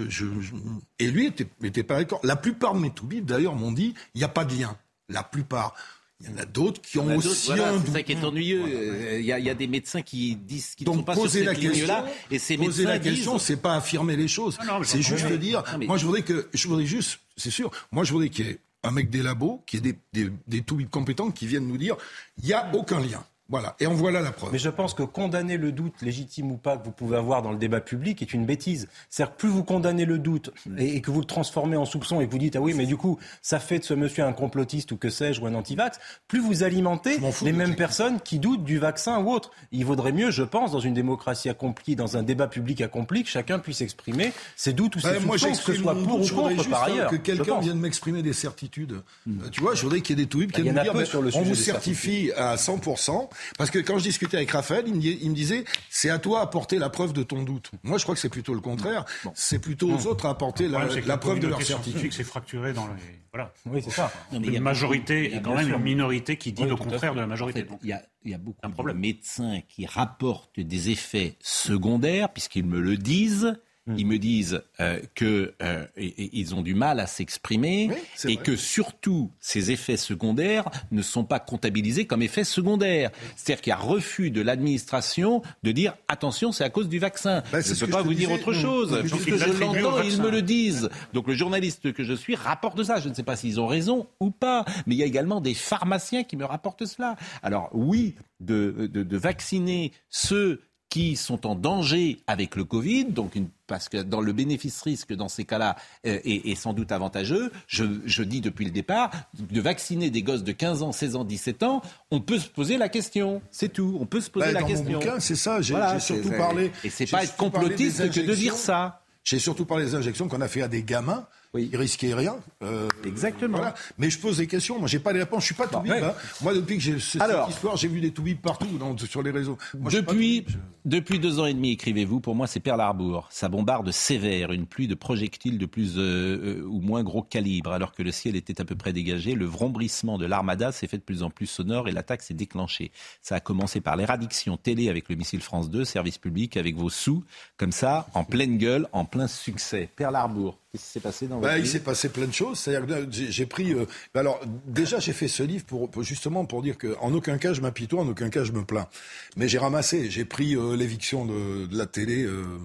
et 0.98 1.10
lui 1.10 1.32
n'était 1.60 1.82
pas 1.82 1.96
d'accord. 1.96 2.20
La 2.22 2.36
plupart 2.36 2.74
de 2.74 2.80
mes 2.80 2.90
toubibs, 2.90 3.24
d'ailleurs, 3.24 3.54
m'ont 3.54 3.72
dit, 3.72 3.94
il 4.14 4.18
n'y 4.18 4.24
a 4.24 4.28
pas 4.28 4.44
de 4.44 4.54
lien. 4.54 4.76
La 5.08 5.22
plupart. 5.22 5.74
Il 6.20 6.30
y 6.30 6.32
en 6.32 6.38
a 6.38 6.44
d'autres 6.44 6.80
qui 6.80 6.98
ont 6.98 7.16
aussi 7.16 7.52
un 7.52 7.82
C'est 7.84 7.92
ça 7.92 8.02
qui 8.02 8.12
est 8.12 8.24
ennuyeux. 8.24 8.62
Euh, 8.66 9.18
il 9.18 9.26
y, 9.26 9.32
a, 9.32 9.38
il 9.38 9.44
y, 9.44 9.50
a, 9.50 9.54
des 9.54 9.66
médecins 9.66 10.00
qui 10.00 10.36
disent 10.36 10.74
qu'ils 10.74 10.88
ne 10.88 10.94
sont 10.94 11.02
pas 11.02 11.14
sur 11.14 11.28
cette 11.28 11.58
ligne-là. 11.58 12.06
Et 12.30 12.38
ces 12.38 12.56
poser 12.56 12.84
la 12.84 12.98
question, 12.98 13.38
c'est 13.38 13.56
pas 13.56 13.74
affirmer 13.74 14.16
les 14.16 14.28
choses. 14.28 14.56
C'est 14.84 15.02
juste 15.02 15.26
dire. 15.32 15.62
Moi, 15.80 15.96
je 15.96 16.04
voudrais 16.04 16.22
que, 16.22 16.48
je 16.54 16.68
voudrais 16.68 16.86
juste, 16.86 17.20
c'est 17.36 17.50
sûr. 17.50 17.70
Moi, 17.90 18.04
je 18.04 18.12
voudrais 18.12 18.28
qu'il 18.28 18.46
y 18.46 18.50
ait 18.50 18.58
un 18.84 18.90
mec 18.90 19.10
des 19.10 19.22
labos, 19.22 19.62
qui 19.66 19.78
ait 19.78 19.80
des, 19.80 19.98
des, 20.12 20.30
des 20.46 20.62
compétents 20.90 21.30
qui 21.30 21.46
viennent 21.46 21.66
nous 21.66 21.78
dire, 21.78 21.96
il 22.38 22.44
n'y 22.44 22.52
a 22.52 22.70
aucun 22.74 23.00
lien. 23.00 23.24
Voilà, 23.50 23.76
et 23.78 23.86
en 23.86 23.92
voilà 23.92 24.22
la 24.22 24.32
preuve. 24.32 24.52
Mais 24.52 24.58
je 24.58 24.70
pense 24.70 24.94
que 24.94 25.02
condamner 25.02 25.58
le 25.58 25.70
doute, 25.70 26.00
légitime 26.00 26.50
ou 26.50 26.56
pas, 26.56 26.78
que 26.78 26.84
vous 26.84 26.90
pouvez 26.90 27.18
avoir 27.18 27.42
dans 27.42 27.52
le 27.52 27.58
débat 27.58 27.82
public 27.82 28.22
est 28.22 28.32
une 28.32 28.46
bêtise. 28.46 28.88
C'est-à-dire 29.10 29.36
plus 29.36 29.50
vous 29.50 29.64
condamnez 29.64 30.06
le 30.06 30.18
doute 30.18 30.50
et, 30.78 31.02
que 31.02 31.10
vous 31.10 31.20
le 31.20 31.26
transformez 31.26 31.76
en 31.76 31.84
soupçon 31.84 32.22
et 32.22 32.26
que 32.26 32.32
vous 32.32 32.38
dites, 32.38 32.56
ah 32.56 32.60
oui, 32.60 32.72
mais 32.74 32.86
du 32.86 32.96
coup, 32.96 33.18
ça 33.42 33.58
fait 33.60 33.78
de 33.78 33.84
ce 33.84 33.92
monsieur 33.92 34.24
un 34.24 34.32
complotiste 34.32 34.92
ou 34.92 34.96
que 34.96 35.10
sais-je, 35.10 35.42
ou 35.42 35.46
un 35.46 35.54
antivax, 35.54 35.98
plus 36.26 36.40
vous 36.40 36.62
alimentez 36.62 37.18
les 37.42 37.52
mêmes 37.52 37.76
personnes 37.76 38.18
qui 38.18 38.38
doutent 38.38 38.64
du 38.64 38.78
vaccin 38.78 39.18
ou 39.18 39.30
autre. 39.30 39.50
Il 39.72 39.84
vaudrait 39.84 40.12
mieux, 40.12 40.30
je 40.30 40.42
pense, 40.42 40.72
dans 40.72 40.80
une 40.80 40.94
démocratie 40.94 41.50
accomplie, 41.50 41.96
dans 41.96 42.16
un 42.16 42.22
débat 42.22 42.46
public 42.46 42.80
accompli, 42.80 43.24
que 43.24 43.28
chacun 43.28 43.58
puisse 43.58 43.82
exprimer 43.82 44.32
ses 44.56 44.72
doutes 44.72 44.96
ou 44.96 45.00
ses 45.00 45.20
soupçons, 45.20 45.50
que 45.50 45.54
ce 45.54 45.74
soit 45.74 45.94
pour 45.94 46.22
ou 46.22 46.26
contre, 46.26 46.70
par 46.70 46.84
ailleurs. 46.84 47.10
que 47.10 47.16
quelqu'un 47.16 47.60
vienne 47.60 47.78
m'exprimer 47.78 48.22
des 48.22 48.32
certitudes. 48.32 49.02
Hmm. 49.26 49.50
Tu 49.50 49.60
vois, 49.60 49.74
je 49.74 49.82
voudrais 49.82 50.00
qu'il 50.00 50.18
y 50.18 50.22
ait 50.22 50.24
des 50.24 50.30
tweets 50.30 50.52
qui 50.52 50.62
viennent 50.62 50.74
me 50.74 50.82
dire, 50.82 50.94
on 51.36 51.42
vous 51.42 51.54
certifie 51.54 52.32
à 52.36 52.56
100%. 52.56 53.28
Parce 53.58 53.70
que 53.70 53.78
quand 53.78 53.98
je 53.98 54.04
discutais 54.04 54.36
avec 54.36 54.50
Raphaël, 54.50 54.84
il 54.86 54.94
me, 54.94 55.34
disait 55.34 55.64
c'est 55.90 56.10
à 56.10 56.18
toi 56.18 56.40
d'apporter 56.40 56.78
la 56.78 56.90
preuve 56.90 57.12
de 57.12 57.22
ton 57.22 57.42
doute. 57.42 57.70
Moi, 57.82 57.98
je 57.98 58.02
crois 58.04 58.14
que 58.14 58.20
c'est 58.20 58.28
plutôt 58.28 58.54
le 58.54 58.60
contraire. 58.60 59.04
C'est 59.34 59.58
plutôt 59.58 59.90
aux 59.90 60.06
autres 60.06 60.26
à 60.26 60.30
apporter 60.30 60.68
la, 60.68 61.16
preuve 61.16 61.40
de 61.40 61.48
leur 61.48 61.62
certitude. 61.62 62.12
C'est 62.12 62.24
fracturé 62.24 62.72
dans 62.72 62.86
les. 62.86 62.94
Voilà. 63.32 63.52
Oui, 63.66 63.80
c'est 63.82 63.90
ça. 63.90 64.12
une 64.32 64.60
majorité 64.60 65.34
et 65.34 65.42
quand 65.42 65.56
même 65.56 65.68
une 65.68 65.82
minorité 65.82 66.36
qui 66.36 66.52
dit 66.52 66.64
le 66.64 66.76
contraire 66.76 67.14
de 67.14 67.20
la 67.20 67.26
majorité. 67.26 67.66
il, 67.82 67.88
y 68.24 68.30
y 68.30 68.34
a 68.34 68.38
beaucoup 68.38 68.88
de 68.88 68.92
médecins 68.92 69.60
qui 69.68 69.86
rapportent 69.86 70.60
des 70.60 70.90
effets 70.90 71.36
secondaires, 71.40 72.32
puisqu'ils 72.32 72.66
me 72.66 72.80
le 72.80 72.96
disent 72.96 73.58
Ils 73.86 74.06
me 74.06 74.18
disent 74.18 74.62
euh, 74.80 74.98
que 75.14 75.52
euh, 75.62 75.84
ils 75.98 76.54
ont 76.54 76.62
du 76.62 76.74
mal 76.74 77.00
à 77.00 77.06
s'exprimer 77.06 77.90
et 78.26 78.38
que 78.38 78.56
surtout 78.56 79.30
ces 79.40 79.72
effets 79.72 79.98
secondaires 79.98 80.70
ne 80.90 81.02
sont 81.02 81.24
pas 81.24 81.38
comptabilisés 81.38 82.06
comme 82.06 82.22
effets 82.22 82.44
secondaires. 82.44 83.10
C'est-à-dire 83.36 83.60
qu'il 83.60 83.70
y 83.70 83.74
a 83.74 83.76
refus 83.76 84.30
de 84.30 84.40
l'administration 84.40 85.42
de 85.62 85.72
dire 85.72 85.96
attention, 86.08 86.50
c'est 86.50 86.64
à 86.64 86.70
cause 86.70 86.88
du 86.88 86.98
vaccin. 86.98 87.42
Bah, 87.52 87.60
je 87.60 87.74
ne 87.74 87.78
peux 87.78 87.88
pas 87.88 88.00
vous 88.00 88.14
dire 88.14 88.30
autre 88.32 88.54
chose. 88.54 88.98
Puisque 89.02 89.36
je 89.36 89.50
l'entends, 89.60 90.00
ils 90.02 90.20
me 90.20 90.30
le 90.30 90.40
disent. 90.40 90.88
Donc 91.12 91.28
le 91.28 91.34
journaliste 91.34 91.92
que 91.92 92.04
je 92.04 92.14
suis 92.14 92.36
rapporte 92.36 92.82
ça. 92.84 93.00
Je 93.00 93.10
ne 93.10 93.14
sais 93.14 93.22
pas 93.22 93.36
s'ils 93.36 93.60
ont 93.60 93.66
raison 93.66 94.06
ou 94.18 94.30
pas, 94.30 94.64
mais 94.86 94.94
il 94.94 94.98
y 94.98 95.02
a 95.02 95.06
également 95.06 95.42
des 95.42 95.54
pharmaciens 95.54 96.24
qui 96.24 96.38
me 96.38 96.46
rapportent 96.46 96.86
cela. 96.86 97.16
Alors 97.42 97.68
oui, 97.72 98.14
de, 98.40 98.88
de, 98.90 99.02
de 99.02 99.16
vacciner 99.18 99.92
ceux 100.08 100.62
qui 100.94 101.16
sont 101.16 101.44
en 101.44 101.56
danger 101.56 102.18
avec 102.28 102.54
le 102.54 102.62
Covid, 102.62 103.06
donc 103.06 103.34
une, 103.34 103.48
parce 103.66 103.88
que 103.88 103.96
dans 103.96 104.20
le 104.20 104.32
bénéfice-risque 104.32 105.12
dans 105.12 105.26
ces 105.26 105.44
cas-là 105.44 105.74
euh, 106.06 106.20
est, 106.24 106.54
sans 106.54 106.72
doute 106.72 106.92
avantageux. 106.92 107.50
Je, 107.66 108.22
dis 108.22 108.40
depuis 108.40 108.64
le 108.64 108.70
départ, 108.70 109.10
de 109.36 109.60
vacciner 109.60 110.10
des 110.10 110.22
gosses 110.22 110.44
de 110.44 110.52
15 110.52 110.84
ans, 110.84 110.92
16 110.92 111.16
ans, 111.16 111.24
17 111.24 111.64
ans, 111.64 111.82
on 112.12 112.20
peut 112.20 112.38
se 112.38 112.48
poser 112.48 112.78
la 112.78 112.88
question. 112.88 113.42
C'est 113.50 113.72
tout. 113.72 113.98
On 114.00 114.06
peut 114.06 114.20
se 114.20 114.30
poser 114.30 114.52
bah, 114.52 114.60
la 114.60 114.62
question. 114.62 115.00
c'est 115.18 115.34
ça. 115.34 115.60
J'ai 115.60 115.74
surtout 115.98 116.30
parlé. 116.30 116.70
Et 116.84 116.90
c'est 116.90 117.10
pas 117.10 117.24
être 117.24 117.34
complotiste 117.34 118.08
que 118.12 118.20
de 118.20 118.32
dire 118.32 118.54
ça. 118.54 119.02
J'ai 119.24 119.40
surtout 119.40 119.64
parlé 119.64 119.86
des 119.86 119.96
injections 119.96 120.28
qu'on 120.28 120.42
a 120.42 120.48
fait 120.48 120.62
à 120.62 120.68
des 120.68 120.84
gamins 120.84 121.26
oui. 121.54 121.68
il 121.72 121.76
risquait 121.78 122.14
rien. 122.14 122.36
Euh, 122.62 122.88
Exactement. 123.04 123.60
Mais 123.98 124.10
je 124.10 124.18
pose 124.18 124.38
des 124.38 124.46
questions. 124.46 124.78
Moi, 124.78 124.88
j'ai 124.88 124.98
pas 124.98 125.12
les 125.12 125.20
réponses. 125.20 125.42
Je 125.42 125.46
suis 125.46 125.54
pas 125.54 125.66
tout 125.66 125.78
hein. 125.78 126.14
Moi, 126.42 126.54
depuis 126.54 126.76
que 126.76 126.82
j'ai 126.82 126.98
cette 126.98 127.22
histoire, 127.48 127.76
j'ai 127.76 127.88
vu 127.88 128.00
des 128.00 128.12
toubibs 128.12 128.40
partout 128.40 128.66
sur 129.08 129.22
les 129.22 129.30
réseaux. 129.30 129.58
depuis, 129.74 130.44
depuis 130.84 131.18
deux 131.18 131.40
ans 131.40 131.46
et 131.46 131.54
demi, 131.54 131.72
écrivez-vous. 131.72 132.20
Pour 132.20 132.34
moi, 132.34 132.46
c'est 132.46 132.60
Pearl 132.60 132.80
Harbor. 132.80 133.28
Ça 133.30 133.48
bombarde 133.48 133.90
sévère, 133.90 134.52
une 134.52 134.66
pluie 134.66 134.88
de 134.88 134.94
projectiles 134.94 135.58
de 135.58 135.66
plus 135.66 135.96
euh, 135.96 136.00
euh, 136.00 136.66
ou 136.66 136.80
moins 136.80 137.02
gros 137.02 137.22
calibre, 137.22 137.72
alors 137.72 137.92
que 137.92 138.02
le 138.02 138.12
ciel 138.12 138.36
était 138.36 138.60
à 138.60 138.64
peu 138.64 138.74
près 138.74 138.92
dégagé. 138.92 139.34
Le 139.34 139.46
vrombrissement 139.46 140.18
de 140.18 140.26
l'armada 140.26 140.72
s'est 140.72 140.86
fait 140.86 140.98
de 140.98 141.02
plus 141.02 141.22
en 141.22 141.30
plus 141.30 141.46
sonore 141.46 141.88
et 141.88 141.92
l'attaque 141.92 142.22
s'est 142.22 142.34
déclenchée. 142.34 142.90
Ça 143.22 143.36
a 143.36 143.40
commencé 143.40 143.80
par 143.80 143.96
l'éradiction 143.96 144.56
télé 144.56 144.88
avec 144.88 145.08
le 145.08 145.16
missile 145.16 145.40
France 145.40 145.70
2, 145.70 145.84
service 145.84 146.18
public 146.18 146.56
avec 146.56 146.76
vos 146.76 146.90
sous, 146.90 147.24
comme 147.56 147.72
ça, 147.72 148.06
en 148.14 148.24
pleine 148.24 148.58
gueule, 148.58 148.88
en 148.92 149.04
plein 149.04 149.26
succès. 149.26 149.88
Pearl 149.96 150.16
Harbor. 150.16 150.58
Qu'est-ce 150.74 150.86
qui 150.86 150.90
s'est 150.90 151.00
passé 151.00 151.28
dans 151.28 151.38
bah, 151.38 151.56
Il 151.56 151.68
s'est 151.68 151.84
passé 151.84 152.08
plein 152.08 152.26
de 152.26 152.32
choses. 152.32 152.58
C'est-à-dire 152.58 153.06
j'ai 153.12 153.46
pris. 153.46 153.72
Euh, 153.72 153.86
bah, 154.12 154.18
alors, 154.20 154.40
déjà, 154.66 154.98
j'ai 154.98 155.12
fait 155.12 155.28
ce 155.28 155.44
livre 155.44 155.64
pour, 155.64 156.02
justement 156.02 156.46
pour 156.46 156.62
dire 156.62 156.76
qu'en 156.76 157.14
aucun 157.14 157.38
cas 157.38 157.52
je 157.52 157.60
m'apitoie, 157.60 158.00
en 158.02 158.08
aucun 158.08 158.28
cas 158.28 158.42
je 158.42 158.50
me 158.50 158.64
plains. 158.64 158.88
Mais 159.36 159.46
j'ai 159.46 159.58
ramassé. 159.58 160.10
J'ai 160.10 160.24
pris 160.24 160.56
euh, 160.56 160.74
l'éviction 160.74 161.26
de, 161.26 161.66
de, 161.66 161.78
la 161.78 161.86
télé 161.86 162.24
euh, 162.24 162.58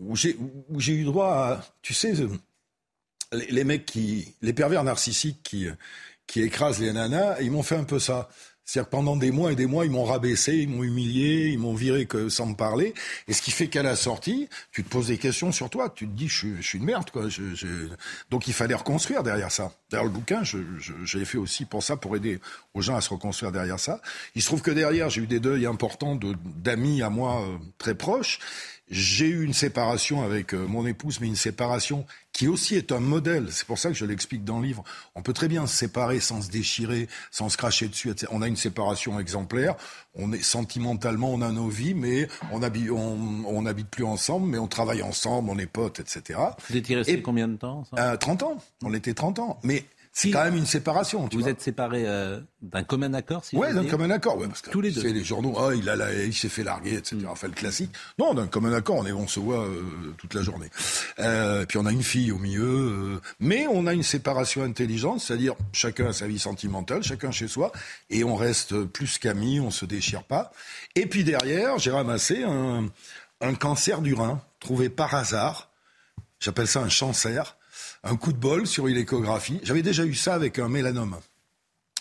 où 0.00 0.14
j'ai 0.16 0.36
eu 0.92 1.04
droit 1.04 1.28
à. 1.28 1.64
Tu 1.80 1.94
sais, 1.94 2.12
les, 3.32 3.46
les, 3.46 3.64
mecs 3.64 3.86
qui. 3.86 4.34
Les 4.42 4.52
pervers 4.52 4.84
narcissiques 4.84 5.42
qui, 5.42 5.66
qui 6.26 6.42
écrasent 6.42 6.78
les 6.78 6.92
nanas, 6.92 7.40
ils 7.40 7.50
m'ont 7.50 7.62
fait 7.62 7.76
un 7.76 7.84
peu 7.84 7.98
ça. 7.98 8.28
C'est-à-dire 8.64 8.88
pendant 8.88 9.16
des 9.16 9.30
mois 9.30 9.52
et 9.52 9.56
des 9.56 9.66
mois, 9.66 9.84
ils 9.84 9.90
m'ont 9.90 10.04
rabaissé, 10.04 10.56
ils 10.56 10.68
m'ont 10.68 10.82
humilié, 10.82 11.50
ils 11.50 11.58
m'ont 11.58 11.74
viré 11.74 12.06
que 12.06 12.28
sans 12.28 12.46
me 12.46 12.54
parler. 12.54 12.94
Et 13.28 13.32
ce 13.32 13.42
qui 13.42 13.50
fait 13.50 13.68
qu'à 13.68 13.82
la 13.82 13.96
sortie, 13.96 14.48
tu 14.72 14.82
te 14.82 14.88
poses 14.88 15.08
des 15.08 15.18
questions 15.18 15.52
sur 15.52 15.68
toi. 15.68 15.90
Tu 15.94 16.06
te 16.06 16.12
dis, 16.12 16.28
je, 16.28 16.48
je 16.56 16.62
suis 16.62 16.78
une 16.78 16.84
merde, 16.84 17.10
quoi. 17.10 17.28
Je, 17.28 17.54
je... 17.54 17.66
Donc 18.30 18.48
il 18.48 18.54
fallait 18.54 18.74
reconstruire 18.74 19.22
derrière 19.22 19.52
ça. 19.52 19.72
D'ailleurs, 19.90 20.06
le 20.06 20.10
bouquin, 20.10 20.42
je, 20.42 20.58
l'ai 21.16 21.24
fait 21.24 21.38
aussi 21.38 21.64
pour 21.66 21.82
ça, 21.82 21.96
pour 21.96 22.16
aider 22.16 22.40
aux 22.74 22.80
gens 22.80 22.96
à 22.96 23.00
se 23.00 23.10
reconstruire 23.10 23.52
derrière 23.52 23.78
ça. 23.78 24.00
Il 24.34 24.42
se 24.42 24.48
trouve 24.48 24.62
que 24.62 24.70
derrière, 24.70 25.10
j'ai 25.10 25.22
eu 25.22 25.26
des 25.26 25.40
deuils 25.40 25.66
importants 25.66 26.18
d'amis 26.44 27.02
à 27.02 27.10
moi 27.10 27.42
euh, 27.42 27.58
très 27.78 27.94
proches. 27.94 28.40
J'ai 28.90 29.26
eu 29.26 29.44
une 29.44 29.54
séparation 29.54 30.22
avec 30.22 30.52
euh, 30.52 30.66
mon 30.66 30.86
épouse, 30.86 31.18
mais 31.20 31.26
une 31.26 31.36
séparation 31.36 32.04
qui 32.34 32.48
aussi 32.48 32.74
est 32.74 32.92
un 32.92 33.00
modèle. 33.00 33.46
C'est 33.50 33.66
pour 33.66 33.78
ça 33.78 33.88
que 33.88 33.94
je 33.94 34.04
l'explique 34.04 34.44
dans 34.44 34.58
le 34.58 34.66
livre. 34.66 34.84
On 35.14 35.22
peut 35.22 35.32
très 35.32 35.48
bien 35.48 35.66
se 35.66 35.74
séparer 35.74 36.20
sans 36.20 36.42
se 36.42 36.50
déchirer, 36.50 37.08
sans 37.30 37.48
se 37.48 37.56
cracher 37.56 37.88
dessus. 37.88 38.10
Etc. 38.10 38.30
On 38.30 38.42
a 38.42 38.48
une 38.48 38.56
séparation 38.56 39.18
exemplaire. 39.18 39.76
On 40.14 40.32
est 40.32 40.42
sentimentalement, 40.42 41.32
on 41.32 41.40
a 41.40 41.50
nos 41.50 41.68
vies, 41.68 41.94
mais 41.94 42.28
on 42.52 42.62
habite, 42.62 42.90
on, 42.90 43.62
n'habite 43.62 43.88
plus 43.88 44.04
ensemble, 44.04 44.48
mais 44.48 44.58
on 44.58 44.66
travaille 44.68 45.02
ensemble, 45.02 45.48
on 45.48 45.58
est 45.58 45.66
potes, 45.66 46.00
etc. 46.00 46.38
Vous 46.68 46.76
étiez 46.76 46.96
resté 46.96 47.22
combien 47.22 47.48
de 47.48 47.56
temps 47.56 47.84
ça? 47.84 48.18
30 48.18 48.42
euh, 48.42 48.46
ans. 48.46 48.58
On 48.82 48.92
était 48.92 49.14
30 49.14 49.38
ans. 49.38 49.60
Mais 49.62 49.84
c'est 50.16 50.30
quand 50.30 50.44
même 50.44 50.56
une 50.56 50.64
séparation. 50.64 51.28
vous 51.30 51.48
êtes 51.48 51.60
séparés 51.60 52.04
euh, 52.06 52.40
d'un 52.62 52.84
commun 52.84 53.12
accord, 53.14 53.44
si 53.44 53.56
Oui, 53.56 53.74
d'un 53.74 53.84
commun 53.84 54.10
accord. 54.10 54.38
Ouais, 54.38 54.46
parce 54.46 54.62
que 54.62 54.70
Tous 54.70 54.80
les 54.80 54.92
deux. 54.92 55.02
les 55.02 55.24
journaux, 55.24 55.54
oh, 55.56 55.72
il, 55.72 55.88
a 55.88 56.24
il 56.24 56.32
s'est 56.32 56.48
fait 56.48 56.62
larguer, 56.62 56.94
etc. 56.94 57.16
Mm. 57.16 57.26
Enfin, 57.26 57.48
le 57.48 57.52
classique. 57.52 57.90
Non, 58.18 58.32
d'un 58.32 58.46
commun 58.46 58.72
accord, 58.72 58.96
on, 58.96 59.06
est, 59.06 59.12
on 59.12 59.26
se 59.26 59.40
voit 59.40 59.64
euh, 59.66 59.82
toute 60.16 60.34
la 60.34 60.42
journée. 60.42 60.70
Euh, 61.18 61.66
puis 61.66 61.78
on 61.78 61.84
a 61.84 61.92
une 61.92 62.04
fille 62.04 62.30
au 62.30 62.38
milieu. 62.38 62.64
Euh, 62.64 63.20
mais 63.40 63.66
on 63.66 63.86
a 63.86 63.92
une 63.92 64.04
séparation 64.04 64.62
intelligente, 64.62 65.20
c'est-à-dire 65.20 65.56
chacun 65.72 66.06
a 66.06 66.12
sa 66.12 66.28
vie 66.28 66.38
sentimentale, 66.38 67.02
chacun 67.02 67.32
chez 67.32 67.48
soi, 67.48 67.72
et 68.08 68.22
on 68.22 68.36
reste 68.36 68.84
plus 68.84 69.18
qu'amis, 69.18 69.58
on 69.58 69.70
se 69.70 69.84
déchire 69.84 70.22
pas. 70.22 70.52
Et 70.94 71.06
puis 71.06 71.24
derrière, 71.24 71.78
j'ai 71.78 71.90
ramassé 71.90 72.44
un 72.44 72.88
un 73.40 73.54
cancer 73.54 74.00
du 74.00 74.14
rein 74.14 74.40
trouvé 74.60 74.88
par 74.88 75.14
hasard. 75.14 75.70
J'appelle 76.40 76.68
ça 76.68 76.80
un 76.80 76.88
cancer. 76.88 77.56
Un 78.04 78.16
coup 78.16 78.32
de 78.32 78.38
bol 78.38 78.66
sur 78.66 78.86
une 78.86 78.96
échographie. 78.96 79.60
J'avais 79.62 79.82
déjà 79.82 80.04
eu 80.04 80.14
ça 80.14 80.34
avec 80.34 80.58
un 80.58 80.68
mélanome 80.68 81.16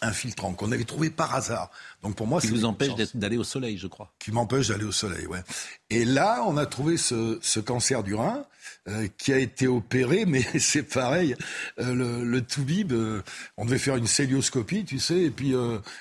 infiltrant 0.01 0.53
qu'on 0.53 0.71
avait 0.71 0.83
trouvé 0.83 1.09
par 1.09 1.33
hasard. 1.33 1.71
Donc 2.01 2.15
pour 2.15 2.27
moi, 2.27 2.41
qui 2.41 2.47
vous 2.47 2.65
empêche 2.65 2.91
d'aller 3.15 3.37
au 3.37 3.43
soleil, 3.43 3.77
je 3.77 3.87
crois. 3.87 4.11
Qui 4.19 4.31
m'empêche 4.31 4.67
d'aller 4.67 4.83
au 4.83 4.91
soleil, 4.91 5.25
ouais. 5.27 5.41
Et 5.89 6.03
là, 6.03 6.43
on 6.45 6.57
a 6.57 6.65
trouvé 6.65 6.97
ce, 6.97 7.39
ce 7.41 7.59
cancer 7.61 8.03
du 8.03 8.13
rein 8.13 8.45
euh, 8.89 9.07
qui 9.17 9.31
a 9.31 9.37
été 9.37 9.65
opéré, 9.65 10.25
mais 10.27 10.43
c'est 10.59 10.83
pareil. 10.83 11.35
Euh, 11.79 11.93
le, 11.93 12.25
le 12.25 12.41
toubib, 12.41 12.91
euh, 12.91 13.21
on 13.55 13.63
devait 13.63 13.77
faire 13.77 13.95
une 13.95 14.07
célioscopie, 14.07 14.83
tu 14.83 14.99
sais, 14.99 15.21
et 15.21 15.29
puis 15.29 15.53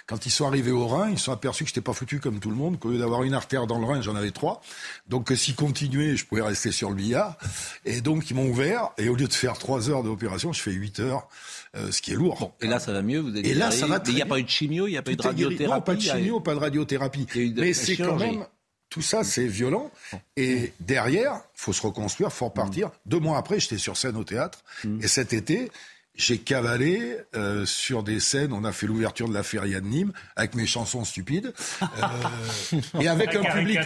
quand 0.06 0.26
ils 0.26 0.30
sont 0.30 0.46
arrivés 0.46 0.72
au 0.72 0.88
rein, 0.88 1.08
ils 1.10 1.18
sont 1.18 1.30
aperçus 1.30 1.62
que 1.62 1.68
j'étais 1.68 1.80
pas 1.80 1.92
foutu 1.92 2.18
comme 2.18 2.40
tout 2.40 2.50
le 2.50 2.56
monde, 2.56 2.80
qu'au 2.80 2.90
lieu 2.90 2.98
d'avoir 2.98 3.22
une 3.22 3.34
artère 3.34 3.68
dans 3.68 3.78
le 3.78 3.84
rein, 3.84 4.00
j'en 4.02 4.16
avais 4.16 4.32
trois. 4.32 4.60
Donc 5.08 5.32
s'ils 5.36 5.54
continuaient, 5.54 6.16
je 6.16 6.26
pouvais 6.26 6.42
rester 6.42 6.72
sur 6.72 6.88
le 6.88 6.96
billard. 6.96 7.36
Et 7.84 8.00
donc 8.00 8.30
ils 8.30 8.34
m'ont 8.34 8.48
ouvert, 8.48 8.90
et 8.98 9.08
au 9.08 9.14
lieu 9.14 9.28
de 9.28 9.32
faire 9.32 9.58
trois 9.58 9.88
heures 9.88 10.02
d'opération, 10.02 10.52
je 10.52 10.60
fais 10.60 10.72
huit 10.72 10.98
heures. 10.98 11.28
ce 11.74 12.02
qui 12.02 12.12
est 12.12 12.16
lourd. 12.16 12.52
et 12.60 12.66
là, 12.66 12.80
ça 12.80 12.92
va 12.92 13.02
mieux. 13.02 13.20
Vous 13.20 13.36
et 13.36 13.54
là, 13.54 13.70
ça 13.70 13.86
va 13.86 14.02
Il 14.08 14.14
n'y 14.14 14.22
a 14.22 14.26
pas 14.26 14.40
eu 14.40 14.44
de 14.44 14.48
chimio, 14.48 14.88
il 14.88 14.92
n'y 14.92 14.96
a 14.96 15.02
pas 15.02 15.12
eu 15.12 15.16
de 15.16 15.22
radiothérapie. 15.22 15.72
Non, 15.72 15.80
pas 15.80 15.94
de 15.94 16.00
chimio, 16.00 16.40
pas 16.40 16.54
de 16.54 16.60
radiothérapie. 16.60 17.26
Mais 17.56 17.74
c'est 17.74 17.96
quand 17.96 18.16
même 18.16 18.44
tout 18.92 19.00
ça, 19.00 19.24
c'est 19.24 19.46
violent. 19.46 19.90
Et 20.36 20.74
derrière, 20.78 21.40
faut 21.54 21.72
se 21.72 21.80
reconstruire, 21.80 22.30
faut 22.30 22.44
repartir. 22.44 22.90
Deux 23.06 23.18
mois 23.18 23.38
après, 23.38 23.58
j'étais 23.58 23.78
sur 23.78 23.96
scène 23.96 24.16
au 24.18 24.24
théâtre. 24.24 24.62
Mm. 24.84 25.02
Et 25.02 25.08
cet 25.08 25.32
été, 25.32 25.72
j'ai 26.14 26.38
cavalé 26.38 27.16
euh, 27.34 27.64
sur 27.64 28.02
des 28.02 28.20
scènes. 28.20 28.52
On 28.52 28.64
a 28.64 28.72
fait 28.72 28.86
l'ouverture 28.86 29.28
de 29.28 29.34
la 29.34 29.42
feria 29.42 29.80
de 29.80 29.86
Nîmes 29.86 30.12
avec 30.36 30.54
mes 30.54 30.66
chansons 30.66 31.04
stupides 31.04 31.52
euh, 31.82 33.00
et 33.00 33.08
avec 33.08 33.34
un 33.34 33.42
public, 33.42 33.78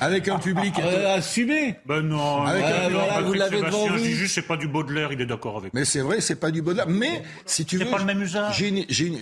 avec 0.00 0.28
un 0.28 0.38
public 0.38 0.74
euh, 0.78 1.16
assumé. 1.16 1.76
Ben 1.86 2.00
non. 2.00 2.42
Avec 2.42 2.64
un, 2.64 2.88
voilà, 2.88 3.20
vous 3.20 3.32
l'avez 3.34 3.60
devant 3.60 3.86
vous. 3.86 3.98
juste 3.98 4.34
c'est 4.34 4.42
pas 4.46 4.56
du 4.56 4.66
Baudelaire, 4.68 5.12
il 5.12 5.20
est 5.20 5.26
d'accord 5.26 5.58
avec. 5.58 5.74
Mais 5.74 5.84
c'est 5.84 6.00
vrai, 6.00 6.20
c'est 6.20 6.36
pas 6.36 6.50
du 6.50 6.62
Baudelaire. 6.62 6.88
Mais 6.88 7.22
si 7.44 7.64
tu 7.64 7.76
veux, 7.76 7.84
c'est 7.84 7.90
pas 7.90 7.98
le 7.98 8.04
même 8.04 8.22
usage. 8.22 8.64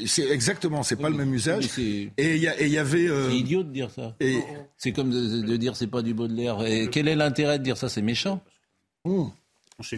C'est 0.06 0.30
exactement, 0.30 0.82
c'est 0.82 0.96
pas 0.96 1.10
le 1.10 1.16
même 1.16 1.34
usage. 1.34 1.66
Et 1.78 2.10
il 2.18 2.36
y, 2.36 2.68
y, 2.68 2.78
avait. 2.78 3.08
Euh, 3.08 3.30
c'est 3.30 3.36
idiot 3.36 3.62
de 3.62 3.72
dire 3.72 3.90
ça. 3.90 4.14
Et... 4.20 4.40
C'est 4.76 4.92
comme 4.92 5.10
de, 5.10 5.42
de 5.42 5.56
dire 5.56 5.74
c'est 5.74 5.86
pas 5.86 6.02
du 6.02 6.14
Baudelaire. 6.14 6.64
Et 6.64 6.88
quel 6.90 7.08
est 7.08 7.16
l'intérêt 7.16 7.58
de 7.58 7.64
dire 7.64 7.76
ça? 7.76 7.88
C'est 7.88 8.02
méchant. 8.02 8.40
Mmh. 9.04 9.24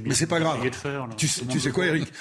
Mais 0.04 0.14
c'est 0.14 0.26
pas 0.26 0.40
grave. 0.40 0.58
tu, 1.16 1.28
sais, 1.28 1.70
quoi, 1.70 1.86
Eric 1.86 2.12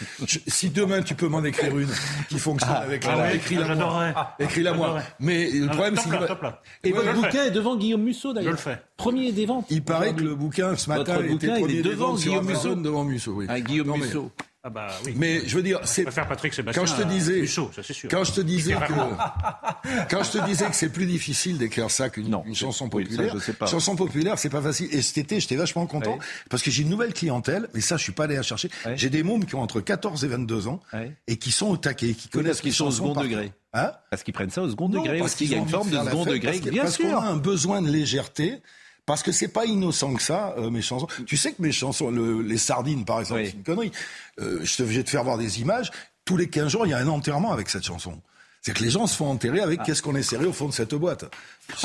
Si 0.48 0.70
demain 0.70 1.02
tu 1.02 1.16
peux 1.16 1.28
m'en 1.28 1.44
écrire 1.44 1.76
une 1.78 1.90
qui 2.30 2.38
fonctionne 2.38 2.76
ah, 2.76 2.84
avec 2.84 3.04
la 3.04 3.14
ah 3.14 3.34
écris-la 3.34 3.76
moi. 3.76 4.36
Écris-la 4.38 4.74
moi. 4.74 5.02
Mais 5.20 5.50
le 5.50 5.68
problème, 5.68 5.96
c'est 5.98 6.88
Et 6.88 6.92
votre 6.92 7.14
bouquin 7.14 7.46
est 7.46 7.52
devant 7.52 7.76
Guillaume 7.76 8.04
Musso 8.04 8.32
d'ailleurs. 8.32 8.52
Je 8.52 8.70
le 8.70 8.76
fais. 8.76 8.82
Premier 8.96 9.32
des 9.32 9.48
ventes. 9.48 9.66
Il 9.72 9.84
paraît 9.84 10.14
que 10.14 10.22
le 10.22 10.36
bouquin 10.36 10.76
ce 10.76 10.88
matin 10.90 11.20
était 11.24 11.48
premier 11.48 11.82
devant 11.82 12.14
Guillaume 12.14 12.46
Musso. 12.46 12.76
Devant 12.76 13.04
Musso, 13.04 13.32
oui. 13.32 13.48
Ah, 13.50 13.60
Guillaume 13.60 13.98
Musso. 13.98 14.32
Ah 14.68 14.70
bah, 14.70 14.88
oui. 15.06 15.14
Mais 15.16 15.48
je 15.48 15.56
veux 15.56 15.64
dire, 15.64 15.80
c'est 15.86 16.04
Patrick 16.04 16.54
Sébastien. 16.54 16.84
Quand 16.84 16.94
je 16.94 17.02
te 17.02 17.08
disais, 17.08 17.40
Musso, 17.40 17.72
ça, 17.74 17.82
sûr. 17.82 18.10
quand 18.10 18.26
je 18.26 18.34
te 18.34 18.42
disais 18.42 18.74
que, 18.74 18.94
quand 20.10 20.24
je 20.24 20.32
te 20.32 20.46
disais 20.46 20.66
que 20.66 20.76
c'est 20.76 20.90
plus 20.90 21.06
difficile 21.06 21.58
d'écrire 21.58 21.90
ça 21.90 22.10
qu'une 22.10 22.38
une 22.46 22.54
chanson 22.54 22.90
populaire, 22.90 23.34
oui, 23.34 23.40
ça, 23.42 23.66
chanson 23.66 23.96
populaire, 23.96 24.38
c'est 24.38 24.50
pas 24.50 24.62
facile. 24.62 24.90
Et 24.92 25.02
cet 25.02 25.20
été, 25.20 25.40
j'étais 25.40 25.56
vachement 25.56 25.86
content 25.86 26.20
parce 26.50 26.64
que 26.64 26.70
j'ai 26.70 26.84
une 26.84 26.90
nouvelle 26.90 27.14
clientèle. 27.14 27.70
Mais 27.74 27.80
ça, 27.80 27.96
je 27.96 28.04
suis 28.04 28.12
pas 28.12 28.26
allé 28.26 28.36
à 28.36 28.42
chercher. 28.42 28.70
J'ai 28.96 29.10
des 29.10 29.24
mômes 29.24 29.46
qui 29.46 29.56
ont 29.56 29.62
entre 29.62 29.80
14 29.80 30.26
et 30.26 30.28
22 30.28 30.68
ans 30.68 30.82
et 31.28 31.38
qui 31.38 31.52
sont 31.52 31.68
au 31.68 31.78
taquet, 31.78 32.14
qui 32.14 32.28
connaissent 32.28 32.60
qui 32.60 32.74
sont 32.74 32.88
au 32.88 32.92
second 32.92 33.14
degré. 33.14 33.54
Hein? 33.72 33.94
Parce 34.10 34.24
qu'ils 34.24 34.34
prennent 34.34 34.50
ça 34.50 34.64
au 34.64 34.70
second 34.70 34.90
degré, 34.90 35.20
parce 35.20 35.36
qu'il 35.36 35.50
y 35.50 35.56
a 35.56 35.60
une 35.60 35.70
forme 35.70 35.92
de 35.92 35.98
second 35.98 36.26
degré, 36.26 36.60
bien 36.60 36.72
sûr. 36.72 36.82
Parce 36.82 36.98
qu'on 36.98 37.16
a 37.16 37.26
un 37.26 37.38
besoin 37.38 37.82
de 37.82 37.90
légèreté 37.90 38.60
parce 39.08 39.24
que 39.24 39.32
c'est 39.32 39.48
pas 39.48 39.66
innocent 39.66 40.14
que 40.14 40.22
ça, 40.22 40.54
euh, 40.58 40.70
mes 40.70 40.84
chansons. 40.84 41.08
Tu 41.26 41.38
sais 41.38 41.54
que 41.54 41.62
mes 41.62 41.72
chansons, 41.72 42.12
le, 42.12 42.42
les 42.42 42.58
sardines 42.58 43.06
par 43.06 43.22
exemple, 43.22 43.42
oui. 43.42 43.48
c'est 43.48 43.58
une 43.58 43.64
connerie. 43.64 43.92
Euh, 44.40 44.60
je 44.64 44.84
vais 44.84 45.04
te 45.04 45.10
faire 45.10 45.24
voir 45.24 45.38
des 45.40 45.62
images. 45.62 45.90
Tous 46.26 46.36
les 46.36 46.50
15 46.50 46.68
jours, 46.68 46.86
il 46.86 46.90
y 46.90 46.94
a 46.94 46.98
un 46.98 47.08
enterrement 47.08 47.54
avec 47.54 47.70
cette 47.70 47.86
chanson. 47.86 48.22
C'est 48.62 48.74
que 48.74 48.84
les 48.84 48.90
gens 48.90 49.08
se 49.08 49.16
font 49.16 49.30
enterrer 49.30 49.62
avec 49.62 49.80
ah. 49.82 49.84
qu'est-ce 49.86 50.02
qu'on 50.02 50.16
est 50.16 50.24
serré 50.24 50.46
au 50.46 50.54
fond 50.54 50.68
de 50.68 50.74
cette 50.74 50.94
boîte. 50.94 51.26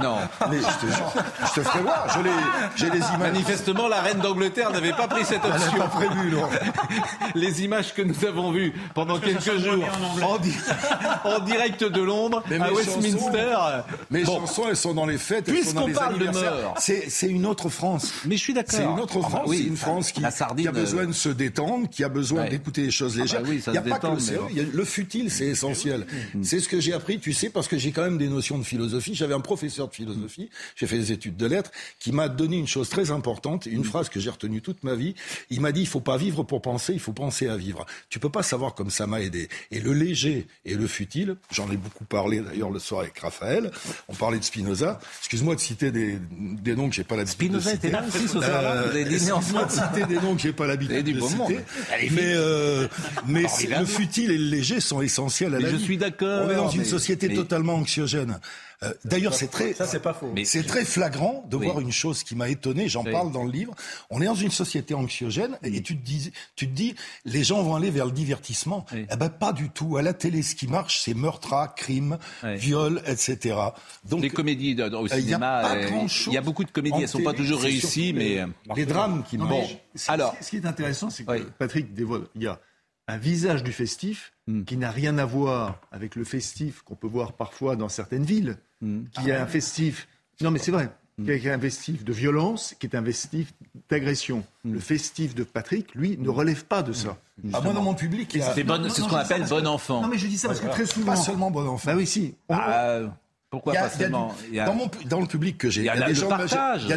non, 0.00 0.16
mais 0.48 0.58
je 0.58 0.86
te, 0.86 0.92
je 0.92 1.54
te 1.54 1.60
ferai 1.60 1.80
voir. 1.80 2.06
J'ai 2.76 2.88
les 2.88 2.98
images. 2.98 3.18
Manifestement, 3.18 3.88
la 3.88 4.00
reine 4.00 4.18
d'Angleterre 4.18 4.70
n'avait 4.70 4.92
pas 4.92 5.08
pris 5.08 5.24
cette 5.24 5.44
option. 5.44 5.72
Elle 5.72 5.78
pas 5.78 5.88
prévu, 5.88 6.30
non. 6.30 6.48
les 7.34 7.64
images 7.64 7.94
que 7.94 8.02
nous 8.02 8.24
avons 8.24 8.52
vues 8.52 8.72
pendant 8.94 9.18
quelques 9.18 9.58
jours 9.58 9.84
en, 10.22 10.38
di 10.38 10.54
en, 11.24 11.40
direct 11.40 11.82
de 11.82 12.00
Londres 12.00 12.44
mais 12.48 12.60
à 12.60 12.72
Westminster. 12.72 13.52
Chansons, 13.52 13.84
mes 14.10 14.22
bon. 14.22 14.38
chansons, 14.38 14.64
elles 14.68 14.76
sont 14.76 14.94
dans 14.94 15.06
les 15.06 15.18
fêtes. 15.18 15.46
Puisqu'on 15.46 15.92
parle 15.92 16.18
de 16.18 16.26
mort, 16.26 16.74
c'est 16.78 17.28
une 17.28 17.44
autre 17.46 17.68
France. 17.68 18.12
Mais 18.24 18.36
je 18.36 18.42
suis 18.42 18.54
d'accord. 18.54 18.72
C'est 18.72 18.84
une 18.84 19.00
autre 19.00 19.20
France. 19.20 19.34
Ah, 19.34 19.48
oui, 19.48 19.66
une 19.66 19.76
France 19.76 20.12
qui, 20.12 20.22
sardine, 20.30 20.64
qui, 20.64 20.68
a 20.68 20.72
besoin 20.72 21.06
de 21.06 21.12
se 21.12 21.28
détendre, 21.28 21.88
qui 21.88 22.04
a 22.04 22.08
besoin 22.08 22.42
ouais. 22.42 22.50
d'écouter 22.50 22.82
des 22.82 22.90
choses 22.92 23.18
légères. 23.18 23.40
Ah 23.40 23.44
bah 23.44 23.50
oui, 23.50 23.62
il 23.66 23.72
n'y 23.72 23.78
a 23.78 23.82
pas 23.82 23.96
détend, 23.96 24.16
que 24.16 24.22
le, 24.22 24.40
mais... 24.54 24.62
le 24.72 24.84
futile, 24.84 25.30
c'est 25.30 25.46
essentiel. 25.46 25.81
Mm. 25.88 26.42
C'est 26.42 26.60
ce 26.60 26.68
que 26.68 26.80
j'ai 26.80 26.92
appris, 26.92 27.18
tu 27.18 27.32
sais, 27.32 27.50
parce 27.50 27.68
que 27.68 27.78
j'ai 27.78 27.92
quand 27.92 28.02
même 28.02 28.18
des 28.18 28.28
notions 28.28 28.58
de 28.58 28.64
philosophie. 28.64 29.14
J'avais 29.14 29.34
un 29.34 29.40
professeur 29.40 29.88
de 29.88 29.94
philosophie, 29.94 30.50
j'ai 30.76 30.86
fait 30.86 30.98
des 30.98 31.12
études 31.12 31.36
de 31.36 31.46
lettres, 31.46 31.70
qui 31.98 32.12
m'a 32.12 32.28
donné 32.28 32.56
une 32.58 32.66
chose 32.66 32.88
très 32.88 33.10
importante, 33.10 33.66
une 33.66 33.84
phrase 33.84 34.08
que 34.08 34.20
j'ai 34.20 34.30
retenue 34.30 34.60
toute 34.60 34.84
ma 34.84 34.94
vie. 34.94 35.14
Il 35.50 35.60
m'a 35.60 35.72
dit, 35.72 35.80
il 35.80 35.86
faut 35.86 36.00
pas 36.00 36.16
vivre 36.16 36.42
pour 36.42 36.62
penser, 36.62 36.92
il 36.92 37.00
faut 37.00 37.12
penser 37.12 37.48
à 37.48 37.56
vivre. 37.56 37.86
Tu 38.08 38.18
peux 38.18 38.30
pas 38.30 38.42
savoir 38.42 38.74
comme 38.74 38.90
ça 38.90 39.06
m'a 39.06 39.20
aidé. 39.20 39.48
Et 39.70 39.80
le 39.80 39.92
léger 39.92 40.46
et 40.64 40.74
le 40.74 40.86
futile, 40.86 41.36
j'en 41.50 41.70
ai 41.70 41.76
beaucoup 41.76 42.04
parlé 42.04 42.40
d'ailleurs 42.40 42.70
le 42.70 42.78
soir 42.78 43.02
avec 43.02 43.18
Raphaël, 43.18 43.70
on 44.08 44.14
parlait 44.14 44.38
de 44.38 44.44
Spinoza. 44.44 45.00
Excuse-moi 45.20 45.54
de 45.54 45.60
citer 45.60 45.90
des, 45.90 46.18
des 46.30 46.74
noms 46.74 46.88
que 46.88 46.94
j'ai 46.94 47.04
pas 47.04 47.16
l'habitude 47.16 47.52
de 47.52 47.60
citer. 47.60 47.76
Spinoza 47.76 47.88
était 47.88 47.90
là 47.90 48.04
aussi 48.06 48.28
ce 48.28 48.40
soir-là 48.40 48.74
euh, 48.74 49.04
Excuse-moi 49.04 49.64
de 49.64 49.70
citer 49.70 50.06
des 50.06 50.20
noms 50.20 50.34
que 50.34 50.42
j'ai 50.42 50.52
pas 50.52 50.66
l'habitude 50.66 51.04
de 51.04 51.20
citer. 51.20 51.60
Mais, 52.10 52.32
euh, 52.34 52.88
mais 53.26 53.42
le 53.42 53.84
futile 53.84 54.30
et 54.30 54.38
le 54.38 54.48
léger 54.48 54.80
sont 54.80 55.02
essentiels 55.02 55.54
à 55.54 55.60
la 55.60 55.71
je 55.72 55.82
suis 55.82 55.98
d'accord. 55.98 56.46
On 56.46 56.50
est 56.50 56.56
dans 56.56 56.68
une 56.68 56.84
société 56.84 57.28
mais... 57.28 57.34
totalement 57.34 57.74
anxiogène. 57.74 58.38
Euh, 58.82 58.92
D'ailleurs, 59.04 59.34
c'est 59.34 59.48
très, 59.48 59.74
ça 59.74 59.86
c'est 59.86 60.00
pas 60.00 60.12
faux. 60.12 60.34
C'est 60.44 60.66
très 60.66 60.84
flagrant 60.84 61.44
de 61.48 61.56
oui. 61.56 61.66
voir 61.66 61.80
une 61.80 61.92
chose 61.92 62.24
qui 62.24 62.34
m'a 62.34 62.48
étonné. 62.48 62.88
J'en 62.88 63.04
oui. 63.04 63.12
parle 63.12 63.30
dans 63.30 63.44
le 63.44 63.50
livre. 63.50 63.74
On 64.10 64.20
est 64.20 64.26
dans 64.26 64.34
une 64.34 64.50
société 64.50 64.94
anxiogène 64.94 65.56
et 65.62 65.82
tu 65.82 65.96
te 65.96 66.04
dis, 66.04 66.32
tu 66.56 66.68
te 66.68 66.74
dis, 66.74 66.96
les 67.24 67.44
gens 67.44 67.62
vont 67.62 67.76
aller 67.76 67.90
vers 67.90 68.06
le 68.06 68.12
divertissement. 68.12 68.84
Oui. 68.92 69.06
Eh 69.12 69.16
ben 69.16 69.28
pas 69.28 69.52
du 69.52 69.70
tout. 69.70 69.96
À 69.96 70.02
la 70.02 70.14
télé, 70.14 70.42
ce 70.42 70.56
qui 70.56 70.66
marche, 70.66 71.00
c'est 71.02 71.14
meurtre, 71.14 71.54
crime, 71.76 72.18
viol, 72.42 73.02
etc. 73.06 73.56
Donc 74.04 74.22
les 74.22 74.30
comédies 74.30 74.76
au 74.82 75.08
cinéma, 75.08 75.62
il 75.74 75.88
y, 75.88 75.92
euh, 75.92 76.32
y, 76.32 76.36
a 76.36 76.40
beaucoup 76.40 76.64
de 76.64 76.70
comédies. 76.70 77.02
Elles 77.02 77.08
sont 77.08 77.22
pas 77.22 77.34
toujours 77.34 77.60
réussies, 77.60 78.12
mais 78.12 78.40
euh, 78.40 78.46
les 78.74 78.86
drames 78.86 79.22
qui 79.28 79.38
marchent. 79.38 79.50
Bon, 79.50 79.68
alors, 80.08 80.34
ce 80.40 80.50
qui 80.50 80.56
est 80.56 80.66
intéressant, 80.66 81.10
c'est 81.10 81.24
que 81.24 81.42
Patrick 81.58 81.94
dévoile. 81.94 82.22
Il 82.34 82.42
y 82.42 82.46
a 82.46 82.58
un 83.08 83.16
visage 83.16 83.62
du 83.62 83.72
festif 83.72 84.32
mm. 84.46 84.64
qui 84.64 84.76
n'a 84.76 84.90
rien 84.90 85.18
à 85.18 85.24
voir 85.24 85.80
avec 85.90 86.16
le 86.16 86.24
festif 86.24 86.82
qu'on 86.82 86.94
peut 86.94 87.08
voir 87.08 87.32
parfois 87.32 87.76
dans 87.76 87.88
certaines 87.88 88.24
villes, 88.24 88.56
mm. 88.80 89.04
qui 89.12 89.30
ah, 89.30 89.40
a 89.40 89.42
un 89.42 89.46
festif. 89.46 90.08
Non, 90.40 90.50
mais 90.50 90.58
c'est 90.58 90.72
vrai. 90.72 90.90
Mm. 91.18 91.24
Qui 91.24 91.48
est 91.48 91.52
un 91.52 91.58
festif 91.58 92.04
de 92.04 92.12
violence, 92.12 92.74
qui 92.78 92.86
est 92.86 92.96
un 92.96 93.04
festif 93.04 93.52
d'agression. 93.90 94.44
Le 94.64 94.78
festif 94.78 95.34
de 95.34 95.44
Patrick, 95.44 95.94
lui, 95.94 96.16
ne 96.18 96.30
relève 96.30 96.64
pas 96.64 96.82
de 96.82 96.92
ça. 96.92 97.18
Ah, 97.52 97.60
moi, 97.60 97.72
dans 97.72 97.82
mon 97.82 97.94
public, 97.94 98.38
c'est 98.54 98.64
bon, 98.64 98.88
ce 98.88 99.02
qu'on 99.02 99.16
appelle 99.16 99.44
bon 99.46 99.66
enfant. 99.66 100.02
Non, 100.02 100.08
mais 100.08 100.18
je 100.18 100.26
dis 100.26 100.38
ça 100.38 100.48
parce 100.48 100.60
que 100.60 100.68
très 100.68 100.86
souvent. 100.86 101.12
Pas 101.12 101.16
seulement 101.16 101.50
bon 101.50 101.66
enfant. 101.66 101.90
Bah 101.90 101.96
oui, 101.96 102.06
si. 102.06 102.34
On... 102.48 102.54
Ah, 102.54 103.00
pourquoi 103.52 103.74
pas 103.74 103.90
seulement 103.90 104.34
dans, 105.04 105.20
le 105.20 105.26
public 105.26 105.58
que 105.58 105.68
j'ai, 105.68 105.82
il, 105.82 105.84
y 105.84 105.90
a 105.90 106.06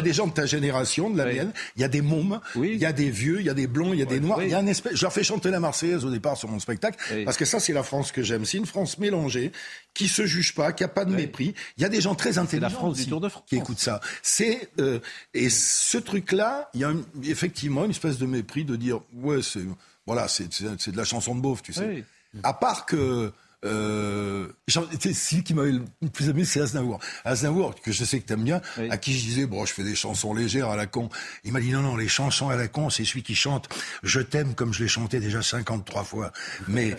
des 0.00 0.12
gens 0.14 0.26
de 0.26 0.32
ta 0.32 0.46
génération, 0.46 1.10
de 1.10 1.18
la 1.18 1.26
oui. 1.26 1.34
mienne, 1.34 1.52
il 1.76 1.82
y 1.82 1.84
a 1.84 1.88
des 1.88 2.00
mômes, 2.00 2.40
oui. 2.54 2.70
il 2.72 2.80
y 2.80 2.86
a 2.86 2.94
des 2.94 3.10
vieux, 3.10 3.40
il 3.40 3.46
y 3.46 3.50
a 3.50 3.54
des 3.54 3.66
blonds, 3.66 3.92
il 3.92 3.98
y 3.98 4.02
a 4.02 4.06
des 4.06 4.20
noirs, 4.20 4.42
il 4.42 4.48
y 4.48 4.54
a 4.54 4.58
un 4.58 4.66
espèce... 4.66 4.94
Je 4.94 5.02
leur 5.02 5.12
fais 5.12 5.22
chanter 5.22 5.50
la 5.50 5.60
Marseillaise 5.60 6.06
au 6.06 6.10
départ 6.10 6.38
sur 6.38 6.48
mon 6.48 6.58
spectacle, 6.58 6.98
parce 7.26 7.36
que 7.36 7.44
ça 7.44 7.60
c'est 7.60 7.74
la 7.74 7.82
France 7.82 8.10
que 8.10 8.22
j'aime. 8.22 8.46
C'est 8.46 8.56
une 8.56 8.64
France 8.64 8.96
mélangée, 8.96 9.52
qui 9.92 10.08
se 10.08 10.24
juge 10.24 10.54
pas, 10.54 10.72
qui 10.72 10.82
a 10.82 10.88
pas 10.88 11.04
de 11.04 11.14
mépris. 11.14 11.54
Il 11.76 11.82
y 11.82 11.84
a 11.84 11.90
des 11.90 12.00
gens 12.00 12.14
très 12.14 12.38
intelligents 12.38 12.68
la 12.68 12.70
France 12.70 12.96
du 12.96 13.06
Tour 13.06 13.20
de 13.20 13.28
France. 13.28 13.44
qui 13.46 13.56
écoutent 13.56 13.78
ça. 13.78 14.00
C'est 14.22 14.70
euh, 14.80 14.98
et 15.34 15.50
ce 15.50 15.98
truc-là, 15.98 16.70
il 16.72 16.80
y 16.80 16.84
a 16.84 16.88
une, 16.90 17.04
effectivement 17.22 17.84
une 17.84 17.90
espèce 17.90 18.16
de 18.16 18.24
mépris 18.24 18.64
de 18.64 18.76
dire 18.76 19.00
ouais 19.12 19.42
c'est 19.42 19.60
voilà 20.06 20.26
c'est 20.26 20.48
de 20.48 20.96
la 20.96 21.04
chanson 21.04 21.34
de 21.34 21.40
beauf, 21.42 21.62
tu 21.62 21.74
sais. 21.74 22.04
À 22.42 22.54
part 22.54 22.86
que 22.86 23.30
euh, 23.64 24.48
celui 24.68 25.42
qui 25.42 25.54
m'avait 25.54 25.72
le 25.72 26.08
plus 26.12 26.28
aimé, 26.28 26.44
c'est 26.44 26.60
Aznavour. 26.60 27.00
Aznavour, 27.24 27.74
que 27.80 27.92
je 27.92 28.04
sais 28.04 28.20
que 28.20 28.26
t'aimes 28.26 28.44
bien, 28.44 28.60
oui. 28.78 28.88
à 28.90 28.98
qui 28.98 29.18
je 29.18 29.24
disais, 29.24 29.46
bon, 29.46 29.64
je 29.64 29.72
fais 29.72 29.82
des 29.82 29.94
chansons 29.94 30.34
légères 30.34 30.68
à 30.68 30.76
la 30.76 30.86
con. 30.86 31.08
Il 31.44 31.52
m'a 31.52 31.60
dit, 31.60 31.70
non, 31.70 31.80
non, 31.80 31.96
les 31.96 32.08
chansons 32.08 32.48
à 32.48 32.56
la 32.56 32.68
con, 32.68 32.90
c'est 32.90 33.04
celui 33.04 33.22
qui 33.22 33.34
chante 33.34 33.68
Je 34.02 34.20
t'aime 34.20 34.54
comme 34.54 34.72
je 34.72 34.82
l'ai 34.82 34.88
chanté 34.88 35.20
déjà 35.20 35.42
53 35.42 36.04
fois. 36.04 36.32
Mais 36.68 36.96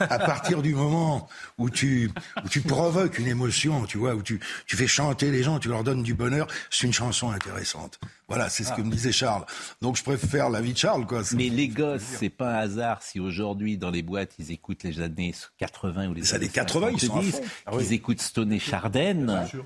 à 0.00 0.18
partir 0.18 0.62
du 0.62 0.74
moment 0.74 1.28
où 1.58 1.70
tu, 1.70 2.10
où 2.44 2.48
tu 2.48 2.60
provoques 2.60 3.18
une 3.18 3.28
émotion, 3.28 3.84
tu 3.86 3.98
vois, 3.98 4.14
où 4.14 4.22
tu, 4.22 4.40
tu 4.66 4.76
fais 4.76 4.86
chanter 4.86 5.30
les 5.30 5.42
gens, 5.42 5.58
tu 5.58 5.68
leur 5.68 5.84
donnes 5.84 6.02
du 6.02 6.14
bonheur, 6.14 6.48
c'est 6.70 6.86
une 6.86 6.92
chanson 6.92 7.30
intéressante. 7.30 8.00
Voilà, 8.30 8.48
c'est 8.48 8.62
ce 8.64 8.70
ah. 8.72 8.76
que 8.76 8.82
me 8.82 8.90
disait 8.90 9.12
Charles. 9.12 9.44
Donc 9.82 9.96
je 9.96 10.04
préfère 10.04 10.48
la 10.50 10.60
vie 10.60 10.72
de 10.72 10.78
Charles, 10.78 11.04
quoi. 11.04 11.22
Mais 11.34 11.48
les 11.48 11.68
gosses, 11.68 12.02
c'est 12.02 12.30
pas 12.30 12.54
un 12.54 12.58
hasard 12.60 13.02
si 13.02 13.18
aujourd'hui 13.20 13.76
dans 13.76 13.90
les 13.90 14.02
boîtes 14.02 14.34
ils 14.38 14.52
écoutent 14.52 14.84
les 14.84 15.00
années 15.00 15.34
80 15.58 16.08
ou 16.08 16.14
les, 16.14 16.20
les 16.20 16.34
années 16.34 16.48
80, 16.48 16.90
ils 16.92 17.00
sont 17.00 17.16
à 17.16 17.22
fond. 17.22 17.40
Ah 17.66 17.70
oui. 17.74 17.84
Ils 17.84 17.92
écoutent 17.92 18.20
Stone 18.20 18.52
et 18.52 18.60
Chardin. 18.60 19.46
Stone 19.48 19.64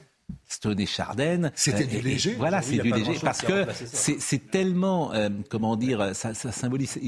et 0.79 0.87
Chardin. 0.87 1.51
C'était 1.55 1.87
du 1.87 2.01
léger. 2.01 2.35
Voilà, 2.39 2.59
Oui, 2.59 2.77
c'est 2.77 2.83
du 2.83 2.93
léger. 2.93 3.15
Parce 3.23 3.43
que 3.43 3.67
c'est 3.87 4.51
tellement, 4.51 5.13
euh, 5.13 5.29
comment 5.51 5.77
dire, 5.77 6.15
ça, 6.15 6.35
ça 6.35 6.53
symbolise 6.53 6.99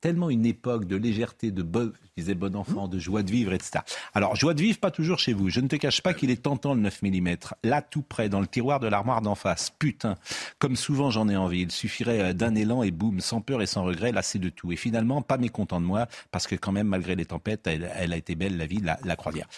tellement 0.00 0.30
une 0.30 0.46
époque 0.46 0.86
de 0.86 0.96
légèreté, 0.96 1.50
de 1.50 1.62
bon, 1.62 1.92
je 2.04 2.22
disais 2.22 2.34
bon 2.34 2.56
enfant, 2.56 2.88
de 2.88 2.98
joie 2.98 3.22
de 3.22 3.30
vivre, 3.30 3.52
etc. 3.52 3.80
Alors, 4.14 4.36
joie 4.36 4.54
de 4.54 4.62
vivre, 4.62 4.78
pas 4.78 4.90
toujours 4.90 5.18
chez 5.18 5.32
vous. 5.32 5.48
Je 5.50 5.60
ne 5.60 5.68
te 5.68 5.76
cache 5.76 6.00
pas 6.02 6.14
qu'il 6.14 6.30
est 6.30 6.42
tentant 6.42 6.74
le 6.74 6.80
9 6.80 7.02
mm. 7.02 7.36
Là, 7.64 7.82
tout 7.82 8.02
près, 8.02 8.28
dans 8.28 8.40
le 8.40 8.46
tiroir 8.46 8.80
de 8.80 8.88
l'armoire 8.88 9.20
d'en 9.20 9.34
face. 9.34 9.70
Putain, 9.78 10.16
comme 10.58 10.76
souvent 10.76 11.10
j'en 11.10 11.28
ai 11.28 11.36
envie. 11.36 11.62
Il 11.62 11.72
suffirait 11.72 12.20
euh, 12.20 12.32
d'un 12.32 12.54
élan 12.54 12.82
et 12.82 12.90
boum, 12.90 13.20
sans 13.20 13.40
peur 13.40 13.62
et 13.62 13.66
sans 13.66 13.84
regret, 13.84 14.12
là 14.12 14.22
c'est 14.22 14.38
de 14.38 14.48
tout. 14.48 14.72
Et 14.72 14.76
finalement, 14.76 15.22
pas 15.22 15.38
mécontent 15.38 15.80
de 15.80 15.86
moi, 15.86 16.06
parce 16.30 16.46
que 16.46 16.54
quand 16.54 16.72
même, 16.72 16.88
malgré 16.88 17.14
les 17.16 17.26
tempêtes, 17.26 17.66
elle, 17.66 17.90
elle 17.94 18.12
a 18.12 18.16
été 18.16 18.34
belle, 18.34 18.56
la 18.56 18.66
vie, 18.66 18.80
la, 18.80 18.98
la 19.04 19.16
croisière. 19.16 19.48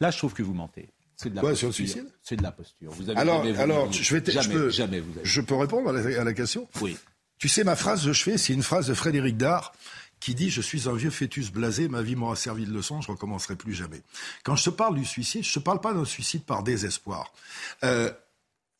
Là, 0.00 0.10
je 0.10 0.18
trouve 0.18 0.34
que 0.34 0.42
vous 0.42 0.54
mentez. 0.54 0.88
C'est 1.16 1.30
de 1.30 1.34
la 1.36 1.40
Quoi, 1.40 1.50
posture. 1.50 1.72
sur 1.74 1.82
le 1.84 1.88
suicide 1.88 2.08
C'est 2.22 2.36
de 2.36 2.42
la 2.42 2.52
posture. 2.52 2.90
Vous 2.90 3.08
avez 3.10 3.18
Alors, 3.18 3.44
jamais 3.44 3.58
alors 3.58 3.92
je, 3.92 4.14
vais 4.16 4.24
jamais, 4.32 4.42
je 4.42 4.50
peux, 4.50 4.70
jamais 4.70 5.00
vous 5.00 5.12
avez. 5.18 5.24
je 5.24 5.40
peux 5.40 5.54
répondre 5.54 5.90
à 5.90 5.92
la, 5.92 6.20
à 6.20 6.24
la 6.24 6.32
question? 6.32 6.68
Oui. 6.80 6.96
Tu 7.38 7.48
sais, 7.48 7.64
ma 7.64 7.76
phrase 7.76 8.04
de 8.04 8.12
chevet, 8.12 8.38
c'est 8.38 8.52
une 8.52 8.62
phrase 8.62 8.86
de 8.86 8.94
Frédéric 8.94 9.36
Dard 9.36 9.72
qui 10.20 10.34
dit 10.34 10.48
Je 10.50 10.60
suis 10.62 10.88
un 10.88 10.94
vieux 10.94 11.10
fœtus 11.10 11.50
blasé, 11.50 11.88
ma 11.88 12.00
vie 12.02 12.16
m'aura 12.16 12.36
servi 12.36 12.64
de 12.64 12.72
leçon, 12.72 13.00
je 13.02 13.10
recommencerai 13.10 13.56
plus 13.56 13.74
jamais. 13.74 14.00
Quand 14.42 14.56
je 14.56 14.64
te 14.64 14.70
parle 14.70 14.94
du 14.96 15.04
suicide, 15.04 15.44
je 15.44 15.52
te 15.52 15.58
parle 15.58 15.80
pas 15.80 15.92
d'un 15.92 16.04
suicide 16.04 16.42
par 16.44 16.62
désespoir. 16.62 17.32
Euh, 17.82 18.10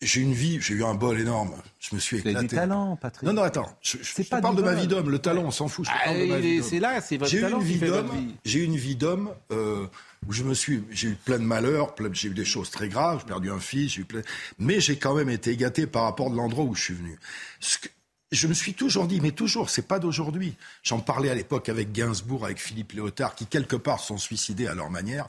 j'ai 0.03 0.21
une 0.21 0.35
vie, 0.35 0.61
j'ai 0.61 0.75
eu 0.75 0.85
un 0.85 0.95
bol 0.95 1.19
énorme. 1.19 1.55
Je 1.81 1.95
me 1.95 2.01
suis 2.01 2.19
Vous 2.19 2.29
éclaté. 2.29 2.47
du 2.49 2.55
talent, 2.55 2.97
Patrick. 2.97 3.27
Non, 3.27 3.33
non, 3.33 3.43
attends. 3.43 3.75
Je, 3.81 3.97
je- 4.03 4.23
je 4.23 4.29
pas 4.29 4.41
parle 4.41 4.57
de 4.57 4.63
ma 4.63 4.75
vie 4.75 4.87
d'homme. 4.87 5.09
Le 5.11 5.19
talent, 5.19 5.43
on 5.45 5.51
s'en 5.51 5.69
fout. 5.69 5.87
Je 5.87 5.91
Ah, 5.95 6.05
parle 6.05 6.19
de 6.21 6.25
ma 6.27 6.39
vie 6.39 6.63
c'est 6.63 6.79
là, 6.81 7.01
c'est 7.01 7.17
votre 7.17 7.31
J'ai 7.31 7.41
talent 7.41 7.61
une 7.61 7.67
vie 7.67 7.79
d'homme. 7.79 8.33
J'ai 8.45 8.59
eu 8.61 8.65
une 8.65 8.77
vie 8.77 8.97
d'homme 8.97 9.31
euh, 9.51 9.87
où 10.27 10.33
je 10.33 10.43
me 10.43 10.53
suis, 10.55 10.85
j'ai 10.91 11.09
eu 11.09 11.15
plein 11.15 11.39
de 11.39 11.45
malheurs, 11.45 11.95
plein- 11.95 12.11
j'ai 12.13 12.29
eu 12.29 12.35
des 12.35 12.45
choses 12.45 12.71
très 12.71 12.89
graves. 12.89 13.21
J'ai 13.21 13.27
perdu 13.27 13.51
un 13.51 13.61
fils, 13.61 13.93
j'ai 13.93 14.03
eu 14.03 14.05
plein. 14.05 14.23
Mais 14.59 14.81
j'ai 14.81 14.97
quand 14.97 15.15
même 15.15 15.31
été 15.31 15.57
gâté 15.57 15.87
par 15.87 16.03
rapport 16.05 16.31
de 16.31 16.37
l'endroit 16.37 16.65
où 16.65 16.75
je 16.75 16.83
suis 16.83 16.95
venu. 16.95 17.19
Ce 17.61 17.79
que- 17.79 17.89
je 18.33 18.47
me 18.49 18.55
suis 18.55 18.75
toujours 18.75 19.07
dit, 19.07 19.21
mais 19.21 19.31
toujours, 19.31 19.71
c'est 19.71 19.87
pas 19.87 20.01
d'aujourd'hui. 20.01 20.57
J'en 20.83 20.99
parlais 20.99 21.31
à 21.31 21.35
l'époque 21.35 21.69
avec 21.69 21.93
Gainsbourg, 21.93 22.45
avec 22.45 22.59
Philippe 22.61 22.93
Léotard, 22.93 23.35
qui 23.37 23.47
quelque 23.47 23.77
part 23.77 24.01
sont 24.01 24.19
suicidés 24.19 24.67
à 24.67 24.75
leur 24.75 24.91
manière. 24.91 25.29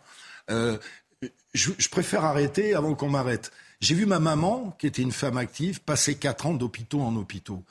Euh, 0.49 0.77
je, 1.53 1.71
je 1.77 1.87
préfère 1.89 2.25
arrêter 2.25 2.73
avant 2.73 2.95
qu'on 2.95 3.09
m'arrête. 3.09 3.51
J'ai 3.81 3.95
vu 3.95 4.05
ma 4.05 4.19
maman, 4.19 4.75
qui 4.79 4.87
était 4.87 5.01
une 5.01 5.11
femme 5.11 5.37
active, 5.37 5.81
passer 5.81 6.15
quatre 6.15 6.45
ans 6.45 6.53
d'hôpitaux 6.53 7.01
en 7.01 7.15
hôpitaux. 7.15 7.63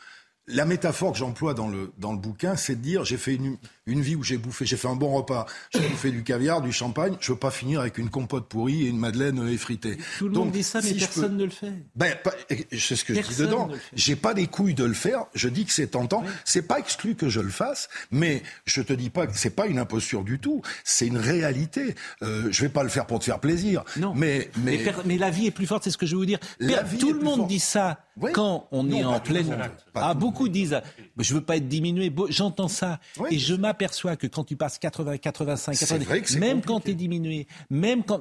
La 0.47 0.67
métaphore 0.67 1.13
que 1.13 1.19
j'emploie 1.19 1.55
dans 1.55 1.69
le, 1.69 1.93
dans 1.99 2.13
le 2.13 2.19
bouquin, 2.19 2.57
c'est 2.57 2.77
de 2.77 2.81
dire 2.81 3.05
j'ai 3.05 3.17
fait 3.17 3.35
une, 3.35 3.57
une 3.87 4.01
vie 4.01 4.17
où 4.17 4.23
j'ai 4.23 4.39
bouffé, 4.39 4.65
j'ai 4.65 4.77
fait 4.79 4.89
un 4.89 4.95
bon 4.97 5.13
repas, 5.13 5.47
j'ai 5.73 5.81
bouffé 5.89 6.11
du 6.11 6.23
caviar, 6.23 6.63
du 6.63 6.73
champagne, 6.73 7.17
je 7.21 7.33
veux 7.33 7.39
pas 7.39 7.51
finir 7.51 7.81
avec 7.81 7.99
une 7.99 8.09
compote 8.09 8.49
pourrie 8.49 8.85
et 8.87 8.89
une 8.89 8.99
madeleine 8.99 9.39
euh, 9.41 9.53
effritée. 9.53 9.99
Tout 10.19 10.29
le 10.29 10.35
Donc, 10.35 10.45
monde 10.47 10.53
dit 10.55 10.63
ça, 10.63 10.81
mais 10.81 10.89
si 10.89 10.95
personne 10.95 11.33
peux- 11.33 11.37
ne 11.41 11.45
le 11.45 11.51
fait. 11.51 11.73
ben, 11.95 12.15
c'est 12.73 12.97
ce 12.97 13.05
que 13.05 13.15
je 13.15 13.21
dis 13.21 13.37
dedans. 13.37 13.69
J'ai 13.95 14.17
pas 14.17 14.33
des 14.35 14.47
couilles 14.47 14.75
de 14.75 14.85
le 14.85 14.95
faire. 14.95 15.27
Je 15.35 15.49
dis 15.49 15.65
que 15.67 15.73
c'est 15.73 15.89
tentant. 15.89 16.23
C'est 16.45 16.63
pas 16.63 16.79
exclu 16.79 17.15
que 17.15 17.29
je 17.29 17.41
le 17.41 17.51
fasse, 17.51 17.89
mais 18.11 18.43
je 18.65 18.81
te 18.83 18.93
dis 18.93 19.11
pas 19.11 19.27
que 19.27 19.37
c'est 19.37 19.51
pas 19.51 19.67
une 19.67 19.79
imposture 19.79 20.25
du 20.25 20.39
tout. 20.39 20.63
C'est 20.85 21.07
une 21.07 21.19
réalité. 21.19 21.95
Euh, 22.23 22.49
je 22.51 22.63
vais 22.63 22.69
pas 22.71 22.83
le 22.83 22.89
faire 22.89 23.07
pour 23.07 23.19
te 23.19 23.25
faire 23.25 23.41
plaisir. 23.41 23.85
Non. 23.99 24.15
Mais, 24.15 24.51
mais, 24.59 24.73
Mais, 24.73 24.79
per- 24.79 25.03
mais 25.05 25.19
la 25.19 25.31
vie 25.31 25.47
est 25.47 25.51
plus 25.51 25.67
forte, 25.67 25.85
c'est 25.85 25.91
ce 25.91 25.99
que 25.99 26.07
je 26.07 26.13
veux 26.13 26.21
vous 26.21 26.27
dire. 26.27 26.39
La 26.59 26.83
vie 26.83 26.99
tout 26.99 27.13
le 27.13 27.21
monde 27.21 27.37
forte. 27.41 27.49
dit 27.51 27.61
ça 27.61 27.99
Oui. 28.17 28.31
quand 28.33 28.67
on 28.71 28.83
Non, 28.85 28.97
est 28.99 29.05
en 29.05 29.21
pleine. 29.21 29.57
Ah, 29.95 30.15
beaucoup 30.15 30.49
disent 30.49 30.81
je 31.19 31.35
veux 31.35 31.41
pas 31.43 31.57
être 31.57 31.69
diminué. 31.69 32.13
J'entends 32.31 32.69
ça. 32.69 32.99
Oui. 33.19 33.29
Et 33.33 33.39
je 33.39 33.55
m'aperçois 33.75 34.17
que 34.17 34.27
quand 34.29 34.45
tu 34.45 34.57
passes 34.57 34.79
80, 34.79 35.19
85, 35.19 35.75
C'est 35.75 35.87
90, 35.87 36.05
vrai 36.07 36.21
que 36.23 36.29
c'est 36.29 36.39
même 36.39 36.59
compliqué. 36.63 36.67
quand 36.69 36.81
tu 36.81 36.91
es 36.91 36.95
diminué, 36.95 37.47
même 37.71 38.05
quand 38.05 38.21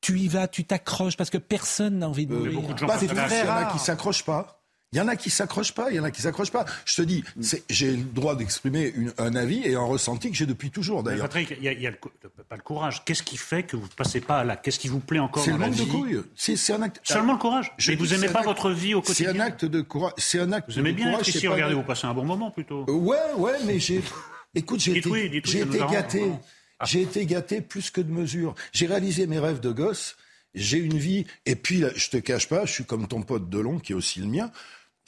tu 0.00 0.18
y 0.18 0.28
vas, 0.28 0.48
tu 0.48 0.64
t'accroches 0.64 1.16
parce 1.16 1.30
que 1.30 1.38
personne 1.38 1.98
n'a 1.98 2.08
envie 2.08 2.26
de 2.26 2.34
Euh, 2.34 2.38
mourir. 2.52 2.70
à 2.70 2.98
il 3.00 3.08
y 3.08 3.10
en 3.48 3.56
a 3.56 3.64
qui 3.72 3.78
s'accrochent 3.78 4.24
pas. 4.24 4.54
Il 4.90 4.96
y 4.96 5.02
en 5.02 5.08
a 5.08 5.16
qui 5.16 5.28
s'accrochent 5.28 5.74
pas, 5.74 5.90
il 5.90 5.96
y 5.96 6.00
en 6.00 6.04
a 6.04 6.10
qui 6.10 6.22
s'accrochent 6.22 6.50
pas. 6.50 6.64
Je 6.86 6.94
te 6.94 7.02
dis, 7.02 7.22
c'est- 7.42 7.62
j'ai 7.68 7.90
le 7.90 8.02
droit 8.04 8.36
d'exprimer 8.36 8.94
un 9.18 9.34
avis 9.36 9.60
et 9.66 9.74
un 9.74 9.82
ressenti 9.82 10.30
que 10.30 10.36
j'ai 10.36 10.46
depuis 10.46 10.70
toujours 10.70 11.02
d'ailleurs. 11.02 11.26
Patrick, 11.26 11.52
il 11.58 11.62
y 11.62 11.68
a, 11.68 11.72
il 11.72 11.82
y 11.82 11.86
a 11.86 11.90
le 11.90 11.96
cou- 11.96 12.08
pas 12.48 12.56
le 12.56 12.62
courage. 12.62 13.04
Qu'est-ce 13.04 13.22
qui 13.22 13.36
fait 13.36 13.64
que 13.64 13.76
vous 13.76 13.82
ne 13.82 13.88
passez 13.88 14.22
pas 14.22 14.38
à 14.38 14.44
là 14.44 14.56
Qu'est-ce 14.56 14.78
qui 14.78 14.88
vous 14.88 15.00
plaît 15.00 15.18
encore 15.18 15.44
C'est 15.44 15.50
le 15.50 15.58
manque 15.58 15.74
de 15.76 15.84
couilles. 15.84 16.22
C'est 16.36 16.72
un 16.72 16.80
acte. 16.80 17.00
Seulement 17.04 17.34
le 17.34 17.38
courage. 17.38 17.70
Je 17.76 17.90
Mais 17.90 17.98
vous 17.98 18.14
aimez 18.14 18.28
pas 18.28 18.38
acte- 18.38 18.48
votre 18.48 18.70
vie 18.70 18.94
au 18.94 19.02
C'est 19.04 19.24
un 19.24 19.26
quotidien 19.26 19.44
acte 19.44 19.64
de 19.66 19.80
courage. 19.82 20.12
C'est 20.16 20.40
un 20.40 20.52
acte 20.52 20.70
Vous 20.72 20.78
aimez 20.78 20.92
de 20.92 20.96
bien 20.96 21.10
courage. 21.10 21.28
être 21.28 21.36
ici, 21.36 21.46
pas 21.46 21.52
regardez, 21.52 21.74
de- 21.74 21.80
vous 21.80 21.84
passez 21.86 22.06
un 22.06 22.14
bon 22.14 22.24
moment 22.24 22.50
plutôt. 22.50 22.86
Euh, 22.88 22.92
Ouais, 22.92 23.18
ouais, 23.36 23.58
mais 23.66 23.78
j'ai. 23.80 24.00
Écoute, 24.54 24.80
j'ai 24.80 24.98
été, 24.98 25.08
oui, 25.08 25.30
oui, 25.32 25.68
gâté. 25.90 26.20
vraiment. 26.20 26.42
J'ai 26.84 27.02
été 27.02 27.26
gâté 27.26 27.60
plus 27.60 27.90
que 27.90 28.00
de 28.00 28.10
mesure. 28.10 28.54
J'ai 28.72 28.86
réalisé 28.86 29.26
mes 29.26 29.38
rêves 29.38 29.60
de 29.60 29.70
gosse. 29.70 30.16
J'ai 30.54 30.78
une 30.78 30.98
vie. 30.98 31.26
Et 31.44 31.56
puis, 31.56 31.84
je 31.94 32.10
te 32.10 32.16
cache 32.16 32.48
pas, 32.48 32.64
je 32.64 32.72
suis 32.72 32.84
comme 32.84 33.06
ton 33.08 33.22
pote 33.22 33.50
Delon, 33.50 33.78
qui 33.78 33.92
est 33.92 33.96
aussi 33.96 34.20
le 34.20 34.26
mien. 34.26 34.50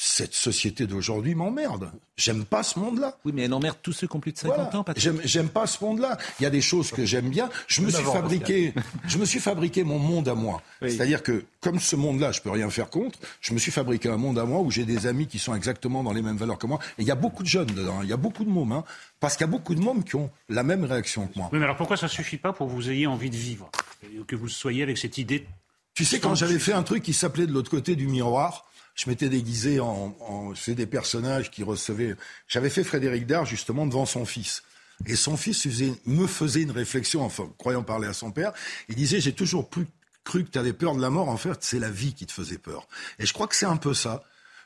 Cette 0.03 0.33
société 0.33 0.87
d'aujourd'hui 0.87 1.35
m'emmerde. 1.35 1.91
J'aime 2.17 2.47
pas 2.47 2.63
ce 2.63 2.79
monde-là. 2.79 3.19
Oui, 3.27 3.33
mais 3.35 3.43
elle 3.43 3.53
emmerde 3.53 3.77
tous 3.83 3.93
ceux 3.93 4.07
qui 4.07 4.17
ont 4.17 4.21
plus 4.21 4.33
de 4.33 4.39
50 4.39 4.57
Voilà. 4.57 4.77
ans, 4.79 4.83
Patrick. 4.83 5.05
J'aime, 5.05 5.21
j'aime 5.25 5.51
pas 5.51 5.67
ce 5.67 5.85
monde-là. 5.85 6.17
Il 6.39 6.43
y 6.45 6.47
a 6.47 6.51
des 6.51 6.63
choses 6.63 6.91
que 6.91 7.05
j'aime 7.05 7.29
bien. 7.29 7.51
Je 7.67 7.83
me 7.83 7.91
suis 7.91 8.03
fabriqué, 8.03 8.73
je 9.07 9.19
me 9.19 9.27
suis 9.27 9.41
fabriqué 9.41 9.85
mon 9.85 9.99
monde 9.99 10.27
à 10.29 10.35
moi. 10.35 10.63
Oui. 10.81 10.91
C'est-à-dire 10.91 11.23
que 11.23 11.45
comme 11.61 11.79
ce 11.79 11.97
monde-là, 11.97 12.33
je 12.33 12.41
peux 12.41 12.51
rien 12.51 12.71
faire 12.71 12.89
contre. 12.89 13.19
Je 13.43 13.53
me 13.53 13.59
suis 13.59 13.71
fabriqué 13.71 14.09
un 14.09 14.17
monde 14.17 14.39
à 14.39 14.47
moi 14.47 14.61
où 14.63 14.71
j'ai 14.71 14.87
des 14.87 15.07
amis 15.07 15.27
qui 15.27 15.39
sont 15.39 15.55
exactement 15.55 16.03
dans 16.03 16.15
les 16.15 16.23
mêmes 16.23 16.39
valeurs 16.39 16.59
que 16.59 16.67
moi. 16.67 16.79
Et 16.99 17.03
il 17.03 17.07
y 17.07 17.11
a 17.11 17.15
beaucoup 17.15 17.43
de 17.43 17.49
jeunes 17.49 17.67
dedans. 17.67 17.99
hein. 17.99 18.05
Il 18.05 18.09
y 18.09 18.15
a 18.15 18.17
beaucoup 18.17 18.45
de 18.45 18.51
mômes, 18.51 18.73
hein, 18.73 18.85
parce 19.21 19.37
qu'il 19.37 19.45
y 19.47 19.51
a 19.51 19.53
beaucoup 19.53 19.75
de 19.75 19.81
mômes 19.83 20.03
qui 20.03 20.17
ont 20.17 20.31
la 20.49 20.63
même 20.63 20.85
réaction 20.87 21.27
que 21.27 21.39
moi. 21.39 21.51
Oui, 21.53 21.59
mais 21.59 21.65
alors 21.67 21.77
pourquoi 21.77 21.99
ça 21.99 22.09
suffit 22.09 22.39
pas 22.39 22.55
pour 22.55 22.69
que 22.69 22.73
vous 22.73 22.89
ayez 22.91 23.07
envie 23.07 23.29
de 23.29 23.37
vivre 23.37 23.71
Et 24.03 24.17
Que 24.27 24.35
vous 24.35 24.49
soyez 24.49 24.83
avec 24.83 24.97
cette 24.97 25.19
idée. 25.19 25.47
Tu 25.93 26.07
sais, 26.07 26.21
quand 26.21 26.35
j'avais 26.35 26.59
fait 26.59 26.73
un 26.73 26.85
truc 26.85 27.03
qui 27.03 27.13
s'appelait 27.13 27.47
De 27.47 27.53
l'autre 27.53 27.71
côté 27.71 27.97
du 27.97 28.07
miroir, 28.07 28.65
je 29.03 29.09
m'étais 29.09 29.29
déguisé 29.29 29.81
en, 29.81 30.15
en 30.21 30.55
c'est 30.55 30.75
des 30.75 30.87
personnages 30.87 31.51
qui 31.51 31.63
recevaient. 31.63 32.15
J'avais 32.49 32.71
fait 32.71 32.85
Frédéric 32.85 33.27
Dard 33.27 33.47
justement 33.47 33.87
devant 33.87 34.05
son 34.07 34.25
fils. 34.27 34.63
Et 35.07 35.17
son 35.17 35.39
fils 35.39 35.63
faisait- 35.63 35.95
me 36.05 36.27
faisait 36.27 36.61
une 36.63 36.73
réflexion, 36.73 37.23
enfin, 37.23 37.49
croyant 37.57 37.83
parler 37.83 38.07
à 38.09 38.13
son 38.13 38.31
père. 38.33 38.53
Il 38.91 38.97
disait 38.97 39.21
J'ai 39.21 39.33
toujours 39.33 39.69
plus 39.71 39.87
cru 40.25 40.45
que 40.45 40.51
tu 40.51 40.59
avais 40.59 40.75
peur 40.75 40.95
de 40.95 41.01
la 41.01 41.09
mort. 41.09 41.31
En 41.31 41.39
fait, 41.39 41.57
c'est 41.61 41.79
la 41.79 41.91
vie 41.91 42.13
qui 42.13 42.27
te 42.27 42.33
faisait 42.33 42.59
peur. 42.59 42.87
Et 43.19 43.25
je 43.25 43.33
crois 43.33 43.47
que 43.47 43.57
c'est 43.57 43.65
un 43.67 43.79
peu 43.79 43.95
ça. 43.95 44.23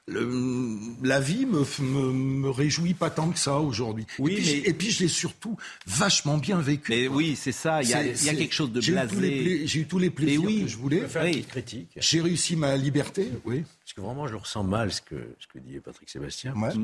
Le- 0.06 0.78
la 1.02 1.18
vie 1.18 1.46
me, 1.46 1.60
me, 1.80 2.12
me 2.12 2.50
réjouit 2.50 2.92
pas 2.92 3.08
tant 3.08 3.30
que 3.30 3.38
ça 3.38 3.58
aujourd'hui. 3.60 4.06
Oui, 4.18 4.32
et, 4.32 4.34
puis, 4.36 4.44
mais- 4.44 4.62
je- 4.64 4.70
et 4.70 4.72
puis 4.74 4.90
je 4.90 5.02
l'ai 5.04 5.08
surtout 5.08 5.56
vachement 5.86 6.36
bien 6.36 6.60
vécu. 6.60 6.90
Mais 6.92 7.08
oui, 7.08 7.36
c'est 7.40 7.52
ça. 7.52 7.82
Il 7.82 7.88
y 7.88 7.94
a, 7.94 8.02
C'est- 8.02 8.04
il 8.04 8.08
y 8.08 8.12
a 8.28 8.32
c'est- 8.32 8.36
quelque 8.36 8.52
chose 8.54 8.70
de 8.72 8.80
blasé. 8.80 9.66
J'ai 9.66 9.80
eu 9.80 9.86
tous 9.86 9.98
les 9.98 10.10
plaisirs 10.10 10.42
oui, 10.44 10.62
que 10.64 10.68
je 10.68 10.76
voulais. 10.76 10.98
Je 10.98 11.02
vais 11.04 11.08
faire 11.08 11.24
une 11.24 11.34
Oui. 11.36 11.44
critique. 11.44 11.88
J'ai 11.96 12.20
réussi 12.20 12.54
ma 12.54 12.76
liberté, 12.76 13.28
oui. 13.46 13.64
Parce 13.94 14.06
que 14.06 14.10
vraiment, 14.12 14.26
je 14.26 14.34
ressens 14.34 14.64
mal 14.64 14.90
ce 14.92 15.00
que, 15.00 15.14
ce 15.38 15.46
que 15.46 15.58
dit 15.60 15.78
Patrick 15.78 16.10
Sébastien, 16.10 16.52
Ouais. 16.54 16.62
parce 16.62 16.74
que 16.74 16.80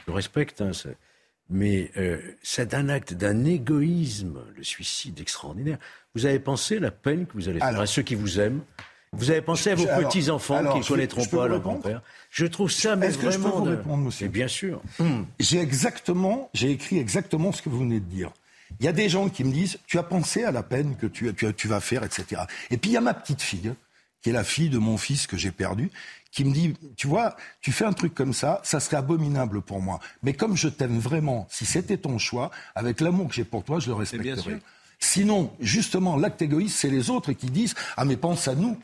je 0.00 0.06
le 0.06 0.12
respecte, 0.12 0.60
hein, 0.60 0.72
mais 1.48 1.90
euh, 1.96 2.20
c'est 2.42 2.74
un 2.74 2.88
acte 2.90 3.14
d'un 3.14 3.44
égoïsme, 3.46 4.40
le 4.54 4.62
suicide 4.62 5.20
extraordinaire. 5.20 5.78
Vous 6.14 6.26
avez 6.26 6.38
pensé 6.38 6.78
la 6.78 6.90
peine 6.90 7.26
que 7.26 7.32
vous 7.34 7.48
allez 7.48 7.60
faire 7.60 7.68
Alors- 7.68 7.82
à 7.82 7.86
ceux 7.86 8.02
qui 8.02 8.14
vous 8.14 8.40
aiment? 8.40 8.60
Vous 9.12 9.30
avez 9.30 9.40
pensé 9.42 9.70
à 9.70 9.74
vos 9.76 9.84
Je- 9.86 10.04
petits-enfants 10.04 10.72
qui 10.72 10.78
ne 10.78 10.82
je- 10.82 10.88
connaîtront 10.88 11.22
je 11.22 11.30
pas 11.30 11.46
leur 11.48 11.60
grand-père 11.60 12.02
Je 12.30 12.44
trouve 12.46 12.70
ça, 12.70 12.94
mais 12.96 13.06
Est-ce 13.06 13.16
que 13.18 13.30
je 13.30 13.36
peux 13.36 13.42
vraiment... 13.44 13.58
vous 13.60 13.64
répondre, 13.70 14.02
monsieur? 14.04 14.28
Bien 14.28 14.48
sûr. 14.48 14.82
J'ai 15.38 15.60
exactement, 15.60 16.50
j'ai 16.52 16.72
écrit 16.72 16.98
exactement 16.98 17.52
ce 17.52 17.62
que 17.62 17.68
vous 17.70 17.78
venez 17.78 18.00
de 18.00 18.06
dire. 18.06 18.32
Il 18.80 18.84
y 18.86 18.88
a 18.88 18.92
des 18.92 19.08
gens 19.08 19.28
qui 19.30 19.44
me 19.44 19.52
disent, 19.52 19.78
tu 19.86 19.98
as 19.98 20.02
pensé 20.02 20.42
à 20.44 20.50
la 20.50 20.62
peine 20.64 20.96
que 20.96 21.06
tu, 21.06 21.32
tu, 21.34 21.54
tu 21.54 21.68
vas 21.68 21.80
faire, 21.80 22.02
etc. 22.02 22.42
Et 22.70 22.76
puis 22.76 22.90
il 22.90 22.94
y 22.94 22.96
a 22.96 23.00
ma 23.00 23.14
petite 23.14 23.40
fille, 23.40 23.72
qui 24.20 24.30
est 24.30 24.32
la 24.32 24.42
fille 24.42 24.68
de 24.70 24.78
mon 24.78 24.96
fils 24.96 25.26
que 25.28 25.36
j'ai 25.36 25.52
perdu, 25.52 25.90
qui 26.34 26.44
me 26.44 26.52
dit, 26.52 26.74
tu 26.96 27.06
vois, 27.06 27.36
tu 27.60 27.70
fais 27.70 27.84
un 27.84 27.92
truc 27.92 28.12
comme 28.12 28.32
ça, 28.32 28.60
ça 28.64 28.80
serait 28.80 28.96
abominable 28.96 29.62
pour 29.62 29.80
moi. 29.80 30.00
Mais 30.24 30.32
comme 30.32 30.56
je 30.56 30.66
t'aime 30.68 30.98
vraiment, 30.98 31.46
si 31.48 31.64
c'était 31.64 31.96
ton 31.96 32.18
choix, 32.18 32.50
avec 32.74 33.00
l'amour 33.00 33.28
que 33.28 33.34
j'ai 33.34 33.44
pour 33.44 33.62
toi, 33.62 33.78
je 33.78 33.86
le 33.86 33.94
respecterais. 33.94 34.58
Sinon, 34.98 35.52
justement, 35.60 36.16
l'acte 36.16 36.42
égoïste, 36.42 36.76
c'est 36.76 36.90
les 36.90 37.08
autres 37.08 37.32
qui 37.32 37.46
disent, 37.46 37.74
ah 37.96 38.04
mais 38.04 38.16
pense 38.16 38.48
à 38.48 38.56
nous. 38.56 38.76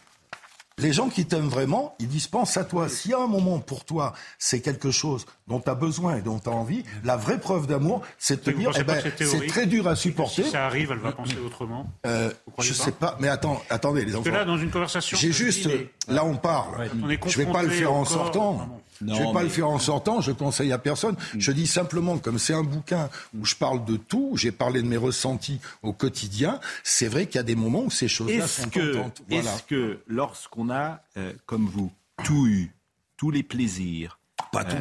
Les 0.81 0.93
gens 0.93 1.09
qui 1.09 1.27
t'aiment 1.27 1.49
vraiment, 1.49 1.95
ils 1.99 2.09
disent 2.09 2.27
pense 2.27 2.57
à 2.57 2.65
toi. 2.65 2.89
S'il 2.89 3.11
y 3.11 3.15
a 3.15 3.19
un 3.21 3.27
moment 3.27 3.59
pour 3.59 3.85
toi, 3.85 4.13
c'est 4.39 4.61
quelque 4.61 4.91
chose 4.91 5.27
dont 5.47 5.61
tu 5.61 5.69
as 5.71 5.75
besoin 5.75 6.17
et 6.17 6.23
dont 6.23 6.39
tu 6.39 6.49
as 6.49 6.53
envie, 6.53 6.85
la 7.05 7.17
vraie 7.17 7.39
preuve 7.39 7.67
d'amour, 7.67 8.03
c'est 8.19 8.45
de 8.45 8.51
te 8.51 8.57
dire 8.57 8.71
eh 8.79 8.85
ben, 8.85 9.03
c'est 9.19 9.47
très 9.47 9.67
dur 9.67 9.87
à 9.89 9.97
Si 9.97 10.03
supporter. 10.03 10.45
ça 10.45 10.67
arrive, 10.67 10.91
elle 10.93 10.99
va 10.99 11.13
penser 11.13 11.37
autrement. 11.45 11.87
Euh, 12.07 12.31
je 12.59 12.73
sais 12.73 12.93
pas, 12.93 13.17
mais 13.21 13.29
attends, 13.29 13.61
attendez 13.71 14.05
les 14.05 14.13
Parce 14.13 14.25
que 14.25 14.29
enfants. 14.31 14.39
là, 14.39 14.45
dans 14.45 14.59
une 14.59 14.71
conversation, 14.71 15.17
J'ai 15.19 15.33
juste, 15.33 15.69
là 16.09 16.25
on 16.25 16.37
parle. 16.37 16.89
on 17.03 17.11
est 17.11 17.19
je 17.29 17.37
vais 17.39 17.47
pas 17.47 17.63
le 17.63 17.71
faire 17.71 17.93
en 17.93 18.05
sortant. 18.05 18.81
Je 19.01 19.07
Non, 19.07 19.15
vais 19.19 19.25
pas 19.25 19.33
mais- 19.35 19.43
le 19.45 19.49
faire 19.49 19.69
en 19.69 19.79
sortant. 19.79 20.21
Je 20.21 20.33
conseille 20.33 20.73
à 20.73 20.79
personne. 20.79 21.17
Je 21.39 21.53
dis 21.53 21.67
simplement, 21.67 22.19
comme 22.19 22.39
c'est 22.39 22.55
un 22.55 22.63
bouquin 22.63 23.09
où 23.39 23.45
je 23.45 23.55
parle 23.55 23.85
de 23.85 23.97
tout, 23.97 24.33
j'ai 24.37 24.53
parlé 24.53 24.83
de 24.83 24.87
mes 24.87 24.97
ressentis 24.97 25.61
au 25.83 25.93
quotidien. 25.93 26.61
C'est 26.85 27.09
vrai 27.09 27.27
qu'il 27.27 27.37
y 27.37 27.39
a 27.39 27.43
des 27.45 27.55
moments 27.57 27.85
où 27.85 27.91
ces 27.91 28.09
choses-là 28.09 28.47
sont 28.47 28.69
que. 28.69 28.93
Voilà. 29.29 29.55
est-ce 29.55 29.63
que 29.65 30.01
lorsqu'on 30.07 30.71
a, 30.71 31.01
euh, 31.17 31.33
comme 31.47 31.67
vous, 31.67 31.91
tout 32.25 32.47
eu, 32.47 32.73
tous 33.17 33.31
les 33.31 33.43
plaisirs, 33.43 34.19
Pas 34.53 34.65
tout. 34.65 34.77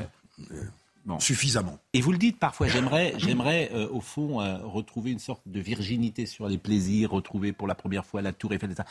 euh, 0.52 0.64
bon. 1.06 1.20
Suffisamment. 1.20 1.78
Et 1.94 2.02
vous 2.02 2.12
le 2.12 2.18
dites 2.18 2.38
parfois, 2.40 2.68
j'aimerais, 2.68 3.14
j'aimerais 3.18 3.70
euh, 3.74 3.88
au 3.90 4.02
fond 4.02 4.42
euh, 4.42 4.58
retrouver 4.64 5.12
une 5.12 5.20
sorte 5.20 5.42
de 5.46 5.60
virginité 5.60 6.26
sur 6.26 6.48
les 6.48 6.58
plaisirs, 6.58 7.12
retrouver 7.12 7.52
pour 7.54 7.68
la 7.68 7.76
première 7.76 8.06
fois 8.06 8.22
la 8.22 8.34
Tour 8.34 8.54
Eiffel. 8.54 8.72
etc. 8.72 8.88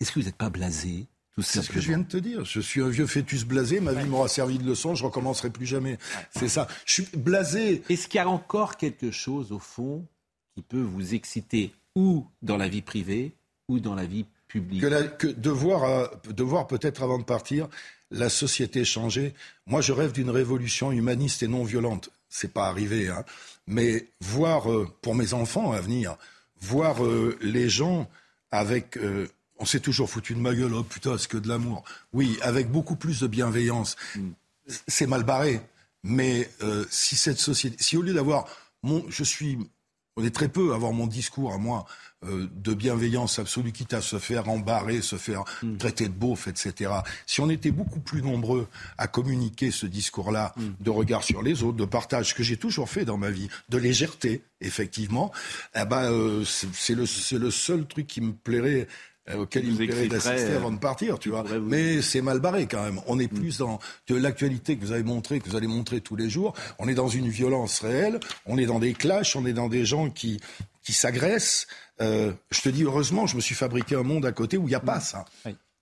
Est-ce 0.00 0.12
que 0.12 0.20
vous 0.20 0.26
n'êtes 0.26 0.36
pas 0.36 0.50
blasé? 0.50 1.06
C'est 1.38 1.62
ce 1.62 1.70
que 1.70 1.80
je 1.80 1.88
viens 1.88 1.98
de 1.98 2.08
te 2.08 2.16
dire. 2.16 2.44
Je 2.44 2.60
suis 2.60 2.82
un 2.82 2.88
vieux 2.88 3.06
fœtus 3.06 3.44
blasé, 3.44 3.80
ma 3.80 3.92
vie 3.92 4.06
m'aura 4.06 4.28
servi 4.28 4.58
de 4.58 4.64
leçon, 4.64 4.94
je 4.94 5.04
recommencerai 5.04 5.50
plus 5.50 5.66
jamais. 5.66 5.98
C'est 6.36 6.48
ça. 6.48 6.68
Je 6.84 6.92
suis 6.94 7.08
blasé. 7.16 7.82
Est-ce 7.88 8.08
qu'il 8.08 8.18
y 8.18 8.20
a 8.20 8.28
encore 8.28 8.76
quelque 8.76 9.10
chose, 9.10 9.52
au 9.52 9.58
fond, 9.58 10.04
qui 10.54 10.62
peut 10.62 10.82
vous 10.82 11.14
exciter, 11.14 11.72
ou 11.94 12.26
dans 12.42 12.56
la 12.56 12.68
vie 12.68 12.82
privée, 12.82 13.32
ou 13.68 13.78
dans 13.80 13.94
la 13.94 14.04
vie 14.04 14.26
publique? 14.48 14.82
Que, 15.18 15.28
de 15.28 15.50
voir, 15.50 15.84
euh, 15.84 16.06
de 16.28 16.42
voir 16.42 16.66
peut-être 16.66 17.02
avant 17.02 17.18
de 17.18 17.24
partir 17.24 17.68
la 18.10 18.28
société 18.28 18.84
changer. 18.84 19.34
Moi, 19.66 19.80
je 19.80 19.92
rêve 19.92 20.12
d'une 20.12 20.30
révolution 20.30 20.90
humaniste 20.90 21.42
et 21.42 21.48
non 21.48 21.64
violente. 21.64 22.10
C'est 22.28 22.52
pas 22.52 22.66
arrivé, 22.66 23.08
hein. 23.08 23.24
Mais 23.66 24.08
voir, 24.20 24.70
euh, 24.70 24.88
pour 25.00 25.14
mes 25.14 25.32
enfants 25.32 25.70
à 25.72 25.80
venir, 25.80 26.16
voir 26.60 27.04
euh, 27.04 27.38
les 27.40 27.68
gens 27.68 28.10
avec 28.50 28.98
on 29.60 29.66
s'est 29.66 29.80
toujours 29.80 30.08
foutu 30.08 30.34
de 30.34 30.40
ma 30.40 30.54
gueule, 30.54 30.74
oh 30.74 30.82
putain, 30.82 31.16
c'est 31.18 31.28
que 31.28 31.36
de 31.36 31.48
l'amour? 31.48 31.84
Oui, 32.12 32.38
avec 32.42 32.70
beaucoup 32.70 32.96
plus 32.96 33.20
de 33.20 33.26
bienveillance. 33.26 33.96
Mm. 34.16 34.30
C'est 34.88 35.06
mal 35.06 35.22
barré. 35.22 35.60
Mais 36.02 36.48
euh, 36.62 36.86
si 36.90 37.14
cette 37.14 37.38
société, 37.38 37.76
si 37.78 37.96
au 37.96 38.02
lieu 38.02 38.14
d'avoir 38.14 38.46
mon, 38.82 39.04
je 39.10 39.22
suis, 39.22 39.58
on 40.16 40.24
est 40.24 40.34
très 40.34 40.48
peu 40.48 40.72
à 40.72 40.76
avoir 40.76 40.92
mon 40.92 41.06
discours 41.06 41.52
à 41.52 41.58
moi 41.58 41.84
euh, 42.24 42.48
de 42.54 42.72
bienveillance 42.72 43.38
absolue, 43.38 43.72
quitte 43.72 43.92
à 43.92 44.00
se 44.00 44.18
faire 44.18 44.48
embarrer, 44.48 45.02
se 45.02 45.16
faire 45.16 45.44
mm. 45.62 45.76
traiter 45.76 46.04
de 46.08 46.14
beauf, 46.14 46.48
etc. 46.48 46.90
Si 47.26 47.42
on 47.42 47.50
était 47.50 47.70
beaucoup 47.70 48.00
plus 48.00 48.22
nombreux 48.22 48.66
à 48.96 49.08
communiquer 49.08 49.70
ce 49.70 49.84
discours-là 49.84 50.54
mm. 50.56 50.68
de 50.80 50.90
regard 50.90 51.22
sur 51.22 51.42
les 51.42 51.62
autres, 51.62 51.76
de 51.76 51.84
partage, 51.84 52.34
que 52.34 52.42
j'ai 52.42 52.56
toujours 52.56 52.88
fait 52.88 53.04
dans 53.04 53.18
ma 53.18 53.30
vie, 53.30 53.50
de 53.68 53.76
légèreté, 53.76 54.42
effectivement, 54.62 55.32
eh 55.74 55.84
ben, 55.84 56.10
euh, 56.10 56.44
c'est 56.44 56.94
le, 56.94 57.04
le 57.38 57.50
seul 57.50 57.86
truc 57.86 58.06
qui 58.06 58.22
me 58.22 58.32
plairait 58.32 58.88
auquel 59.36 59.66
il 59.66 59.76
plairait 59.76 60.08
d'assister 60.08 60.52
avant 60.54 60.70
de 60.70 60.78
partir, 60.78 61.18
tu 61.18 61.30
vois. 61.30 61.44
Mais 61.62 62.02
c'est 62.02 62.22
mal 62.22 62.40
barré 62.40 62.66
quand 62.66 62.82
même. 62.82 63.00
On 63.06 63.18
est 63.18 63.32
mm. 63.32 63.36
plus 63.36 63.58
dans 63.58 63.78
de 64.08 64.16
l'actualité 64.16 64.76
que 64.76 64.84
vous 64.84 64.92
avez 64.92 65.02
montré, 65.02 65.40
que 65.40 65.48
vous 65.48 65.56
allez 65.56 65.66
montrer 65.66 66.00
tous 66.00 66.16
les 66.16 66.28
jours. 66.28 66.54
On 66.78 66.88
est 66.88 66.94
dans 66.94 67.08
une 67.08 67.28
violence 67.28 67.80
réelle. 67.80 68.20
On 68.46 68.58
est 68.58 68.66
dans 68.66 68.78
des 68.78 68.92
clashs. 68.92 69.36
On 69.36 69.46
est 69.46 69.52
dans 69.52 69.68
des 69.68 69.84
gens 69.84 70.10
qui 70.10 70.40
qui 70.82 70.92
s'agressent. 70.92 71.66
Euh, 72.00 72.32
je 72.50 72.62
te 72.62 72.68
dis 72.68 72.84
heureusement, 72.84 73.26
je 73.26 73.36
me 73.36 73.40
suis 73.40 73.54
fabriqué 73.54 73.94
un 73.94 74.02
monde 74.02 74.24
à 74.24 74.32
côté 74.32 74.56
où 74.56 74.66
il 74.66 74.70
n'y 74.70 74.74
a 74.74 74.80
pas 74.80 74.98
mm. 74.98 75.02
ça. 75.02 75.24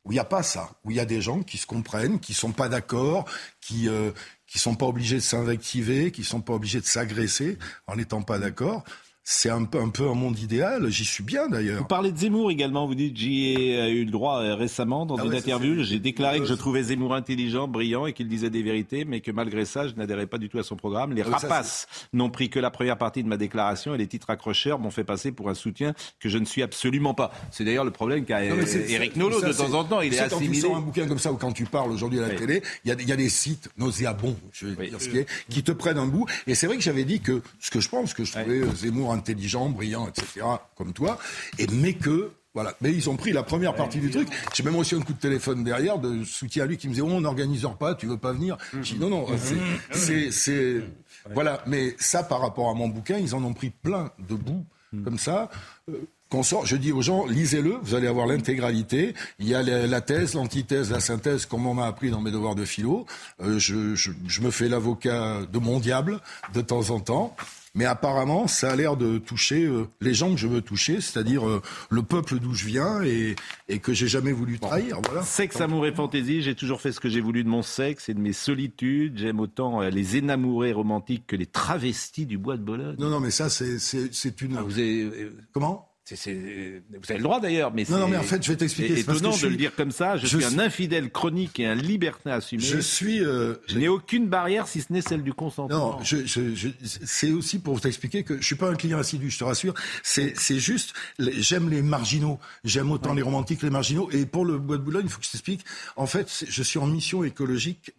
Où 0.05 0.12
il 0.12 0.15
n'y 0.15 0.20
a 0.20 0.24
pas 0.24 0.43
ça. 0.43 0.70
Où 0.85 0.90
il 0.90 0.97
y 0.97 1.01
a 1.01 1.05
des 1.05 1.20
gens 1.20 1.43
qui 1.43 1.59
se 1.59 1.66
comprennent, 1.66 2.19
qui 2.20 2.35
sont 2.35 2.52
pas 2.52 2.69
d'accord, 2.69 3.24
qui 3.60 3.89
euh, 3.89 4.10
qui 4.47 4.59
sont 4.59 4.74
pas 4.74 4.86
obligés 4.86 5.16
de 5.16 5.20
s'invectiver, 5.20 6.10
qui 6.10 6.24
sont 6.24 6.40
pas 6.40 6.55
obligés 6.55 6.81
de 6.81 6.86
s'agresser 6.86 7.59
en 7.86 7.97
n'étant 7.97 8.23
pas 8.23 8.39
d'accord 8.39 8.85
c'est 9.30 9.50
un 9.50 9.64
peu, 9.64 9.78
un 9.78 9.90
peu 9.90 10.09
un 10.09 10.14
monde 10.14 10.38
idéal. 10.38 10.88
J'y 10.88 11.05
suis 11.05 11.22
bien 11.22 11.50
d'ailleurs. 11.50 11.80
Vous 11.80 11.84
parlez 11.84 12.12
de 12.12 12.16
Zemmour 12.16 12.50
également. 12.50 12.86
Vous 12.86 12.94
dites 12.94 13.14
j'y 13.14 13.52
ai 13.52 13.78
euh, 13.78 13.90
eu 13.90 14.05
le 14.06 14.10
droit 14.10 14.40
euh, 14.40 14.55
récemment 14.55 15.05
dans 15.05 15.16
ah 15.16 15.24
une 15.26 15.34
interview. 15.34 15.82
J'ai 15.82 15.98
déclaré 15.98 16.38
que 16.38 16.46
je 16.46 16.55
trouvais 16.55 16.84
Zemmour 16.84 17.14
intelligent, 17.14 17.68
brillant 17.68 18.06
et 18.06 18.14
qu'il 18.14 18.26
disait 18.26 18.48
des 18.48 18.62
vérités, 18.62 19.05
mais 19.05 19.20
que 19.20 19.30
malgré 19.30 19.66
ça, 19.66 19.86
je 19.86 19.92
n'adhérais 19.96 20.26
pas 20.26 20.38
du 20.38 20.48
tout 20.48 20.59
à 20.59 20.62
son 20.62 20.76
programme. 20.76 21.12
Les 21.12 21.24
ah 21.26 21.36
rapaces 21.36 21.88
n'ont 22.14 22.30
pris 22.30 22.48
que 22.48 22.59
la 22.59 22.70
première 22.70 22.96
partie 22.96 23.22
de 23.22 23.28
ma 23.28 23.36
déclaration 23.36 23.94
et 23.94 23.98
les 23.98 24.06
titres 24.06 24.30
accrocheurs 24.30 24.78
m'ont 24.78 24.90
fait 24.90 25.05
passer 25.05 25.30
pour 25.30 25.50
un 25.50 25.55
soutien 25.55 25.92
que 26.20 26.30
je 26.30 26.38
ne 26.38 26.46
suis 26.46 26.62
absolument 26.62 27.12
pas. 27.12 27.30
C'est 27.50 27.64
d'ailleurs 27.64 27.84
le 27.84 27.90
problème 27.90 28.24
qu'a 28.24 28.42
Eric 28.42 29.14
Nolot 29.16 29.42
de 29.42 29.52
temps 29.52 29.74
en 29.74 29.84
temps. 29.84 30.00
Il 30.00 30.14
est, 30.14 30.20
assimilé. 30.20 30.62
Quand 30.62 30.68
tu 30.68 30.74
un 30.74 30.80
bouquin 30.80 31.06
comme 31.06 31.18
ça 31.18 31.32
ou 31.32 31.36
quand 31.36 31.52
tu 31.52 31.66
parles 31.66 31.92
aujourd'hui 31.92 32.18
à 32.20 32.28
la 32.28 32.34
télé, 32.34 32.62
il 32.86 32.88
y, 32.88 33.12
a, 33.12 33.16
des 33.16 33.28
sites 33.28 33.68
nauséabonds, 33.76 34.36
je 34.55 34.68
vais 34.68 34.88
dire 34.88 35.02
ce 35.02 35.10
qui, 35.10 35.18
est, 35.18 35.26
qui 35.50 35.62
te 35.62 35.72
prennent 35.72 35.98
un 35.98 36.06
bout. 36.06 36.24
Et 36.46 36.55
c'est 36.55 36.66
vrai 36.66 36.78
que 36.78 36.82
j'avais 36.82 37.05
dit 37.05 37.20
que 37.20 37.42
ce 37.60 37.70
que 37.70 37.80
je 37.80 37.90
pense, 37.90 38.14
que 38.14 38.24
je 38.24 38.32
trouvais 38.32 38.62
Zemmour 38.74 39.17
intelligent, 39.18 39.68
brillant, 39.68 40.08
etc., 40.08 40.46
comme 40.76 40.92
toi, 40.92 41.18
et 41.58 41.66
mais 41.66 41.94
que 41.94 42.30
voilà. 42.54 42.74
Mais 42.80 42.92
ils 42.92 43.08
ont 43.08 43.16
pris 43.16 43.32
la 43.32 43.42
première 43.42 43.74
partie 43.74 43.98
du 43.98 44.10
truc. 44.10 44.28
J'ai 44.52 44.64
même 44.64 44.74
reçu 44.74 44.96
un 44.96 45.00
coup 45.00 45.12
de 45.12 45.18
téléphone 45.18 45.62
derrière 45.62 45.98
de 45.98 46.24
soutien 46.24 46.64
à 46.64 46.66
lui 46.66 46.76
qui 46.76 46.88
me 46.88 46.92
disait 46.92 47.06
oh, 47.06 47.10
on 47.10 47.20
n'organisera 47.20 47.72
pas, 47.74 47.94
tu 47.94 48.06
veux 48.06 48.16
pas 48.16 48.32
venir? 48.32 48.56
J'ai 48.82 48.94
dit 48.94 49.00
non, 49.00 49.10
non, 49.10 49.26
c'est. 49.92 50.82
Voilà. 51.34 51.62
Mais 51.66 51.94
ça, 51.98 52.22
par 52.22 52.40
rapport 52.40 52.70
à 52.70 52.74
mon 52.74 52.88
bouquin, 52.88 53.18
ils 53.18 53.34
en 53.34 53.44
ont 53.44 53.52
pris 53.52 53.70
plein 53.70 54.10
de 54.28 54.34
bouts 54.34 54.64
comme 55.04 55.18
ça. 55.18 55.50
Euh, 55.88 56.08
qu'on 56.30 56.42
sort, 56.42 56.66
je 56.66 56.76
dis 56.76 56.92
aux 56.92 57.00
gens, 57.00 57.26
lisez-le, 57.26 57.78
vous 57.80 57.94
allez 57.94 58.06
avoir 58.06 58.26
l'intégralité. 58.26 59.14
Il 59.38 59.48
y 59.48 59.54
a 59.54 59.62
la 59.62 60.00
thèse, 60.00 60.34
l'antithèse, 60.34 60.90
la 60.90 61.00
synthèse, 61.00 61.46
comme 61.46 61.66
on 61.66 61.74
m'a 61.74 61.86
appris 61.86 62.10
dans 62.10 62.20
mes 62.20 62.30
devoirs 62.30 62.54
de 62.54 62.66
philo. 62.66 63.06
Euh, 63.40 63.58
je, 63.58 63.94
je, 63.94 64.10
je, 64.26 64.40
me 64.42 64.50
fais 64.50 64.68
l'avocat 64.68 65.38
de 65.50 65.58
mon 65.58 65.80
diable 65.80 66.20
de 66.52 66.60
temps 66.60 66.90
en 66.90 67.00
temps. 67.00 67.34
Mais 67.78 67.84
apparemment, 67.84 68.48
ça 68.48 68.72
a 68.72 68.76
l'air 68.76 68.96
de 68.96 69.18
toucher 69.18 69.64
euh, 69.64 69.86
les 70.00 70.12
gens 70.12 70.32
que 70.32 70.36
je 70.36 70.48
veux 70.48 70.62
toucher, 70.62 71.00
c'est-à-dire 71.00 71.48
euh, 71.48 71.62
le 71.90 72.02
peuple 72.02 72.40
d'où 72.40 72.52
je 72.52 72.66
viens 72.66 73.05
et, 73.05 73.36
et 73.68 73.78
que 73.78 73.92
j'ai 73.92 74.09
jamais 74.09 74.32
voulu 74.32 74.59
trahir. 74.59 75.00
Voilà. 75.05 75.22
Sexe, 75.22 75.60
amour 75.60 75.86
et 75.86 75.92
fantaisie, 75.92 76.42
j'ai 76.42 76.56
toujours 76.56 76.80
fait 76.80 76.90
ce 76.90 76.98
que 76.98 77.09
j'ai 77.09 77.20
voulu 77.20 77.44
de 77.44 77.48
mon 77.48 77.62
sexe 77.62 78.09
et 78.09 78.14
de 78.14 78.18
mes 78.18 78.32
solitudes. 78.32 79.16
J'aime 79.18 79.38
autant 79.38 79.80
euh, 79.80 79.90
les 79.90 80.16
énamourés 80.16 80.72
romantiques 80.72 81.28
que 81.28 81.36
les 81.36 81.46
travestis 81.46 82.26
du 82.26 82.36
bois 82.36 82.56
de 82.56 82.62
Bologne. 82.62 82.96
Non, 82.98 83.10
non, 83.10 83.20
mais 83.20 83.30
ça, 83.30 83.48
c'est 83.48 84.40
une... 84.40 84.56
Ah, 84.56 84.62
vous 84.62 84.80
avez... 84.80 85.30
Comment? 85.52 85.88
Vous 86.14 87.10
avez 87.10 87.18
le 87.18 87.22
droit 87.22 87.40
d'ailleurs, 87.40 87.72
mais 87.72 87.85
non, 87.89 87.98
non, 87.98 88.09
mais 88.09 88.16
en 88.16 88.22
fait, 88.22 88.43
je 88.43 88.51
vais 88.51 88.56
t'expliquer. 88.56 88.94
C'est 88.94 89.01
étonnant 89.01 89.36
de 89.36 89.47
le 89.47 89.56
dire 89.56 89.74
comme 89.74 89.90
ça. 89.90 90.16
Je, 90.16 90.26
suis, 90.26 90.44
un 90.44 90.59
infidèle 90.59 91.10
chronique 91.10 91.60
et 91.60 91.66
un 91.66 91.74
libertin 91.74 92.32
assumé. 92.32 92.62
Je 92.62 92.78
suis. 92.78 93.22
Euh, 93.22 93.55
je 93.66 93.78
n'ai 93.78 93.89
aucune 93.89 94.26
barrière 94.26 94.68
si 94.68 94.80
ce 94.80 94.93
n'est 94.93 95.02
celle 95.02 95.22
du 95.22 95.32
consentement. 95.32 95.98
Non, 95.98 96.05
je, 96.05 96.24
je, 96.24 96.68
c'est 96.82 97.30
aussi 97.30 97.59
pour 97.59 97.80
t'expliquer 97.80 98.22
que 98.22 98.40
je 98.40 98.47
suis 98.47 98.56
pas 98.56 98.70
un 98.70 98.74
client 98.74 98.98
assidu, 98.98 99.30
je 99.30 99.39
te 99.39 99.44
rassure. 99.44 99.74
C'est, 100.02 100.35
c'est 100.36 100.59
juste, 100.59 100.94
j'aime 101.18 101.68
les 101.68 101.82
marginaux. 101.82 102.39
J'aime 102.64 102.90
autant 102.90 103.14
les 103.14 103.22
romantiques 103.22 103.60
que 103.60 103.66
les 103.66 103.72
marginaux. 103.72 104.09
Et 104.12 104.26
pour 104.26 104.44
le 104.44 104.59
Bois 104.59 104.78
de 104.78 104.82
Boulogne, 104.82 105.05
il 105.06 105.10
faut 105.10 105.20
que 105.20 105.26
je 105.26 105.32
t'explique. 105.32 105.64
En 105.97 106.06
fait, 106.06 106.44
je 106.48 106.62
suis 106.62 106.78
en 106.78 106.86
mission 106.86 107.24
écologique 107.24 107.93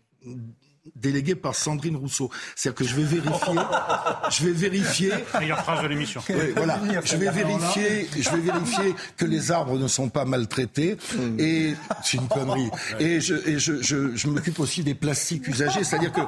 délégué 0.96 1.36
par 1.36 1.56
Sandrine 1.56 1.96
Rousseau. 1.96 2.30
C'est-à-dire 2.56 2.78
que 2.78 2.84
je 2.86 2.96
vais 2.96 3.04
vérifier, 3.04 3.54
je 4.32 4.46
vais 4.46 4.52
vérifier. 4.52 5.12
Meilleure 5.40 5.62
phrase 5.64 5.84
de 5.84 5.88
l'émission. 5.88 6.22
voilà, 6.56 6.80
je 7.04 7.16
vais 7.16 7.30
vérifier, 7.32 8.10
je 8.18 8.30
vais 8.30 8.40
vérifier 8.40 8.96
que 9.18 9.26
les 9.26 9.52
arbres 9.52 9.78
ne 9.78 9.88
sont 9.88 10.10
pas 10.10 10.26
maltraités 10.26 10.98
et 11.38 11.74
c'est 12.04 12.18
une 12.18 12.28
connerie. 12.28 12.70
Et 13.00 13.22
je, 13.22 13.36
et 13.48 13.60
je, 13.60 13.82
je, 13.82 14.16
je 14.16 14.28
m'occupe 14.28 14.60
aussi 14.60 14.84
des 14.84 14.96
plastiques 14.96 15.48
usagés, 15.48 15.84
c'est-à-dire 15.84 16.12
que 16.12 16.22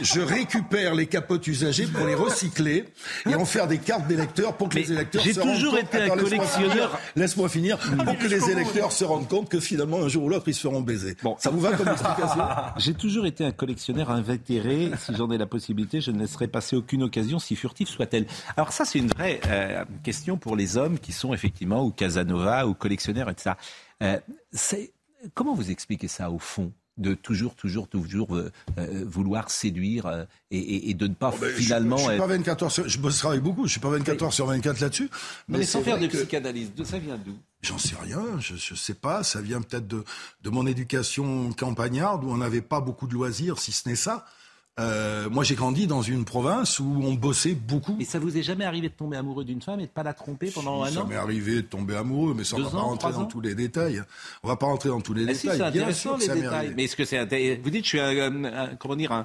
je 0.00 0.20
récupère 0.20 0.94
les 0.94 1.06
capotes 1.06 1.46
usagées 1.46 1.86
pour 1.86 2.06
les 2.06 2.14
recycler 2.14 2.84
et 3.28 3.34
en 3.34 3.44
faire 3.44 3.66
des 3.66 3.78
cartes 3.78 4.06
d'électeurs 4.06 4.56
pour 4.56 4.68
que 4.68 4.76
les 4.76 4.92
électeurs 4.92 5.22
se 5.22 5.28
rendent 5.40 5.48
compte. 5.48 5.54
J'ai 5.54 5.60
toujours 5.60 5.78
été 5.78 6.02
un 6.02 6.08
collectionneur. 6.08 7.00
Laisse-moi 7.16 7.48
finir. 7.48 7.78
Pour 7.78 8.18
que 8.18 8.26
les 8.26 8.50
électeurs 8.50 8.92
se 8.92 9.04
rendent 9.04 9.28
compte 9.28 9.48
que 9.48 9.60
finalement 9.60 10.02
un 10.02 10.08
jour 10.08 10.24
ou 10.24 10.28
l'autre 10.28 10.48
ils 10.48 10.54
se 10.54 10.60
feront 10.60 10.80
baiser. 10.80 11.16
Bon, 11.22 11.36
ça 11.38 11.50
vous 11.50 11.60
va 11.60 11.72
comme 11.72 11.88
explication? 11.88 12.42
J'ai 12.76 12.94
toujours 12.94 13.26
été 13.26 13.44
un 13.44 13.52
collectionneur 13.52 13.95
invétéré, 14.04 14.90
si 14.98 15.14
j'en 15.14 15.30
ai 15.30 15.38
la 15.38 15.46
possibilité, 15.46 16.00
je 16.00 16.10
ne 16.10 16.18
laisserai 16.18 16.48
passer 16.48 16.76
aucune 16.76 17.02
occasion, 17.02 17.38
si 17.38 17.56
furtive 17.56 17.88
soit-elle. 17.88 18.26
Alors 18.56 18.72
ça, 18.72 18.84
c'est 18.84 18.98
une 18.98 19.08
vraie 19.08 19.40
euh, 19.46 19.84
question 20.02 20.36
pour 20.36 20.56
les 20.56 20.76
hommes 20.76 20.98
qui 20.98 21.12
sont 21.12 21.34
effectivement 21.34 21.84
ou 21.84 21.90
Casanova 21.90 22.66
ou 22.66 22.74
collectionneurs, 22.74 23.30
etc. 23.30 23.52
Euh, 24.02 24.18
comment 25.34 25.54
vous 25.54 25.70
expliquez 25.70 26.08
ça 26.08 26.30
au 26.30 26.38
fond? 26.38 26.72
De 26.96 27.14
toujours, 27.14 27.54
toujours, 27.54 27.88
toujours 27.88 28.36
euh, 28.36 28.50
vouloir 29.04 29.50
séduire 29.50 30.26
et, 30.50 30.94
de 30.94 31.06
ne 31.06 31.14
pas 31.14 31.32
oh, 31.34 31.38
ben, 31.40 31.50
finalement. 31.50 31.96
Je, 31.96 32.04
je 32.04 32.10
suis 32.10 32.18
pas 32.18 32.26
24 32.26 32.62
heures 32.62 32.72
sur, 32.72 32.88
je 32.88 32.98
travaille 33.18 33.40
beaucoup, 33.40 33.66
je 33.66 33.72
suis 33.72 33.80
pas 33.80 33.90
24 33.90 34.22
heures 34.22 34.32
sur 34.32 34.46
24 34.46 34.80
là-dessus. 34.80 35.10
Mais, 35.48 35.64
sans 35.64 35.82
faire 35.82 35.98
de 35.98 36.06
psychanalyse, 36.06 36.70
ça 36.84 36.98
vient 36.98 37.18
d'où? 37.18 37.36
J'en 37.62 37.78
sais 37.78 37.96
rien, 38.00 38.22
je 38.38 38.54
ne 38.54 38.76
sais 38.76 38.94
pas. 38.94 39.22
Ça 39.22 39.40
vient 39.40 39.60
peut-être 39.60 39.88
de, 39.88 40.04
de 40.42 40.50
mon 40.50 40.66
éducation 40.66 41.52
campagnarde 41.52 42.24
où 42.24 42.30
on 42.30 42.36
n'avait 42.36 42.60
pas 42.60 42.80
beaucoup 42.80 43.06
de 43.06 43.14
loisirs, 43.14 43.58
si 43.58 43.72
ce 43.72 43.88
n'est 43.88 43.96
ça. 43.96 44.24
Euh, 44.78 45.30
moi, 45.30 45.42
j'ai 45.42 45.54
grandi 45.54 45.86
dans 45.86 46.02
une 46.02 46.26
province 46.26 46.80
où 46.80 47.00
on 47.02 47.14
bossait 47.14 47.54
beaucoup. 47.54 47.96
Et 47.98 48.04
ça 48.04 48.18
vous 48.18 48.36
est 48.36 48.42
jamais 48.42 48.66
arrivé 48.66 48.90
de 48.90 48.94
tomber 48.94 49.16
amoureux 49.16 49.44
d'une 49.44 49.62
femme 49.62 49.80
et 49.80 49.84
de 49.86 49.90
pas 49.90 50.02
la 50.02 50.12
tromper 50.12 50.50
pendant 50.50 50.82
un 50.82 50.88
an 50.88 50.92
Ça 50.92 51.04
m'est 51.04 51.16
arrivé 51.16 51.56
de 51.56 51.60
tomber 51.62 51.96
amoureux, 51.96 52.34
mais 52.36 52.44
ça, 52.44 52.56
on 52.56 52.62
va 52.62 52.70
pas 52.70 52.80
rentrer 52.80 53.12
dans 53.12 53.24
tous 53.24 53.40
les 53.40 53.54
détails. 53.54 54.02
On 54.42 54.48
va 54.48 54.56
pas 54.56 54.66
rentrer 54.66 54.90
dans 54.90 55.00
tous 55.00 55.14
les 55.14 55.24
détails. 55.24 55.36
Si, 55.36 55.48
c'est 55.48 55.62
intéressant 55.62 56.18
les 56.18 56.28
détails. 56.28 56.74
Mais 56.76 56.84
est-ce 56.84 56.96
que 56.96 57.06
c'est 57.06 57.56
Vous 57.56 57.70
dites, 57.70 57.84
je 57.84 57.88
suis 57.88 58.00
un, 58.00 58.76
comment 58.78 58.96
dire, 58.96 59.12
un, 59.12 59.24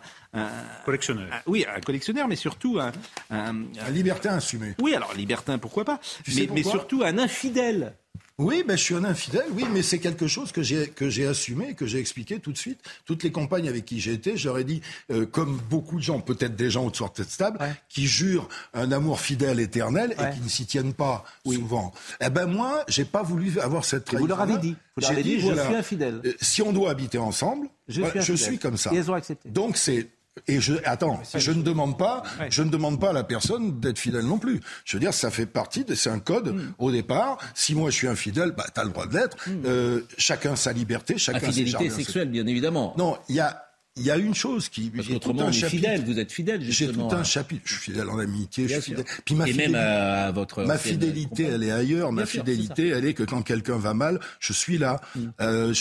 collectionneur. 0.86 1.28
oui, 1.48 1.66
un 1.68 1.82
collectionneur, 1.82 2.30
mais 2.30 2.38
surtout 2.38 2.80
un, 2.80 2.94
un, 3.30 3.54
libertin 3.92 4.36
assumé. 4.36 4.76
Oui, 4.82 4.96
alors 4.96 5.14
libertin, 5.14 5.58
pourquoi 5.58 5.84
pas 5.84 6.00
mais, 6.34 6.48
mais 6.54 6.64
surtout 6.64 7.04
un 7.04 7.18
infidèle. 7.18 7.94
Oui, 8.42 8.64
ben, 8.68 8.76
je 8.76 8.84
suis 8.84 8.96
un 8.96 9.04
infidèle, 9.04 9.46
oui, 9.54 9.66
mais 9.72 9.84
c'est 9.84 10.00
quelque 10.00 10.26
chose 10.26 10.52
que 10.52 10.64
j'ai, 10.64 10.88
que 10.90 11.10
j'ai 11.10 11.28
assumé, 11.28 11.76
que 11.76 11.86
j'ai 11.86 12.00
expliqué 12.00 12.40
tout 12.40 12.52
de 12.52 12.58
suite. 12.58 12.80
Toutes 13.06 13.22
les 13.24 13.32
campagnes 13.32 13.70
avec 13.70 13.86
qui 13.86 14.00
j'ai 14.00 14.14
été, 14.14 14.36
j'aurais 14.36 14.64
dit, 14.64 14.82
euh, 15.12 15.28
comme 15.28 15.60
beaucoup 15.70 15.98
de 15.98 16.04
gens, 16.04 16.20
peut-être 16.20 16.56
des 16.56 16.72
gens 16.72 16.86
autour 16.86 17.12
de 17.12 17.18
cette 17.18 17.38
table, 17.38 17.60
qui 17.88 18.08
jurent 18.08 18.50
un 18.74 18.92
amour 18.92 19.20
fidèle 19.20 19.60
éternel 19.60 20.14
et 20.14 20.36
qui 20.36 20.42
ne 20.42 20.50
s'y 20.50 20.66
tiennent 20.66 20.94
pas 20.94 21.24
souvent. 21.46 21.94
Eh 22.20 22.30
ben 22.30 22.48
moi, 22.48 22.84
j'ai 22.88 23.06
pas 23.06 23.22
voulu 23.22 23.60
avoir 23.60 23.86
cette 23.86 24.06
trahison. 24.06 24.24
Vous 24.24 24.28
leur 24.28 24.42
avez 24.42 24.58
dit. 24.58 24.76
Vous 24.96 25.02
leur 25.02 25.12
avez 25.12 25.24
dit, 25.24 25.40
je 25.40 25.54
suis 25.54 25.76
infidèle. 25.76 26.22
Euh, 26.26 26.34
si 26.42 26.62
on 26.64 26.74
doit 26.74 26.90
habiter 26.90 27.20
ensemble, 27.20 27.68
je, 27.88 28.02
suis, 28.02 28.22
je 28.22 28.34
suis 28.34 28.58
comme 28.58 28.78
ça. 28.78 28.92
Et 28.92 28.98
elles 28.98 29.12
ont 29.12 29.14
accepté. 29.14 29.50
Donc 29.50 29.78
c'est 29.78 30.10
Et 30.48 30.60
je, 30.62 30.74
attends, 30.86 31.20
je 31.36 31.52
ne 31.52 31.62
demande 31.62 31.98
pas, 31.98 32.24
je 32.50 32.64
ne 32.64 32.70
demande 32.70 33.00
pas 33.00 33.10
à 33.10 33.14
la 33.14 33.24
personne 33.24 33.80
d'être 33.80 34.00
fidèle 34.00 34.26
non 34.26 34.38
plus. 34.38 34.60
Je 34.86 34.96
veux 34.98 35.02
dire, 35.02 35.14
ça 35.14 35.30
fait 35.32 35.46
partie 35.46 35.84
de, 35.86 35.96
c'est 35.96 36.10
un 36.10 36.20
code 36.20 36.54
Hmm. 36.56 36.74
au 36.80 36.92
départ. 36.92 37.38
Si 37.54 37.76
moi 37.76 37.90
je 37.90 37.96
suis 37.96 38.08
infidèle, 38.08 38.52
bah 38.52 38.66
t'as 38.74 38.84
le 38.84 38.90
droit 38.90 39.06
de 39.06 39.14
l'être. 39.16 39.38
Euh, 39.66 40.02
chacun 40.18 40.56
sa 40.56 40.74
liberté, 40.74 41.18
chacun 41.18 41.40
ses 41.40 41.46
Infidélité 41.48 41.90
ses- 41.90 41.96
sexuelle, 41.98 42.30
bien 42.30 42.46
évidemment. 42.48 42.94
Non, 42.98 43.18
il 43.30 43.36
y 43.36 43.40
a, 43.40 43.64
il 43.98 44.04
y 44.04 44.12
a 44.12 44.16
une 44.16 44.34
chose 44.34 44.70
qui. 44.70 44.90
Parce 44.90 45.08
qu'autrement, 45.08 45.46
on 45.46 45.50
est 45.50 45.70
fidèle, 45.70 46.06
vous 46.06 46.18
êtes 46.18 46.32
fidèle, 46.32 46.62
J'ai 46.64 46.90
tout 46.92 47.10
un 47.12 47.24
chapitre. 47.26 47.64
Je 47.66 47.74
suis 47.74 47.92
fidèle 47.92 48.10
en 48.10 48.20
amitié, 48.20 48.66
Bien 48.66 48.78
je 48.78 48.82
suis 48.82 48.94
sûr. 48.94 49.00
fidèle. 49.04 49.22
Puis 49.26 49.36
ma 49.36 49.48
Et 49.50 49.54
même 49.54 49.58
fidélité, 49.58 49.78
à, 49.80 50.28
à 50.28 50.32
votre 50.32 50.64
ma 50.64 50.78
fidélité, 50.78 51.44
elle 51.44 51.64
est 51.64 51.72
ailleurs. 51.72 52.12
Bien 52.12 52.22
ma 52.22 52.26
sûr, 52.26 52.40
fidélité, 52.40 52.88
elle 52.88 53.06
est 53.06 53.14
que 53.14 53.24
quand 53.24 53.42
quelqu'un 53.42 53.78
va 53.78 53.94
mal, 53.94 54.22
je 54.40 54.54
suis 54.54 54.78
là. 54.78 55.02
Mm. 55.16 55.20
Euh, 55.42 55.74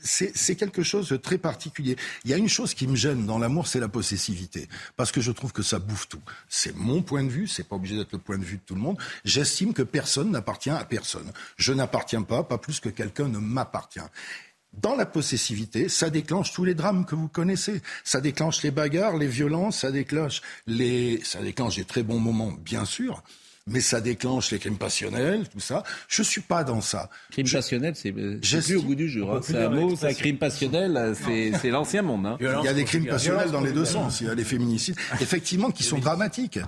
c'est 0.00 0.56
quelque 0.56 0.82
chose 0.82 1.10
de 1.10 1.16
très 1.18 1.36
particulier. 1.36 1.96
Il 2.24 2.30
y 2.30 2.34
a 2.34 2.38
une 2.38 2.48
chose 2.48 2.72
qui 2.72 2.86
me 2.86 2.96
gêne 2.96 3.26
dans 3.26 3.38
l'amour, 3.38 3.66
c'est 3.66 3.80
la 3.80 3.88
possessivité, 3.88 4.68
parce 4.96 5.12
que 5.12 5.20
je 5.20 5.30
trouve 5.30 5.52
que 5.52 5.62
ça 5.62 5.78
bouffe 5.78 6.08
tout. 6.08 6.22
C'est 6.48 6.74
mon 6.74 7.02
point 7.02 7.24
de 7.24 7.28
vue. 7.30 7.46
C'est 7.46 7.68
pas 7.68 7.76
obligé 7.76 7.96
d'être 7.96 8.12
le 8.12 8.18
point 8.18 8.38
de 8.38 8.44
vue 8.44 8.56
de 8.56 8.62
tout 8.64 8.74
le 8.74 8.80
monde. 8.80 8.96
J'estime 9.24 9.74
que 9.74 9.82
personne 9.82 10.30
n'appartient 10.30 10.70
à 10.70 10.84
personne. 10.84 11.30
Je 11.58 11.74
n'appartiens 11.74 12.22
pas, 12.22 12.42
pas 12.42 12.56
plus 12.58 12.80
que 12.80 12.88
quelqu'un 12.88 13.28
ne 13.28 13.38
m'appartient. 13.38 14.00
Dans 14.80 14.96
la 14.96 15.06
possessivité, 15.06 15.88
ça 15.88 16.10
déclenche 16.10 16.52
tous 16.52 16.64
les 16.64 16.74
drames 16.74 17.04
que 17.04 17.14
vous 17.14 17.28
connaissez. 17.28 17.80
Ça 18.02 18.20
déclenche 18.20 18.62
les 18.62 18.70
bagarres, 18.70 19.16
les 19.16 19.26
violences, 19.26 19.80
ça 19.80 19.90
déclenche 19.90 20.42
les, 20.66 21.20
ça 21.24 21.40
déclenche 21.40 21.76
des 21.76 21.84
très 21.84 22.02
bons 22.02 22.18
moments, 22.18 22.52
bien 22.52 22.84
sûr, 22.84 23.22
mais 23.66 23.80
ça 23.80 24.00
déclenche 24.00 24.50
les 24.50 24.58
crimes 24.58 24.76
passionnels, 24.76 25.48
tout 25.48 25.60
ça. 25.60 25.82
Je 26.08 26.22
suis 26.22 26.42
pas 26.42 26.64
dans 26.64 26.80
ça. 26.82 27.08
Crime 27.30 27.48
passionnel, 27.50 27.94
c'est 27.96 28.12
euh, 28.14 28.38
c'est 28.42 28.62
plus 28.62 28.76
au 28.76 28.82
goût 28.82 28.94
du 28.94 29.08
jour. 29.08 29.34
Hein. 29.34 29.40
C'est 29.42 29.56
un 29.56 29.70
mot, 29.70 29.88
l'expression. 29.88 30.08
ça, 30.08 30.14
crime 30.14 30.38
passionnel, 30.38 30.96
euh, 30.96 31.14
c'est 31.14 31.52
c'est 31.62 31.70
l'ancien 31.70 32.02
monde. 32.02 32.26
hein. 32.26 32.36
Il 32.40 32.64
y 32.64 32.68
a 32.68 32.74
des 32.74 32.84
crimes 32.84 33.06
passionnels 33.06 33.50
dans 33.50 33.60
les 33.62 33.72
deux 33.72 33.84
sens. 33.86 34.20
Il 34.20 34.26
y 34.26 34.30
a 34.30 34.34
les 34.34 34.44
féminicides, 34.44 34.96
effectivement, 35.20 35.70
qui 35.70 35.82
sont 35.82 35.98
dramatiques. 35.98 36.58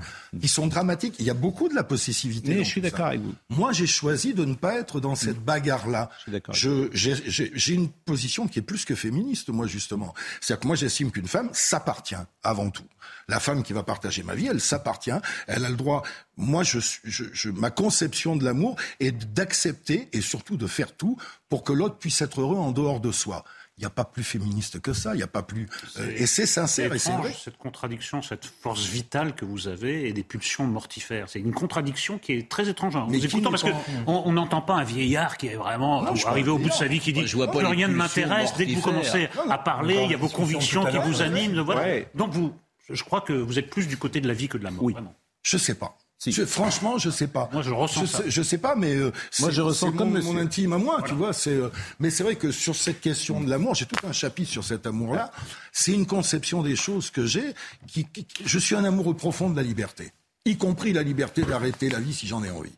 Qui 0.41 0.49
sont 0.49 0.67
dramatiques. 0.69 1.17
Il 1.19 1.27
y 1.27 1.31
a 1.31 1.35
beaucoup 1.35 1.69
de 1.69 1.75
la 1.75 1.85
possessivité. 1.85 2.55
Mais 2.55 2.65
je 2.65 2.69
suis 2.71 2.81
d'accord 2.81 3.07
avec 3.07 3.21
vous. 3.21 3.35
Moi, 3.51 3.73
j'ai 3.73 3.87
choisi 3.87 4.33
de 4.33 4.45
ne 4.45 4.55
pas 4.55 4.75
être 4.79 5.01
dans 5.01 5.15
cette 5.15 5.39
bagarre-là. 5.39 6.11
Je, 6.53 6.89
j'ai 6.93 7.75
une 7.75 7.89
position 7.91 8.49
qui 8.49 8.59
est 8.59 8.63
plus 8.63 8.85
que 8.85 8.95
féministe, 8.95 9.51
moi, 9.51 9.67
justement. 9.67 10.15
C'est-à-dire 10.41 10.61
que 10.63 10.67
moi, 10.67 10.77
j'estime 10.77 11.11
qu'une 11.11 11.29
femme 11.29 11.51
s'appartient 11.53 12.15
avant 12.43 12.71
tout. 12.71 12.85
La 13.29 13.41
femme 13.41 13.65
qui 13.65 13.73
va 13.73 13.83
partager 13.83 14.23
ma 14.23 14.35
vie, 14.37 14.47
elle 14.47 14.61
s'appartient. 14.61 15.11
Elle 15.49 15.65
a 15.65 15.69
le 15.69 15.75
droit. 15.77 16.03
Moi, 16.37 16.63
je, 16.63 16.79
je, 17.03 17.25
je- 17.33 17.51
ma 17.51 17.71
conception 17.71 18.37
de 18.37 18.45
l'amour 18.45 18.77
est 19.01 19.11
d'accepter 19.35 20.09
et 20.13 20.21
surtout 20.21 20.57
de 20.57 20.67
faire 20.69 20.95
tout 20.97 21.17
pour 21.49 21.65
que 21.65 21.73
l'autre 21.73 21.97
puisse 21.99 22.23
être 22.23 22.41
heureux 22.41 22.57
en 22.59 22.71
dehors 22.71 23.01
de 23.01 23.11
soi. 23.11 23.43
Il 23.79 23.83
n'y 23.83 23.87
a 23.87 23.91
pas 23.91 24.05
plus 24.05 24.23
féministe 24.25 24.81
que 24.81 24.93
ça. 24.95 25.13
Il 25.15 25.19
n'y 25.19 25.23
a 25.23 25.27
pas 25.27 25.43
plus. 25.43 25.69
euh, 25.99 26.11
et 26.17 26.25
c'est 26.27 26.47
sincère 26.47 26.95
et 26.95 26.99
c'est 26.99 27.11
vrai. 27.13 27.35
cette 27.45 27.59
contradiction, 27.59 28.23
cette 28.23 28.47
force 28.47 28.87
vitale 28.87 29.35
que 29.35 29.45
vous 29.45 29.69
avez 29.69 30.09
et 30.09 30.13
des 30.15 30.23
pulsions 30.23 30.65
mortifères. 30.67 31.29
C'est 31.29 31.41
une 31.41 31.53
contradiction 31.53 32.19
qui 32.19 32.33
est 32.33 32.49
très 32.49 32.69
étrange 32.71 32.95
Mais 33.11 33.19
vous 33.19 33.41
n'est 33.41 33.51
parce 33.51 33.63
qu'on 33.65 33.75
on 34.07 34.33
n'entend 34.33 34.63
pas 34.63 34.75
un 34.77 34.85
vieillard 34.85 35.37
qui 35.37 35.49
est 35.49 35.57
vraiment 35.57 36.01
Non, 36.03 36.15
je 36.15 36.21
suis 36.21 36.29
arrivé 36.29 36.49
au 36.49 36.59
bout 36.59 36.69
de 36.69 36.73
sa 36.75 36.87
vie 36.87 37.01
qui 37.01 37.13
dit 37.13 37.27
je 37.27 37.37
vois 37.37 37.51
pas 37.51 37.59
plus 37.59 37.67
rien 37.67 37.89
ne 37.89 37.95
m'intéresse 37.95 38.55
dès 38.57 38.67
que 38.67 38.75
vous 38.77 38.81
commencez 38.83 39.29
à 39.51 39.59
parler, 39.59 40.01
il 40.05 40.11
y 40.13 40.15
a 40.15 40.17
vos 40.17 40.29
convictions 40.29 40.87
qui 40.87 40.97
vous 40.99 41.21
animent. 41.23 41.61
Voilà. 41.61 41.83
Ouais. 41.83 42.09
Donc 42.15 42.31
vous, 42.33 42.55
je 42.91 43.03
crois 43.05 43.21
que 43.21 43.33
vous 43.33 43.59
êtes 43.59 43.71
plus 43.71 43.87
du 43.87 43.97
côté 43.97 44.21
de 44.21 44.29
la 44.29 44.35
vie 44.35 44.49
que 44.49 44.59
de 44.59 44.65
la 44.65 44.71
mort. 44.71 44.89
vraiment. 44.91 45.15
Je 45.43 45.57
sais 45.59 45.75
pas. 45.75 45.97
Je- 46.27 46.47
franchement, 46.47 46.97
je 46.99 47.11
sais 47.11 47.27
pas. 47.27 47.51
Moi, 47.53 47.61
je 47.63 47.71
ressens 47.71 48.01
je 48.01 48.07
ça. 48.07 48.19
sais, 48.19 48.31
je 48.31 48.43
sais 48.43 48.57
pas, 48.59 48.75
mais 48.75 48.95
euh, 48.97 49.13
Moi, 49.41 49.51
je 49.51 49.61
ressens 49.61 49.93
comme 49.93 50.15
mon, 50.19 50.33
mon 50.33 50.39
intime 50.39 50.73
à 50.73 50.79
moi, 50.79 51.03
tu 51.07 51.13
vois. 51.15 51.33
C'est, 51.35 51.51
euh, 51.51 51.69
mais 52.01 52.09
c'est 52.11 52.23
vrai 52.25 52.37
que 52.37 52.51
sur 52.51 52.75
cette 52.75 53.01
question 53.03 53.41
de 53.43 53.51
l'amour, 53.51 53.75
j'ai 53.75 53.85
tout 53.85 53.97
un 54.07 54.13
chapitre 54.13 54.51
sur 54.51 54.65
cet 54.65 54.87
amour-là. 54.87 55.31
C'est 55.73 55.93
une 55.93 56.07
conception 56.07 56.63
des 56.63 56.75
choses 56.75 57.11
que 57.11 57.27
j'ai. 57.27 57.55
Qui, 57.87 58.07
qui- 58.07 58.25
qui- 58.25 58.45
je 58.49 58.59
suis 58.59 58.75
un 58.75 58.85
amoureux 58.85 59.15
profond 59.15 59.51
de 59.51 59.57
la 59.57 59.63
liberté, 59.63 60.11
y 60.47 60.57
compris 60.57 60.95
la 60.95 61.03
liberté 61.03 61.43
d'arrêter 61.43 61.91
la 61.91 62.01
vie 62.01 62.15
si 62.15 62.27
j'en 62.27 62.43
ai 62.43 62.51
envie. 62.51 62.73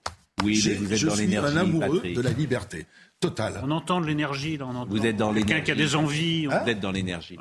Oui, 0.45 0.63
mais 0.67 0.75
vous 0.75 0.93
êtes 0.93 0.99
je 0.99 1.07
dans 1.09 1.15
suis 1.15 1.27
l'énergie, 1.27 1.55
un 1.57 1.61
amoureux 1.61 1.97
Patrick. 1.97 2.17
de 2.17 2.21
la 2.23 2.31
liberté 2.31 2.87
totale. 3.21 3.61
On 3.65 3.71
entend 3.73 4.01
de 4.01 4.07
l'énergie. 4.07 4.57
là, 4.57 4.67
on 4.67 4.77
entend 4.77 4.87
Vous 4.95 5.05
êtes 5.05 5.17
dans 5.17 5.35
Quelqu'un 5.35 5.47
l'énergie. 5.55 5.65
qui 5.65 5.71
a 5.73 5.75
des 5.75 5.95
envies. 5.97 6.47
on- 6.49 6.63
Vous 6.63 6.71
êtes 6.71 6.79
dans 6.79 6.93
l'énergie. 6.93 7.37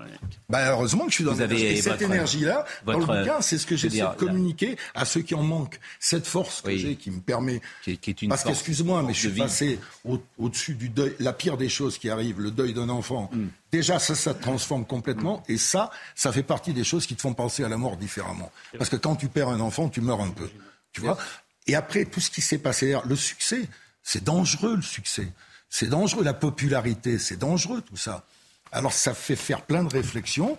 Bah, 0.49 0.71
heureusement 0.71 1.03
que 1.05 1.11
je 1.11 1.15
suis 1.15 1.23
dans 1.23 1.33
l'énergie. 1.33 1.65
Et 1.65 1.75
cette 1.83 1.99
votre- 1.99 2.11
énergie-là, 2.11 2.65
dans 2.85 2.97
le 2.97 3.05
bouquin, 3.05 3.41
c'est 3.41 3.59
ce 3.59 3.67
que 3.67 3.75
j'essaie 3.75 3.99
de 4.01 4.15
communiquer 4.17 4.75
à 4.95 5.05
ceux 5.05 5.21
qui 5.21 5.35
en 5.35 5.43
manquent. 5.43 5.79
Cette 5.99 6.25
force 6.25 6.61
que 6.63 6.69
Oui. 6.69 6.79
j'ai 6.79 6.95
qui 6.95 7.11
me 7.11 7.19
permet. 7.19 7.61
Qui, 7.83 7.91
est- 7.91 7.97
qui 7.97 8.09
est 8.09 8.21
une 8.23 8.29
Parce 8.29 8.41
force- 8.41 8.55
qu'excuse-moi, 8.57 9.03
mais 9.03 9.13
je 9.13 9.19
suis 9.19 9.29
vie. 9.29 9.41
passé 9.41 9.79
au- 10.03 10.19
au-dessus 10.39 10.73
du 10.73 10.89
deuil. 10.89 11.13
La 11.19 11.33
pire 11.33 11.57
des 11.57 11.69
choses 11.69 11.99
qui 11.99 12.09
arrivent, 12.09 12.39
le 12.41 12.49
deuil 12.49 12.73
d'un 12.73 12.89
enfant. 12.89 13.29
Mm. 13.31 13.45
Déjà, 13.71 13.99
ça, 13.99 14.15
ça 14.15 14.33
te 14.33 14.41
transforme 14.41 14.83
complètement. 14.85 15.43
Et 15.47 15.57
ça, 15.57 15.91
ça 16.15 16.31
fait 16.31 16.41
partie 16.41 16.73
des 16.73 16.83
choses 16.83 17.05
qui 17.05 17.15
te 17.15 17.21
font 17.21 17.35
penser 17.35 17.63
à 17.63 17.69
la 17.69 17.77
mort 17.77 17.97
différemment. 17.97 18.51
Parce 18.79 18.89
que 18.89 18.95
quand 18.95 19.15
tu 19.15 19.27
perds 19.27 19.49
un 19.49 19.59
enfant, 19.59 19.89
tu 19.89 20.01
meurs 20.01 20.21
un 20.21 20.31
peu. 20.31 20.49
Tu 20.91 21.01
vois? 21.01 21.19
Et 21.67 21.75
après, 21.75 22.05
tout 22.05 22.21
ce 22.21 22.31
qui 22.31 22.41
s'est 22.41 22.57
passé, 22.57 22.97
le 23.05 23.15
succès, 23.15 23.67
c'est 24.03 24.23
dangereux, 24.23 24.77
le 24.77 24.81
succès. 24.81 25.27
C'est 25.69 25.89
dangereux, 25.89 26.23
la 26.23 26.33
popularité, 26.33 27.19
c'est 27.19 27.37
dangereux, 27.37 27.81
tout 27.81 27.97
ça. 27.97 28.25
Alors, 28.71 28.93
ça 28.93 29.13
fait 29.13 29.35
faire 29.35 29.61
plein 29.61 29.83
de 29.83 29.93
réflexions. 29.93 30.57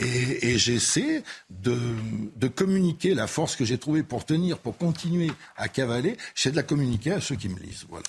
Et, 0.00 0.48
et 0.48 0.58
j'essaie 0.58 1.22
de, 1.50 1.78
de 2.36 2.48
communiquer 2.48 3.14
la 3.14 3.26
force 3.26 3.54
que 3.54 3.64
j'ai 3.64 3.76
trouvée 3.76 4.02
pour 4.02 4.24
tenir, 4.24 4.58
pour 4.58 4.78
continuer 4.78 5.30
à 5.56 5.68
cavaler. 5.68 6.16
J'essaie 6.34 6.52
de 6.52 6.56
la 6.56 6.62
communiquer 6.62 7.12
à 7.12 7.20
ceux 7.20 7.36
qui 7.36 7.48
me 7.48 7.58
lisent. 7.58 7.84
Voilà. 7.88 8.06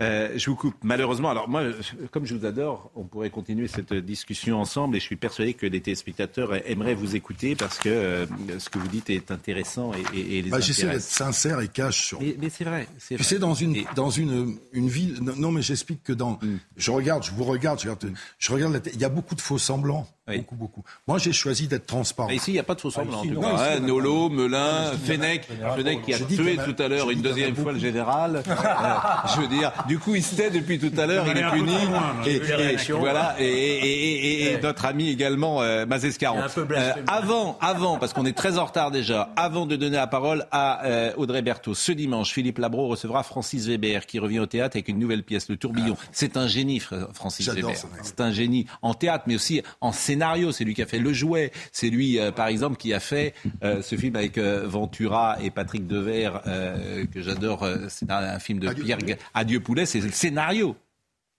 Euh, 0.00 0.32
je 0.36 0.50
vous 0.50 0.56
coupe. 0.56 0.74
Malheureusement, 0.82 1.30
alors 1.30 1.48
moi, 1.48 1.62
comme 2.10 2.26
je 2.26 2.34
vous 2.34 2.44
adore, 2.44 2.90
on 2.94 3.04
pourrait 3.04 3.30
continuer 3.30 3.66
cette 3.66 3.94
discussion 3.94 4.60
ensemble 4.60 4.96
et 4.96 5.00
je 5.00 5.04
suis 5.06 5.16
persuadé 5.16 5.54
que 5.54 5.64
les 5.64 5.80
téléspectateurs 5.80 6.54
aimeraient 6.68 6.94
vous 6.94 7.16
écouter 7.16 7.56
parce 7.56 7.78
que 7.78 7.88
euh, 7.88 8.26
ce 8.58 8.68
que 8.68 8.78
vous 8.78 8.88
dites 8.88 9.08
est 9.08 9.30
intéressant 9.30 9.92
et, 9.94 10.18
et- 10.18 10.38
et 10.38 10.42
les 10.42 10.50
Bah, 10.50 10.60
J'essaie 10.60 10.86
d'être 10.88 11.00
sincère 11.00 11.60
et 11.60 11.68
cash 11.68 12.08
sur. 12.08 12.20
Mais, 12.20 12.36
mais 12.38 12.50
c'est 12.50 12.64
vrai. 12.64 12.86
c'est 12.98 13.22
sais, 13.22 13.38
dans 13.38 13.54
une, 13.54 13.84
dans 13.94 14.10
une, 14.10 14.58
une 14.72 14.88
vie. 14.88 15.14
Non, 15.20 15.50
mais 15.50 15.62
j'explique 15.62 16.02
que 16.04 16.12
dans. 16.12 16.32
Mm. 16.42 16.58
Je 16.76 16.90
regarde, 16.90 17.24
je 17.24 17.30
vous 17.30 17.44
regarde, 17.44 17.78
je 17.80 17.88
regarde, 17.88 18.12
je 18.38 18.52
regarde 18.52 18.72
la. 18.74 18.80
Il 18.92 19.00
y 19.00 19.04
a 19.04 19.08
beaucoup 19.08 19.34
de 19.34 19.40
faux 19.40 19.56
semblants. 19.58 20.06
Oui. 20.28 20.38
Beaucoup, 20.38 20.54
beaucoup. 20.56 20.82
Moi, 21.06 21.18
j'ai 21.18 21.32
choisi 21.32 21.68
d'être 21.68 21.86
transparent. 21.86 22.28
Mais 22.28 22.36
ici, 22.36 22.50
il 22.50 22.54
n'y 22.54 22.58
a 22.60 22.64
pas 22.64 22.74
de 22.74 22.80
faux 22.80 22.90
semblants. 22.90 23.20
en 23.20 23.22
ici, 23.24 23.28
tout 23.32 23.40
non, 23.40 23.42
cas, 23.42 23.54
ici, 23.54 23.62
hein. 23.64 23.78
on 23.80 23.84
a 23.84 23.86
Nolo, 23.86 24.28
Melun, 24.28 24.92
ici, 24.92 25.00
Fenech, 25.04 25.48
Fenech 25.76 26.02
qui 26.02 26.14
a 26.14 26.18
tué 26.18 26.56
tout 26.64 26.82
à 26.82 26.88
l'heure 26.88 27.10
une 27.10 27.22
deuxième 27.22 27.54
fois 27.54 27.72
le 27.72 27.78
général. 27.78 28.42
Euh, 28.56 29.28
je 29.34 29.40
veux 29.40 29.46
dire, 29.48 29.72
du 29.88 29.98
coup, 29.98 30.14
il 30.14 30.22
se 30.22 30.34
tait 30.34 30.50
depuis 30.50 30.78
tout 30.78 30.90
à 30.98 31.06
l'heure, 31.06 31.24
il 31.28 31.36
est 31.38 31.50
puni. 31.50 31.74
Et, 32.26 32.92
voilà, 32.92 33.36
et, 33.38 33.44
et- 33.44 33.78
et- 33.84 34.42
et- 34.46 34.52
et 34.54 34.60
notre 34.60 34.84
ami 34.84 35.08
également, 35.10 35.62
euh, 35.62 35.86
Mazescaron. 35.86 36.40
Euh, 36.40 36.92
avant, 37.06 37.56
avant, 37.60 37.98
parce 37.98 38.12
qu'on 38.12 38.26
est 38.26 38.36
très 38.36 38.58
en 38.58 38.64
retard 38.64 38.90
déjà, 38.90 39.30
avant 39.36 39.66
de 39.66 39.76
donner 39.76 39.96
la 39.96 40.06
parole 40.06 40.46
à 40.50 40.84
euh, 40.86 41.12
Audrey 41.16 41.42
Berthaud, 41.42 41.74
ce 41.74 41.92
dimanche, 41.92 42.32
Philippe 42.32 42.58
Labro 42.58 42.88
recevra 42.88 43.22
Francis 43.22 43.66
Weber 43.66 44.06
qui 44.06 44.18
revient 44.18 44.40
au 44.40 44.46
théâtre 44.46 44.76
avec 44.76 44.88
une 44.88 44.98
nouvelle 44.98 45.22
pièce, 45.22 45.48
Le 45.48 45.56
Tourbillon. 45.56 45.96
C'est 46.12 46.36
un 46.36 46.46
génie, 46.48 46.78
Fr- 46.78 47.12
Francis 47.14 47.48
Weber. 47.48 47.74
C'est 48.02 48.20
un 48.20 48.32
génie 48.32 48.66
en 48.82 48.94
théâtre, 48.94 49.24
mais 49.26 49.34
aussi 49.36 49.62
en 49.80 49.92
scénario. 50.16 50.52
C'est 50.52 50.64
lui 50.64 50.74
qui 50.74 50.82
a 50.82 50.86
fait 50.86 50.98
Le 50.98 51.12
Jouet. 51.12 51.52
C'est 51.72 51.90
lui, 51.90 52.18
euh, 52.18 52.32
par 52.32 52.46
exemple, 52.48 52.76
qui 52.76 52.92
a 52.94 53.00
fait 53.00 53.34
euh, 53.62 53.82
ce 53.82 53.96
film 53.96 54.16
avec 54.16 54.38
euh, 54.38 54.66
Ventura 54.66 55.36
et 55.42 55.50
Patrick 55.50 55.86
Devers, 55.86 56.40
euh, 56.46 57.04
que 57.06 57.20
j'adore. 57.22 57.62
euh, 57.62 57.86
c'est 57.88 58.10
un, 58.10 58.16
un 58.16 58.38
film 58.38 58.58
de 58.58 58.68
Adieu 58.68 58.84
Pierre 58.84 58.98
Poulet. 58.98 59.18
Adieu 59.34 59.60
Poulet. 59.60 59.86
C'est 59.86 60.00
le 60.00 60.10
scénario. 60.10 60.76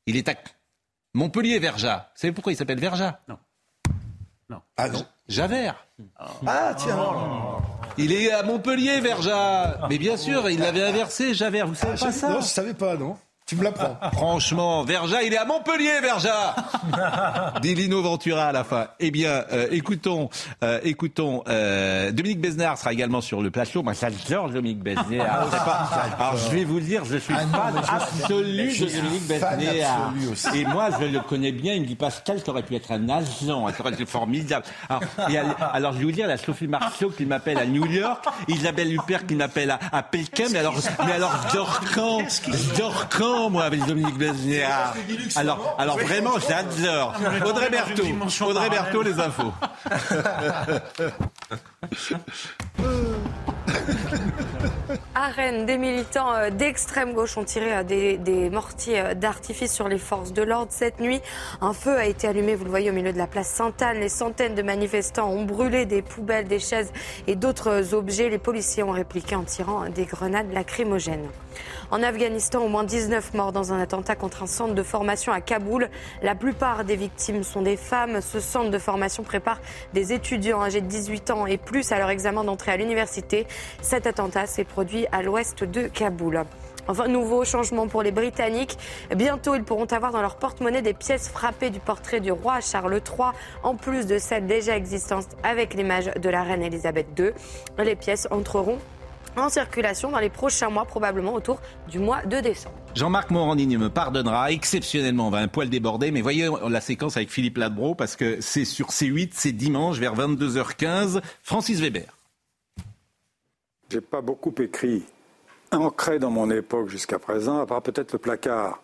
Il 0.05 0.15
est 0.15 0.29
à 0.29 0.35
Montpellier, 1.13 1.59
Verja. 1.59 2.11
Vous 2.15 2.21
savez 2.21 2.31
pourquoi 2.33 2.53
il 2.53 2.55
s'appelle 2.55 2.79
Verja? 2.79 3.19
Ah 4.77 4.87
non. 4.89 5.05
Javert. 5.27 5.75
Ah, 6.45 6.73
tiens. 6.77 6.97
Il 7.97 8.11
est 8.13 8.31
à 8.31 8.43
Montpellier, 8.43 9.01
Verja. 9.01 9.87
Mais 9.89 9.97
bien 9.97 10.15
sûr, 10.15 10.49
il 10.49 10.59
l'avait 10.59 10.83
inversé, 10.83 11.33
Javert. 11.33 11.67
Vous 11.67 11.75
savez 11.75 11.97
pas 11.99 12.11
Je- 12.11 12.15
ça? 12.15 12.29
Non, 12.29 12.41
je 12.41 12.45
savais 12.45 12.73
pas, 12.75 12.95
non. 12.95 13.17
Tu 13.48 13.56
me 13.56 13.64
l'apprends. 13.64 13.98
Franchement, 14.11 14.84
Verja, 14.84 15.24
il 15.24 15.34
est 15.34 15.38
à 15.38 15.45
Montpellier, 15.45 16.02
Verja 16.02 16.53
Dit 17.61 17.76
Lino 17.76 18.02
Ventura 18.02 18.48
à 18.48 18.52
la 18.52 18.65
fin. 18.65 18.88
Eh 18.99 19.10
bien, 19.10 19.45
euh, 19.53 19.68
écoutons, 19.72 20.30
euh, 20.65 20.82
écoutons. 20.84 21.44
euh, 21.48 22.11
Dominique 22.11 22.41
Besnard 22.41 22.78
sera 22.78 22.91
également 22.91 23.22
sur 23.22 23.41
le 23.41 23.49
plateau. 23.49 23.84
Moi, 23.84 23.94
j'adore 23.94 24.49
Dominique 24.49 24.80
Besnard. 24.84 25.49
Pas- 25.49 25.90
Alors, 26.19 26.36
je 26.36 26.49
vais 26.57 26.65
vous 26.65 26.76
le 26.76 26.82
dire, 26.82 27.06
je 27.06 27.15
suis 27.18 27.34
Ah 27.34 27.45
fan 27.72 27.74
je 27.82 27.91
absolu 28.24 28.69
je 28.72 28.84
de 28.86 28.90
Dominique 28.91 29.28
Besnard. 29.28 30.14
Et 30.53 30.65
moi, 30.65 30.90
je 30.99 31.06
le 31.06 31.19
connais 31.22 31.53
bien. 31.53 31.74
Il 31.74 31.84
me 31.84 31.88
dit 31.88 31.95
Pascal, 31.95 32.44
t'aurais 32.44 32.64
pu 32.64 32.76
être 32.76 32.91
un 32.91 33.07
agent. 33.07 33.72
T'aurais 33.78 33.94
été 33.94 34.06
formidable. 34.06 34.65
Alors, 35.72 35.94
je 35.94 35.99
vais 35.99 36.03
vous 36.03 36.11
dire, 36.11 36.28
la 36.28 36.38
Sophie 36.38 36.68
Marceau 36.68 37.11
qui 37.11 37.26
m'appelle 37.26 37.60
à 37.60 37.65
New 37.65 37.86
York, 37.86 38.26
Isabelle 38.49 38.94
Huppert 38.94 39.26
qui 39.26 39.36
m'appelle 39.36 39.72
à, 39.72 39.80
à 39.94 40.03
Pékin. 40.03 40.45
Mais 40.52 40.60
alors, 40.60 40.76
mais 41.06 41.14
alors, 41.14 41.32
je 41.49 41.57
dors 42.78 43.07
quand, 43.38 43.49
moi, 43.49 43.64
avec 43.65 43.85
Dominique 43.85 44.18
Besnard 44.18 44.95
Alors, 45.35 45.76
alors 45.77 45.99
vraiment, 45.99 46.39
j'adore. 46.39 47.14
Audrey 47.45 47.69
Berthaud. 47.69 48.03
Audrey 48.45 48.69
Berthaud, 48.69 49.03
les 49.03 49.19
infos. 49.19 49.53
À 55.15 55.30
Rennes, 55.30 55.65
des 55.65 55.78
militants 55.78 56.34
euh, 56.34 56.49
d'extrême 56.49 57.14
gauche 57.14 57.38
ont 57.38 57.44
tiré 57.44 57.74
euh, 57.74 57.84
des, 57.84 58.49
mortiers 58.49 58.99
euh, 58.99 59.14
d'artifice 59.14 59.74
sur 59.74 59.88
les 59.88 59.98
forces 59.98 60.32
de 60.32 60.44
l'ordre 60.44 60.72
cette 60.72 60.99
nuit. 60.99 61.22
Un 61.61 61.74
feu 61.74 61.98
a 61.98 62.06
été 62.06 62.28
allumé, 62.28 62.56
vous 62.56 62.65
le 62.65 62.69
voyez, 62.69 62.90
au 62.91 62.94
milieu 62.94 63.11
de 63.11 63.18
la 63.18 63.28
place 63.28 63.48
Sainte-Anne. 63.48 63.99
Les 63.99 64.10
centaines 64.10 64.56
de 64.56 64.61
manifestants 64.61 65.30
ont 65.30 65.44
brûlé 65.44 65.86
des 65.86 66.02
poubelles, 66.02 66.48
des 66.48 66.60
chaises 66.60 66.91
et 67.26 67.36
d'autres 67.36 67.94
objets. 67.94 68.30
Les 68.30 68.38
policiers 68.38 68.84
ont 68.84 68.91
répliqué 68.91 69.36
en 69.36 69.44
tirant 69.44 69.90
des 69.90 70.06
grenades 70.06 70.52
lacrymogènes. 70.53 71.28
En 71.90 72.03
Afghanistan, 72.03 72.64
au 72.64 72.68
moins 72.68 72.84
19 72.84 73.34
morts 73.34 73.52
dans 73.52 73.74
un 73.74 73.80
attentat 73.80 74.15
contre 74.15 74.44
un 74.44 74.48
centre 74.48 74.74
de 74.74 74.84
formation 74.84 75.32
à 75.32 75.41
Kaboul. 75.41 75.90
La 76.22 76.36
plupart 76.36 76.84
des 76.84 76.95
victimes 76.95 77.44
sont 77.44 77.61
des 77.61 77.78
femmes. 77.78 78.22
Ce 78.22 78.40
centre 78.40 78.69
de 78.69 78.78
formation 78.78 79.24
prépare 79.24 79.60
des 79.94 80.14
étudiants 80.14 80.61
âgés 80.61 80.82
de 80.82 80.88
18 80.88 81.32
ans 81.32 81.45
et 81.45 81.57
plus 81.57 81.91
à 81.91 81.99
leur 81.99 82.10
examen 82.10 82.44
d'entrée 82.44 82.74
à 82.74 82.78
l'université. 82.78 83.48
Cet 83.82 84.06
attentat 84.06 84.45
s'est 84.45 84.65
produit 84.65 84.86
à 85.11 85.22
l'ouest 85.22 85.64
de 85.64 85.88
Kaboul. 85.88 86.43
Enfin, 86.88 87.07
nouveau 87.07 87.43
changement 87.43 87.88
pour 87.88 88.01
les 88.01 88.11
Britanniques. 88.11 88.77
Bientôt, 89.14 89.55
ils 89.55 89.64
pourront 89.64 89.85
avoir 89.85 90.11
dans 90.11 90.22
leur 90.22 90.38
porte-monnaie 90.38 90.81
des 90.81 90.93
pièces 90.93 91.30
frappées 91.30 91.69
du 91.69 91.80
portrait 91.80 92.22
du 92.22 92.31
roi 92.31 92.61
Charles 92.61 92.93
III, 92.93 93.31
en 93.64 93.76
plus 93.76 94.07
de 94.07 94.18
celles 94.18 94.47
déjà 94.47 94.77
existantes 94.77 95.27
avec 95.43 95.73
l'image 95.73 96.05
de 96.05 96.30
la 96.30 96.43
reine 96.43 96.64
Elisabeth 96.64 97.07
II. 97.19 97.31
Les 97.77 97.95
pièces 97.95 98.27
entreront 98.31 98.77
en 99.35 99.49
circulation 99.49 100.11
dans 100.11 100.19
les 100.19 100.30
prochains 100.30 100.69
mois, 100.69 100.85
probablement 100.85 101.34
autour 101.34 101.59
du 101.89 101.99
mois 101.99 102.23
de 102.23 102.39
décembre. 102.39 102.76
Jean-Marc 102.95 103.30
Morandini 103.30 103.77
me 103.77 103.89
pardonnera. 103.89 104.51
Exceptionnellement, 104.51 105.27
on 105.27 105.30
va 105.30 105.39
un 105.39 105.47
poil 105.47 105.69
déborder, 105.69 106.11
mais 106.11 106.22
voyez 106.22 106.49
la 106.68 106.81
séquence 106.81 107.18
avec 107.18 107.30
Philippe 107.30 107.57
Ladbro, 107.57 107.93
parce 107.93 108.15
que 108.15 108.38
c'est 108.39 108.65
sur 108.65 108.88
C8, 108.88 109.31
c'est 109.34 109.51
dimanche 109.51 109.99
vers 109.99 110.15
22h15. 110.15 111.22
Francis 111.43 111.80
Weber. 111.80 112.16
J'ai 113.89 114.01
pas 114.01 114.22
beaucoup 114.22 114.53
écrit, 114.59 115.05
ancré 115.72 116.19
dans 116.19 116.30
mon 116.30 116.49
époque 116.51 116.89
jusqu'à 116.89 117.19
présent, 117.19 117.59
à 117.59 117.65
part 117.65 117.81
peut-être 117.81 118.14
le 118.14 118.19
placard, 118.19 118.81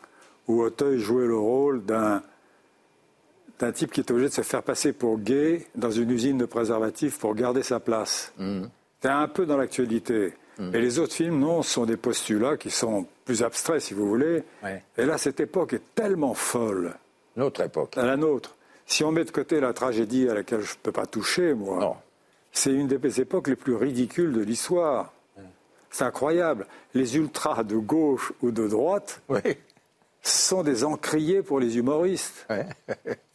où 0.48 0.62
Auteuil 0.62 1.00
jouait 1.00 1.28
le 1.28 1.38
rôle 1.38 1.84
d'un 1.84 2.22
d'un 3.60 3.72
type 3.72 3.92
qui 3.92 4.00
est 4.00 4.12
obligé 4.12 4.30
de 4.30 4.34
se 4.34 4.42
faire 4.42 4.64
passer 4.64 4.94
pour 4.94 5.20
gay 5.20 5.68
dans 5.76 5.92
une 5.92 6.10
usine 6.12 6.38
de 6.38 6.46
préservatifs 6.46 7.20
pour 7.20 7.36
garder 7.36 7.64
sa 7.64 7.80
place. 7.80 8.34
C'est 9.02 9.10
un 9.10 9.28
peu 9.28 9.46
dans 9.46 9.58
l'actualité. 9.58 10.34
Et 10.60 10.80
les 10.80 11.00
autres 11.00 11.14
films, 11.14 11.40
non, 11.40 11.62
sont 11.62 11.86
des 11.86 11.98
postulats 11.98 12.58
qui 12.58 12.72
sont 12.72 13.06
plus 13.26 13.42
abstraits, 13.44 13.82
si 13.82 13.94
vous 13.94 14.08
voulez. 14.08 14.44
Et 14.98 15.06
là, 15.06 15.18
cette 15.18 15.40
époque 15.40 15.74
est 15.74 15.96
tellement 15.96 16.34
folle. 16.34 16.96
Notre 17.36 17.62
époque. 17.62 17.98
À 17.98 18.06
la 18.06 18.18
nôtre. 18.18 18.56
Si 18.86 19.04
on 19.04 19.12
met 19.12 19.24
de 19.24 19.32
côté 19.32 19.60
la 19.60 19.72
tragédie 19.74 20.28
à 20.28 20.34
laquelle 20.34 20.62
je 20.62 20.74
ne 20.74 20.80
peux 20.84 20.92
pas 20.92 21.06
toucher, 21.06 21.54
moi, 21.54 22.03
c'est 22.54 22.72
une 22.72 22.88
des 22.88 23.20
époques 23.20 23.50
les 23.50 23.58
plus 23.58 23.76
ridicules 23.76 24.32
de 24.32 24.42
l'histoire. 24.42 25.12
C'est 25.92 26.06
incroyable. 26.06 26.66
Les 26.94 27.18
ultras 27.18 27.64
de 27.64 27.76
gauche 27.76 28.32
ou 28.42 28.50
de 28.52 28.68
droite 28.68 29.22
sont 30.24 30.64
des 30.64 30.86
encriers 30.86 31.42
pour 31.44 31.60
les 31.60 31.78
humoristes. 31.78 32.48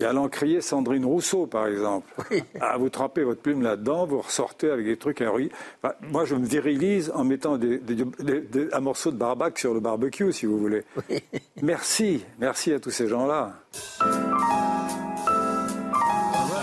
Il 0.00 0.02
y 0.02 0.04
a 0.04 0.12
l'encrier 0.12 0.60
Sandrine 0.62 1.04
Rousseau, 1.04 1.46
par 1.46 1.66
exemple. 1.66 2.08
Ah, 2.60 2.76
vous 2.78 2.88
trempez 2.88 3.22
votre 3.24 3.42
plume 3.42 3.62
là-dedans, 3.62 4.06
vous 4.06 4.22
ressortez 4.22 4.70
avec 4.70 4.86
des 4.86 4.96
trucs. 4.96 5.20
Enfin, 5.20 5.94
moi, 6.00 6.24
je 6.24 6.34
me 6.34 6.46
virilise 6.46 7.12
en 7.14 7.24
mettant 7.24 7.58
des- 7.58 7.78
des- 7.78 7.94
des- 8.20 8.40
des- 8.40 8.72
un 8.72 8.80
morceau 8.80 9.10
de 9.12 9.16
barbac 9.18 9.58
sur 9.58 9.74
le 9.74 9.80
barbecue, 9.80 10.32
si 10.32 10.46
vous 10.46 10.58
voulez. 10.58 10.82
Merci, 11.62 12.24
merci 12.40 12.72
à 12.72 12.80
tous 12.80 12.90
ces 12.90 13.06
gens-là. 13.06 13.52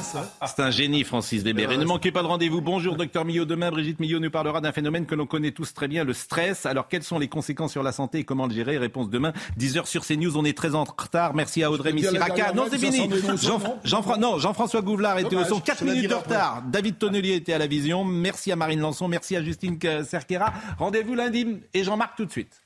C'est 0.02 0.62
un 0.62 0.72
génie, 0.72 1.04
Francis 1.04 1.44
Weber. 1.44 1.72
Et 1.72 1.78
ne 1.78 1.86
manquez 1.86 2.12
pas 2.12 2.22
le 2.22 2.28
rendez-vous. 2.28 2.62
Bonjour, 2.62 2.96
docteur 2.96 3.26
Millot. 3.26 3.46
Demain, 3.46 3.72
Brigitte 3.72 4.00
Millot 4.00 4.20
nous 4.20 4.30
parlera 4.30 4.62
d'un 4.62 4.72
phénomène 4.72 5.06
que 5.06 5.16
l'on 5.16 5.26
connaît 5.26 5.52
tous 5.52 5.74
très 5.74 5.88
bien, 5.88 6.04
le 6.04 6.14
stress. 6.14 6.66
Alors, 6.66 6.88
quelles 6.88 7.04
sont 7.04 7.20
les 7.20 7.28
conséquences 7.28 7.72
sur 7.72 7.84
la 7.84 7.92
santé 7.92 8.20
et 8.20 8.24
comment 8.24 8.48
le 8.48 8.54
gérer? 8.54 8.78
Réponse 8.78 9.10
demain, 9.10 9.34
10h 9.60 9.86
sur 9.86 10.06
CNews. 10.06 10.38
On 10.38 10.46
est 10.46 10.58
très 10.58 10.76
en 10.76 10.84
retard. 10.84 11.34
Merci 11.34 11.64
à 11.64 11.72
Audrey 11.72 11.94
Missiraka. 11.94 12.54
Non, 12.54 12.66
c'est 12.70 12.78
fini. 12.78 13.10
Jean-François 13.84 14.82
Gouvlard 14.82 15.20
était 15.20 15.36
au 15.36 15.44
son. 15.44 15.60
4 15.60 15.80
je 15.80 15.86
la 15.86 15.94
minutes 15.94 16.10
de 16.10 16.16
retard. 16.16 16.64
David 16.68 16.98
Tonnelier 16.98 17.36
était 17.36 17.54
à 17.54 17.58
la 17.58 17.68
vision. 17.68 18.04
Merci 18.04 18.52
à 18.52 18.56
Marine 18.56 18.80
Lançon. 18.80 19.08
Merci 19.08 19.36
à 19.36 19.44
Justine 19.44 19.80
Cerquera. 20.04 20.54
Rendez-vous 20.78 21.16
lundi 21.16 21.60
et 21.74 21.84
Jean-Marc 21.84 22.18
tout 22.18 22.26
de 22.26 22.32
suite. 22.32 22.62